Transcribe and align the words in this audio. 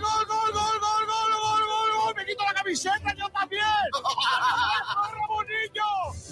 gol, 0.00 0.26
gol, 0.26 0.52
gol, 0.52 0.52
gol, 0.52 0.76
gol, 0.80 1.02
gol, 1.06 1.30
gol, 1.42 1.62
gol, 1.70 1.90
gol. 1.96 2.14
Me 2.16 2.24
quito 2.26 2.44
la 2.44 2.54
camiseta, 2.54 3.14
yo 3.14 3.28
también. 3.30 3.62
Ramonillo, 5.12 5.90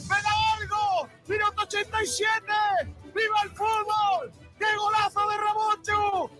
me 0.09 0.17
da 0.23 0.33
algo. 0.59 1.09
Minuto 1.29 1.63
87. 1.63 2.45
¡Viva 3.15 3.37
el 3.45 3.51
fútbol! 3.51 4.33
¡Qué 4.59 4.67
golazo 4.77 5.29
de 5.29 5.37
Ramoncho! 5.37 6.31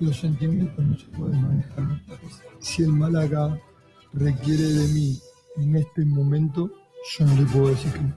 Los 0.00 0.16
sentimientos 0.16 0.84
no 0.84 0.98
se 0.98 1.06
pueden 1.06 1.42
manejar. 1.42 1.84
Si 2.60 2.82
el 2.82 2.90
Málaga 2.90 3.58
requiere 4.12 4.62
de 4.62 4.88
mí 4.88 5.20
en 5.56 5.76
este 5.76 6.04
momento, 6.04 6.70
yo 7.18 7.24
no 7.24 7.34
le 7.34 7.46
puedo 7.46 7.68
decir 7.68 7.92
que 7.92 8.00
no. 8.00 8.14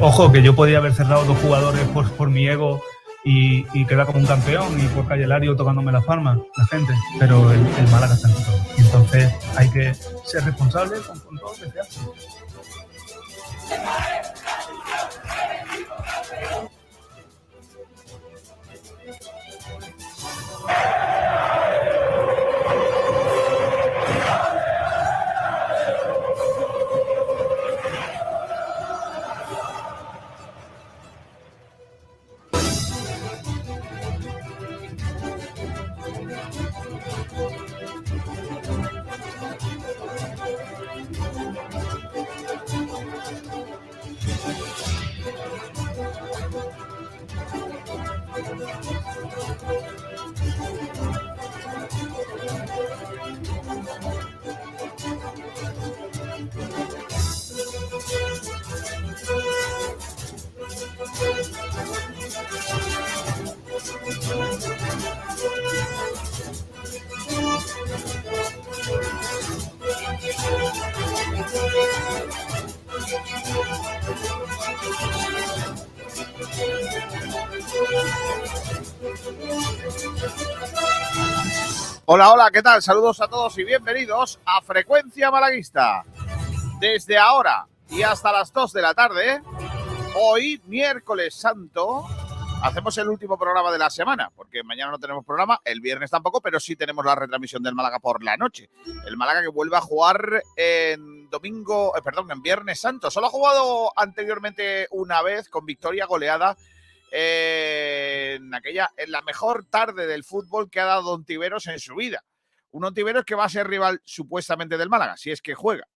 Ojo, 0.00 0.32
que 0.32 0.42
yo 0.42 0.54
podía 0.54 0.78
haber 0.78 0.94
cerrado 0.94 1.24
dos 1.24 1.38
jugadores 1.38 1.82
por, 1.88 2.10
por 2.12 2.30
mi 2.30 2.46
ego 2.48 2.80
y, 3.24 3.66
y 3.78 3.84
quedar 3.84 4.06
como 4.06 4.18
un 4.18 4.26
campeón 4.26 4.80
y 4.80 4.86
por 4.88 5.06
Calle 5.06 5.26
Lario 5.26 5.56
tocándome 5.56 5.92
la 5.92 6.00
palma, 6.00 6.38
la 6.56 6.66
gente, 6.66 6.94
pero 7.18 7.50
el, 7.52 7.66
el 7.66 7.88
Málaga 7.88 8.14
está 8.14 8.28
en 8.28 8.34
todo. 8.34 8.60
Entonces 8.78 9.32
hay 9.56 9.70
que 9.70 9.94
ser 10.24 10.44
responsable 10.44 11.00
con, 11.06 11.18
con 11.20 11.38
todo 11.38 11.52
lo 11.52 11.64
que 11.64 11.70
se 11.70 11.80
hace. 11.80 12.00
Hola, 82.12 82.32
hola, 82.32 82.50
¿qué 82.50 82.60
tal? 82.60 82.82
Saludos 82.82 83.20
a 83.20 83.28
todos 83.28 83.56
y 83.56 83.62
bienvenidos 83.62 84.40
a 84.44 84.60
Frecuencia 84.62 85.30
Malaguista. 85.30 86.02
Desde 86.80 87.16
ahora 87.16 87.68
y 87.88 88.02
hasta 88.02 88.32
las 88.32 88.52
2 88.52 88.72
de 88.72 88.82
la 88.82 88.94
tarde, 88.94 89.40
hoy, 90.16 90.60
miércoles 90.66 91.36
santo, 91.36 92.04
hacemos 92.64 92.98
el 92.98 93.10
último 93.10 93.38
programa 93.38 93.70
de 93.70 93.78
la 93.78 93.90
semana, 93.90 94.28
porque 94.34 94.64
mañana 94.64 94.90
no 94.90 94.98
tenemos 94.98 95.24
programa, 95.24 95.60
el 95.64 95.80
viernes 95.80 96.10
tampoco, 96.10 96.40
pero 96.40 96.58
sí 96.58 96.74
tenemos 96.74 97.04
la 97.04 97.14
retransmisión 97.14 97.62
del 97.62 97.76
Málaga 97.76 98.00
por 98.00 98.24
la 98.24 98.36
noche. 98.36 98.70
El 99.06 99.16
Málaga 99.16 99.42
que 99.42 99.48
vuelve 99.48 99.76
a 99.76 99.80
jugar 99.80 100.42
en 100.56 101.30
domingo, 101.30 101.96
eh, 101.96 102.02
perdón, 102.02 102.28
en 102.32 102.42
viernes 102.42 102.80
santo. 102.80 103.08
Solo 103.12 103.28
ha 103.28 103.30
jugado 103.30 103.92
anteriormente 103.94 104.88
una 104.90 105.22
vez 105.22 105.48
con 105.48 105.64
victoria 105.64 106.06
goleada 106.06 106.56
en 107.10 108.54
aquella, 108.54 108.90
en 108.96 109.10
la 109.10 109.22
mejor 109.22 109.66
tarde 109.66 110.06
del 110.06 110.24
fútbol 110.24 110.70
que 110.70 110.80
ha 110.80 110.84
dado 110.84 111.12
Ontiveros 111.12 111.66
en 111.66 111.80
su 111.80 111.94
vida. 111.96 112.24
Un 112.70 112.84
Ontiveros 112.84 113.24
que 113.24 113.34
va 113.34 113.44
a 113.44 113.48
ser 113.48 113.66
rival 113.66 114.00
supuestamente 114.04 114.78
del 114.78 114.88
Málaga, 114.88 115.16
si 115.16 115.30
es 115.30 115.42
que 115.42 115.54
juega, 115.54 115.88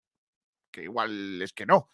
que 0.70 0.82
igual 0.82 1.40
es 1.40 1.52
que 1.52 1.66
no. 1.66 1.88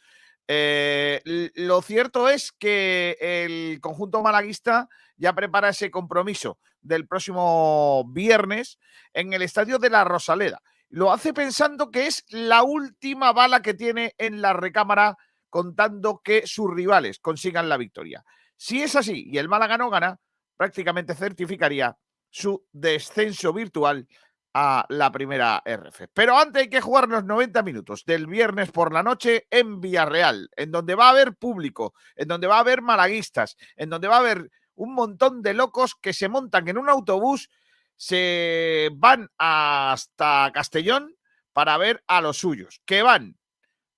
Eh, 0.49 1.21
lo 1.55 1.81
cierto 1.83 2.29
es 2.29 2.51
que 2.51 3.17
el 3.21 3.81
conjunto 3.81 4.23
malaguista 4.23 4.89
ya 5.17 5.33
prepara 5.33 5.69
ese 5.69 5.91
compromiso 5.91 6.59
del 6.81 7.07
próximo 7.07 8.05
viernes 8.09 8.79
en 9.13 9.33
el 9.33 9.43
estadio 9.43 9.79
de 9.79 9.91
la 9.91 10.03
Rosaleda. 10.03 10.63
Lo 10.89 11.13
hace 11.13 11.33
pensando 11.33 11.91
que 11.91 12.09
es 12.09 12.25
la 12.31 12.65
última 12.65 13.33
bala 13.33 13.63
que 13.63 13.75
tiene 13.75 14.15
en 14.19 14.43
la 14.43 14.53
recámara 14.53 15.17
contando 15.51 16.21
que 16.25 16.47
sus 16.47 16.73
rivales 16.75 17.21
consigan 17.21 17.69
la 17.69 17.77
victoria. 17.77 18.25
Si 18.63 18.83
es 18.83 18.95
así 18.95 19.25
y 19.27 19.39
el 19.39 19.49
Málaga 19.49 19.79
no 19.79 19.89
gana, 19.89 20.21
prácticamente 20.55 21.15
certificaría 21.15 21.97
su 22.29 22.63
descenso 22.71 23.55
virtual 23.55 24.07
a 24.53 24.85
la 24.91 25.11
primera 25.11 25.63
RF. 25.65 26.09
Pero 26.13 26.37
antes 26.37 26.65
hay 26.65 26.69
que 26.69 26.83
jugar 26.83 27.09
los 27.09 27.25
90 27.25 27.63
minutos 27.63 28.05
del 28.05 28.27
viernes 28.27 28.71
por 28.71 28.93
la 28.93 29.03
noche 29.03 29.47
en 29.49 29.81
Villarreal, 29.81 30.51
en 30.55 30.73
donde 30.73 30.95
va 30.95 31.07
a 31.07 31.11
haber 31.13 31.37
público, 31.37 31.95
en 32.15 32.29
donde 32.29 32.49
va 32.49 32.59
a 32.59 32.61
haber 32.61 32.83
malaguistas, 32.83 33.57
en 33.77 33.89
donde 33.89 34.09
va 34.09 34.17
a 34.17 34.21
haber 34.21 34.51
un 34.75 34.93
montón 34.93 35.41
de 35.41 35.55
locos 35.55 35.95
que 35.95 36.13
se 36.13 36.29
montan 36.29 36.69
en 36.69 36.77
un 36.77 36.91
autobús, 36.91 37.49
se 37.97 38.91
van 38.93 39.31
hasta 39.39 40.51
Castellón 40.53 41.17
para 41.55 41.79
ver 41.79 42.05
a 42.07 42.21
los 42.21 42.37
suyos, 42.37 42.83
que 42.85 43.01
van 43.01 43.39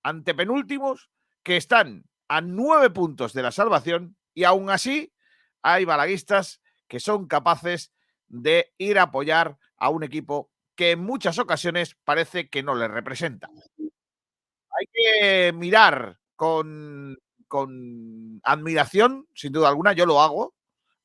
ante 0.03 0.33
penúltimos, 0.33 1.09
que 1.43 1.57
están 1.57 2.05
a 2.29 2.39
nueve 2.39 2.91
puntos 2.91 3.33
de 3.33 3.43
la 3.43 3.51
salvación 3.51 4.15
y 4.33 4.43
aún 4.43 4.69
así 4.69 5.13
hay 5.61 5.85
malaguistas 5.85 6.61
que 6.87 6.99
son 6.99 7.27
capaces 7.27 7.91
de 8.27 8.73
ir 8.77 8.99
a 8.99 9.03
apoyar 9.03 9.57
a 9.77 9.89
un 9.89 10.03
equipo 10.03 10.51
que 10.75 10.91
en 10.91 10.99
muchas 10.99 11.39
ocasiones 11.39 11.95
parece 12.03 12.49
que 12.49 12.63
no 12.63 12.75
les 12.75 12.89
representa. 12.89 13.49
Hay 13.79 14.87
que 14.91 15.53
mirar 15.53 16.19
con, 16.35 17.17
con 17.47 18.41
admiración, 18.43 19.27
sin 19.33 19.53
duda 19.53 19.69
alguna, 19.69 19.93
yo 19.93 20.05
lo 20.05 20.21
hago, 20.21 20.55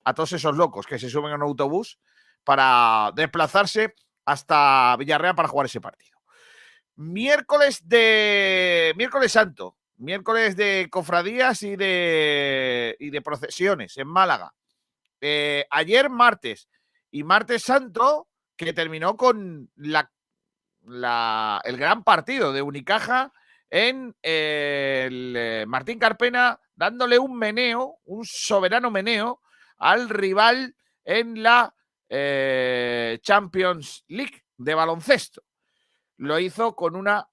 a 0.05 0.15
todos 0.15 0.33
esos 0.33 0.57
locos 0.57 0.87
que 0.87 0.99
se 0.99 1.11
suben 1.11 1.33
a 1.33 1.37
un 1.37 1.43
autobús 1.43 1.99
para 2.45 3.13
desplazarse 3.15 3.95
hasta 4.25 4.97
Villarreal 4.97 5.35
para 5.35 5.49
jugar 5.49 5.67
ese 5.67 5.81
partido. 5.81 6.19
Miércoles 6.97 7.87
de 7.87 8.93
miércoles 8.97 9.33
santo, 9.33 9.78
miércoles 9.99 10.57
de 10.57 10.89
cofradías 10.91 11.63
y 11.63 11.77
de, 11.77 12.97
y 12.99 13.11
de 13.11 13.23
procesiones 13.23 13.97
en 13.99 14.09
Málaga. 14.09 14.55
Eh, 15.21 15.67
ayer 15.71 16.09
martes 16.09 16.69
y 17.11 17.25
martes 17.25 17.63
santo 17.63 18.29
que 18.57 18.73
terminó 18.73 19.17
con 19.17 19.71
la, 19.77 20.11
la- 20.85 21.61
el 21.65 21.77
gran 21.77 22.05
partido 22.05 22.53
de 22.53 22.63
Unicaja 22.63 23.33
en 23.71 24.17
eh, 24.23 25.05
el 25.09 25.35
eh, 25.37 25.65
Martín 25.67 25.99
Carpena 25.99 26.59
dándole 26.75 27.19
un 27.19 27.37
meneo, 27.37 27.99
un 28.05 28.25
soberano 28.25 28.91
meneo 28.91 29.43
al 29.79 30.09
rival 30.09 30.75
en 31.05 31.43
la 31.43 31.75
Champions 33.21 34.05
League 34.09 34.45
de 34.57 34.75
baloncesto. 34.75 35.43
Lo 36.17 36.39
hizo 36.39 36.75
con 36.75 36.97
una 36.97 37.29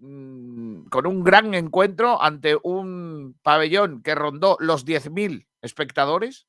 con 0.00 1.06
un 1.06 1.24
gran 1.24 1.52
encuentro 1.54 2.22
ante 2.22 2.56
un 2.62 3.38
pabellón 3.42 4.02
que 4.02 4.14
rondó 4.14 4.56
los 4.58 4.86
10.000 4.86 5.46
espectadores 5.60 6.46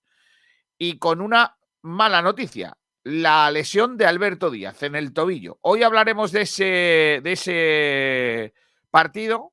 y 0.78 0.98
con 1.00 1.20
una 1.20 1.58
mala 1.82 2.22
noticia, 2.22 2.78
la 3.04 3.52
lesión 3.52 3.98
de 3.98 4.06
Alberto 4.06 4.50
Díaz 4.52 4.84
en 4.84 4.96
el 4.96 5.14
tobillo. 5.14 5.60
Hoy 5.62 5.84
hablaremos 5.84 6.32
de 6.32 6.42
ese, 6.42 7.20
de 7.24 7.32
ese 7.34 8.54
partido, 8.90 9.52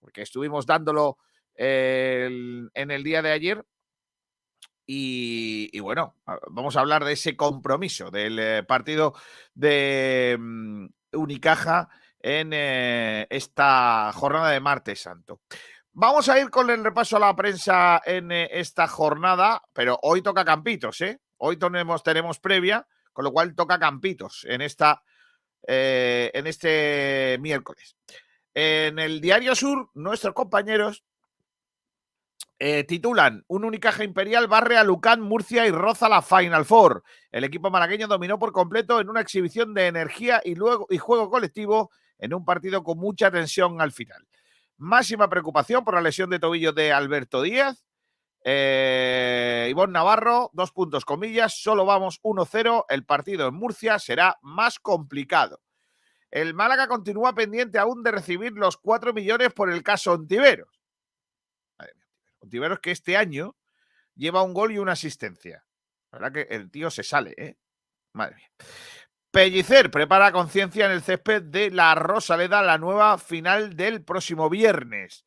porque 0.00 0.22
estuvimos 0.22 0.64
dándolo 0.64 1.18
eh, 1.54 2.28
en 2.72 2.90
el 2.90 3.02
día 3.02 3.20
de 3.20 3.32
ayer. 3.32 3.64
Y, 4.86 5.78
bueno, 5.80 6.16
vamos 6.50 6.76
a 6.76 6.80
hablar 6.80 7.04
de 7.04 7.12
ese 7.12 7.36
compromiso 7.36 8.10
del 8.10 8.38
eh, 8.38 8.62
partido 8.64 9.14
de 9.54 10.36
mm, 10.38 10.86
Unicaja 11.12 11.88
en 12.24 12.52
eh, 12.54 13.26
esta 13.28 14.10
jornada 14.14 14.48
de 14.48 14.58
martes 14.58 15.02
santo. 15.02 15.42
Vamos 15.92 16.26
a 16.30 16.40
ir 16.40 16.48
con 16.48 16.70
el 16.70 16.82
repaso 16.82 17.18
a 17.18 17.20
la 17.20 17.36
prensa 17.36 18.00
en 18.02 18.32
eh, 18.32 18.48
esta 18.50 18.88
jornada, 18.88 19.62
pero 19.74 19.98
hoy 20.02 20.22
toca 20.22 20.42
Campitos, 20.42 21.02
¿eh? 21.02 21.20
Hoy 21.36 21.58
tenemos, 21.58 22.02
tenemos 22.02 22.40
previa, 22.40 22.88
con 23.12 23.26
lo 23.26 23.32
cual 23.32 23.54
toca 23.54 23.78
Campitos 23.78 24.46
en, 24.48 24.62
esta, 24.62 25.02
eh, 25.66 26.30
en 26.32 26.46
este 26.46 27.36
miércoles. 27.42 27.94
En 28.54 28.98
el 28.98 29.20
Diario 29.20 29.54
Sur, 29.54 29.90
nuestros 29.92 30.32
compañeros 30.32 31.04
titulan, 32.88 33.44
un 33.48 33.64
Unicaja 33.64 34.04
Imperial 34.04 34.46
barre 34.46 34.78
a 34.78 34.84
Lucán, 34.84 35.20
Murcia 35.20 35.66
y 35.66 35.70
roza 35.70 36.08
la 36.08 36.22
Final 36.22 36.64
Four. 36.64 37.02
El 37.30 37.44
equipo 37.44 37.70
malagueño 37.70 38.06
dominó 38.06 38.38
por 38.38 38.52
completo 38.52 39.00
en 39.00 39.10
una 39.10 39.20
exhibición 39.20 39.74
de 39.74 39.88
energía 39.88 40.40
y, 40.42 40.54
luego, 40.54 40.86
y 40.88 40.96
juego 40.96 41.28
colectivo 41.28 41.90
en 42.24 42.32
un 42.32 42.44
partido 42.44 42.82
con 42.82 42.98
mucha 42.98 43.30
tensión 43.30 43.82
al 43.82 43.92
final. 43.92 44.26
Máxima 44.78 45.28
preocupación 45.28 45.84
por 45.84 45.94
la 45.94 46.00
lesión 46.00 46.30
de 46.30 46.38
tobillo 46.38 46.72
de 46.72 46.90
Alberto 46.90 47.42
Díaz. 47.42 47.84
Eh, 48.42 49.68
Ivonne 49.70 49.92
Navarro, 49.92 50.50
dos 50.54 50.72
puntos 50.72 51.04
comillas, 51.04 51.60
solo 51.60 51.84
vamos 51.84 52.20
1-0. 52.22 52.86
El 52.88 53.04
partido 53.04 53.46
en 53.46 53.54
Murcia 53.54 53.98
será 53.98 54.38
más 54.40 54.78
complicado. 54.78 55.60
El 56.30 56.54
Málaga 56.54 56.88
continúa 56.88 57.34
pendiente 57.34 57.78
aún 57.78 58.02
de 58.02 58.12
recibir 58.12 58.52
los 58.52 58.78
4 58.78 59.12
millones 59.12 59.52
por 59.52 59.70
el 59.70 59.82
caso 59.82 60.12
Ontiveros. 60.12 60.80
Ontiveros 62.40 62.80
que 62.80 62.90
este 62.90 63.18
año 63.18 63.54
lleva 64.14 64.42
un 64.42 64.54
gol 64.54 64.72
y 64.72 64.78
una 64.78 64.92
asistencia. 64.92 65.64
La 66.10 66.18
verdad 66.18 66.32
que 66.32 66.54
el 66.54 66.70
tío 66.70 66.90
se 66.90 67.02
sale, 67.02 67.34
¿eh? 67.36 67.58
Madre 68.14 68.36
mía. 68.36 68.50
Pellicer 69.34 69.90
prepara 69.90 70.30
conciencia 70.30 70.86
en 70.86 70.92
el 70.92 71.02
césped 71.02 71.42
de 71.42 71.72
la 71.72 71.96
Rosaleda, 71.96 72.62
la 72.62 72.78
nueva 72.78 73.18
final 73.18 73.74
del 73.74 74.04
próximo 74.04 74.48
viernes. 74.48 75.24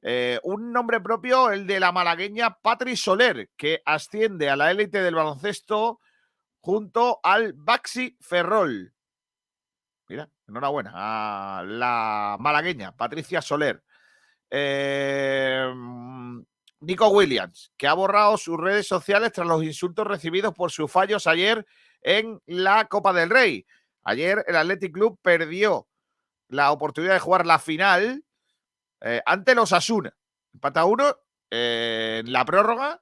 Eh, 0.00 0.38
un 0.44 0.72
nombre 0.72 1.00
propio, 1.00 1.50
el 1.50 1.66
de 1.66 1.80
la 1.80 1.90
malagueña 1.90 2.58
Patri 2.62 2.96
Soler, 2.96 3.50
que 3.56 3.82
asciende 3.84 4.48
a 4.48 4.54
la 4.54 4.70
élite 4.70 5.02
del 5.02 5.16
baloncesto 5.16 5.98
junto 6.60 7.18
al 7.24 7.52
Baxi 7.54 8.16
Ferrol. 8.20 8.94
Mira, 10.06 10.28
enhorabuena 10.46 10.92
a 10.94 11.64
la 11.64 12.36
malagueña 12.38 12.96
Patricia 12.96 13.42
Soler. 13.42 13.82
Eh, 14.50 15.68
Nico 16.82 17.08
Williams, 17.08 17.72
que 17.76 17.86
ha 17.86 17.94
borrado 17.94 18.36
sus 18.36 18.58
redes 18.58 18.88
sociales 18.88 19.32
tras 19.32 19.46
los 19.46 19.62
insultos 19.62 20.04
recibidos 20.06 20.52
por 20.52 20.72
sus 20.72 20.90
fallos 20.90 21.28
ayer 21.28 21.64
en 22.02 22.40
la 22.46 22.86
Copa 22.86 23.12
del 23.12 23.30
Rey. 23.30 23.64
Ayer 24.02 24.44
el 24.48 24.56
Athletic 24.56 24.92
Club 24.92 25.18
perdió 25.22 25.86
la 26.48 26.72
oportunidad 26.72 27.14
de 27.14 27.20
jugar 27.20 27.46
la 27.46 27.60
final 27.60 28.24
eh, 29.00 29.22
ante 29.24 29.54
los 29.54 29.72
Asuna. 29.72 30.12
Empata 30.52 30.84
uno 30.84 31.16
eh, 31.50 32.22
en 32.24 32.32
la 32.32 32.44
prórroga 32.44 33.00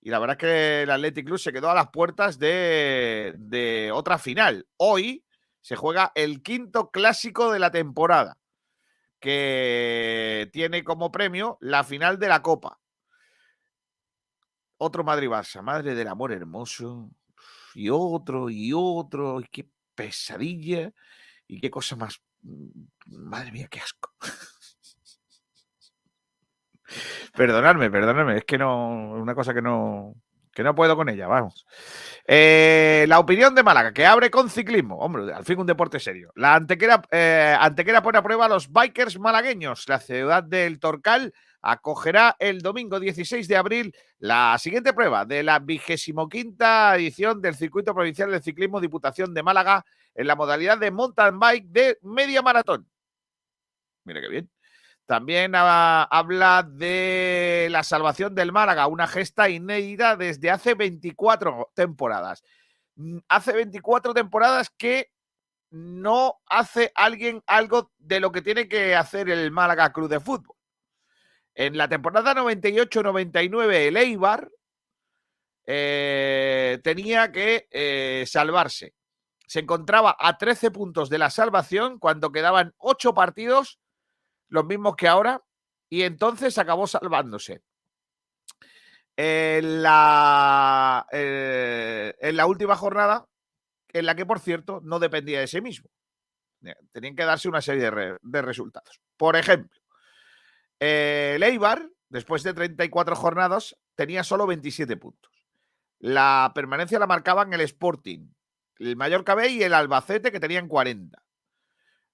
y 0.00 0.10
la 0.10 0.20
verdad 0.20 0.36
es 0.36 0.40
que 0.40 0.82
el 0.82 0.90
Athletic 0.90 1.26
Club 1.26 1.38
se 1.40 1.52
quedó 1.52 1.70
a 1.70 1.74
las 1.74 1.88
puertas 1.88 2.38
de, 2.38 3.34
de 3.36 3.90
otra 3.92 4.18
final. 4.18 4.68
Hoy 4.76 5.24
se 5.60 5.74
juega 5.74 6.12
el 6.14 6.40
quinto 6.40 6.90
clásico 6.92 7.52
de 7.52 7.58
la 7.58 7.72
temporada 7.72 8.38
que 9.18 10.48
tiene 10.52 10.84
como 10.84 11.10
premio 11.10 11.58
la 11.60 11.82
final 11.82 12.20
de 12.20 12.28
la 12.28 12.42
Copa. 12.42 12.78
Otro 14.78 15.04
Madrid-Barça, 15.04 15.62
madre 15.62 15.94
del 15.94 16.08
amor 16.08 16.32
hermoso 16.32 17.10
y 17.74 17.90
otro 17.90 18.48
y 18.48 18.72
otro, 18.74 19.40
y 19.40 19.44
qué 19.44 19.68
pesadilla 19.94 20.90
y 21.46 21.60
qué 21.60 21.70
cosa 21.70 21.96
más. 21.96 22.20
Mm, 22.42 22.84
madre 23.06 23.52
mía, 23.52 23.68
qué 23.70 23.80
asco. 23.80 24.12
perdonadme, 27.34 27.90
perdonadme, 27.90 28.38
es 28.38 28.44
que 28.44 28.58
no, 28.58 29.12
una 29.12 29.34
cosa 29.34 29.52
que 29.52 29.62
no, 29.62 30.14
que 30.58 30.62
no 30.62 30.74
puedo 30.74 30.96
con 30.96 31.08
ella, 31.08 31.28
vamos. 31.28 31.66
Eh, 32.26 33.06
la 33.08 33.20
opinión 33.20 33.54
de 33.54 33.62
Málaga, 33.62 33.92
que 33.92 34.04
abre 34.04 34.30
con 34.30 34.50
ciclismo. 34.50 34.98
Hombre, 34.98 35.32
al 35.32 35.44
fin 35.44 35.60
un 35.60 35.66
deporte 35.66 36.00
serio. 36.00 36.32
La 36.34 36.56
antequera, 36.56 37.00
eh, 37.10 37.56
antequera 37.58 38.02
pone 38.02 38.18
a 38.18 38.22
prueba 38.22 38.46
a 38.46 38.48
los 38.48 38.72
bikers 38.72 39.18
malagueños. 39.18 39.88
La 39.88 40.00
ciudad 40.00 40.42
del 40.42 40.80
Torcal 40.80 41.32
acogerá 41.62 42.36
el 42.38 42.60
domingo 42.60 43.00
16 43.00 43.48
de 43.48 43.56
abril 43.56 43.94
la 44.18 44.56
siguiente 44.58 44.92
prueba 44.92 45.24
de 45.24 45.42
la 45.42 45.58
vigésimo 45.58 46.28
quinta 46.28 46.94
edición 46.96 47.40
del 47.40 47.54
Circuito 47.54 47.94
Provincial 47.94 48.30
de 48.30 48.40
Ciclismo 48.40 48.80
Diputación 48.80 49.34
de 49.34 49.42
Málaga 49.42 49.84
en 50.14 50.26
la 50.26 50.36
modalidad 50.36 50.78
de 50.78 50.90
mountain 50.90 51.38
bike 51.38 51.66
de 51.68 51.98
media 52.02 52.42
maratón. 52.42 52.88
Mira 54.04 54.20
qué 54.20 54.28
bien. 54.28 54.50
También 55.08 55.52
habla 55.54 56.68
de 56.70 57.68
la 57.70 57.82
salvación 57.82 58.34
del 58.34 58.52
Málaga, 58.52 58.88
una 58.88 59.06
gesta 59.06 59.48
inédita 59.48 60.16
desde 60.16 60.50
hace 60.50 60.74
24 60.74 61.72
temporadas. 61.74 62.44
Mm, 62.96 63.20
hace 63.26 63.52
24 63.54 64.12
temporadas 64.12 64.68
que 64.76 65.10
no 65.70 66.40
hace 66.46 66.92
alguien 66.94 67.42
algo 67.46 67.90
de 67.96 68.20
lo 68.20 68.32
que 68.32 68.42
tiene 68.42 68.68
que 68.68 68.94
hacer 68.94 69.30
el 69.30 69.50
Málaga 69.50 69.92
Cruz 69.92 70.10
de 70.10 70.20
Fútbol. 70.20 70.57
En 71.58 71.76
la 71.76 71.88
temporada 71.88 72.36
98-99, 72.36 73.88
el 73.88 73.96
Eibar 73.96 74.48
eh, 75.66 76.78
tenía 76.84 77.32
que 77.32 77.66
eh, 77.72 78.22
salvarse. 78.28 78.94
Se 79.44 79.58
encontraba 79.58 80.16
a 80.20 80.38
13 80.38 80.70
puntos 80.70 81.10
de 81.10 81.18
la 81.18 81.30
salvación 81.30 81.98
cuando 81.98 82.30
quedaban 82.30 82.74
8 82.78 83.12
partidos, 83.12 83.80
los 84.48 84.66
mismos 84.66 84.94
que 84.94 85.08
ahora, 85.08 85.42
y 85.90 86.02
entonces 86.02 86.56
acabó 86.58 86.86
salvándose. 86.86 87.64
En 89.16 89.82
la, 89.82 91.08
eh, 91.10 92.14
en 92.20 92.36
la 92.36 92.46
última 92.46 92.76
jornada, 92.76 93.26
en 93.88 94.06
la 94.06 94.14
que, 94.14 94.24
por 94.24 94.38
cierto, 94.38 94.80
no 94.84 95.00
dependía 95.00 95.40
de 95.40 95.48
sí 95.48 95.60
mismo. 95.60 95.90
Tenían 96.92 97.16
que 97.16 97.24
darse 97.24 97.48
una 97.48 97.62
serie 97.62 97.90
de, 97.90 98.16
de 98.22 98.42
resultados. 98.42 99.00
Por 99.16 99.34
ejemplo, 99.34 99.76
el 100.80 101.42
Eibar, 101.42 101.90
después 102.08 102.42
de 102.42 102.54
34 102.54 103.16
jornadas, 103.16 103.76
tenía 103.94 104.24
solo 104.24 104.46
27 104.46 104.96
puntos. 104.96 105.32
La 105.98 106.52
permanencia 106.54 106.98
la 106.98 107.06
marcaban 107.06 107.52
el 107.52 107.60
Sporting, 107.62 108.28
el 108.78 108.96
Mallorca 108.96 109.46
y 109.46 109.62
el 109.62 109.74
Albacete, 109.74 110.30
que 110.30 110.40
tenían 110.40 110.68
40. 110.68 111.20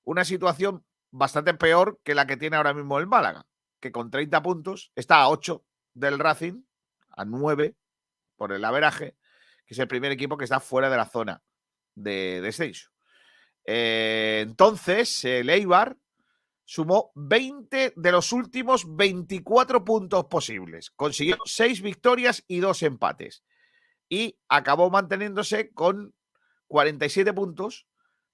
Una 0.04 0.24
situación 0.24 0.84
bastante 1.10 1.54
peor 1.54 2.00
que 2.02 2.14
la 2.14 2.26
que 2.26 2.36
tiene 2.36 2.56
ahora 2.56 2.74
mismo 2.74 2.98
el 2.98 3.06
Málaga, 3.06 3.46
que 3.80 3.92
con 3.92 4.10
30 4.10 4.42
puntos 4.42 4.92
está 4.96 5.16
a 5.16 5.28
8 5.28 5.64
del 5.92 6.18
Racing, 6.18 6.62
a 7.10 7.24
9 7.24 7.76
por 8.36 8.52
el 8.52 8.64
averaje, 8.64 9.16
que 9.66 9.74
es 9.74 9.78
el 9.78 9.88
primer 9.88 10.12
equipo 10.12 10.36
que 10.36 10.44
está 10.44 10.60
fuera 10.60 10.90
de 10.90 10.96
la 10.96 11.06
zona 11.06 11.42
de 11.94 12.40
descenso. 12.40 12.90
Eh, 13.64 14.40
entonces, 14.42 15.24
el 15.24 15.48
Eibar 15.50 15.96
sumó 16.64 17.12
20 17.14 17.94
de 17.96 18.12
los 18.12 18.32
últimos 18.32 18.84
24 18.96 19.84
puntos 19.84 20.26
posibles. 20.26 20.90
Consiguió 20.90 21.36
6 21.44 21.82
victorias 21.82 22.44
y 22.46 22.60
2 22.60 22.82
empates. 22.84 23.44
Y 24.08 24.38
acabó 24.48 24.90
manteniéndose 24.90 25.72
con 25.72 26.14
47 26.68 27.32
puntos, 27.32 27.86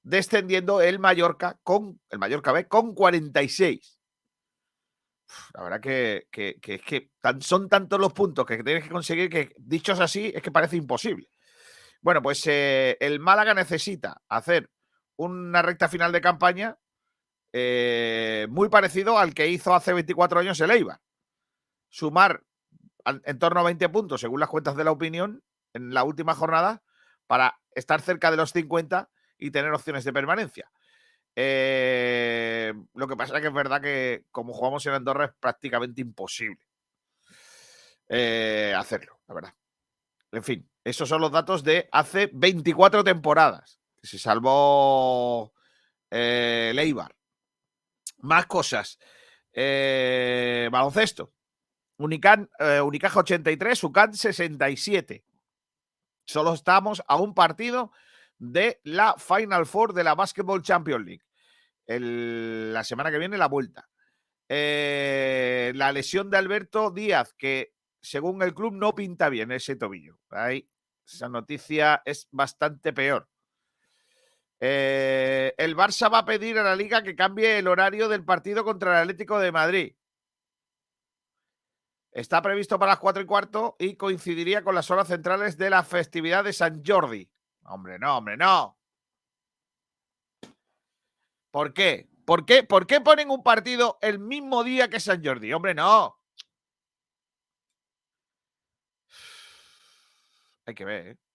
descendiendo 0.03 0.81
el 0.81 0.99
Mallorca 0.99 1.59
con 1.63 2.01
el 2.11 2.19
Mallorca 2.19 2.53
B 2.53 2.69
con 2.69 2.95
46. 2.95 3.99
La 5.55 5.63
verdad 5.63 5.81
que, 5.81 6.27
que, 6.31 6.59
que, 6.61 7.11
son 7.41 7.69
tantos 7.69 8.01
los 8.01 8.13
puntos 8.13 8.45
que 8.47 8.63
tienes 8.65 8.85
que 8.85 8.91
conseguir 8.91 9.31
que, 9.31 9.53
dichos 9.59 10.01
así, 10.01 10.33
es 10.35 10.43
que 10.43 10.51
parece 10.51 10.77
imposible. 10.77 11.29
Bueno, 12.01 12.23
pues 12.23 12.45
eh, 12.47 12.97
el 13.01 13.21
Málaga 13.21 13.55
necesita 13.55 14.23
hacer 14.29 14.71
una 15.17 15.63
recta 15.63 15.89
final 15.89 16.13
de 16.13 16.21
campaña 16.21 16.79
eh, 17.53 18.47
muy 18.51 18.69
parecido 18.69 19.19
al 19.19 19.35
que 19.35 19.49
hizo 19.49 19.75
hace 19.75 19.93
24 19.93 20.41
años 20.41 20.61
el 20.61 20.71
Eibar. 20.71 21.01
Sumar 21.89 22.45
en 23.05 23.39
torno 23.39 23.61
a 23.61 23.65
20 23.65 23.89
puntos, 23.89 24.21
según 24.21 24.41
las 24.41 24.49
cuentas 24.49 24.77
de 24.77 24.85
la 24.85 24.93
opinión, 24.93 25.43
en 25.73 25.95
la 25.95 26.05
última 26.05 26.35
jornada, 26.35 26.83
para 27.27 27.61
estar 27.75 28.01
cerca 28.01 28.31
de 28.31 28.37
los 28.37 28.53
50 28.53 29.09
y 29.39 29.51
tener 29.51 29.73
opciones 29.73 30.05
de 30.05 30.13
permanencia. 30.13 30.71
Eh, 31.35 32.73
lo 32.95 33.09
que 33.09 33.17
pasa 33.17 33.37
es 33.37 33.41
que 33.41 33.49
es 33.49 33.55
verdad 33.55 33.81
que 33.81 34.25
como 34.31 34.53
jugamos 34.53 34.85
en 34.87 34.95
Andorra 34.95 35.27
es 35.27 35.33
prácticamente 35.39 36.01
imposible 36.01 36.59
eh, 38.09 38.75
hacerlo, 38.77 39.21
la 39.29 39.35
verdad. 39.35 39.55
En 40.33 40.43
fin, 40.43 40.69
esos 40.85 41.09
son 41.09 41.21
los 41.21 41.31
datos 41.33 41.63
de 41.63 41.89
hace 41.93 42.31
24 42.33 43.05
temporadas. 43.05 43.81
Se 44.03 44.19
salvó 44.19 45.53
el 46.11 46.79
Eibar. 46.79 47.15
Más 48.23 48.47
cosas. 48.47 48.99
Eh, 49.53 50.69
baloncesto. 50.71 51.33
Unican, 51.99 52.49
eh, 52.59 52.81
Unicaja 52.81 53.21
83, 53.21 53.85
UCAN 53.85 54.15
67. 54.15 55.25
Solo 56.25 56.55
estamos 56.55 57.03
a 57.07 57.17
un 57.17 57.35
partido 57.35 57.93
de 58.39 58.81
la 58.85 59.17
Final 59.19 59.67
Four 59.67 59.93
de 59.93 60.05
la 60.05 60.15
Basketball 60.15 60.63
Champions 60.63 61.05
League. 61.05 61.25
la 61.87 62.85
semana 62.85 63.11
que 63.11 63.19
viene 63.19 63.37
la 63.37 63.49
vuelta. 63.49 63.89
Eh, 64.49 65.73
la 65.75 65.91
lesión 65.91 66.31
de 66.31 66.37
Alberto 66.37 66.93
Díaz, 66.93 67.35
que 67.35 67.75
según 68.01 68.43
el 68.43 68.55
club 68.55 68.73
no 68.75 68.95
pinta 68.95 69.29
bien 69.29 69.51
ese 69.51 69.75
tobillo. 69.75 70.21
Ahí, 70.31 70.69
esa 71.05 71.29
noticia 71.29 72.01
es 72.05 72.29
bastante 72.31 72.93
peor. 72.93 73.29
Eh, 74.61 75.55
el 75.57 75.75
Barça 75.75 76.13
va 76.13 76.19
a 76.19 76.25
pedir 76.25 76.59
a 76.59 76.63
la 76.63 76.77
liga 76.77 77.03
que 77.03 77.17
cambie 77.17 77.59
el 77.59 77.67
horario 77.67 78.09
del 78.09 78.25
partido 78.25 78.63
contra 78.63 78.93
el 78.93 79.03
Atlético 79.03 79.39
de 79.39 79.53
Madrid. 79.53 79.95
Está 82.13 82.43
previsto 82.43 82.79
para 82.79 82.93
las 82.93 82.99
4 82.99 83.23
y 83.23 83.27
cuarto 83.27 83.77
y 83.79 83.97
coincidiría 83.97 84.63
con 84.63 84.75
las 84.75 84.91
horas 84.91 85.09
centrales 85.09 85.57
de 85.57 85.71
la 85.71 85.83
festividad 85.83 86.45
de 86.45 86.53
San 86.53 86.83
Jordi. 86.85 87.31
Hombre, 87.65 87.99
no, 87.99 88.19
hombre, 88.19 88.37
no. 88.37 88.77
¿Por 91.51 91.73
qué? 91.73 92.09
¿Por 92.25 92.45
qué? 92.45 92.63
¿Por 92.65 92.87
qué 92.87 93.01
ponen 93.01 93.31
un 93.31 93.43
partido 93.43 93.99
el 94.03 94.19
mismo 94.19 94.63
día 94.65 94.89
que 94.89 95.01
San 95.01 95.25
Jordi? 95.25 95.53
Hombre, 95.53 95.75
no. 95.75 96.17
Hay 100.67 100.75
que 100.75 100.85
ver, 100.85 101.07
¿eh? 101.09 101.30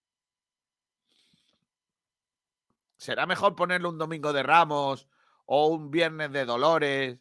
¿Será 2.96 3.26
mejor 3.26 3.54
ponerle 3.54 3.88
un 3.88 3.98
domingo 3.98 4.32
de 4.32 4.42
Ramos 4.42 5.08
o 5.44 5.66
un 5.68 5.90
viernes 5.90 6.32
de 6.32 6.44
Dolores 6.44 7.18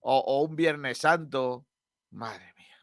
o, 0.00 0.18
o 0.18 0.42
un 0.42 0.56
viernes 0.56 0.98
santo? 0.98 1.66
Madre 2.10 2.52
mía. 2.56 2.76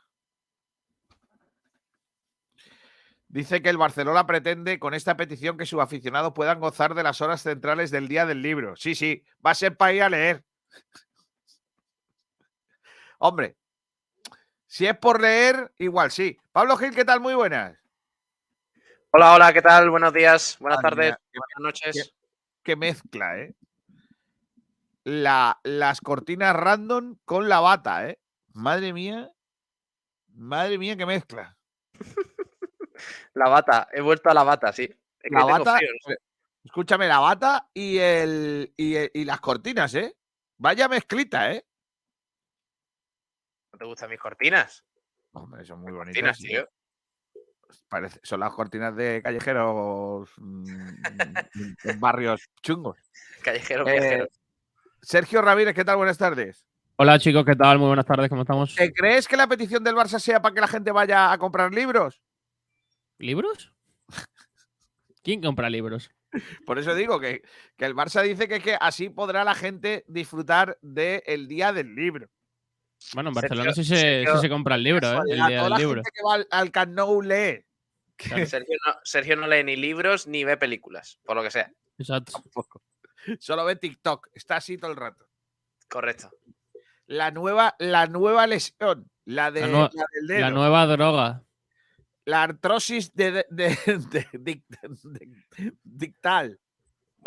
Dice 3.28 3.62
que 3.62 3.70
el 3.70 3.78
Barcelona 3.78 4.26
pretende 4.26 4.80
con 4.80 4.94
esta 4.94 5.18
petición 5.18 5.58
que 5.58 5.66
sus 5.66 5.82
aficionados 5.82 6.34
puedan 6.34 6.60
gozar 6.60 6.96
de 6.96 7.04
las 7.04 7.22
horas 7.22 7.42
centrales 7.42 7.92
del 7.92 8.08
día 8.08 8.26
del 8.26 8.42
libro. 8.42 8.76
Sí, 8.78 8.96
sí, 8.96 9.24
va 9.46 9.52
a 9.52 9.56
ser 9.56 9.76
para 9.76 9.94
ir 9.94 10.04
a 10.04 10.10
leer. 10.10 10.46
Hombre, 13.20 13.58
si 14.68 14.86
es 14.86 14.98
por 14.98 15.22
leer, 15.22 15.74
igual 15.78 16.12
sí. 16.12 16.38
Pablo 16.52 16.78
Gil, 16.78 16.96
¿qué 16.96 17.04
tal? 17.04 17.20
Muy 17.20 17.34
buenas. 17.34 17.78
Hola, 19.12 19.34
hola, 19.36 19.54
¿qué 19.54 19.62
tal? 19.62 19.90
Buenos 19.90 20.14
días, 20.14 20.58
buenas 20.60 20.82
tardes, 20.82 21.16
qué- 21.32 21.40
buenas 21.40 21.60
noches. 21.60 22.14
Qué 22.64 22.76
mezcla, 22.76 23.40
¿eh? 23.40 23.56
La, 25.06 25.60
las 25.64 26.02
cortinas 26.02 26.56
random 26.56 27.18
con 27.24 27.48
la 27.48 27.60
bata, 27.62 28.10
¿eh? 28.10 28.20
Madre 28.54 28.92
mía. 28.94 29.32
Madre 30.34 30.78
mía, 30.78 30.98
qué 30.98 31.06
mezcla. 31.06 31.58
La 33.34 33.48
bata, 33.48 33.88
he 33.94 34.02
vuelto 34.02 34.30
a 34.30 34.34
la 34.34 34.44
bata, 34.44 34.74
sí. 34.74 34.84
Es 35.22 35.32
La 35.32 35.46
bata, 35.46 35.78
frío, 35.78 35.90
¿no? 36.06 36.14
eh, 36.14 36.18
escúchame, 36.66 37.08
la 37.08 37.20
bata 37.20 37.70
y, 37.74 37.98
el, 38.00 38.74
y, 38.76 38.96
el- 38.96 39.12
y 39.14 39.24
las 39.24 39.40
cortinas, 39.40 39.94
¿eh? 39.96 40.16
Vaya 40.58 40.88
mezclita, 40.90 41.52
¿eh? 41.54 41.66
¿No 43.72 43.80
te 43.80 43.86
gustan 43.86 44.10
mis 44.10 44.20
cortinas? 44.20 44.84
Hombre, 45.32 45.64
son 45.66 45.80
muy 45.82 45.92
bonitas. 45.94 46.14
Cortinas, 46.16 46.38
tío. 46.40 46.70
Parece- 47.90 48.20
son 48.24 48.40
las 48.42 48.54
cortinas 48.54 48.96
de 48.96 49.22
callejeros 49.24 50.30
mm, 50.38 50.66
en 51.84 52.00
barrios 52.00 52.50
chungos. 52.62 52.98
Callejeros 53.44 53.88
Eh. 53.90 54.28
Sergio 55.02 55.42
Ramírez, 55.42 55.74
¿qué 55.74 55.86
tal? 55.86 55.98
Buenas 55.98 56.18
tardes. 56.18 56.66
Hola 56.98 57.20
chicos, 57.20 57.46
¿qué 57.46 57.56
tal? 57.56 57.78
Muy 57.78 57.88
buenas 57.88 58.06
tardes, 58.06 58.28
¿cómo 58.30 58.42
estamos? 58.42 58.74
¿Te 58.76 58.92
crees 58.92 59.28
que 59.28 59.38
la 59.38 59.48
petición 59.48 59.84
del 59.84 59.96
Barça 59.96 60.20
sea 60.20 60.42
para 60.42 60.56
que 60.56 60.62
la 60.62 60.68
gente 60.68 60.92
vaya 60.92 61.32
a 61.32 61.38
comprar 61.38 61.74
libros? 61.74 62.22
¿Libros? 63.20 63.72
¿Quién 65.24 65.42
compra 65.42 65.70
libros? 65.70 66.10
Por 66.66 66.78
eso 66.80 66.94
digo 66.96 67.20
que, 67.20 67.42
que 67.78 67.86
el 67.86 67.96
Barça 67.96 68.22
dice 68.24 68.48
que, 68.48 68.56
es 68.58 68.64
que 68.64 68.78
así 68.82 69.10
podrá 69.10 69.44
la 69.44 69.56
gente 69.56 70.04
disfrutar 70.08 70.78
del 70.82 71.48
día 71.48 71.72
del 71.72 71.96
libro. 71.96 72.28
Bueno, 73.14 73.30
en 73.30 73.36
Sergio- 73.36 73.50
Barcelona 73.50 73.74
sí 73.74 73.84
se, 73.84 73.96
sí 73.96 74.02
Sergio- 74.02 74.38
se 74.42 74.50
compra 74.50 74.76
el 74.76 74.84
libro, 74.84 75.12
¿eh? 75.14 75.20
El 75.30 75.46
día 75.48 75.64
del 75.64 75.74
libro. 75.74 75.96
gente 76.04 76.12
que 76.14 76.24
va 76.26 76.34
al, 76.36 76.48
al 76.52 76.72
Camp 76.72 76.94
Nou 76.94 77.22
lee. 77.22 77.64
Sergio, 78.48 78.76
no, 78.86 78.94
Sergio 79.04 79.36
no 79.36 79.48
lee 79.48 79.64
ni 79.64 79.76
libros 79.76 80.28
ni 80.28 80.44
ve 80.44 80.58
películas, 80.58 81.20
por 81.24 81.36
lo 81.38 81.44
que 81.44 81.52
sea. 81.52 81.72
Exacto. 81.98 82.44
Solo 83.40 83.66
ve 83.66 83.76
TikTok. 83.76 84.28
Está 84.34 84.58
así 84.58 84.78
todo 84.78 84.92
el 84.92 84.98
rato. 84.98 85.28
Correcto. 85.90 86.30
La 87.06 87.32
nueva, 87.32 87.76
la 87.80 88.08
nueva 88.08 88.48
lesión. 88.48 89.10
La, 89.26 89.52
de, 89.52 89.62
La 89.62 89.68
nue- 89.68 89.90
la 89.94 90.06
del 90.14 90.28
dedo. 90.28 90.40
La 90.42 90.52
nueva 90.52 90.86
droga. 90.88 91.44
la 92.26 92.44
artrosis 92.44 93.14
de, 93.14 93.32
de- 93.32 93.46
de- 93.50 93.78
de- 94.10 94.28
dic- 94.34 94.66
de- 95.04 95.74
dictal. 95.84 96.60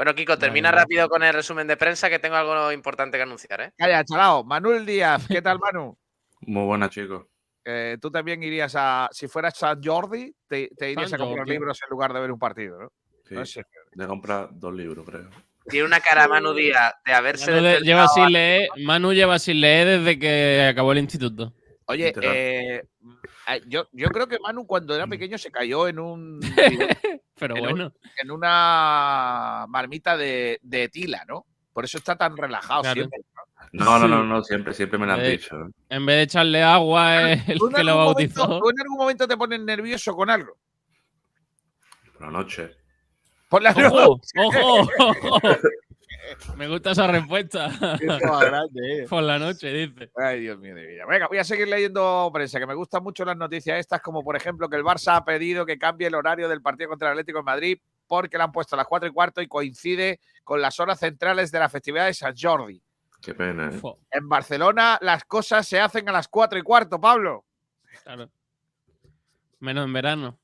Bueno, 0.01 0.15
Kiko, 0.15 0.39
termina 0.39 0.69
Vale, 0.71 0.77
vale. 0.77 0.83
rápido 0.85 1.09
con 1.11 1.23
el 1.23 1.35
resumen 1.35 1.67
de 1.67 1.77
prensa 1.77 2.09
que 2.09 2.19
tengo 2.19 2.35
algo 2.35 2.73
importante 2.73 3.19
que 3.19 3.23
anunciar, 3.23 3.61
¿eh? 3.61 3.73
Calla, 3.77 4.03
chalao. 4.03 4.43
Manuel 4.45 4.87
Díaz, 4.87 5.27
¿qué 5.29 5.43
tal, 5.43 5.59
Manu? 5.59 5.95
Muy 6.41 6.65
buenas, 6.65 6.89
chicos. 6.89 7.27
Eh, 7.67 7.99
tú 8.01 8.11
también 8.11 8.43
irías 8.43 8.75
a. 8.79 9.11
Si 9.13 9.29
fueras 9.29 9.59
San 9.59 9.79
Jordi, 9.83 10.35
te, 10.49 10.71
te 10.75 10.93
irías 10.93 11.11
San 11.11 11.21
a 11.21 11.25
comprar 11.25 11.41
Jordi. 11.45 11.53
libros 11.53 11.79
en 11.85 11.91
lugar 11.91 12.15
de 12.15 12.21
ver 12.21 12.33
un 12.33 12.39
partido, 12.39 12.81
¿no? 12.81 12.93
Sí, 13.29 13.35
No 13.35 13.45
sé. 13.45 13.63
de 13.93 14.07
comprar 14.07 14.49
dos 14.53 14.73
libros, 14.73 15.05
creo. 15.05 15.29
Tiene 15.69 15.85
una 15.85 16.01
cara 16.01 16.27
Manu 16.27 16.55
Díaz 16.55 16.95
de 17.05 17.13
haberse 17.13 17.51
Manu, 17.51 17.85
lleva 17.85 18.09
sin 18.09 18.33
leer, 18.33 18.71
Manu 18.79 19.13
lleva 19.13 19.39
sin 19.39 19.61
leer 19.61 19.99
desde 20.01 20.19
que 20.19 20.67
acabó 20.71 20.93
el 20.93 20.99
instituto. 21.01 21.53
Oye, 21.91 22.13
eh, 22.23 22.83
eh, 23.49 23.61
yo, 23.67 23.89
yo 23.93 24.09
creo 24.09 24.27
que 24.29 24.39
Manu 24.39 24.67
cuando 24.67 24.95
era 24.95 25.07
pequeño 25.07 25.37
se 25.39 25.51
cayó 25.51 25.89
en 25.89 25.99
un 25.99 26.41
Pero 27.39 27.57
En 27.57 27.63
un- 27.65 27.71
bueno, 27.71 27.93
en 28.23 28.31
una 28.31 29.65
marmita 29.69 30.17
de, 30.17 30.59
de 30.63 30.89
tila, 30.89 31.25
¿no? 31.27 31.47
Por 31.73 31.85
eso 31.85 31.99
está 31.99 32.17
tan 32.17 32.37
relajado 32.37 32.83
Claro. 32.83 32.95
siempre. 32.95 33.21
No, 33.73 33.99
no, 33.99 34.09
no, 34.09 34.25
no, 34.25 34.43
siempre, 34.43 34.75
siempre 34.75 34.99
me 34.99 35.07
lo 35.07 35.13
han 35.13 35.21
Eh, 35.21 35.31
dicho. 35.31 35.57
¿eh? 35.57 35.71
en 35.91 36.05
vez 36.07 36.17
de 36.17 36.23
echarle 36.23 36.63
agua, 36.63 37.33
es 37.33 37.49
el 37.49 37.59
¿Tú 37.59 37.69
en 37.69 37.75
que 37.75 37.85
lo 37.85 37.93
algún 37.93 38.05
momento- 38.13 38.41
bautizó. 38.41 38.61
¿Tú 38.61 38.71
en 38.71 38.81
algún 38.81 38.99
momento 38.99 39.29
te 39.29 39.37
pones 39.37 39.61
nervioso 39.61 40.15
con 40.17 40.29
algo? 40.31 40.57
Por 42.13 42.23
la 42.23 42.31
noche. 42.31 42.71
Por 43.49 43.63
la 43.63 43.71
¡Ojo! 43.71 44.21
¡Ojo! 44.37 44.89
ojo. 44.99 45.41
Me 46.57 46.69
gusta 46.69 46.93
esa 46.93 47.07
respuesta. 47.07 47.71
Grande, 48.01 49.03
eh. 49.03 49.07
Por 49.09 49.23
la 49.23 49.39
noche, 49.39 49.73
dice. 49.73 50.11
Ay, 50.17 50.41
Dios 50.41 50.59
mío 50.59 50.75
de 50.75 50.87
vida. 50.87 51.07
Venga, 51.07 51.29
voy 51.29 51.39
a 51.39 51.45
seguir 51.45 51.69
leyendo 51.69 52.31
prensa, 52.33 52.59
que 52.59 52.67
me 52.67 52.75
gustan 52.75 53.03
mucho 53.03 53.25
las 53.25 53.37
noticias 53.37 53.79
estas, 53.79 54.01
como 54.01 54.23
por 54.23 54.37
ejemplo 54.37 54.69
que 54.69 54.77
el 54.77 54.85
Barça 54.85 55.17
ha 55.17 55.25
pedido 55.25 55.67
que 55.67 55.79
cambie 55.79 56.09
el 56.09 56.15
horario 56.15 56.49
del 56.49 56.63
partido 56.63 56.89
contra 56.91 57.09
el 57.09 57.13
Atlético 57.13 57.39
de 57.39 57.45
Madrid 57.45 57.79
porque 58.07 58.37
le 58.37 58.45
han 58.45 58.53
puesto 58.53 58.75
a 58.75 58.79
las 58.79 58.87
4 58.87 59.09
y 59.09 59.13
cuarto 59.13 59.41
y 59.41 59.47
coincide 59.47 60.21
con 60.43 60.61
las 60.61 60.81
horas 60.81 60.99
centrales 60.99 61.53
de 61.53 61.61
la 61.61 61.69
festividad 61.69 62.07
de 62.07 62.15
San 62.15 62.35
Jordi. 62.37 62.83
Qué 63.23 63.35
pena, 63.35 63.71
¿eh? 63.73 63.81
En 64.11 64.29
Barcelona 64.29 64.99
las 65.01 65.25
cosas 65.25 65.67
se 65.69 65.79
hacen 65.79 66.09
a 66.09 66.13
las 66.13 66.27
4 66.27 66.59
y 66.59 66.63
cuarto, 66.63 67.01
Pablo. 67.01 67.45
claro. 68.03 68.31
Menos 69.61 69.85
en 69.85 69.93
verano. 69.93 70.39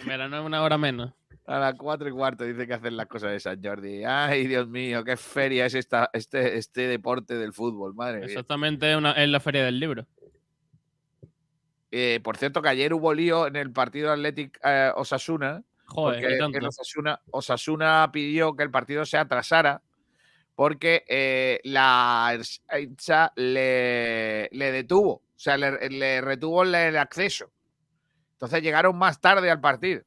En 0.00 0.06
verano 0.06 0.38
es 0.38 0.44
una 0.44 0.62
hora 0.62 0.78
menos. 0.78 1.12
A 1.48 1.58
las 1.58 1.76
4 1.76 2.10
y 2.10 2.12
cuarto 2.12 2.44
dice 2.44 2.66
que 2.66 2.74
hacen 2.74 2.94
las 2.94 3.06
cosas 3.06 3.30
de 3.30 3.40
San 3.40 3.64
Jordi. 3.64 4.04
Ay, 4.04 4.46
Dios 4.46 4.68
mío, 4.68 5.02
qué 5.02 5.16
feria 5.16 5.64
es 5.64 5.72
esta, 5.72 6.10
este, 6.12 6.58
este 6.58 6.82
deporte 6.82 7.36
del 7.36 7.54
fútbol, 7.54 7.94
madre. 7.94 8.22
Exactamente 8.22 8.94
una, 8.94 9.12
es 9.12 9.30
la 9.30 9.40
feria 9.40 9.64
del 9.64 9.80
libro. 9.80 10.06
Eh, 11.90 12.20
por 12.22 12.36
cierto, 12.36 12.60
que 12.60 12.68
ayer 12.68 12.92
hubo 12.92 13.14
lío 13.14 13.46
en 13.46 13.56
el 13.56 13.72
partido 13.72 14.12
Athletic 14.12 14.60
eh, 14.62 14.92
Osasuna. 14.94 15.62
Joder, 15.86 16.38
tanto. 16.38 16.58
Osasuna, 16.68 17.18
Osasuna 17.30 18.10
pidió 18.12 18.54
que 18.54 18.64
el 18.64 18.70
partido 18.70 19.06
se 19.06 19.16
atrasara 19.16 19.80
porque 20.54 21.02
eh, 21.08 21.60
la 21.64 22.28
Ertzaintza 22.34 23.32
le, 23.36 24.50
le 24.52 24.70
detuvo, 24.70 25.12
o 25.12 25.32
sea, 25.34 25.56
le, 25.56 25.88
le 25.88 26.20
retuvo 26.20 26.62
el, 26.62 26.74
el 26.74 26.98
acceso. 26.98 27.50
Entonces 28.32 28.62
llegaron 28.62 28.98
más 28.98 29.18
tarde 29.18 29.50
al 29.50 29.62
partido. 29.62 30.02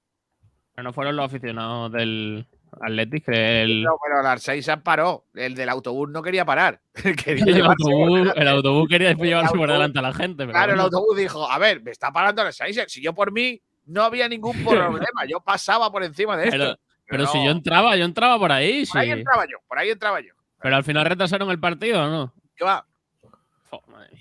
Pero 0.76 0.84
no 0.84 0.94
fueron 0.94 1.16
los 1.16 1.26
aficionados 1.26 1.92
del 1.92 2.46
Athletic, 2.82 3.26
que 3.26 3.64
el, 3.64 3.84
No, 3.84 3.98
pero 4.04 4.22
la 4.22 4.34
Ertzaintza 4.34 4.82
paró. 4.82 5.26
El 5.34 5.56
del 5.56 5.70
autobús 5.70 6.10
no 6.10 6.22
quería 6.22 6.46
parar. 6.46 6.82
Quería 7.26 7.44
el 7.46 7.66
autobús, 7.66 8.30
el 8.36 8.88
quería 8.90 9.14
llevarse 9.14 9.56
por 9.56 9.70
delante 9.72 10.00
a 10.00 10.02
la 10.02 10.14
gente. 10.14 10.38
Pero 10.38 10.52
Claro, 10.52 10.74
el 10.74 10.80
autobús 10.80 11.18
dijo, 11.18 11.50
a 11.50 11.58
ver, 11.58 11.82
me 11.82 11.92
está 11.92 12.12
parando 12.12 12.44
la 12.44 12.50
Ertzaintza. 12.50 12.84
Si 12.88 13.02
yo 13.02 13.14
por 13.14 13.32
mí 13.32 13.62
no 13.86 14.04
había 14.04 14.30
ningún 14.30 14.54
problema, 14.64 15.26
yo 15.28 15.42
pasaba 15.42 15.92
por 15.92 16.04
encima 16.04 16.38
de 16.38 16.46
esto. 16.46 16.58
Pero, 16.58 16.78
pero 17.06 17.28
si 17.28 17.44
yo 17.44 17.52
entraba, 17.52 17.96
yo 17.98 18.06
entraba 18.06 18.40
por 18.40 18.52
ahí, 18.52 18.86
Por 18.86 19.02
ahí 19.02 19.08
sí. 19.08 19.14
entraba 19.14 19.46
yo, 19.46 19.58
por 19.68 19.78
ahí 19.78 19.90
entraba 19.90 20.22
yo. 20.22 20.34
Pero 20.62 20.76
al 20.76 20.84
final 20.84 21.06
retrasaron 21.06 21.50
el 21.50 21.60
partido, 21.60 22.04
¿o 22.06 22.10
no? 22.10 22.34
¿Qué 22.56 22.64
va? 22.64 22.86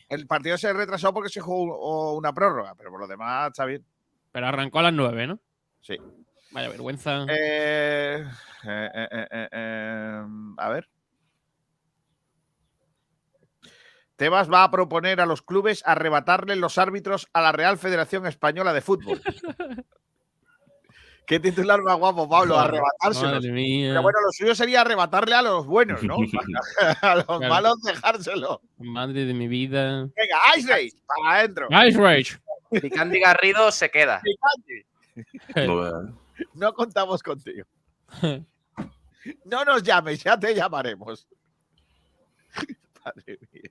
El 0.09 0.27
partido 0.27 0.59
se 0.59 0.73
retrasó 0.73 1.15
porque 1.15 1.29
se 1.29 1.41
jugó 1.41 2.15
una 2.15 2.33
prórroga, 2.33 2.75
pero 2.75 2.91
por 2.91 2.99
lo 3.01 3.07
demás 3.07 3.49
está 3.49 3.65
bien. 3.65 3.85
Pero 4.33 4.47
arrancó 4.49 4.81
a 4.81 4.85
las 4.85 4.93
9, 4.93 5.27
¿no? 5.29 5.39
Sí. 5.81 5.97
Vaya 6.53 6.69
vergüenza. 6.69 7.27
Eh, 7.29 8.25
eh, 8.65 8.91
eh, 8.95 9.09
eh, 9.13 9.27
eh, 9.31 9.49
eh, 9.53 10.23
a 10.57 10.69
ver. 10.69 10.89
Tebas 14.17 14.51
va 14.53 14.65
a 14.65 14.71
proponer 14.71 15.21
a 15.21 15.27
los 15.27 15.43
clubes 15.43 15.83
arrebatarle 15.87 16.57
los 16.57 16.77
árbitros 16.77 17.29
a 17.33 17.41
la 17.41 17.53
Real 17.53 17.79
Federación 17.79 18.27
Española 18.27 18.73
de 18.75 18.81
Fútbol. 18.83 19.23
¿Qué 21.27 21.39
titular 21.39 21.81
más 21.83 21.97
guapo, 21.97 22.29
Pablo? 22.29 22.59
Arrebatárselos. 22.59 23.35
Madre 23.35 23.53
mía. 23.53 23.91
Pero 23.91 24.03
bueno, 24.03 24.19
lo 24.21 24.33
suyo 24.33 24.55
sería 24.57 24.81
arrebatarle 24.81 25.37
a 25.37 25.43
los 25.43 25.65
buenos, 25.65 26.03
¿no? 26.03 26.17
a 27.03 27.15
los 27.15 27.25
Claro. 27.25 27.49
malos 27.49 27.81
dejárselo. 27.83 28.61
Madre 28.79 29.25
de 29.27 29.33
mi 29.33 29.47
vida. 29.47 30.09
Venga, 30.17 30.39
Ice 30.59 30.69
Rage, 30.69 30.91
para 31.07 31.37
adentro. 31.39 31.69
Ice 31.87 31.99
Rage. 31.99 32.37
Picandi 32.83 33.21
Garrido 33.21 33.71
se 33.71 33.91
queda. 33.91 34.21
No 36.61 36.73
contamos 36.75 37.23
contigo. 37.23 37.65
No 39.45 39.65
nos 39.67 39.83
llames, 39.83 40.23
ya 40.25 40.39
te 40.41 40.55
llamaremos. 40.55 41.29
Madre 43.05 43.39
mía. 43.53 43.71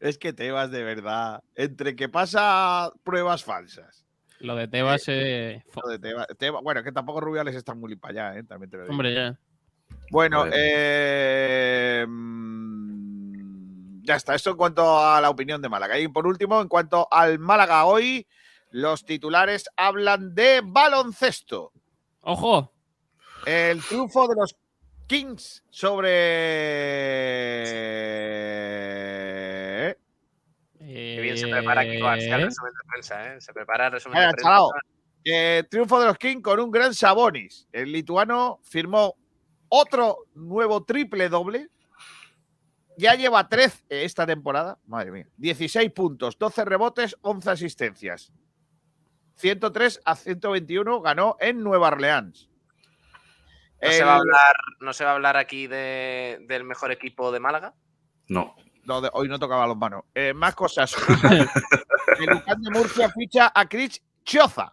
Es 0.00 0.16
que 0.16 0.32
Tebas, 0.32 0.70
de 0.70 0.82
verdad, 0.82 1.42
entre 1.54 1.94
que 1.96 2.08
pasa 2.08 2.90
pruebas 3.04 3.44
falsas. 3.44 4.06
Lo 4.40 4.56
de 4.56 4.68
Tebas 4.68 5.04
eh, 5.08 5.62
fo- 5.70 5.82
lo 5.84 5.90
de 5.90 5.98
Tebas- 5.98 6.26
Tebas- 6.38 6.62
bueno, 6.62 6.82
que 6.82 6.92
tampoco 6.92 7.20
Rubiales 7.20 7.54
está 7.54 7.74
muy 7.74 7.94
para 7.96 8.28
allá, 8.30 8.38
¿eh? 8.38 8.44
También 8.44 8.70
te 8.70 8.78
lo 8.78 8.82
digo. 8.84 8.92
Hombre, 8.92 9.14
ya. 9.14 9.38
Bueno, 10.10 10.46
eh, 10.50 12.06
mm, 12.08 14.02
ya 14.02 14.16
está. 14.16 14.34
Esto 14.34 14.50
en 14.52 14.56
cuanto 14.56 14.98
a 14.98 15.20
la 15.20 15.28
opinión 15.28 15.60
de 15.60 15.68
Málaga. 15.68 15.98
Y 15.98 16.08
por 16.08 16.26
último, 16.26 16.60
en 16.62 16.68
cuanto 16.68 17.06
al 17.10 17.38
Málaga 17.38 17.84
hoy, 17.84 18.26
los 18.70 19.04
titulares 19.04 19.68
hablan 19.76 20.34
de 20.34 20.60
baloncesto. 20.64 21.72
¡Ojo! 22.22 22.72
El 23.46 23.82
triunfo 23.84 24.26
de 24.28 24.34
los 24.36 24.56
Kings 25.06 25.62
sobre. 25.70 25.96
Qué 30.78 31.20
bien 31.20 31.36
se 31.38 31.46
prepara 31.46 31.82
aquí 31.82 31.98
García 31.98 32.36
el 32.36 32.42
Eh, 32.42 32.44
resumen 32.46 32.72
de 32.72 32.88
prensa, 32.90 33.34
¿eh? 33.34 33.40
Se 33.40 33.52
prepara 33.52 33.86
el 33.86 33.92
resumen 33.92 34.14
Vaya, 34.16 34.26
de 34.28 34.32
prensa. 34.34 34.60
Eh, 35.24 35.64
triunfo 35.70 36.00
de 36.00 36.06
los 36.06 36.18
Kings 36.18 36.42
con 36.42 36.58
un 36.60 36.70
gran 36.70 36.94
Sabonis. 36.94 37.68
El 37.72 37.92
lituano 37.92 38.60
firmó 38.62 39.16
otro 39.68 40.26
nuevo 40.34 40.84
triple 40.84 41.28
doble. 41.28 41.68
Ya 42.98 43.14
lleva 43.14 43.48
13 43.48 43.84
esta 43.88 44.26
temporada. 44.26 44.78
Madre 44.86 45.10
mía. 45.12 45.28
16 45.36 45.90
puntos, 45.92 46.38
12 46.38 46.64
rebotes, 46.64 47.16
11 47.20 47.50
asistencias. 47.50 48.32
103 49.36 50.00
a 50.04 50.16
121 50.16 51.00
ganó 51.00 51.36
en 51.40 51.62
Nueva 51.62 51.88
Orleans. 51.88 52.48
¿No, 53.82 53.90
se 53.92 54.04
va 54.04 54.14
a 54.14 54.16
hablar, 54.16 54.56
¿No 54.80 54.92
se 54.92 55.04
va 55.04 55.10
a 55.10 55.14
hablar 55.14 55.36
aquí 55.36 55.66
de- 55.66 56.38
del 56.48 56.64
mejor 56.64 56.90
equipo 56.92 57.30
de 57.30 57.40
Málaga? 57.40 57.74
No. 58.28 58.56
No, 58.84 59.00
de- 59.00 59.10
hoy 59.12 59.28
no 59.28 59.38
tocaba 59.38 59.66
los 59.66 59.76
manos. 59.76 60.04
Eh, 60.14 60.32
más 60.32 60.54
cosas. 60.54 60.96
el 62.18 62.26
Lucán 62.26 62.62
de 62.62 62.70
Murcia 62.70 63.10
ficha 63.10 63.52
a 63.54 63.66
Chris 63.68 64.02
Choza, 64.24 64.72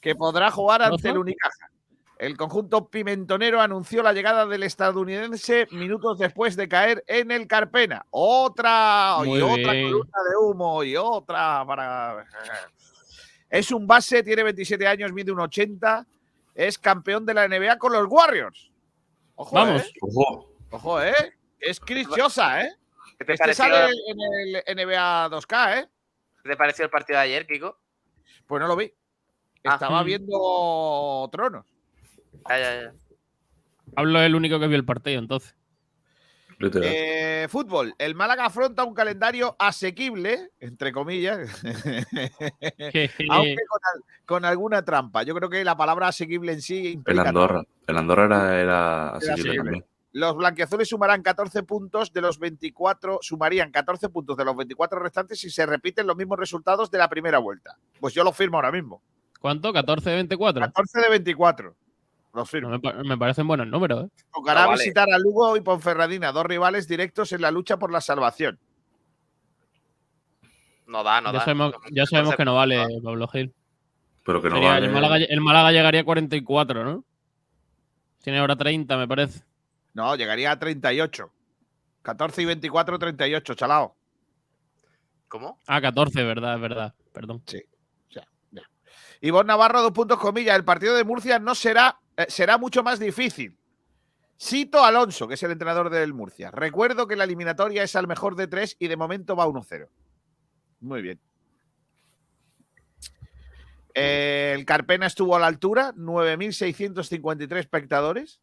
que 0.00 0.14
podrá 0.14 0.50
jugar 0.50 0.82
ante 0.82 1.08
el 1.08 1.18
Unicaja. 1.18 1.70
El 2.18 2.36
conjunto 2.36 2.88
pimentonero 2.88 3.60
anunció 3.60 4.02
la 4.02 4.12
llegada 4.12 4.46
del 4.46 4.62
estadounidense 4.62 5.66
minutos 5.72 6.18
después 6.18 6.56
de 6.56 6.68
caer 6.68 7.04
en 7.06 7.30
el 7.30 7.46
Carpena. 7.46 8.06
Otra 8.10 9.16
y 9.24 9.40
otra 9.40 9.72
bien. 9.72 9.90
columna 9.90 10.18
de 10.30 10.36
humo 10.40 10.84
y 10.84 10.96
otra 10.96 11.64
para. 11.66 12.24
Es 13.54 13.70
un 13.70 13.86
base, 13.86 14.24
tiene 14.24 14.42
27 14.42 14.84
años, 14.84 15.12
mide 15.12 15.30
un 15.30 15.38
80, 15.38 16.04
es 16.56 16.76
campeón 16.76 17.24
de 17.24 17.34
la 17.34 17.46
NBA 17.46 17.78
con 17.78 17.92
los 17.92 18.04
Warriors. 18.08 18.72
Ojo, 19.36 19.54
Vamos. 19.54 19.82
¿eh? 19.82 19.92
Ojo. 20.00 20.50
Ojo, 20.70 21.00
¿eh? 21.00 21.38
Es 21.60 21.78
Chris 21.78 22.08
Choza, 22.08 22.62
¿eh? 22.62 22.72
¿Qué 23.16 23.24
te, 23.24 23.34
Este 23.34 23.44
pareció, 23.44 23.64
sale 23.64 23.92
en 24.08 24.66
el 24.66 24.76
NBA 24.76 25.30
2K, 25.30 25.78
¿eh? 25.78 25.88
qué 26.42 26.48
te 26.48 26.56
pareció 26.56 26.84
el 26.84 26.90
partido 26.90 27.20
de 27.20 27.26
ayer, 27.26 27.46
Kiko? 27.46 27.78
Pues 28.48 28.60
no 28.60 28.66
lo 28.66 28.74
vi. 28.74 28.92
Ah. 29.62 29.74
Estaba 29.74 30.02
viendo 30.02 31.28
Tronos. 31.30 31.64
Ya, 32.48 32.58
ya, 32.58 32.82
ya. 32.82 32.94
Hablo 33.94 34.20
el 34.20 34.34
único 34.34 34.58
que 34.58 34.66
vio 34.66 34.76
el 34.76 34.84
partido, 34.84 35.20
entonces. 35.20 35.54
Literal. 36.58 36.88
Eh, 36.92 37.46
fútbol. 37.50 37.94
El 37.98 38.14
Málaga 38.14 38.46
afronta 38.46 38.84
un 38.84 38.94
calendario 38.94 39.56
asequible, 39.58 40.50
entre 40.60 40.92
comillas, 40.92 41.48
aunque 43.30 43.62
con, 43.68 43.80
al- 43.82 44.04
con 44.24 44.44
alguna 44.44 44.82
trampa. 44.84 45.22
Yo 45.22 45.34
creo 45.34 45.48
que 45.50 45.64
la 45.64 45.76
palabra 45.76 46.08
asequible 46.08 46.52
en 46.52 46.62
sí 46.62 47.00
el 47.06 47.18
Andorra. 47.18 47.62
El 47.86 47.96
Andorra 47.96 48.24
era, 48.26 48.60
era 48.60 49.08
asequible 49.10 49.32
asequible. 49.34 49.56
también. 49.56 49.84
Los 50.12 50.36
blanqueazules 50.36 50.88
sumarán 50.88 51.22
14 51.22 51.64
puntos 51.64 52.12
de 52.12 52.20
los 52.20 52.38
24, 52.38 53.18
sumarían 53.20 53.72
14 53.72 54.08
puntos 54.10 54.36
de 54.36 54.44
los 54.44 54.54
24 54.56 55.00
restantes 55.00 55.40
si 55.40 55.50
se 55.50 55.66
repiten 55.66 56.06
los 56.06 56.16
mismos 56.16 56.38
resultados 56.38 56.88
de 56.90 56.98
la 56.98 57.08
primera 57.08 57.38
vuelta. 57.38 57.76
Pues 57.98 58.14
yo 58.14 58.22
lo 58.22 58.32
firmo 58.32 58.56
ahora 58.58 58.70
mismo. 58.70 59.02
¿Cuánto? 59.40 59.72
¿14 59.72 60.02
de 60.04 60.14
24? 60.14 60.60
14 60.66 61.00
de 61.00 61.08
24. 61.10 61.74
Lo 62.34 62.40
No, 62.40 62.46
firmo. 62.46 62.68
me, 62.70 62.80
pa- 62.80 62.92
me 62.94 63.16
parecen 63.16 63.46
buenos 63.46 63.68
números, 63.68 64.04
¿eh? 64.06 64.08
Tocará 64.32 64.62
No 64.62 64.68
vale. 64.70 64.80
visitar 64.82 65.08
a 65.10 65.18
Lugo 65.18 65.56
y 65.56 65.60
Ponferradina, 65.60 66.32
dos 66.32 66.44
rivales 66.44 66.88
directos 66.88 67.30
en 67.32 67.40
la 67.42 67.50
lucha 67.52 67.78
por 67.78 67.92
la 67.92 68.00
salvación. 68.00 68.58
No 70.86 71.02
da, 71.04 71.20
no 71.20 71.28
ya 71.32 71.38
da. 71.38 71.44
sabemos, 71.44 71.74
ya 71.92 72.06
sabemos 72.06 72.36
que 72.36 72.44
no 72.44 72.54
vale, 72.54 72.84
Pablo 73.02 73.28
Gil. 73.28 73.54
Pero 74.24 74.42
que 74.42 74.48
no 74.48 74.56
Sería- 74.56 74.70
vale. 74.70 74.86
el, 74.86 74.92
Málaga, 74.92 75.16
el 75.16 75.40
Málaga 75.40 75.72
llegaría 75.72 76.00
a 76.00 76.04
44, 76.04 76.84
¿no? 76.84 77.04
Tiene 78.22 78.38
ahora 78.40 78.56
30, 78.56 78.96
me 78.96 79.06
parece. 79.06 79.42
No, 79.92 80.16
llegaría 80.16 80.50
a 80.50 80.58
38. 80.58 81.30
14 82.02 82.42
y 82.42 82.44
24, 82.46 82.98
38, 82.98 83.54
chalao. 83.54 83.94
¿Cómo? 85.28 85.60
Ah, 85.66 85.80
14, 85.80 86.22
verdad, 86.24 86.56
es 86.56 86.60
verdad. 86.60 86.94
Perdón. 87.12 87.42
Ivonne 89.20 89.46
Navarro, 89.48 89.80
dos 89.82 89.92
puntos 89.92 90.18
comillas. 90.18 90.54
El 90.56 90.64
partido 90.64 90.94
de 90.96 91.04
Murcia 91.04 91.38
no 91.38 91.54
será, 91.54 91.98
eh, 92.16 92.26
será 92.28 92.58
mucho 92.58 92.82
más 92.82 92.98
difícil. 92.98 93.56
Sito 94.36 94.84
Alonso, 94.84 95.28
que 95.28 95.34
es 95.34 95.42
el 95.44 95.52
entrenador 95.52 95.90
del 95.90 96.12
Murcia. 96.12 96.50
Recuerdo 96.50 97.06
que 97.06 97.16
la 97.16 97.24
eliminatoria 97.24 97.82
es 97.82 97.94
al 97.96 98.06
mejor 98.08 98.34
de 98.36 98.46
tres 98.48 98.76
y 98.78 98.88
de 98.88 98.96
momento 98.96 99.36
va 99.36 99.46
1-0. 99.46 99.88
Muy 100.80 101.02
bien. 101.02 101.20
El 103.94 104.64
Carpena 104.64 105.06
estuvo 105.06 105.36
a 105.36 105.38
la 105.40 105.46
altura, 105.46 105.92
9.653 105.94 107.56
espectadores. 107.58 108.40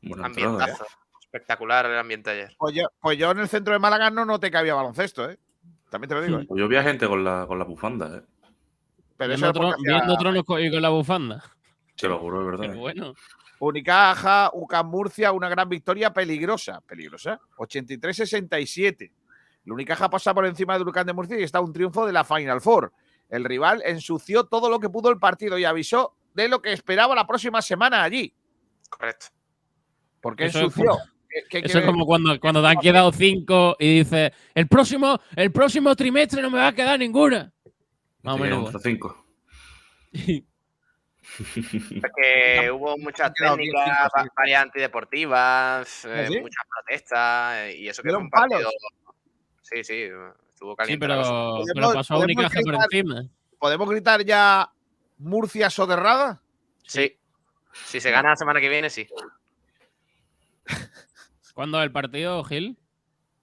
Buena 0.00 0.28
entrada, 0.28 0.48
¿eh? 0.48 0.52
Ambientazo. 0.62 0.86
Espectacular 1.20 1.86
el 1.86 1.98
ambiente 1.98 2.30
ayer. 2.30 2.54
Pues 2.58 2.74
yo, 2.74 2.84
pues 3.00 3.18
yo 3.18 3.30
en 3.32 3.38
el 3.40 3.48
centro 3.48 3.72
de 3.72 3.80
Málaga 3.80 4.10
no 4.10 4.24
noté 4.24 4.50
que 4.50 4.58
había 4.58 4.74
baloncesto, 4.74 5.28
¿eh? 5.28 5.38
También 5.90 6.08
te 6.08 6.14
lo 6.14 6.22
digo, 6.22 6.38
¿eh? 6.38 6.44
Pues 6.46 6.58
yo 6.60 6.68
vi 6.68 6.76
a 6.76 6.82
gente 6.82 7.08
con 7.08 7.24
la, 7.24 7.46
con 7.48 7.58
la 7.58 7.64
bufanda, 7.64 8.18
¿eh? 8.18 8.22
Pero 9.16 9.34
eso 9.34 9.42
Viendo, 9.42 9.46
es 9.46 9.52
porque 9.52 9.66
tro- 9.66 9.74
hacía 9.74 9.96
viendo 10.06 10.16
tronos 10.18 10.44
y 10.64 10.70
con 10.70 10.82
la 10.82 10.88
bufanda. 10.90 11.44
Te 12.02 12.08
lo 12.08 12.18
juro, 12.18 12.40
es 12.40 12.46
verdad. 12.58 12.74
¿eh? 12.74 12.78
bueno. 12.78 13.14
Unicaja, 13.58 14.50
UCAM 14.54 14.88
Murcia, 14.88 15.32
una 15.32 15.48
gran 15.48 15.68
victoria 15.68 16.12
peligrosa. 16.12 16.80
Peligrosa. 16.80 17.40
83-67. 17.56 19.10
El 19.64 19.72
Unicaja 19.72 20.10
pasa 20.10 20.34
por 20.34 20.44
encima 20.46 20.74
del 20.74 20.82
Huracán 20.82 21.06
de 21.06 21.12
Murcia 21.12 21.38
y 21.38 21.44
está 21.44 21.60
un 21.60 21.72
triunfo 21.72 22.04
de 22.04 22.12
la 22.12 22.24
Final 22.24 22.60
Four. 22.60 22.92
El 23.28 23.44
rival 23.44 23.82
ensució 23.86 24.44
todo 24.44 24.68
lo 24.68 24.80
que 24.80 24.88
pudo 24.90 25.10
el 25.10 25.18
partido 25.18 25.56
y 25.58 25.64
avisó 25.64 26.16
de 26.34 26.48
lo 26.48 26.60
que 26.60 26.72
esperaba 26.72 27.14
la 27.14 27.26
próxima 27.26 27.62
semana 27.62 28.02
allí. 28.02 28.34
Correcto. 28.90 29.26
¿Por 30.20 30.34
qué 30.36 30.46
Eso 30.46 30.58
es 30.58 30.64
ensució? 30.64 30.90
como- 30.90 31.04
¿Qué- 31.28 31.62
qué 31.62 31.66
Eso 31.66 31.78
es 31.78 31.86
como 31.86 32.04
cuando, 32.04 32.38
cuando 32.40 32.60
te 32.60 32.66
han 32.68 32.76
quedado 32.78 33.10
5 33.10 33.76
y 33.78 33.98
dices, 34.00 34.32
el 34.54 34.68
próximo, 34.68 35.18
el 35.34 35.50
próximo 35.50 35.96
trimestre 35.96 36.42
no 36.42 36.50
me 36.50 36.58
va 36.58 36.66
a 36.68 36.74
quedar 36.74 36.98
ninguna. 36.98 37.50
Más 38.22 38.34
o 38.34 38.38
menos. 38.38 38.70
cinco. 38.82 39.24
Porque 42.00 42.70
hubo 42.72 42.98
muchas 42.98 43.32
técnicas, 43.34 43.58
cinco, 43.58 43.82
sí. 43.84 44.20
va- 44.28 44.32
varias 44.36 44.62
antideportivas, 44.62 46.04
eh, 46.04 46.26
sí? 46.28 46.40
muchas 46.40 46.64
protestas, 46.68 47.56
eh, 47.58 47.76
y 47.78 47.88
eso 47.88 48.02
que 48.02 48.08
fue 48.08 48.10
¿Dieron 48.10 48.22
un 48.24 48.30
partido. 48.30 48.58
palos? 48.58 48.74
Sí, 49.62 49.84
sí, 49.84 50.08
estuvo 50.48 50.74
caliente. 50.76 51.06
pero, 51.06 51.62
pero 51.74 51.92
pasó 51.92 52.14
podemos 52.14 52.36
Unicaja 52.36 52.60
por 52.60 52.72
gritar- 52.74 52.84
encima. 52.90 53.24
¿Podemos 53.58 53.88
gritar 53.90 54.24
ya 54.24 54.70
Murcia 55.18 55.70
soterrada? 55.70 56.42
Sí. 56.84 57.16
Si 57.86 58.00
se 58.00 58.10
gana 58.10 58.30
la 58.30 58.36
semana 58.36 58.60
que 58.60 58.68
viene, 58.68 58.90
sí. 58.90 59.08
¿Cuándo 61.54 61.78
es 61.78 61.84
el 61.84 61.92
partido, 61.92 62.42
Gil? 62.44 62.76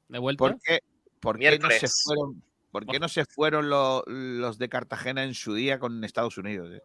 ¿De 0.08 0.20
vuelta? 0.20 0.40
¿Por 0.40 0.60
qué, 0.62 0.80
por 1.20 1.38
qué 1.38 1.46
no 1.46 1.52
se 1.52 1.68
Miércoles. 1.68 2.02
fueron, 2.04 2.44
por 2.72 2.86
qué 2.86 3.00
no 3.00 3.08
se 3.08 3.26
fueron 3.26 3.70
lo- 3.70 4.04
los 4.08 4.58
de 4.58 4.70
Cartagena 4.70 5.24
en 5.24 5.34
su 5.34 5.54
día 5.54 5.80
con 5.80 6.04
Estados 6.04 6.38
Unidos? 6.38 6.72
eh? 6.74 6.84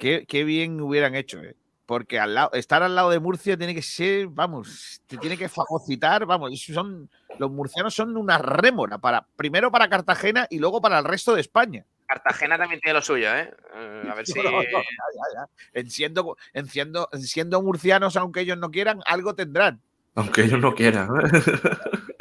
Qué, 0.00 0.24
qué 0.26 0.42
bien 0.44 0.80
hubieran 0.80 1.14
hecho, 1.14 1.40
eh. 1.42 1.54
Porque 1.86 2.18
al 2.20 2.34
lado, 2.34 2.50
estar 2.52 2.82
al 2.84 2.94
lado 2.94 3.10
de 3.10 3.18
Murcia 3.18 3.56
tiene 3.56 3.74
que 3.74 3.82
ser, 3.82 4.28
vamos, 4.28 5.02
te 5.08 5.16
tiene 5.18 5.36
que 5.36 5.48
fagocitar, 5.48 6.24
vamos, 6.24 6.52
esos 6.52 6.72
son, 6.74 7.10
los 7.38 7.50
murcianos 7.50 7.92
son 7.94 8.16
una 8.16 8.38
rémora 8.38 8.98
para, 8.98 9.26
primero 9.36 9.72
para 9.72 9.88
Cartagena 9.88 10.46
y 10.50 10.58
luego 10.60 10.80
para 10.80 10.98
el 11.00 11.04
resto 11.04 11.34
de 11.34 11.40
España. 11.40 11.84
Cartagena 12.06 12.56
también 12.58 12.80
tiene 12.80 12.94
lo 12.98 13.02
suyo, 13.02 13.34
¿eh? 13.34 13.52
Eh, 13.74 14.08
A 14.08 14.14
ver 14.14 14.24
si. 14.26 14.34
No, 14.34 14.44
no, 14.44 14.50
no, 14.52 14.62
ya, 14.62 14.70
ya, 14.70 15.24
ya. 15.34 15.48
En 15.80 15.90
siendo, 15.90 16.36
en 16.52 16.66
siendo- 16.68 17.08
en 17.12 17.22
siendo 17.22 17.60
murcianos, 17.60 18.16
aunque 18.16 18.40
ellos 18.40 18.58
no 18.58 18.70
quieran, 18.70 19.00
algo 19.06 19.34
tendrán. 19.34 19.80
Aunque 20.14 20.42
ellos 20.42 20.60
no 20.60 20.74
quieran. 20.74 21.08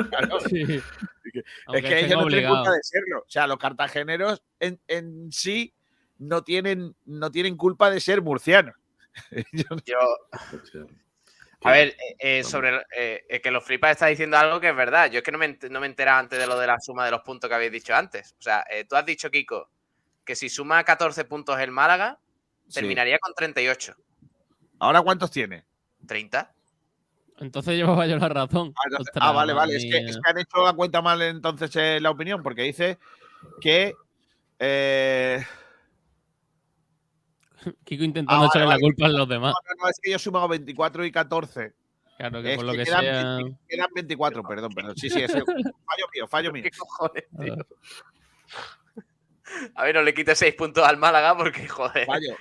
Claro. 0.09 0.39
Sí. 0.49 0.63
es 1.73 1.83
que 1.83 1.99
ellos 2.05 2.21
no 2.21 2.27
tienen 2.27 2.49
culpa 2.49 2.71
de 2.71 2.79
serlo. 2.81 3.19
O 3.19 3.25
sea, 3.29 3.45
los 3.45 3.57
cartageneros 3.59 4.41
en, 4.59 4.79
en 4.87 5.31
sí 5.31 5.73
no 6.19 6.43
tienen, 6.43 6.95
no 7.05 7.31
tienen 7.31 7.57
culpa 7.57 7.89
de 7.89 7.99
ser 7.99 8.21
murcianos. 8.21 8.75
Yo, 9.85 9.97
A 11.63 11.71
ver, 11.71 11.89
eh, 11.89 11.95
eh, 12.39 12.43
sobre 12.43 12.81
eh, 12.95 13.41
que 13.41 13.51
los 13.51 13.63
flipas 13.63 13.91
está 13.91 14.05
diciendo 14.07 14.37
algo 14.37 14.59
que 14.59 14.69
es 14.69 14.75
verdad. 14.75 15.09
Yo 15.11 15.17
es 15.19 15.23
que 15.23 15.31
no 15.31 15.37
me, 15.37 15.57
no 15.69 15.79
me 15.79 15.87
he 15.87 15.89
enterado 15.89 16.19
antes 16.19 16.39
de 16.39 16.47
lo 16.47 16.57
de 16.59 16.67
la 16.67 16.79
suma 16.79 17.03
de 17.05 17.11
los 17.11 17.21
puntos 17.21 17.49
que 17.49 17.55
habéis 17.55 17.71
dicho 17.71 17.93
antes. 17.95 18.33
O 18.39 18.41
sea, 18.41 18.63
eh, 18.69 18.85
tú 18.85 18.95
has 18.95 19.05
dicho, 19.05 19.29
Kiko, 19.31 19.69
que 20.23 20.35
si 20.35 20.47
suma 20.49 20.83
14 20.83 21.25
puntos 21.25 21.59
el 21.59 21.71
Málaga, 21.71 22.19
Sí. 22.67 22.75
terminaría 22.75 23.17
con 23.17 23.33
38. 23.33 23.95
¿Ahora 24.77 25.01
cuántos 25.01 25.31
tiene? 25.31 25.65
30. 26.07 26.53
Entonces 27.39 27.75
llevaba 27.75 28.05
yo 28.05 28.17
la 28.17 28.29
razón. 28.29 28.73
Ah, 28.75 28.81
entonces- 28.85 29.07
Ostras, 29.07 29.23
ah, 29.27 29.31
vale, 29.31 29.53
vale. 29.53 29.75
Es 29.75 29.83
que, 29.83 29.97
es 29.97 30.17
que 30.17 30.29
han 30.29 30.37
hecho 30.37 30.63
la 30.63 30.73
cuenta 30.73 31.01
mal 31.01 31.21
entonces 31.21 31.75
eh, 31.77 31.99
la 31.99 32.11
opinión, 32.11 32.43
porque 32.43 32.61
dice 32.63 32.99
que. 33.59 33.95
Kiko 37.85 38.03
intentando 38.03 38.45
Ah, 38.45 38.47
echarle 38.47 38.67
vale. 38.67 38.79
la 38.79 38.81
culpa 38.81 39.05
a 39.05 39.09
los 39.09 39.27
demás. 39.29 39.53
no, 39.53 39.75
no, 39.75 39.83
no, 39.83 39.89
es 39.89 39.99
que 40.01 40.09
yo 40.11 40.15
he 40.15 40.19
sumado 40.19 40.47
24 40.47 41.05
y 41.05 41.11
14. 41.11 41.73
Claro, 42.17 42.41
que 42.41 42.51
Es 42.51 42.57
por 42.57 42.65
lo 42.65 42.71
que 42.73 42.79
que 42.79 42.83
quedan, 42.85 43.01
sea. 43.01 43.35
20 43.37 43.57
quedan 43.69 43.87
24, 43.95 44.43
perdón, 44.43 44.71
perdón. 44.73 44.93
Sí, 44.97 45.09
sí, 45.09 45.21
es 45.21 45.31
fallo 45.31 45.45
mío, 46.13 46.27
fallo 46.27 46.51
mío. 46.51 46.63
¿Qué 46.71 46.71
cojones, 46.77 47.23
tío? 47.39 47.55
A 49.75 49.83
ver, 49.83 49.95
no 49.95 50.03
le 50.03 50.13
quite 50.13 50.35
seis 50.35 50.53
puntos 50.53 50.83
al 50.83 50.97
Málaga 50.97 51.35
porque, 51.35 51.67
joder. 51.67 52.05
Fallo. 52.05 52.35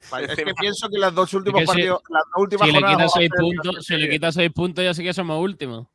fallo. 0.00 0.26
Es 0.26 0.36
que 0.36 0.54
pienso 0.54 0.88
que 0.88 0.98
los 0.98 1.14
dos 1.14 1.32
últimos 1.34 1.60
que 1.60 1.66
si- 1.66 1.72
partidos, 1.72 2.02
las 2.10 2.22
dos 2.34 2.42
últimas 2.42 2.66
Si 2.68 2.72
le 2.72 2.80
jornadas 2.80 2.96
quita 2.96 2.98
vamos 2.98 3.14
a 3.14 3.18
seis 3.18 3.30
hacer- 3.32 3.40
puntos, 3.40 3.84
si 3.86 3.96
le 3.96 4.08
quita 4.10 4.32
seis 4.32 4.52
puntos, 4.52 4.84
ya 4.84 4.94
sí 4.94 5.02
que 5.02 5.12
somos 5.14 5.40
últimos. 5.40 5.86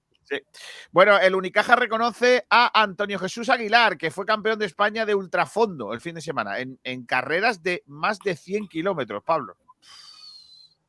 Bueno, 0.92 1.18
el 1.20 1.36
Unicaja 1.36 1.76
reconoce 1.76 2.46
a 2.50 2.82
Antonio 2.82 3.18
Jesús 3.20 3.50
Aguilar, 3.50 3.98
que 3.98 4.12
fue 4.12 4.26
campeón 4.26 4.60
de 4.60 4.66
España 4.66 5.06
de 5.06 5.16
ultrafondo 5.16 5.94
el 5.94 6.02
fin 6.02 6.16
de 6.16 6.22
semana, 6.22 6.60
en, 6.60 6.80
en 6.84 7.06
carreras 7.06 7.62
de 7.64 7.84
más 7.88 8.20
de 8.20 8.36
100 8.36 8.68
kilómetros, 8.68 9.24
Pablo. 9.24 9.58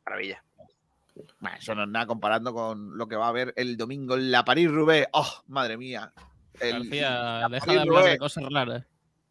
Maravilla. 0.05 0.43
Bah, 1.41 1.57
eso 1.59 1.75
no 1.75 1.83
es 1.85 1.89
nada 1.89 2.07
comparando 2.07 2.53
con 2.55 2.97
lo 2.97 3.07
que 3.07 3.17
va 3.17 3.27
a 3.27 3.31
haber 3.31 3.53
el 3.57 3.77
domingo 3.77 4.15
en 4.15 4.31
la 4.31 4.45
París-Roubaix. 4.45 5.09
¡Oh, 5.13 5.43
madre 5.49 5.77
mía! 5.77 6.13
El- 6.59 6.73
García, 6.91 7.47
deja 7.51 7.67
París 7.67 7.83
de 7.83 7.89
hablar 7.89 8.05
de 8.05 8.19
cosas 8.19 8.45
raras. 8.51 8.85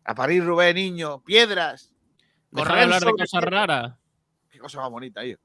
a 0.03 0.15
París-Roubaix, 0.15 0.75
niño, 0.75 1.21
piedras. 1.23 1.93
Deja 2.51 2.75
de 2.75 2.81
hablar 2.81 3.03
de 3.03 3.11
cosas 3.11 3.43
raras. 3.43 3.93
Qué 4.59 4.63
cosa 4.63 4.81
más 4.81 4.89
bonita, 4.91 5.21
tío. 5.21 5.37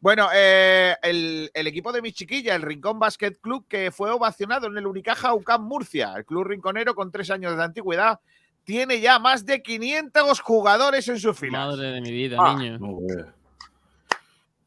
Bueno, 0.00 0.28
eh, 0.34 0.94
el, 1.02 1.50
el 1.54 1.66
equipo 1.66 1.92
de 1.92 2.02
mi 2.02 2.12
chiquilla, 2.12 2.54
el 2.54 2.60
Rincón 2.60 2.98
Basket 2.98 3.32
Club, 3.40 3.66
que 3.66 3.90
fue 3.90 4.10
ovacionado 4.10 4.66
en 4.66 4.76
el 4.76 4.86
Unicaja 4.86 5.32
UCAM 5.32 5.62
Murcia, 5.64 6.12
el 6.14 6.26
club 6.26 6.44
rinconero 6.44 6.94
con 6.94 7.10
tres 7.10 7.30
años 7.30 7.56
de 7.56 7.64
antigüedad, 7.64 8.20
tiene 8.64 9.00
ya 9.00 9.18
más 9.18 9.46
de 9.46 9.62
500 9.62 10.40
jugadores 10.40 11.08
en 11.08 11.18
sus 11.18 11.38
filas. 11.38 11.68
Madre 11.68 11.86
de 11.90 12.00
mi 12.02 12.10
vida, 12.12 12.36
Ah. 12.38 12.54
niño. 12.54 12.78
No, 12.78 12.86
güey. 12.88 13.24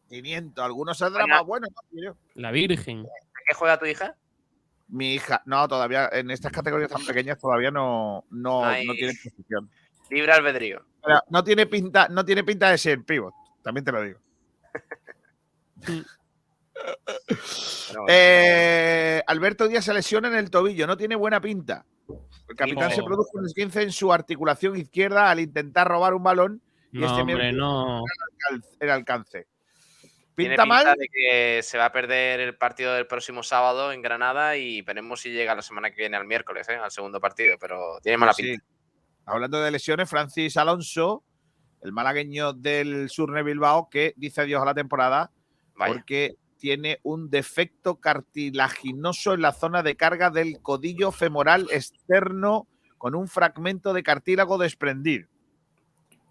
500, 0.10 0.65
algunos 0.65 0.97
saldrán 0.97 1.29
más 1.29 1.45
buenos. 1.45 1.69
¿no? 1.91 2.17
La 2.34 2.49
Virgen. 2.49 3.01
¿A 3.01 3.39
qué 3.47 3.53
juega 3.53 3.77
tu 3.77 3.86
hija? 3.86 4.15
Mi 4.88 5.13
hija, 5.13 5.43
no, 5.45 5.67
todavía 5.67 6.10
en 6.12 6.32
estas 6.32 6.51
categorías 6.51 6.89
tan 6.89 7.06
pequeñas 7.06 7.38
todavía 7.39 7.69
no, 7.69 8.25
no, 8.32 8.65
no 8.86 8.93
tiene 8.93 9.13
posición. 9.23 9.69
Libre 10.10 10.32
albedrío. 10.32 10.84
Pero 11.03 11.21
no 11.29 11.43
tiene 11.43 11.67
pinta, 11.67 12.08
no 12.10 12.25
tiene 12.25 12.43
pinta 12.43 12.71
de 12.71 12.77
ser 12.79 13.03
pivot, 13.03 13.34
también 13.63 13.84
te 13.86 13.91
lo 13.91 14.02
digo. 14.04 14.19
Eh, 18.08 19.21
Alberto 19.28 19.67
Díaz 19.67 19.86
se 19.86 19.93
lesiona 19.93 20.28
en 20.28 20.36
el 20.36 20.49
tobillo, 20.49 20.88
no 20.88 20.97
tiene 20.97 21.15
buena 21.15 21.39
pinta. 21.39 21.86
El 22.49 22.56
capitán 22.56 22.91
se 22.91 23.04
produjo 23.04 23.30
un 23.34 23.45
esguince 23.45 23.82
en 23.84 23.91
su 23.91 24.12
articulación 24.12 24.76
izquierda 24.76 25.30
al 25.30 25.39
intentar 25.39 25.88
robar 25.88 26.13
un 26.13 26.23
balón 26.23 26.62
y 26.91 26.99
No, 26.99 27.08
este 27.08 27.21
hombre, 27.21 27.54
no. 27.54 28.02
el 28.80 28.89
alcance. 28.89 29.47
Tiene 30.36 30.56
¿Pinta 30.56 30.65
mal? 30.65 30.95
de 30.97 31.08
que 31.08 31.62
se 31.63 31.78
va 31.78 31.86
a 31.86 31.91
perder 31.91 32.39
el 32.39 32.58
partido 32.58 32.93
del 32.95 33.06
próximo 33.08 33.43
sábado 33.43 33.91
en 33.91 34.02
Granada 34.02 34.58
y 34.58 34.82
veremos 34.82 35.21
si 35.21 35.30
llega 35.32 35.54
la 35.56 35.62
semana 35.62 35.91
que 35.91 35.97
viene 35.97 36.17
al 36.17 36.26
miércoles, 36.26 36.67
¿eh? 36.69 36.76
al 36.76 36.91
segundo 36.91 37.21
partido, 37.21 37.56
pero 37.60 37.99
tiene 38.02 38.17
mala 38.17 38.34
Sí. 38.34 38.43
pinta. 38.43 38.65
Hablando 39.26 39.62
de 39.62 39.71
lesiones, 39.71 40.10
Francis 40.10 40.58
Alonso, 40.58 41.23
el 41.84 41.91
malagueño 41.91 42.54
del 42.54 43.10
Surne 43.10 43.43
Bilbao, 43.43 43.89
que 43.89 44.13
dice 44.17 44.41
adiós 44.41 44.62
a 44.62 44.65
la 44.65 44.74
temporada 44.74 45.32
Vaya. 45.76 45.93
porque 45.93 46.36
tiene 46.58 47.00
un 47.04 47.30
defecto 47.30 48.00
cartilaginoso 48.00 49.34
en 49.34 49.41
la 49.41 49.52
zona 49.52 49.84
de 49.84 49.96
carga 49.96 50.30
del 50.30 50.62
codillo 50.62 51.12
femoral 51.12 51.67
externo 51.72 52.67
con 52.98 53.15
un 53.15 53.28
fragmento 53.28 53.91
de 53.91 54.02
cartílago 54.02 54.58
desprendido. 54.58 55.28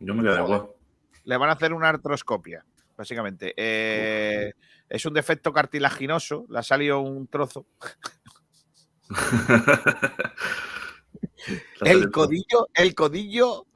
Yo 0.00 0.14
me 0.14 0.22
igual. 0.22 0.68
Le 1.24 1.36
van 1.36 1.50
a 1.50 1.52
hacer 1.52 1.74
una 1.74 1.90
artroscopia, 1.90 2.64
básicamente. 2.96 3.52
Eh, 3.56 4.54
es 4.88 5.04
un 5.04 5.12
defecto 5.12 5.52
cartilaginoso, 5.52 6.46
le 6.48 6.58
ha 6.58 6.62
salido 6.62 7.00
un 7.00 7.26
trozo. 7.28 7.66
El 11.80 12.10
codillo, 12.10 12.68
el 12.74 12.94
codillo. 12.94 13.66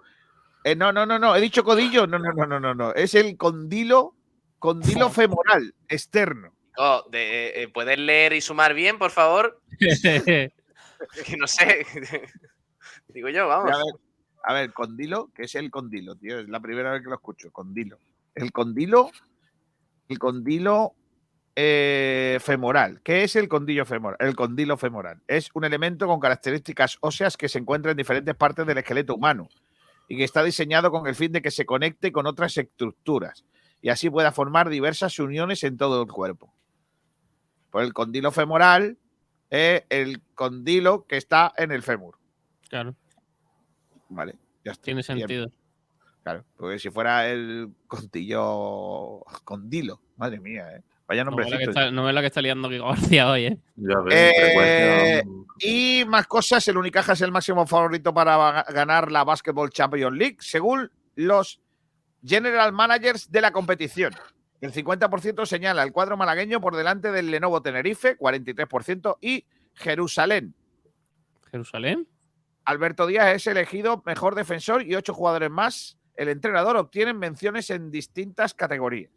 Eh, 0.67 0.75
no, 0.75 0.93
no, 0.93 1.07
no, 1.07 1.19
no. 1.19 1.37
He 1.37 1.41
dicho 1.41 1.63
codillo. 1.63 2.07
No, 2.09 2.19
no, 2.19 2.33
no, 2.33 2.45
no, 2.45 2.59
no, 2.59 2.75
no. 2.75 2.93
Es 2.95 3.15
el 3.15 3.37
condilo, 3.37 4.17
condilo 4.59 5.09
femoral 5.11 5.73
externo. 5.89 6.53
Oh, 6.77 7.05
de- 7.11 7.63
eh, 7.63 7.69
¿Puedes 7.69 7.99
leer 7.99 8.33
y 8.33 8.41
sumar 8.41 8.75
bien, 8.75 8.99
por 8.99 9.13
favor? 9.13 9.61
Que 9.79 10.53
no 11.39 11.47
sé. 11.47 11.87
Digo 13.09 13.29
yo, 13.29 13.47
vamos. 13.47 13.71
A 13.71 13.77
ver, 13.77 13.95
a 14.43 14.53
ver, 14.55 14.73
condilo, 14.73 15.31
¿qué 15.35 15.45
es 15.45 15.55
el 15.55 15.71
condilo, 15.71 16.17
tío? 16.17 16.41
Es 16.41 16.49
la 16.49 16.59
primera 16.59 16.91
vez 16.91 17.03
que 17.03 17.09
lo 17.11 17.15
escucho. 17.15 17.53
Condilo. 17.53 17.99
El 18.35 18.51
condilo, 18.51 19.11
el 20.09 20.19
condilo 20.19 20.95
eh, 21.55 22.39
femoral. 22.41 23.01
¿Qué 23.05 23.23
es 23.23 23.37
el 23.37 23.49
condilo 23.49 23.87
femoral? 23.87 24.19
El 24.21 24.35
condilo 24.35 24.77
femoral 24.77 25.23
es 25.29 25.49
un 25.55 25.65
elemento 25.65 26.07
con 26.09 26.19
características 26.19 26.99
óseas 27.01 27.37
que 27.37 27.49
se 27.49 27.59
encuentra 27.61 27.93
en 27.93 27.97
diferentes 27.97 28.35
partes 28.35 28.67
del 28.67 28.79
esqueleto 28.79 29.15
humano 29.15 29.49
y 30.09 30.17
que 30.17 30.25
está 30.25 30.43
diseñado 30.43 30.91
con 30.91 31.07
el 31.07 31.15
fin 31.15 31.33
de 31.33 31.43
que 31.43 31.51
se 31.51 31.67
conecte 31.67 32.13
con 32.13 32.27
otras 32.27 32.57
estructuras 32.57 33.45
y 33.83 33.89
así 33.89 34.11
pueda 34.11 34.33
formar 34.33 34.69
diversas 34.69 35.19
uniones 35.19 35.63
en 35.65 35.77
todo 35.77 36.03
el 36.03 36.09
cuerpo. 36.09 36.53
Por 37.71 37.83
el 37.83 37.93
condilo 37.93 38.31
femoral 38.33 38.99
es 39.51 39.85
el 39.89 40.23
condilo 40.35 41.07
que 41.07 41.17
está 41.17 41.53
en 41.57 41.73
el 41.73 41.83
fémur. 41.83 42.19
Claro, 42.69 42.95
Vale, 44.09 44.37
ya 44.65 44.73
está. 44.73 44.85
tiene 44.85 45.03
Bien. 45.07 45.19
sentido. 45.19 45.53
Claro, 46.23 46.45
porque 46.57 46.79
si 46.79 46.91
fuera 46.91 47.29
el 47.29 47.73
contillo 47.87 49.21
condilo, 49.45 50.01
madre 50.17 50.41
mía, 50.41 50.77
¿eh? 50.77 50.83
Vaya 51.09 51.25
No 51.25 51.39
es 51.41 51.51
la 51.51 51.59
que 51.59 51.65
está, 51.65 51.91
no 51.93 52.09
es 52.09 52.15
la 52.15 52.21
que 52.21 52.27
está 52.27 52.43
liando 52.43 52.69
Kiko 52.69 52.89
García 52.89 53.31
hoy, 53.31 53.45
¿eh? 53.47 53.59
Ya 53.77 53.99
ves, 54.01 54.15
Eh, 54.15 55.23
Y 55.61 56.05
más 56.07 56.27
cosas, 56.27 56.67
el 56.69 56.77
Unicaja 56.77 57.13
es 57.13 57.21
el 57.21 57.31
máximo 57.33 57.67
favorito 57.67 58.13
para 58.13 58.37
ga- 58.67 58.73
ganar 58.75 59.11
la 59.13 59.23
Basketball 59.25 59.71
Champions 59.71 60.17
League, 60.17 60.37
según 60.41 60.91
los 61.15 61.61
general 62.25 62.73
managers 62.73 63.31
de 63.31 63.41
la 63.41 63.53
competición. 63.53 64.13
El 64.61 64.73
50% 64.73 65.47
señala 65.47 65.83
el 65.83 65.93
cuadro 65.93 66.17
malagueño 66.17 66.61
por 66.61 66.75
delante 66.75 67.13
del 67.13 67.31
Lenovo 67.31 67.63
Tenerife, 67.63 68.17
43%, 68.19 69.17
y 69.21 69.45
Jerusalén. 69.75 70.55
Jerusalén. 71.51 72.07
Alberto 72.65 73.07
Díaz 73.07 73.35
es 73.37 73.47
elegido 73.47 74.03
mejor 74.05 74.35
defensor 74.35 74.83
y 74.83 74.95
ocho 74.97 75.15
jugadores 75.15 75.51
más. 75.51 75.97
El 76.17 76.29
entrenador 76.29 76.77
obtiene 76.77 77.15
menciones 77.15 77.71
en 77.71 77.91
distintas 77.91 78.55
categorías. 78.55 79.11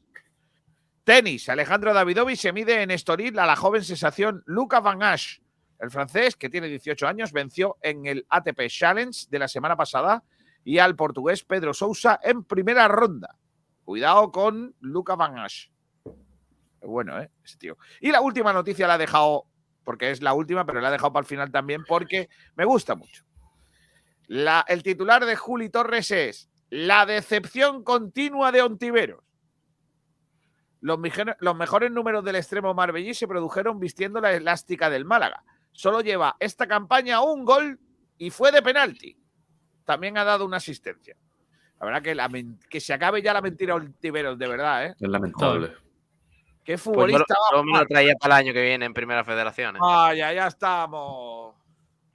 Tenis. 1.03 1.49
Alejandro 1.49 1.93
Davidovich 1.93 2.39
se 2.39 2.53
mide 2.53 2.81
en 2.81 2.91
Estoril 2.91 3.37
a 3.39 3.45
la 3.45 3.55
joven 3.55 3.83
sensación 3.83 4.43
Luca 4.45 4.79
Van 4.79 5.01
Asch. 5.03 5.41
El 5.79 5.89
francés, 5.91 6.35
que 6.35 6.49
tiene 6.49 6.67
18 6.67 7.07
años, 7.07 7.31
venció 7.31 7.77
en 7.81 8.05
el 8.05 8.25
ATP 8.29 8.67
Challenge 8.67 9.27
de 9.29 9.39
la 9.39 9.47
semana 9.47 9.75
pasada 9.77 10.23
y 10.63 10.77
al 10.79 10.95
portugués 10.95 11.43
Pedro 11.43 11.73
Sousa 11.73 12.19
en 12.21 12.43
primera 12.43 12.87
ronda. 12.87 13.37
Cuidado 13.85 14.31
con 14.31 14.75
Luca 14.81 15.15
Van 15.15 15.37
Asch. 15.39 15.69
Bueno, 16.81 17.19
¿eh? 17.21 17.29
Ese 17.43 17.57
tío. 17.57 17.77
Y 18.01 18.11
la 18.11 18.21
última 18.21 18.53
noticia 18.53 18.87
la 18.87 18.95
he 18.95 18.99
dejado, 18.99 19.45
porque 19.83 20.11
es 20.11 20.21
la 20.21 20.33
última, 20.33 20.65
pero 20.65 20.81
la 20.81 20.89
he 20.89 20.91
dejado 20.91 21.13
para 21.13 21.21
el 21.23 21.27
final 21.27 21.51
también 21.51 21.83
porque 21.87 22.29
me 22.55 22.65
gusta 22.65 22.95
mucho. 22.95 23.23
La- 24.27 24.65
el 24.67 24.83
titular 24.83 25.25
de 25.25 25.35
Juli 25.35 25.69
Torres 25.69 26.11
es 26.11 26.49
La 26.69 27.05
decepción 27.07 27.83
continua 27.83 28.51
de 28.51 28.61
Ontiveros. 28.61 29.23
Los, 30.81 30.97
mejores 30.97 31.91
números 31.91 32.23
del 32.23 32.35
extremo 32.35 32.73
marbellí 32.73 33.13
se 33.13 33.27
produjeron 33.27 33.79
vistiendo 33.79 34.21
la 34.21 34.33
elástica 34.33 34.89
del 34.89 35.05
Málaga. 35.05 35.43
Solo 35.71 36.01
lleva 36.01 36.35
esta 36.39 36.67
campaña 36.67 37.21
un 37.21 37.43
gol 37.43 37.79
y 38.17 38.29
fue 38.29 38.51
de 38.51 38.61
penalti. 38.61 39.17
También 39.85 40.17
ha 40.17 40.23
dado 40.23 40.45
una 40.45 40.57
asistencia. 40.57 41.15
La 41.79 41.85
verdad 41.85 42.01
que, 42.01 42.15
la 42.15 42.29
que 42.69 42.79
se 42.79 42.93
acabe 42.93 43.21
ya 43.21 43.33
la 43.33 43.41
mentira 43.41 43.75
Ontiveros, 43.75 44.37
de 44.37 44.47
verdad, 44.47 44.85
¿eh? 44.85 44.95
Es 44.99 45.09
lamentable. 45.09 45.73
Qué 46.63 46.73
Pues 46.73 46.81
futbolista. 46.81 47.35
yo 47.53 47.63
me 47.63 47.79
lo 47.79 47.85
traía 47.85 48.13
para 48.19 48.35
el 48.35 48.45
año 48.45 48.53
que 48.53 48.61
viene 48.61 48.85
en 48.85 48.93
Primera 48.93 49.23
Federación. 49.23 49.77
¿eh? 49.77 49.79
Vaya, 49.81 50.33
ya 50.33 50.47
estamos. 50.47 51.55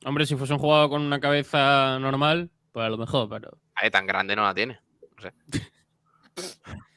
Hombre, 0.05 0.27
si 0.27 0.37
fuese 0.37 0.53
un 0.53 0.59
jugador 0.59 0.91
con 0.91 1.03
una 1.03 1.19
cabeza 1.19 1.99
normal, 1.99 2.51
pues 2.71 2.87
a 2.87 2.91
lo 2.91 2.99
mejor, 2.99 3.29
pero. 3.29 3.59
Ay, 3.75 3.91
tan 3.91 4.07
grande 4.07 4.37
no 4.37 4.43
la 4.43 4.55
tiene. 4.55 4.79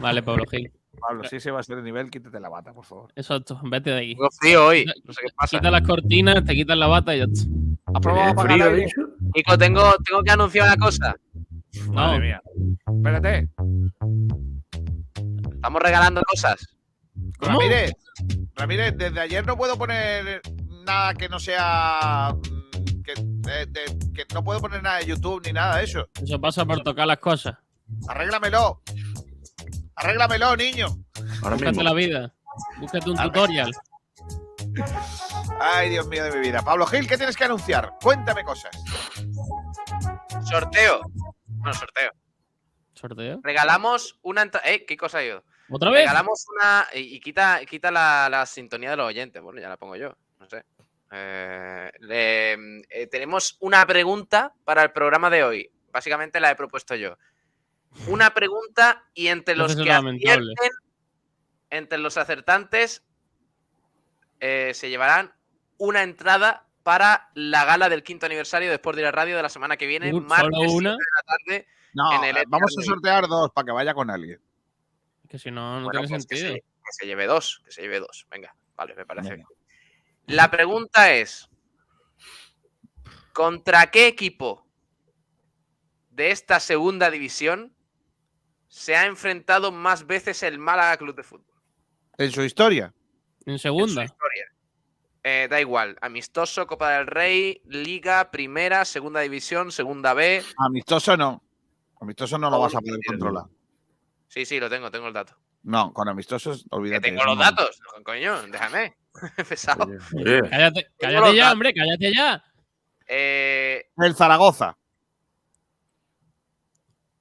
Vale, 0.00 0.22
Pablo 0.22 0.44
Gil. 0.50 0.72
Pablo, 1.00 1.24
si 1.24 1.36
ese 1.36 1.50
va 1.50 1.60
a 1.60 1.62
ser 1.62 1.78
el 1.78 1.84
nivel, 1.84 2.10
quítate 2.10 2.38
la 2.40 2.48
bata, 2.48 2.72
por 2.72 2.84
favor. 2.84 3.10
Exacto, 3.16 3.58
vete 3.64 3.90
de 3.90 3.98
aquí. 3.98 4.14
Tengo 4.14 4.30
frío 4.30 4.66
hoy. 4.66 4.84
No 5.04 5.12
sé 5.12 5.20
qué 5.24 5.32
pasa. 5.34 5.56
Quita 5.58 5.70
las 5.70 5.82
cortinas, 5.82 6.44
te 6.44 6.54
quitas 6.54 6.76
la 6.76 6.86
bata 6.88 7.14
y 7.14 7.18
ya 7.18 7.24
está. 7.24 7.42
¿Has 7.94 8.00
probado 8.02 8.20
a 8.30 8.34
¿Tiene 8.46 8.54
apagar 8.64 8.74
el 8.74 8.90
frío? 8.90 9.06
Nico, 9.34 9.58
tengo, 9.58 9.82
tengo 10.04 10.22
que 10.22 10.30
anunciar 10.30 10.66
una 10.66 10.76
cosa. 10.76 11.16
No, 11.86 11.92
Madre 11.92 12.20
mía. 12.20 12.42
Espérate. 12.86 13.48
Estamos 15.54 15.82
regalando 15.82 16.20
cosas. 16.28 16.66
¿Cómo? 17.38 17.58
Ramírez, 17.60 17.92
Ramírez, 18.54 18.94
desde 18.96 19.20
ayer 19.20 19.46
no 19.46 19.56
puedo 19.56 19.76
poner 19.78 20.42
nada 20.86 21.14
que 21.14 21.28
no 21.28 21.38
sea. 21.38 22.34
mm, 22.34 23.02
Que, 23.02 23.14
de- 23.16 23.66
de- 23.66 23.98
que 24.14 24.24
no 24.34 24.44
puedo 24.44 24.60
poner 24.60 24.82
nada 24.82 24.98
de 24.98 25.06
YouTube 25.06 25.42
ni 25.46 25.52
nada 25.52 25.78
de 25.78 25.84
eso. 25.84 26.06
Eso 26.22 26.40
pasa 26.40 26.64
por 26.64 26.82
tocar 26.82 27.06
las 27.06 27.18
cosas. 27.18 27.56
Arréglamelo. 28.08 28.82
Arréglamelo, 30.00 30.56
niño. 30.56 30.86
Ahora 31.42 31.56
Búscate 31.56 31.66
mismo. 31.70 31.82
la 31.82 31.92
vida. 31.94 32.34
Búscate 32.78 33.10
un 33.10 33.16
tutorial. 33.16 33.70
Ay, 35.60 35.90
Dios 35.90 36.06
mío 36.08 36.24
de 36.24 36.32
mi 36.32 36.40
vida. 36.40 36.62
Pablo 36.62 36.86
Gil, 36.86 37.06
¿qué 37.06 37.16
tienes 37.16 37.36
que 37.36 37.44
anunciar? 37.44 37.94
Cuéntame 38.02 38.44
cosas. 38.44 38.70
Sorteo. 40.48 41.02
No, 41.64 41.72
sorteo. 41.74 42.12
¿Sorteo? 42.94 43.40
Regalamos 43.42 44.18
una 44.22 44.42
entrada. 44.42 44.68
Eh, 44.68 44.84
¿qué 44.86 44.96
cosa 44.96 45.18
ha 45.18 45.24
ido? 45.24 45.44
¿Otra 45.70 45.90
vez? 45.90 46.00
Regalamos 46.00 46.46
una. 46.54 46.86
Y, 46.94 47.16
y 47.16 47.20
quita, 47.20 47.60
quita 47.68 47.90
la, 47.90 48.28
la 48.30 48.46
sintonía 48.46 48.90
de 48.90 48.96
los 48.96 49.06
oyentes. 49.06 49.42
Bueno, 49.42 49.60
ya 49.60 49.68
la 49.68 49.76
pongo 49.76 49.96
yo. 49.96 50.14
No 50.38 50.48
sé. 50.48 50.64
Eh, 51.12 51.90
eh, 52.08 53.06
tenemos 53.10 53.56
una 53.60 53.84
pregunta 53.86 54.54
para 54.64 54.82
el 54.82 54.92
programa 54.92 55.28
de 55.28 55.44
hoy. 55.44 55.70
Básicamente 55.92 56.40
la 56.40 56.50
he 56.50 56.56
propuesto 56.56 56.94
yo. 56.94 57.16
Una 58.06 58.32
pregunta 58.34 59.04
y 59.14 59.26
entre 59.28 59.56
los 59.56 59.74
que 59.76 59.90
acierten, 59.90 60.44
entre 61.70 61.98
los 61.98 62.16
acertantes, 62.16 63.04
eh, 64.40 64.72
se 64.74 64.88
llevarán 64.88 65.34
una 65.76 66.02
entrada 66.02 66.66
para 66.82 67.30
la 67.34 67.64
gala 67.64 67.88
del 67.88 68.02
quinto 68.02 68.26
aniversario 68.26 68.68
de 68.68 68.76
Sport 68.76 68.96
Direct 68.96 69.14
Radio 69.14 69.36
de 69.36 69.42
la 69.42 69.48
semana 69.48 69.76
que 69.76 69.86
viene, 69.86 70.12
Un- 70.14 70.26
martes 70.26 70.50
¿Solo 70.50 70.72
una? 70.72 70.90
7 70.90 71.04
de 71.04 71.10
la 71.14 71.22
tarde. 71.36 71.68
No, 71.92 72.12
En 72.12 72.24
el 72.24 72.36
eh, 72.38 72.44
vamos 72.48 72.74
a 72.78 72.82
sortear 72.82 73.26
dos 73.28 73.50
para 73.52 73.66
que 73.66 73.72
vaya 73.72 73.92
con 73.92 74.08
alguien. 74.10 74.40
Que 75.28 75.38
si 75.38 75.50
no, 75.50 75.80
no 75.80 75.84
Bueno, 75.86 76.00
tiene 76.00 76.14
pues 76.16 76.26
que, 76.26 76.36
se, 76.36 76.42
sentido. 76.42 76.64
que 76.84 76.92
se 76.92 77.06
lleve 77.06 77.26
dos, 77.26 77.60
que 77.64 77.70
se 77.72 77.82
lleve 77.82 78.00
dos. 78.00 78.26
Venga, 78.30 78.54
vale, 78.76 78.94
me 78.94 79.04
parece 79.04 79.30
Venga. 79.30 79.46
bien. 79.48 80.36
La 80.36 80.50
pregunta 80.50 81.12
es: 81.12 81.48
¿contra 83.32 83.90
qué 83.90 84.06
equipo 84.06 84.66
de 86.10 86.30
esta 86.30 86.60
segunda 86.60 87.10
división 87.10 87.74
se 88.70 88.94
ha 88.96 89.04
enfrentado 89.06 89.72
más 89.72 90.06
veces 90.06 90.42
el 90.44 90.58
Málaga 90.58 90.96
Club 90.96 91.16
de 91.16 91.24
Fútbol? 91.24 91.54
En 92.16 92.30
su 92.30 92.42
historia. 92.42 92.94
En 93.44 93.52
en 93.54 93.58
su 93.58 93.62
segunda. 93.64 94.04
historia? 94.04 94.44
Eh, 95.22 95.48
da 95.50 95.60
igual, 95.60 95.98
amistoso, 96.00 96.66
Copa 96.66 96.92
del 96.92 97.06
Rey, 97.06 97.60
Liga, 97.66 98.30
Primera, 98.30 98.84
Segunda 98.86 99.20
División, 99.20 99.70
Segunda 99.72 100.14
B. 100.14 100.42
Amistoso 100.56 101.16
no. 101.16 101.42
Amistoso 102.00 102.38
no 102.38 102.48
lo 102.48 102.60
vas 102.60 102.74
a 102.74 102.80
poder 102.80 103.00
controlar. 103.06 103.44
Sí, 104.28 104.46
sí, 104.46 104.58
lo 104.60 104.70
tengo, 104.70 104.90
tengo 104.90 105.08
el 105.08 105.12
dato. 105.12 105.36
No, 105.64 105.92
con 105.92 106.08
amistosos, 106.08 106.62
Que 106.62 106.68
olvídate. 106.70 107.02
tengo 107.02 107.20
eso 107.20 107.26
los 107.34 107.38
datos, 107.38 107.80
coño, 108.04 108.40
déjame. 108.46 108.96
Pesado. 109.48 109.86
Cállate, 110.48 110.86
cállate 110.98 111.34
ya, 111.36 111.52
hombre, 111.52 111.74
cállate 111.74 112.14
ya. 112.14 112.42
Eh, 113.06 113.90
El 113.98 114.14
Zaragoza. 114.14 114.78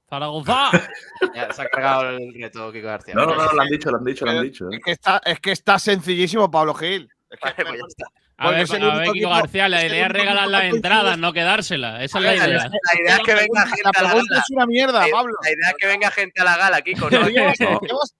Zaragoza. 0.10 0.70
ya 1.36 1.54
se 1.54 1.62
ha 1.62 1.70
cargado 1.70 2.10
el 2.10 2.34
reto, 2.34 2.72
Kiko 2.72 2.88
García. 2.88 3.14
No, 3.16 3.26
no, 3.26 3.36
no, 3.36 3.52
lo 3.54 3.62
han 3.62 3.68
dicho, 3.70 3.92
lo 3.92 3.98
han 3.98 4.04
dicho, 4.04 4.26
lo 4.26 4.32
han 4.32 4.42
dicho. 4.44 4.68
Es 4.72 4.78
¿eh? 4.78 4.82
que 4.84 4.92
está, 4.92 5.22
es 5.26 5.40
que 5.40 5.52
está 5.52 5.78
sencillísimo, 5.80 6.50
Pablo 6.50 6.74
Gil. 6.74 7.10
Es 7.30 7.40
que- 7.40 7.64
Vale, 7.64 7.70
pues 7.70 7.80
ya 7.80 7.86
está. 7.88 8.06
A 8.42 8.52
ver, 8.52 8.62
es 8.62 8.72
el 8.72 8.82
a 8.84 8.86
ver, 8.86 8.96
único 9.00 9.14
Kiko 9.14 9.30
García, 9.32 9.68
la 9.68 9.86
idea 9.86 10.06
es 10.06 10.12
regalar 10.14 10.48
las 10.48 10.64
entradas, 10.64 11.18
no 11.18 11.34
quedárselas. 11.34 12.02
Esa 12.04 12.20
es 12.20 12.24
La 12.24 12.36
idea. 12.36 12.48
la 12.48 13.02
idea 13.02 13.16
es 13.18 13.20
que 13.20 13.36
venga 13.36 13.68
gente 13.68 13.82
La 13.84 13.90
a 13.90 14.02
la 14.02 14.10
pregunta 14.10 14.34
gala. 14.34 14.40
es 14.48 14.50
una 14.56 14.66
mierda, 14.66 15.08
Eh, 15.08 15.12
Pablo. 15.12 15.34
La 15.44 15.50
idea 15.52 15.68
es 15.70 15.76
que 15.78 15.88
venga 15.88 16.12
gente 16.12 16.42
a 16.42 16.44
la 16.46 16.56
gala, 16.58 16.82
Kiko. 16.82 17.10
¿no? 17.10 17.28
Llevas, 17.28 17.58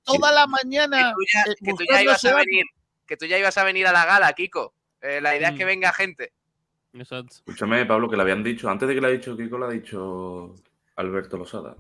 toda 0.04 0.32
la 0.34 0.44
que, 0.44 0.50
mañana. 0.50 1.14
tú 1.14 1.22
ya, 1.34 1.42
eh, 1.50 1.56
que 1.64 1.74
tú 1.74 1.84
ya 1.90 2.02
ibas 2.04 2.18
ese 2.18 2.30
a 2.34 2.36
venir. 2.36 2.66
Que 3.08 3.16
tú 3.16 3.26
ya 3.28 3.38
ibas 3.40 3.58
a 3.58 3.64
venir 3.64 3.88
a 3.88 3.94
la 3.94 4.06
gala, 4.06 4.34
Kiko. 4.34 4.74
Eh, 5.02 5.22
la 5.22 5.38
idea 5.38 5.50
es 5.52 5.58
que 5.58 5.64
Mm. 5.64 5.68
venga 5.68 5.94
gente. 5.94 6.34
Exacto. 6.92 7.36
Escúchame, 7.36 7.86
Pablo, 7.86 8.10
que 8.10 8.18
le 8.18 8.22
habían 8.24 8.44
dicho, 8.44 8.70
antes 8.70 8.90
de 8.90 8.96
que 8.96 9.00
le 9.02 9.08
ha 9.08 9.12
dicho 9.12 9.38
Kiko, 9.38 9.58
le 9.58 9.66
ha 9.68 9.70
dicho 9.70 10.54
Alberto 11.00 11.38
Losada. 11.38 11.76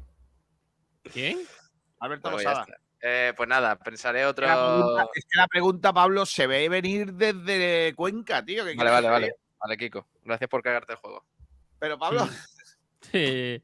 ¿Quién? 1.11 1.39
Alberto 1.99 2.31
Losada. 2.31 2.65
Eh, 3.01 3.33
pues 3.35 3.47
nada, 3.49 3.77
pensaré 3.77 4.25
otro. 4.25 4.45
La 4.47 4.55
pregunta- 4.55 5.07
es 5.13 5.25
que 5.25 5.37
la 5.39 5.47
pregunta, 5.47 5.93
Pablo, 5.93 6.25
se 6.25 6.47
ve 6.47 6.69
venir 6.69 7.13
desde 7.13 7.93
Cuenca, 7.95 8.43
tío. 8.43 8.65
¿qué 8.65 8.75
Vale, 8.75 8.91
vale, 8.91 9.09
vale. 9.09 9.35
Vale, 9.59 9.77
Kiko. 9.77 10.07
Gracias 10.23 10.49
por 10.49 10.61
cagarte 10.61 10.93
el 10.93 10.99
juego. 10.99 11.25
Pero, 11.79 11.97
Pablo, 11.99 12.27
Sí. 13.01 13.61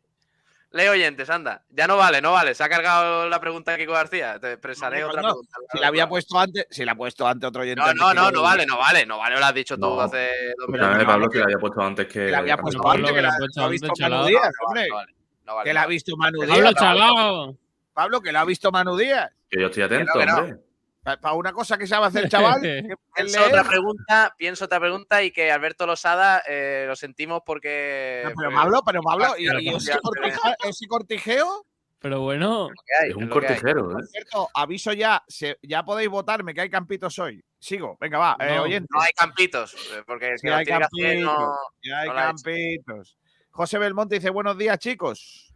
Lee 0.71 0.87
oyentes, 0.89 1.29
anda. 1.29 1.63
Ya 1.69 1.87
no 1.87 1.95
vale, 1.95 2.21
no 2.21 2.33
vale. 2.33 2.53
Se 2.53 2.61
ha 2.63 2.67
cargado 2.69 3.29
la 3.29 3.39
pregunta 3.39 3.77
Kiko 3.77 3.93
García. 3.93 4.37
Te 4.39 4.57
pensaré 4.57 4.99
No, 5.01 5.07
otra 5.07 5.21
pregunta. 5.21 5.57
si 5.71 5.79
la 5.79 5.87
había 5.87 6.09
puesto 6.09 6.37
antes, 6.37 6.67
si 6.69 6.83
la 6.83 6.91
ha 6.91 6.95
puesto 6.95 7.25
antes 7.25 7.47
otro 7.47 7.61
oyente. 7.61 7.81
No, 7.81 7.93
no, 7.93 8.13
no, 8.13 8.29
no 8.29 8.41
vale, 8.41 8.65
no 8.65 8.77
vale, 8.77 9.05
no 9.05 9.17
vale, 9.19 9.39
lo 9.39 9.45
has 9.45 9.53
dicho 9.53 9.77
tú 9.77 10.01
hace 10.01 10.53
dos 10.57 10.67
no, 10.69 11.05
Pablo, 11.05 11.29
que 11.29 11.37
le 11.37 11.43
había 11.45 11.57
puesto 11.59 11.81
antes 11.81 12.07
que. 12.07 12.25
que 12.25 12.31
la 12.31 12.39
había 12.39 12.57
puesto 12.57 12.89
antes, 12.89 13.09
que 13.11 13.21
la 13.21 13.29
la, 13.29 13.35
ha 13.35 13.37
puesto 13.37 13.63
antes, 13.63 15.15
No 15.45 15.55
vale, 15.55 15.69
Que 15.69 15.73
la 15.73 15.83
ha 15.83 15.87
visto 15.87 16.15
Manu 16.17 16.39
Pablo 16.39 16.55
Díaz. 16.55 16.73
Chalao. 16.75 17.57
Pablo, 17.93 18.21
que 18.21 18.31
la 18.31 18.41
ha 18.41 18.45
visto 18.45 18.71
Manu 18.71 18.97
Díaz. 18.97 19.31
Que 19.49 19.61
yo 19.61 19.67
estoy 19.67 19.83
atento, 19.83 20.11
Que 20.19 20.25
no, 20.25 20.35
que 20.35 20.41
hombre. 20.41 20.59
Para 21.03 21.33
una 21.33 21.53
cosa 21.53 21.77
que 21.77 21.85
sabe 21.85 22.07
hacer, 22.07 22.27
chaval. 22.29 22.59
Pienso 23.15 23.39
leer. 23.39 23.51
otra 23.51 23.63
pregunta, 23.63 24.33
pienso 24.39 24.65
otra 24.65 24.79
pregunta 24.79 25.21
y 25.21 25.29
que 25.31 25.51
Alberto 25.51 25.85
Losada 25.85 26.41
eh, 26.47 26.85
lo 26.87 26.95
sentimos 26.95 27.41
porque. 27.45 28.23
No, 28.25 28.31
pero 28.35 28.49
pues, 28.49 28.59
Pablo, 28.59 28.81
pero 28.83 29.01
Pablo, 29.03 29.35
y, 29.37 29.43
y 29.43 29.47
Pablo, 29.47 29.77
ese, 29.77 29.91
pero- 29.91 30.01
cortija- 30.01 30.55
ese 30.67 30.87
cortijeo, 30.87 31.65
Pero 31.99 32.21
bueno, 32.21 32.69
hay, 33.01 33.11
Es 33.11 33.15
un 33.15 33.23
es 33.25 33.29
cortijero, 33.29 33.91
¿eh? 33.91 33.93
por 33.93 34.07
cierto, 34.07 34.49
aviso 34.55 34.93
ya, 34.93 35.23
se- 35.27 35.59
ya 35.61 35.83
podéis 35.85 36.09
votarme 36.09 36.55
que 36.55 36.61
hay 36.61 36.69
campitos 36.71 37.19
hoy. 37.19 37.43
Sigo, 37.59 37.97
venga, 38.01 38.17
va, 38.17 38.37
eh, 38.39 38.55
No. 38.55 38.63
oyente. 38.63 38.87
No 38.91 38.99
hay 39.01 39.11
campitos, 39.15 39.73
eh, 39.93 40.01
porque 40.07 40.31
Sí 40.37 40.39
si 40.39 40.47
lo 40.47 40.55
hay 40.55 40.65
tiene 40.65 40.79
que 40.79 40.85
hacer, 40.85 41.19
no- 41.19 41.29
campitos. 41.35 41.57
Ya 41.83 41.99
hay 41.99 42.07
no 42.09 42.15
campitos. 42.15 43.17
José 43.55 43.77
Belmonte 43.77 44.15
dice: 44.15 44.29
Buenos 44.29 44.57
días, 44.57 44.77
chicos. 44.79 45.53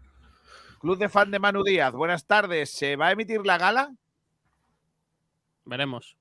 Club 0.79 0.97
de 0.97 1.09
fan 1.09 1.31
de 1.31 1.39
Manu 1.39 1.63
Díaz, 1.63 1.91
buenas 1.91 2.25
tardes. 2.25 2.71
¿Se 2.71 2.95
va 2.95 3.07
a 3.07 3.11
emitir 3.11 3.45
la 3.45 3.57
gala? 3.57 3.91
veremos. 5.65 6.17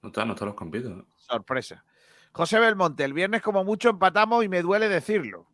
No 0.00 0.08
está, 0.08 0.24
no 0.24 0.32
están 0.32 0.48
los 0.48 0.56
campitos. 0.56 0.90
¿eh? 0.98 1.04
Sorpresa. 1.16 1.84
José 2.32 2.58
Belmonte, 2.58 3.04
el 3.04 3.12
viernes 3.12 3.42
como 3.42 3.62
mucho 3.62 3.90
empatamos 3.90 4.42
y 4.42 4.48
me 4.48 4.62
duele 4.62 4.88
decirlo. 4.88 5.46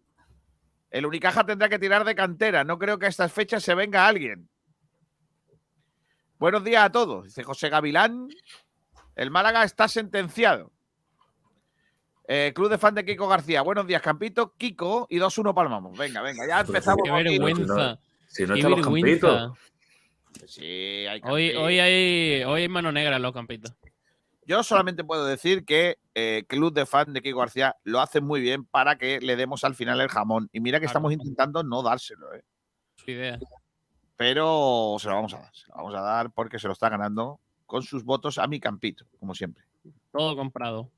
El 0.91 1.05
Unicaja 1.05 1.45
tendrá 1.45 1.69
que 1.69 1.81
tirar 1.81 2.05
de 2.05 2.15
cantera. 2.15 2.63
No 2.63 2.79
creo 2.79 2.97
que 2.97 3.07
a 3.07 3.09
estas 3.09 3.33
fechas 3.33 3.65
se 3.65 3.75
venga 3.75 4.07
alguien. 4.07 4.49
Buenos 6.39 6.63
días 6.63 6.85
a 6.85 6.93
todos. 6.93 7.25
Dice 7.25 7.43
José 7.43 7.69
Gavilán. 7.69 8.29
El 9.17 9.33
Málaga 9.33 9.65
está 9.65 9.89
sentenciado. 9.89 10.71
Eh, 12.29 12.53
Club 12.55 12.69
de 12.71 12.79
fan 12.79 12.95
de 12.95 13.05
Kiko 13.05 13.29
García. 13.29 13.63
Buenos 13.63 13.87
días, 13.87 14.03
Campito. 14.03 14.53
Kiko 14.57 15.07
y 15.11 15.19
2-1 15.19 15.55
palmamos. 15.55 15.97
Venga, 15.97 16.23
venga, 16.23 16.47
ya 16.47 16.61
empezamos. 16.61 17.03
Qué 17.05 17.11
vergüenza. 17.11 17.99
Si 18.27 18.43
no 18.45 18.55
Qué 18.55 18.61
están 18.61 18.71
los 18.73 18.81
campitos. 18.81 19.33
vergüenza. 19.33 19.61
Sí, 20.47 21.07
hay 21.07 21.21
Hoy, 21.25 21.51
hoy, 21.57 21.79
hay, 21.79 22.45
hoy 22.45 22.63
hay 22.63 22.69
mano 22.69 22.93
negra 22.93 23.17
en 23.17 23.23
los 23.23 23.33
campitos. 23.33 23.73
Yo 24.45 24.63
solamente 24.63 25.03
puedo 25.03 25.25
decir 25.25 25.65
que 25.65 25.99
eh, 26.15 26.45
Club 26.47 26.73
de 26.73 26.87
Fan 26.87 27.13
de 27.13 27.23
Kiko 27.23 27.39
García 27.41 27.77
lo 27.85 28.01
hace 28.01 28.21
muy 28.21 28.41
bien 28.41 28.65
para 28.65 28.97
que 28.97 29.19
le 29.21 29.35
demos 29.37 29.65
al 29.65 29.75
final 29.75 30.01
el 30.01 30.09
jamón. 30.09 30.49
Y 30.53 30.61
mira 30.61 30.79
que 30.79 30.87
Claro. 30.87 30.91
estamos 30.99 31.13
intentando 31.13 31.63
no 31.65 31.83
dárselo, 31.83 32.33
¿eh? 32.35 32.45
Su 32.97 33.11
idea. 33.11 33.39
pero 34.17 34.97
se 34.99 35.09
lo 35.09 35.15
vamos 35.15 35.35
a 35.35 35.39
dar. 35.39 35.55
Se 35.55 35.69
lo 35.69 35.75
vamos 35.77 35.95
a 35.95 36.01
dar 36.01 36.31
porque 36.31 36.59
se 36.59 36.67
lo 36.67 36.73
está 36.73 36.89
ganando 36.89 37.41
con 37.67 37.83
sus 37.83 38.05
votos 38.05 38.39
a 38.39 38.47
mi 38.47 38.61
campito, 38.61 39.05
como 39.19 39.35
siempre. 39.35 39.65
Todo 40.13 40.37
comprado. 40.37 40.91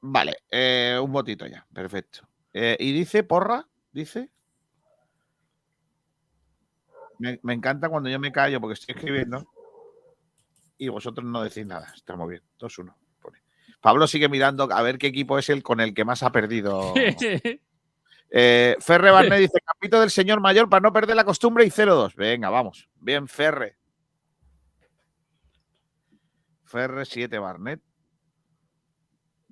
Vale, 0.00 0.38
eh, 0.50 0.98
un 1.02 1.12
votito 1.12 1.46
ya, 1.46 1.66
perfecto. 1.72 2.28
Eh, 2.52 2.76
y 2.78 2.92
dice, 2.92 3.24
porra, 3.24 3.66
dice. 3.92 4.30
Me, 7.18 7.40
me 7.42 7.54
encanta 7.54 7.88
cuando 7.88 8.08
yo 8.08 8.18
me 8.20 8.30
callo 8.30 8.60
porque 8.60 8.74
estoy 8.74 8.94
escribiendo 8.94 9.44
y 10.78 10.88
vosotros 10.88 11.26
no 11.26 11.42
decís 11.42 11.66
nada. 11.66 11.92
Estamos 11.94 12.28
bien, 12.28 12.42
2-1. 12.58 12.94
pone. 13.20 13.42
Pablo 13.80 14.06
sigue 14.06 14.28
mirando 14.28 14.68
a 14.72 14.82
ver 14.82 14.96
qué 14.96 15.08
equipo 15.08 15.38
es 15.38 15.48
el 15.50 15.62
con 15.62 15.80
el 15.80 15.92
que 15.92 16.04
más 16.04 16.22
ha 16.22 16.32
perdido. 16.32 16.94
Eh, 18.30 18.76
Ferre 18.80 19.10
Barnet 19.10 19.38
dice: 19.38 19.58
Campito 19.64 19.98
del 19.98 20.10
señor 20.10 20.38
mayor 20.42 20.68
para 20.68 20.82
no 20.82 20.92
perder 20.92 21.16
la 21.16 21.24
costumbre 21.24 21.64
y 21.64 21.70
0-2. 21.70 22.14
Venga, 22.14 22.50
vamos. 22.50 22.90
Bien, 22.96 23.26
Ferre. 23.26 23.78
Ferre 26.62 27.06
7 27.06 27.38
Barnet. 27.38 27.80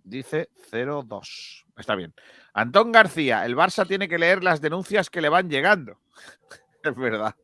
Dice 0.07 0.51
0-2. 0.71 1.65
Está 1.77 1.97
bien. 1.97 2.15
Antón 2.55 2.93
García, 2.93 3.45
el 3.45 3.57
Barça 3.57 3.87
tiene 3.89 4.09
que 4.09 4.19
leer 4.19 4.45
las 4.45 4.61
denuncias 4.61 5.11
que 5.11 5.21
le 5.21 5.29
van 5.29 5.51
llegando. 5.51 5.99
es 6.85 6.95
verdad. 6.95 7.35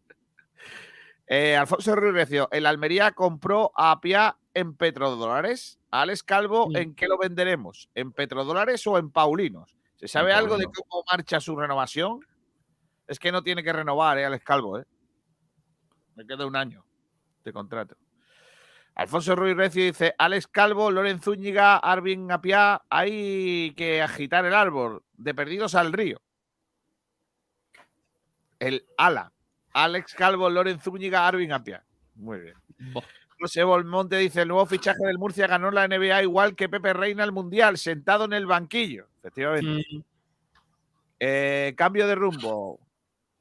Eh, 1.27 1.57
Alfonso 1.57 1.97
Ruiz 1.97 2.15
Recio, 2.15 2.49
el 2.53 2.67
Almería 2.67 3.11
compró 3.13 3.73
a 3.75 4.01
Pia 4.01 4.37
en 4.55 4.77
petrodólares. 4.77 5.81
A 5.91 6.03
Alex 6.03 6.23
Calvo, 6.23 6.69
Sí. 6.73 6.79
¿en 6.79 6.95
qué 6.95 7.09
lo 7.09 7.19
venderemos? 7.19 7.91
¿En 7.97 8.13
petrodólares 8.13 8.87
o 8.87 8.97
en 8.97 9.11
paulinos? 9.11 9.75
¿Se 9.97 10.07
sabe 10.07 10.33
algo 10.33 10.57
de 10.57 10.67
cómo 10.67 11.03
marcha 11.11 11.41
su 11.41 11.57
renovación? 11.57 12.21
Es 13.09 13.19
que 13.19 13.33
no 13.33 13.43
tiene 13.43 13.65
que 13.65 13.73
renovar, 13.73 14.19
¿eh, 14.19 14.25
Alex 14.25 14.45
Calvo, 14.45 14.79
¿eh? 14.79 14.85
Me 16.15 16.25
queda 16.25 16.47
un 16.47 16.55
año 16.55 16.85
de 17.45 17.53
contrato. 17.53 17.97
Alfonso 18.95 19.35
Ruiz 19.35 19.57
Recio 19.57 19.83
dice: 19.85 20.15
Alex 20.19 20.47
Calvo, 20.49 20.91
Loren 20.91 21.21
Zúñiga, 21.21 21.77
Arvin 21.79 22.31
Apiá, 22.31 22.83
hay 22.91 23.73
que 23.77 24.03
agitar 24.03 24.45
el 24.45 24.55
árbol. 24.55 25.03
De 25.15 25.35
perdidos 25.35 25.75
al 25.75 25.93
río. 25.93 26.21
El 28.59 28.85
ala. 28.97 29.33
Alex 29.73 30.15
Calvo, 30.15 30.51
Loren 30.51 30.79
Zúñiga, 30.81 31.27
Arvin 31.27 31.53
Apiá. 31.53 31.85
Muy 32.15 32.41
bien. 32.41 32.55
José 33.41 33.65
Volmonte 33.65 34.17
dice: 34.19 34.43
el 34.43 34.49
nuevo 34.49 34.67
fichaje 34.67 35.05
del 35.07 35.19
Murcia 35.19 35.47
ganó 35.47 35.71
la 35.71 35.85
NBA 35.89 36.23
igual 36.23 36.55
que 36.55 36.69
Pepe 36.69 36.93
Reina 36.93 37.25
el 37.25 37.33
Mundial, 37.33 37.79
sentado 37.79 38.25
en 38.27 38.35
el 38.35 38.47
banquillo. 38.47 39.09
Efectivamente. 39.19 39.85
Mm, 39.91 40.03
Eh, 41.25 41.75
cambio 41.77 42.07
de 42.09 42.17
rumbo. 42.17 42.81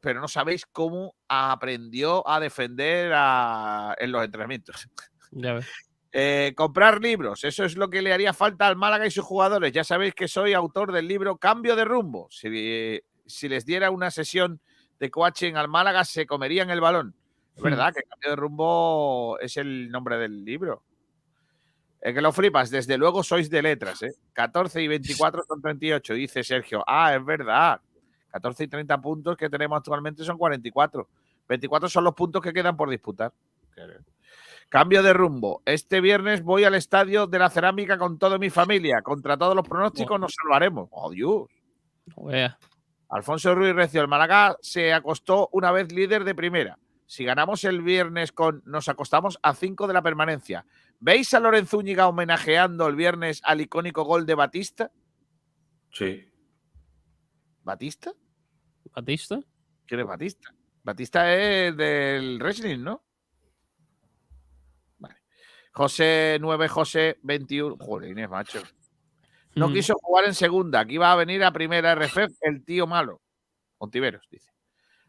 Pero 0.02 0.22
no 0.22 0.28
sabéis 0.28 0.66
cómo 0.68 1.16
aprendió 1.28 2.28
a 2.28 2.40
defender 2.40 3.12
a- 3.16 3.96
en 4.00 4.12
los 4.12 4.24
entrenamientos. 4.24 4.88
Ya 5.32 5.54
ves. 5.54 5.68
Eh, 6.14 6.54
comprar 6.58 7.00
libros, 7.02 7.44
eso 7.46 7.64
es 7.64 7.78
lo 7.78 7.90
que 7.90 8.02
le 8.02 8.12
haría 8.12 8.34
falta 8.34 8.68
al 8.68 8.76
Málaga 8.76 9.06
y 9.06 9.12
sus 9.12 9.24
jugadores. 9.24 9.72
Ya 9.72 9.84
sabéis 9.84 10.14
que 10.14 10.28
soy 10.28 10.54
autor 10.54 10.92
del 10.92 11.08
libro 11.08 11.38
Cambio 11.38 11.76
de 11.76 11.86
rumbo. 11.86 12.28
Si, 12.30 13.02
si 13.26 13.48
les 13.48 13.66
diera 13.66 13.92
una 13.92 14.12
sesión 14.12 14.60
de 15.00 15.10
coaching 15.10 15.54
al 15.56 15.70
Málaga, 15.70 16.04
se 16.04 16.26
comerían 16.26 16.70
el 16.70 16.82
balón. 16.82 17.16
Es 17.56 17.62
Hmm. 17.62 17.64
verdad 17.64 17.94
que 17.94 18.04
Cambio 18.04 18.30
de 18.30 18.36
rumbo 18.36 19.40
es 19.40 19.56
el 19.56 19.90
nombre 19.90 20.18
del 20.18 20.44
libro. 20.44 20.84
Es 22.02 22.14
que 22.14 22.22
lo 22.22 22.32
flipas, 22.34 22.70
desde 22.72 22.98
luego 22.98 23.24
sois 23.24 23.50
de 23.50 23.62
letras, 23.62 24.02
¿eh? 24.02 24.12
14 24.34 24.82
y 24.82 24.88
24 24.88 25.44
son 25.48 25.62
38, 25.62 26.14
dice 26.16 26.44
Sergio. 26.44 26.84
Ah, 26.88 27.16
es 27.16 27.24
verdad. 27.24 27.80
14 28.32 28.64
y 28.64 28.68
30 28.68 29.00
puntos 29.00 29.38
que 29.38 29.50
tenemos 29.50 29.78
actualmente 29.78 30.24
son 30.24 30.38
44. 30.38 31.08
24 31.48 31.90
son 31.90 32.04
los 32.04 32.16
puntos 32.16 32.42
que 32.42 32.52
quedan 32.52 32.76
por 32.76 32.90
disputar. 32.90 33.32
Cambio 34.72 35.04
de 35.04 35.12
rumbo. 35.12 35.62
Este 35.66 36.00
viernes 36.00 36.44
voy 36.44 36.64
al 36.64 36.76
estadio 36.76 37.28
de 37.28 37.38
la 37.38 37.50
cerámica 37.50 37.98
con 37.98 38.18
toda 38.18 38.38
mi 38.38 38.50
familia. 38.50 39.02
Contra 39.02 39.36
todos 39.36 39.54
los 39.54 39.68
pronósticos 39.68 40.18
nos 40.18 40.34
salvaremos. 40.34 40.88
Oh, 40.92 41.12
Dios. 41.12 41.50
Alfonso 43.10 43.54
Ruiz 43.54 43.76
Recio, 43.76 44.00
el 44.00 44.08
Málaga 44.08 44.56
se 44.62 44.94
acostó 44.94 45.50
una 45.52 45.74
vez 45.74 45.92
líder 45.92 46.24
de 46.24 46.34
primera. 46.34 46.80
Si 47.06 47.26
ganamos 47.26 47.66
el 47.66 47.82
viernes 47.82 48.32
con 48.32 48.64
nos 48.66 48.88
acostamos 48.88 49.38
a 49.44 49.54
5 49.54 49.88
de 49.88 49.94
la 49.94 50.02
permanencia. 50.02 50.66
¿Veis 51.02 51.34
a 51.34 51.42
Lorenzo 51.42 51.80
Úñiga 51.80 52.08
homenajeando 52.08 52.88
el 52.88 52.96
viernes 52.96 53.42
al 53.44 53.60
icónico 53.60 54.06
gol 54.06 54.26
de 54.26 54.36
Batista? 54.36 54.90
Sí. 55.92 56.32
¿Batista? 57.62 58.14
Batista. 58.96 59.38
¿Quién 59.86 60.00
es 60.00 60.08
Batista? 60.08 60.56
Batista 60.82 61.36
es 61.36 61.76
del 61.76 62.40
wrestling, 62.40 62.80
¿no? 62.80 63.04
José 65.72 66.38
9, 66.42 66.68
José 66.68 67.18
21. 67.24 67.78
Joder, 67.80 68.12
Inés, 68.12 68.30
macho. 68.30 68.62
No 69.56 69.70
Mm, 69.70 69.74
quiso 69.74 69.96
jugar 70.02 70.26
en 70.26 70.34
segunda. 70.34 70.82
Aquí 70.82 70.98
va 70.98 71.12
a 71.12 71.16
venir 71.16 71.44
a 71.44 71.52
primera 71.52 71.92
RFF 71.96 72.34
el 72.42 72.64
tío 72.64 72.88
malo. 72.88 73.22
Ontiveros, 73.78 74.28
dice. 74.30 74.50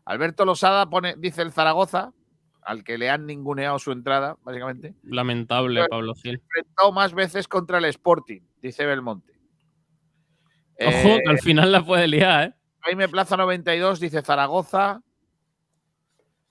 Alberto 0.05 0.45
Losada 0.45 0.89
pone, 0.91 1.15
dice 1.17 1.43
el 1.43 1.53
Zaragoza, 1.53 2.13
al 2.63 2.83
que 2.85 2.99
le 2.99 3.11
han 3.11 3.27
ninguneado 3.27 3.79
su 3.79 3.93
entrada, 3.93 4.37
básicamente. 4.43 4.95
Lamentable, 5.03 5.87
Pablo 5.89 6.15
Gil. 6.15 6.35
Enfrentó 6.43 6.93
más 6.93 7.15
veces 7.15 7.47
contra 7.49 7.79
el 7.79 7.85
Sporting, 7.87 8.41
dice 8.61 8.85
Belmonte. 8.87 9.33
Ojo, 10.81 10.91
Eh, 11.09 11.21
que 11.25 11.31
al 11.31 11.39
final 11.39 11.71
la 11.71 11.85
puede 11.85 12.09
liar, 12.09 12.49
¿eh? 12.49 12.55
Jaime 12.81 13.09
Plaza 13.09 13.37
92 13.37 14.01
dice 14.01 14.23
Zaragoza. 14.23 15.03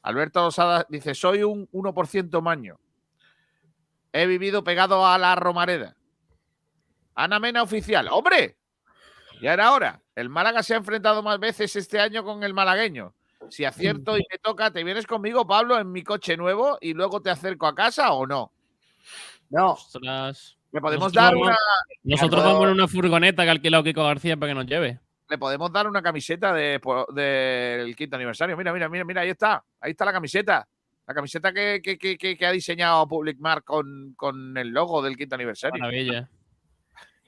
Alberto 0.01 0.41
Losada 0.41 0.85
dice: 0.89 1.13
Soy 1.13 1.43
un 1.43 1.67
1% 1.71 2.41
maño. 2.41 2.79
He 4.13 4.25
vivido 4.25 4.63
pegado 4.63 5.05
a 5.05 5.17
la 5.17 5.35
Romareda. 5.35 5.95
Ana 7.15 7.39
Mena 7.39 7.63
oficial. 7.63 8.07
¡Hombre! 8.11 8.57
Ya 9.41 9.53
era 9.53 9.71
hora. 9.73 10.01
El 10.15 10.29
Málaga 10.29 10.63
se 10.63 10.73
ha 10.73 10.77
enfrentado 10.77 11.23
más 11.23 11.39
veces 11.39 11.75
este 11.75 11.99
año 11.99 12.23
con 12.23 12.43
el 12.43 12.53
malagueño. 12.53 13.13
Si 13.49 13.65
acierto 13.65 14.17
y 14.17 14.23
me 14.31 14.37
toca, 14.37 14.71
¿te 14.71 14.83
vienes 14.83 15.07
conmigo, 15.07 15.47
Pablo, 15.47 15.79
en 15.79 15.91
mi 15.91 16.03
coche 16.03 16.37
nuevo 16.37 16.77
y 16.79 16.93
luego 16.93 17.21
te 17.21 17.29
acerco 17.31 17.65
a 17.67 17.73
casa 17.75 18.11
o 18.13 18.27
no? 18.27 18.51
No, 19.49 19.71
Ostras. 19.71 20.57
Le 20.71 20.79
podemos 20.79 21.07
Nosotros 21.13 21.23
dar 21.23 21.33
vamos- 21.33 21.47
una, 21.47 21.57
Nosotros 22.03 22.43
vamos 22.45 22.63
en 22.63 22.69
una 22.69 22.87
furgoneta 22.87 23.43
que 23.43 23.49
ha 23.49 23.51
alquilado 23.51 23.83
Kiko 23.83 24.03
García 24.05 24.37
para 24.37 24.51
que 24.51 24.55
nos 24.55 24.65
lleve. 24.65 24.99
le 25.27 25.37
podemos 25.37 25.71
dar 25.71 25.87
una 25.87 26.01
camiseta 26.01 26.53
de- 26.53 26.79
po- 26.81 27.05
del 27.13 27.95
quinto 27.95 28.15
aniversario. 28.17 28.55
Mira, 28.57 28.71
mira, 28.73 28.87
mira, 28.89 29.03
mira, 29.05 29.21
ahí 29.21 29.29
está. 29.29 29.63
Ahí 29.79 29.91
está 29.91 30.03
la 30.05 30.11
camiseta. 30.13 30.67
La 31.07 31.13
camiseta 31.13 31.51
que, 31.51 31.81
que- 31.83 31.97
que- 31.97 32.17
que- 32.17 32.37
que 32.37 32.45
ha 32.45 32.51
diseñado 32.51 33.07
Public 33.07 33.37
Mark 33.39 33.63
con, 33.65 34.13
con 34.15 34.57
el 34.57 34.69
logo 34.69 35.01
del 35.01 35.17
quinto 35.17 35.35
aniversario. 35.35 35.79
Maravilla. 35.79 36.29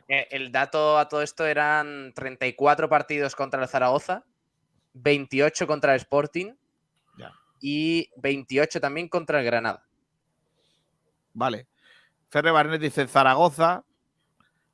Eh, 0.07 0.27
El 0.31 0.51
dato 0.51 0.97
a 0.97 1.07
todo 1.09 1.21
esto 1.21 1.45
eran 1.45 2.13
34 2.13 2.87
partidos 2.89 3.35
contra 3.35 3.61
el 3.63 3.67
Zaragoza, 3.67 4.23
28 4.93 5.65
contra 5.65 5.93
el 5.93 5.97
Sporting 6.01 6.53
Ya. 7.17 7.33
y 7.61 8.09
28 8.17 8.79
también 8.79 9.07
contra 9.09 9.39
el 9.39 9.45
Granada. 9.45 9.85
Vale. 11.33 11.67
Ferre 12.29 12.51
Barnet 12.51 12.81
dice 12.81 13.07
Zaragoza. 13.07 13.83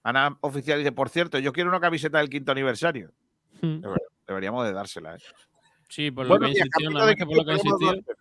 Ana 0.03 0.37
Oficial 0.41 0.79
dice, 0.79 0.91
por 0.91 1.09
cierto, 1.09 1.39
yo 1.39 1.53
quiero 1.53 1.69
una 1.69 1.79
camiseta 1.79 2.17
del 2.19 2.29
quinto 2.29 2.51
aniversario. 2.51 3.11
Mm. 3.61 3.83
Deberíamos 4.27 4.65
de 4.65 4.73
dársela. 4.73 5.15
¿eh? 5.15 5.19
Sí, 5.89 6.11
por 6.11 6.25
lo 6.25 6.39
que 6.39 6.47
más 6.47 6.53
que 6.53 7.25
por 7.25 7.37
lo 7.37 7.45
que 7.45 7.51
ha 7.51 7.55
Quinto 7.55 7.69
insistido. 7.69 7.77
tenemos 7.77 8.05
dos- 8.05 8.15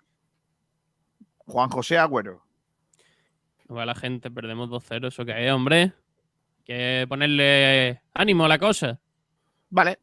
Juan 1.48 1.70
José 1.70 1.98
Agüero. 1.98 2.42
No 3.68 3.74
va 3.76 3.86
la 3.86 3.94
gente, 3.94 4.30
perdemos 4.30 4.68
2-0. 4.70 5.08
¿Eso 5.08 5.24
qué 5.24 5.46
es, 5.46 5.52
hombre? 5.52 5.80
Hay 5.82 5.92
que 6.64 7.06
ponerle 7.08 8.02
ánimo 8.14 8.44
a 8.44 8.48
la 8.48 8.58
cosa. 8.58 9.00
Vale. 9.70 9.98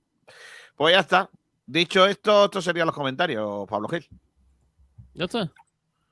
Pues 0.76 0.94
ya 0.94 1.00
está. 1.02 1.30
Dicho 1.66 2.06
esto, 2.06 2.46
estos 2.46 2.64
serían 2.64 2.86
los 2.88 2.96
comentarios, 2.96 3.68
Pablo 3.68 3.88
Gil. 3.88 4.08
Ya 5.14 5.26
está. 5.26 5.52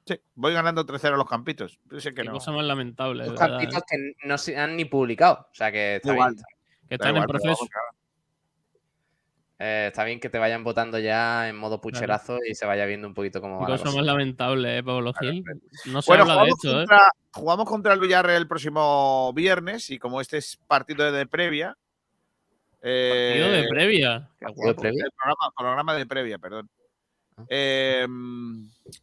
Sí, 0.05 0.19
voy 0.35 0.53
ganando 0.53 0.85
3-0 0.85 1.15
los 1.17 1.29
campitos. 1.29 1.79
Pensé 1.87 2.09
que 2.09 2.21
Qué 2.21 2.27
no. 2.27 2.33
cosa 2.33 2.51
más 2.51 2.65
lamentable. 2.65 3.25
Los 3.27 3.39
campitos 3.39 3.77
¿eh? 3.77 3.85
que 3.87 4.27
no 4.27 4.37
se 4.37 4.57
han 4.57 4.75
ni 4.75 4.85
publicado. 4.85 5.47
O 5.51 5.55
sea 5.55 5.71
que 5.71 5.97
está 5.97 6.13
Igual. 6.13 6.33
bien. 6.35 6.45
Que 6.89 6.95
están 6.95 7.09
en 7.09 7.15
igual, 7.17 7.27
pero 7.27 7.39
proceso. 7.39 7.55
vamos, 7.59 7.69
claro. 7.69 7.87
Eh, 9.65 9.87
está 9.87 10.03
bien 10.03 10.19
que 10.19 10.29
te 10.29 10.39
vayan 10.39 10.61
votando 10.61 10.99
ya 10.99 11.47
en 11.47 11.55
modo 11.55 11.79
pucherazo 11.79 12.39
y 12.45 12.53
se 12.53 12.65
vaya 12.65 12.85
viendo 12.85 13.07
un 13.07 13.13
poquito 13.13 13.39
cómo 13.39 13.61
va 13.61 13.67
cosa 13.67 13.85
cosa. 13.85 13.95
más 13.95 14.05
lamentable, 14.05 14.79
¿eh, 14.79 14.83
Pablo 14.83 15.13
Gil? 15.13 15.41
No 15.85 16.01
se 16.01 16.11
Bueno, 16.11 16.23
habla 16.29 16.43
de 16.43 16.49
¿eh? 16.49 16.53
contra, 16.61 16.99
jugamos 17.31 17.65
contra 17.65 17.93
el 17.93 18.01
Villarreal 18.01 18.41
el 18.41 18.47
próximo 18.49 19.31
viernes 19.31 19.89
y 19.89 19.99
como 19.99 20.19
este 20.19 20.39
es 20.39 20.57
partido 20.67 21.09
de 21.09 21.25
previa. 21.27 21.77
Partido 22.81 22.91
de 22.91 23.61
eh, 23.61 23.67
previa. 23.69 24.29
Qué 24.37 24.45
partido 24.47 24.67
de 24.67 24.73
guapo. 24.73 24.81
previa. 24.81 25.05
el 25.05 25.11
programa, 25.11 25.53
programa 25.57 25.95
de 25.95 26.05
previa, 26.07 26.39
perdón. 26.39 26.69
Ah. 27.37 27.45
Eh, 27.47 28.07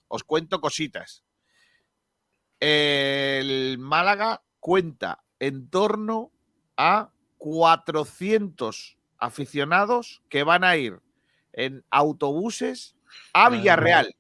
os 0.09 0.25
cuento 0.25 0.61
cositas. 0.61 1.25
El 2.61 3.79
Málaga 3.79 4.43
cuenta 4.59 5.25
en 5.39 5.71
torno 5.71 6.33
a 6.77 7.09
400 7.39 9.00
aficionados 9.21 10.23
que 10.29 10.43
van 10.43 10.65
a 10.65 10.77
ir 10.77 11.01
en 11.53 11.85
autobuses 11.91 12.97
a. 13.33 13.51
Villarreal. 13.51 14.15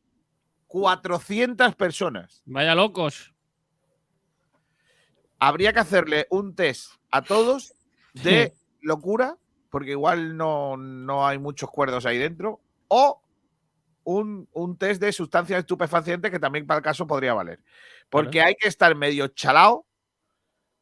400 0.66 1.74
personas. 1.74 2.42
Vaya 2.44 2.76
locos. 2.76 3.34
Habría 5.40 5.72
que 5.72 5.80
hacerle 5.80 6.28
un 6.30 6.54
test 6.54 6.92
a 7.10 7.22
todos 7.22 7.74
de 8.14 8.52
locura, 8.80 9.36
porque 9.68 9.90
igual 9.90 10.36
no, 10.36 10.76
no 10.76 11.26
hay 11.26 11.38
muchos 11.38 11.68
cuerdos 11.70 12.06
ahí 12.06 12.18
dentro, 12.18 12.60
o 12.86 13.20
un, 14.04 14.48
un 14.52 14.76
test 14.76 15.00
de 15.00 15.12
sustancias 15.12 15.58
estupefacientes 15.58 16.30
que 16.30 16.38
también 16.38 16.66
para 16.68 16.78
el 16.78 16.84
caso 16.84 17.04
podría 17.04 17.34
valer. 17.34 17.58
Porque 18.08 18.40
hay 18.40 18.54
que 18.54 18.68
estar 18.68 18.94
medio 18.94 19.26
chalao 19.28 19.86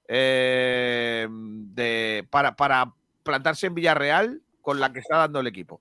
eh, 0.07 1.29
de, 1.31 2.27
para, 2.31 2.57
para 2.57 2.95
plantarse 3.23 3.67
en 3.67 3.75
Villarreal 3.75 4.43
con 4.63 4.81
la 4.81 4.93
que 4.93 5.01
está 5.01 5.19
dando 5.19 5.41
el 5.41 5.47
equipo. 5.47 5.81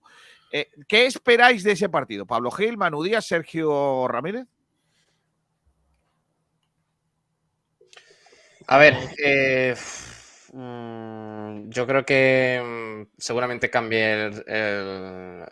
Eh, 0.51 0.69
¿Qué 0.87 1.05
esperáis 1.05 1.63
de 1.63 1.73
ese 1.73 1.89
partido? 1.89 2.25
Pablo 2.25 2.51
Gil, 2.51 2.77
Manu 2.77 3.03
Díaz, 3.03 3.25
Sergio 3.25 4.07
Ramírez. 4.07 4.45
A 8.69 8.77
ver, 8.77 8.95
eh, 9.23 9.75
mm, 10.53 11.69
yo 11.69 11.87
creo 11.87 12.05
que 12.05 12.61
mm, 12.63 13.13
seguramente 13.17 13.69
cambie 13.69 14.25
el, 14.25 15.45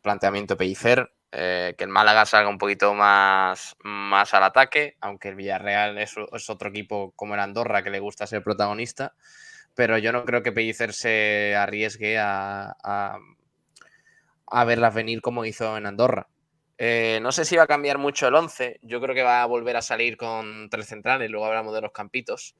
planteamiento 0.00 0.56
Pellicer, 0.56 1.12
eh, 1.32 1.74
que 1.76 1.84
el 1.84 1.90
Málaga 1.90 2.24
salga 2.24 2.48
un 2.48 2.58
poquito 2.58 2.94
más, 2.94 3.76
más 3.82 4.34
al 4.34 4.44
ataque, 4.44 4.96
aunque 5.00 5.28
el 5.28 5.34
Villarreal 5.34 5.98
es, 5.98 6.14
es 6.32 6.50
otro 6.50 6.68
equipo 6.68 7.12
como 7.16 7.34
el 7.34 7.40
Andorra 7.40 7.82
que 7.82 7.90
le 7.90 7.98
gusta 7.98 8.26
ser 8.26 8.44
protagonista, 8.44 9.14
pero 9.74 9.98
yo 9.98 10.12
no 10.12 10.24
creo 10.24 10.42
que 10.42 10.52
Pellicer 10.52 10.92
se 10.92 11.54
arriesgue 11.56 12.18
a, 12.18 12.74
a, 14.46 14.64
verlas 14.64 14.94
venir 14.94 15.20
como 15.20 15.44
hizo 15.44 15.76
en 15.76 15.86
Andorra. 15.86 16.28
Eh, 16.78 17.20
no 17.22 17.32
sé 17.32 17.44
si 17.44 17.56
va 17.56 17.64
a 17.64 17.66
cambiar 17.68 17.98
mucho 17.98 18.28
el 18.28 18.34
11. 18.34 18.78
Yo 18.82 19.00
creo 19.00 19.14
que 19.14 19.22
va 19.22 19.42
a 19.42 19.46
volver 19.46 19.76
a 19.76 19.82
salir 19.82 20.16
con 20.16 20.68
tres 20.70 20.86
centrales. 20.86 21.30
Luego 21.30 21.46
hablamos 21.46 21.74
de 21.74 21.80
los 21.80 21.92
campitos. 21.92 22.56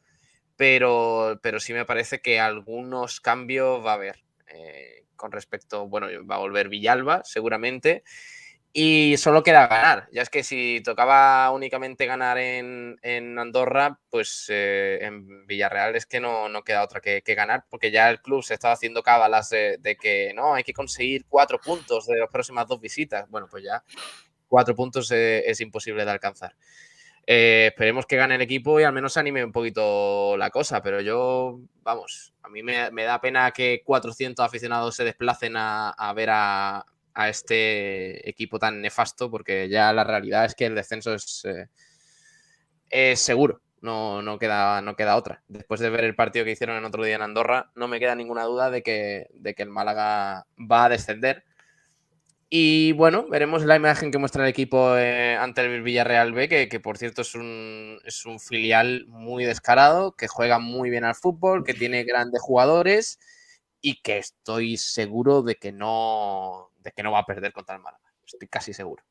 Pero, 0.57 1.41
pero 1.43 1.61
sí 1.61 1.73
me 1.73 1.85
parece 1.85 2.21
que 2.21 2.39
algunos 2.39 3.21
cambios 3.21 3.85
va 3.85 3.93
a 3.93 3.95
haber. 3.95 4.25
eh, 4.49 5.03
con 5.17 5.31
respecto, 5.31 5.87
bueno, 5.89 6.09
va 6.29 6.35
a 6.35 6.41
volver 6.41 6.69
Villalba, 6.69 7.23
seguramente. 7.25 8.03
Y 8.75 9.19
solo 9.19 9.43
queda 9.43 9.67
ganar. 9.67 10.09
Ya 10.13 10.23
es 10.23 10.31
que 10.31 10.43
si 10.43 10.81
tocaba 10.83 11.51
únicamente 11.51 12.07
ganar 12.07 12.39
en, 12.39 12.99
en 13.03 13.39
Andorra, 13.39 14.01
pues 14.09 14.47
eh, 14.49 14.99
en 15.03 15.47
Villarreal 15.47 15.95
es 15.95 16.07
que 16.07 16.21
no, 16.21 16.49
no 16.49 16.63
queda 16.63 16.83
otra 16.83 17.03
que, 17.03 17.23
ganar, 17.35 17.67
porque 17.69 17.91
ya 17.91 18.09
el 18.09 18.23
club 18.23 18.43
se 18.43 18.55
estaba 18.55 18.73
haciendo 18.73 19.03
cábalas 19.03 19.51
de, 19.51 19.99
que 20.01 20.33
no, 20.35 20.55
hay 20.55 20.65
que 20.65 20.73
conseguir 20.73 21.27
cuatro 21.29 21.61
puntos 21.61 22.07
de 22.07 22.19
las 22.19 22.31
próximas 22.31 22.67
dos 22.67 22.81
visitas. 22.81 23.29
Bueno, 23.29 23.47
pues 23.51 23.63
ya 23.63 23.85
cuatro 24.49 24.75
puntos 24.75 25.11
eh, 25.11 25.43
es 25.47 25.61
imposible 25.61 26.07
de 26.07 26.11
alcanzar. 26.11 26.57
Eh, 27.27 27.69
esperemos 27.73 28.07
que 28.07 28.17
gane 28.17 28.37
el 28.37 28.41
equipo 28.41 28.81
y 28.81 28.85
al 28.85 28.93
menos 28.95 29.19
anime 29.19 29.45
un 29.45 29.53
poquito 29.53 30.35
la 30.39 30.49
cosa, 30.49 30.83
pero 30.83 31.03
yo, 31.03 31.61
vamos, 31.83 32.33
a 32.43 32.49
mí 32.49 32.63
me, 32.63 32.91
da 32.91 33.21
pena 33.21 33.51
que 33.51 33.83
400 33.85 34.45
aficionados 34.45 34.97
se 34.97 35.05
desplacen 35.05 35.55
a 35.57 36.13
ver 36.17 36.31
a, 36.31 36.87
a 37.15 37.29
este 37.29 38.29
equipo 38.29 38.59
tan 38.59 38.81
nefasto, 38.81 39.31
porque 39.31 39.69
ya 39.69 39.93
la 39.93 40.05
realidad 40.05 40.45
es 40.45 40.55
que 40.55 40.67
el 40.67 40.75
descenso 40.75 41.15
es, 41.15 41.45
eh, 41.45 41.67
es 42.91 43.21
seguro, 43.21 43.61
no, 43.81 44.23
no, 44.23 44.39
queda, 44.39 44.81
no 44.83 44.97
queda 44.97 45.17
otra. 45.17 45.43
Después 45.49 45.81
de 45.81 45.91
ver 45.91 46.05
el 46.05 46.15
partido 46.15 46.45
que 46.45 46.53
hicieron 46.53 46.77
el 46.77 46.85
otro 46.85 47.05
día 47.05 47.17
en 47.17 47.23
Andorra, 47.23 47.71
no 47.75 47.89
me 47.89 47.99
queda 47.99 48.15
ninguna 48.15 48.45
duda 48.45 48.71
de 48.71 48.83
que, 48.83 49.27
de 49.33 49.55
que 49.55 49.63
el 49.63 49.71
Málaga 49.71 50.47
va 50.59 50.85
a 50.85 50.89
descender. 50.89 51.45
Y 52.55 52.93
bueno, 52.93 53.27
veremos 53.29 53.65
la 53.65 53.77
imagen 53.77 54.11
que 54.11 54.19
muestra 54.19 54.45
el 54.45 54.51
equipo 54.51 54.95
eh, 54.99 55.37
ante 55.37 55.63
el 55.63 55.83
Villarreal 55.83 56.35
B, 56.35 56.51
que, 56.51 56.69
que 56.69 56.81
por 56.81 56.99
cierto 56.99 57.23
es 57.23 57.35
un, 57.35 57.99
es 58.05 58.27
un 58.27 58.39
filial 58.41 59.07
muy 59.09 59.47
descarado, 59.47 60.13
que 60.13 60.29
juega 60.29 60.59
muy 60.59 60.91
bien 60.91 61.05
al 61.05 61.15
fútbol, 61.15 61.65
que 61.65 61.73
tiene 61.73 62.05
grandes 62.05 62.43
jugadores 62.43 63.19
y 63.81 64.03
que 64.03 64.19
estoy 64.19 64.77
seguro 64.77 65.43
de 65.43 65.57
que 65.57 65.73
no, 65.73 66.72
de 66.83 66.93
que 66.93 67.03
no 67.03 67.13
va 67.13 67.21
a 67.21 67.27
perder 67.27 67.53
contra 67.53 67.77
el 67.77 67.83
Málaga. 67.83 68.03
Estoy 68.27 68.49
casi 68.49 68.73
seguro. 68.73 69.03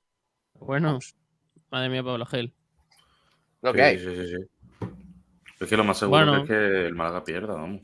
Bueno, 0.55 0.88
Vamos. 0.89 1.15
madre 1.69 1.89
mía, 1.89 2.03
Pablo 2.03 2.26
Gel. 2.26 2.53
Lo 3.61 3.74
que 3.74 3.80
Sí, 3.80 3.84
hay. 3.86 3.99
sí, 3.99 4.15
sí, 4.15 4.28
sí. 4.28 4.88
Es 5.59 5.69
que 5.69 5.78
lo 5.78 5.84
más 5.84 5.97
seguro 5.99 6.17
Bueno. 6.17 6.38
es 6.43 6.47
que 6.47 6.86
el 6.88 6.95
Málaga 6.95 7.24
pierda, 7.24 7.53
vamos. 7.53 7.82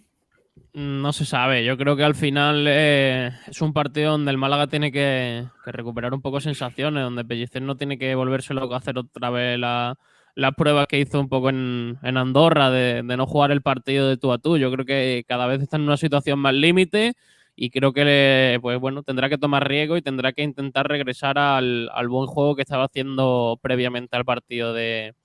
No 0.73 1.13
se 1.13 1.25
sabe. 1.25 1.63
Yo 1.63 1.77
creo 1.77 1.95
que 1.95 2.03
al 2.03 2.15
final 2.15 2.65
eh, 2.67 3.31
es 3.47 3.61
un 3.61 3.73
partido 3.73 4.11
donde 4.11 4.31
el 4.31 4.37
Málaga 4.37 4.67
tiene 4.67 4.91
que, 4.91 5.45
que 5.63 5.71
recuperar 5.71 6.13
un 6.13 6.21
poco 6.21 6.39
sensaciones, 6.39 7.03
donde 7.03 7.23
Pellicer 7.25 7.61
no 7.61 7.77
tiene 7.77 7.97
que 7.99 8.13
volverse 8.15 8.53
loco 8.55 8.73
a 8.73 8.77
hacer 8.77 8.97
otra 8.97 9.29
vez 9.29 9.59
la- 9.59 9.95
las 10.33 10.53
pruebas 10.53 10.85
que 10.87 10.99
hizo 10.99 11.19
un 11.19 11.29
poco 11.29 11.49
en, 11.49 11.97
en 12.03 12.15
Andorra 12.17 12.69
de, 12.69 13.01
de 13.03 13.17
no 13.17 13.25
jugar 13.25 13.49
el 13.51 13.63
partido 13.63 14.07
de 14.07 14.17
tú 14.17 14.31
a 14.31 14.37
tú. 14.37 14.57
Yo 14.57 14.71
creo 14.71 14.85
que 14.85 15.23
cada 15.27 15.47
vez 15.47 15.61
está 15.63 15.77
en 15.77 15.83
una 15.83 15.97
situación 15.97 16.37
más 16.39 16.53
límite 16.53 17.13
y 17.57 17.71
creo 17.71 17.93
que 17.93 18.59
pues 18.61 18.79
bueno, 18.79 19.03
tendrá 19.03 19.29
que 19.29 19.39
tomar 19.39 19.67
riesgo 19.67 19.97
y 19.97 20.03
tendrá 20.03 20.33
que 20.33 20.43
intentar 20.43 20.87
regresar 20.87 21.39
al, 21.39 21.89
al 21.93 22.09
buen 22.09 22.27
juego 22.27 22.55
que 22.55 22.63
estaba 22.63 22.85
haciendo 22.85 23.59
previamente 23.61 24.17
al 24.17 24.25
partido 24.25 24.73
de, 24.73 25.15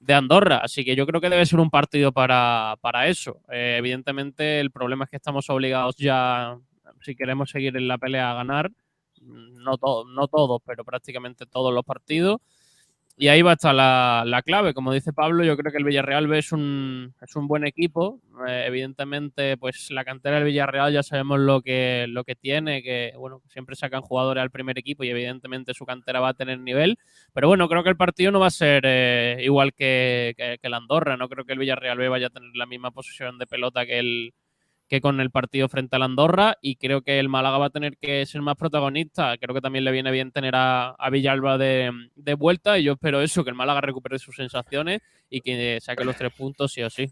de 0.00 0.14
Andorra. 0.14 0.58
Así 0.58 0.84
que 0.84 0.96
yo 0.96 1.06
creo 1.06 1.20
que 1.20 1.30
debe 1.30 1.46
ser 1.46 1.60
un 1.60 1.70
partido 1.70 2.12
para, 2.12 2.76
para 2.80 3.08
eso. 3.08 3.40
Eh, 3.52 3.76
evidentemente, 3.78 4.60
el 4.60 4.70
problema 4.70 5.04
es 5.04 5.10
que 5.10 5.16
estamos 5.16 5.48
obligados 5.50 5.96
ya, 5.96 6.58
si 7.02 7.14
queremos 7.16 7.50
seguir 7.50 7.76
en 7.76 7.88
la 7.88 7.98
pelea, 7.98 8.32
a 8.32 8.34
ganar. 8.34 8.70
No, 9.22 9.78
to- 9.78 10.04
no 10.06 10.26
todos, 10.28 10.60
pero 10.66 10.84
prácticamente 10.84 11.46
todos 11.46 11.72
los 11.72 11.84
partidos. 11.84 12.38
Y 13.22 13.28
ahí 13.28 13.40
va 13.40 13.52
a 13.52 13.54
estar 13.54 13.72
la, 13.72 14.24
la 14.26 14.42
clave. 14.42 14.74
Como 14.74 14.92
dice 14.92 15.12
Pablo, 15.12 15.44
yo 15.44 15.56
creo 15.56 15.70
que 15.70 15.78
el 15.78 15.84
Villarreal 15.84 16.26
B 16.26 16.38
es 16.38 16.50
un, 16.50 17.14
es 17.20 17.36
un 17.36 17.46
buen 17.46 17.64
equipo. 17.64 18.20
Eh, 18.48 18.64
evidentemente, 18.66 19.56
pues 19.58 19.92
la 19.92 20.04
cantera 20.04 20.38
del 20.38 20.46
Villarreal 20.46 20.92
ya 20.92 21.04
sabemos 21.04 21.38
lo 21.38 21.62
que, 21.62 22.06
lo 22.08 22.24
que 22.24 22.34
tiene, 22.34 22.82
que 22.82 23.12
bueno, 23.16 23.40
siempre 23.46 23.76
sacan 23.76 24.02
jugadores 24.02 24.42
al 24.42 24.50
primer 24.50 24.76
equipo 24.76 25.04
y 25.04 25.10
evidentemente 25.10 25.72
su 25.72 25.86
cantera 25.86 26.18
va 26.18 26.30
a 26.30 26.34
tener 26.34 26.58
nivel. 26.58 26.98
Pero 27.32 27.46
bueno, 27.46 27.68
creo 27.68 27.84
que 27.84 27.90
el 27.90 27.96
partido 27.96 28.32
no 28.32 28.40
va 28.40 28.48
a 28.48 28.50
ser 28.50 28.82
eh, 28.86 29.38
igual 29.44 29.72
que, 29.72 30.34
que, 30.36 30.58
el 30.60 30.74
Andorra. 30.74 31.16
No 31.16 31.28
creo 31.28 31.44
que 31.44 31.52
el 31.52 31.60
Villarreal 31.60 31.98
B 31.98 32.08
vaya 32.08 32.26
a 32.26 32.30
tener 32.30 32.50
la 32.56 32.66
misma 32.66 32.90
posición 32.90 33.38
de 33.38 33.46
pelota 33.46 33.86
que, 33.86 34.00
el, 34.00 34.34
que 34.92 35.00
con 35.00 35.22
el 35.22 35.30
partido 35.30 35.70
frente 35.70 35.96
al 35.96 36.02
Andorra. 36.02 36.58
Y 36.60 36.76
creo 36.76 37.00
que 37.00 37.18
el 37.18 37.30
Málaga 37.30 37.56
va 37.56 37.66
a 37.66 37.70
tener 37.70 37.96
que 37.96 38.26
ser 38.26 38.42
más 38.42 38.56
protagonista. 38.56 39.38
Creo 39.38 39.54
que 39.54 39.62
también 39.62 39.86
le 39.86 39.90
viene 39.90 40.10
bien 40.10 40.32
tener 40.32 40.52
a, 40.54 40.94
Villalba 41.10 41.56
de, 41.56 41.90
de 42.14 42.34
vuelta. 42.34 42.78
Y 42.78 42.82
yo 42.84 42.92
espero 42.92 43.22
eso, 43.22 43.42
que 43.42 43.48
el 43.48 43.56
Málaga 43.56 43.80
recupere 43.80 44.18
sus 44.18 44.36
sensaciones 44.36 45.00
y 45.30 45.40
que 45.40 45.80
saque 45.80 46.04
los 46.04 46.14
tres 46.14 46.34
puntos 46.34 46.74
sí 46.74 46.82
o 46.82 46.90
sí. 46.90 47.10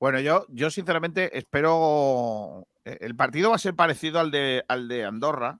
Bueno, 0.00 0.18
yo, 0.20 0.46
yo 0.48 0.70
sinceramente 0.70 1.36
espero. 1.36 2.66
eh, 2.86 2.96
El 3.02 3.14
partido 3.14 3.50
va 3.50 3.56
a 3.56 3.58
ser 3.58 3.74
parecido 3.74 4.20
al 4.20 4.30
de, 4.30 4.64
al 4.66 4.88
de 4.88 5.04
Andorra, 5.04 5.58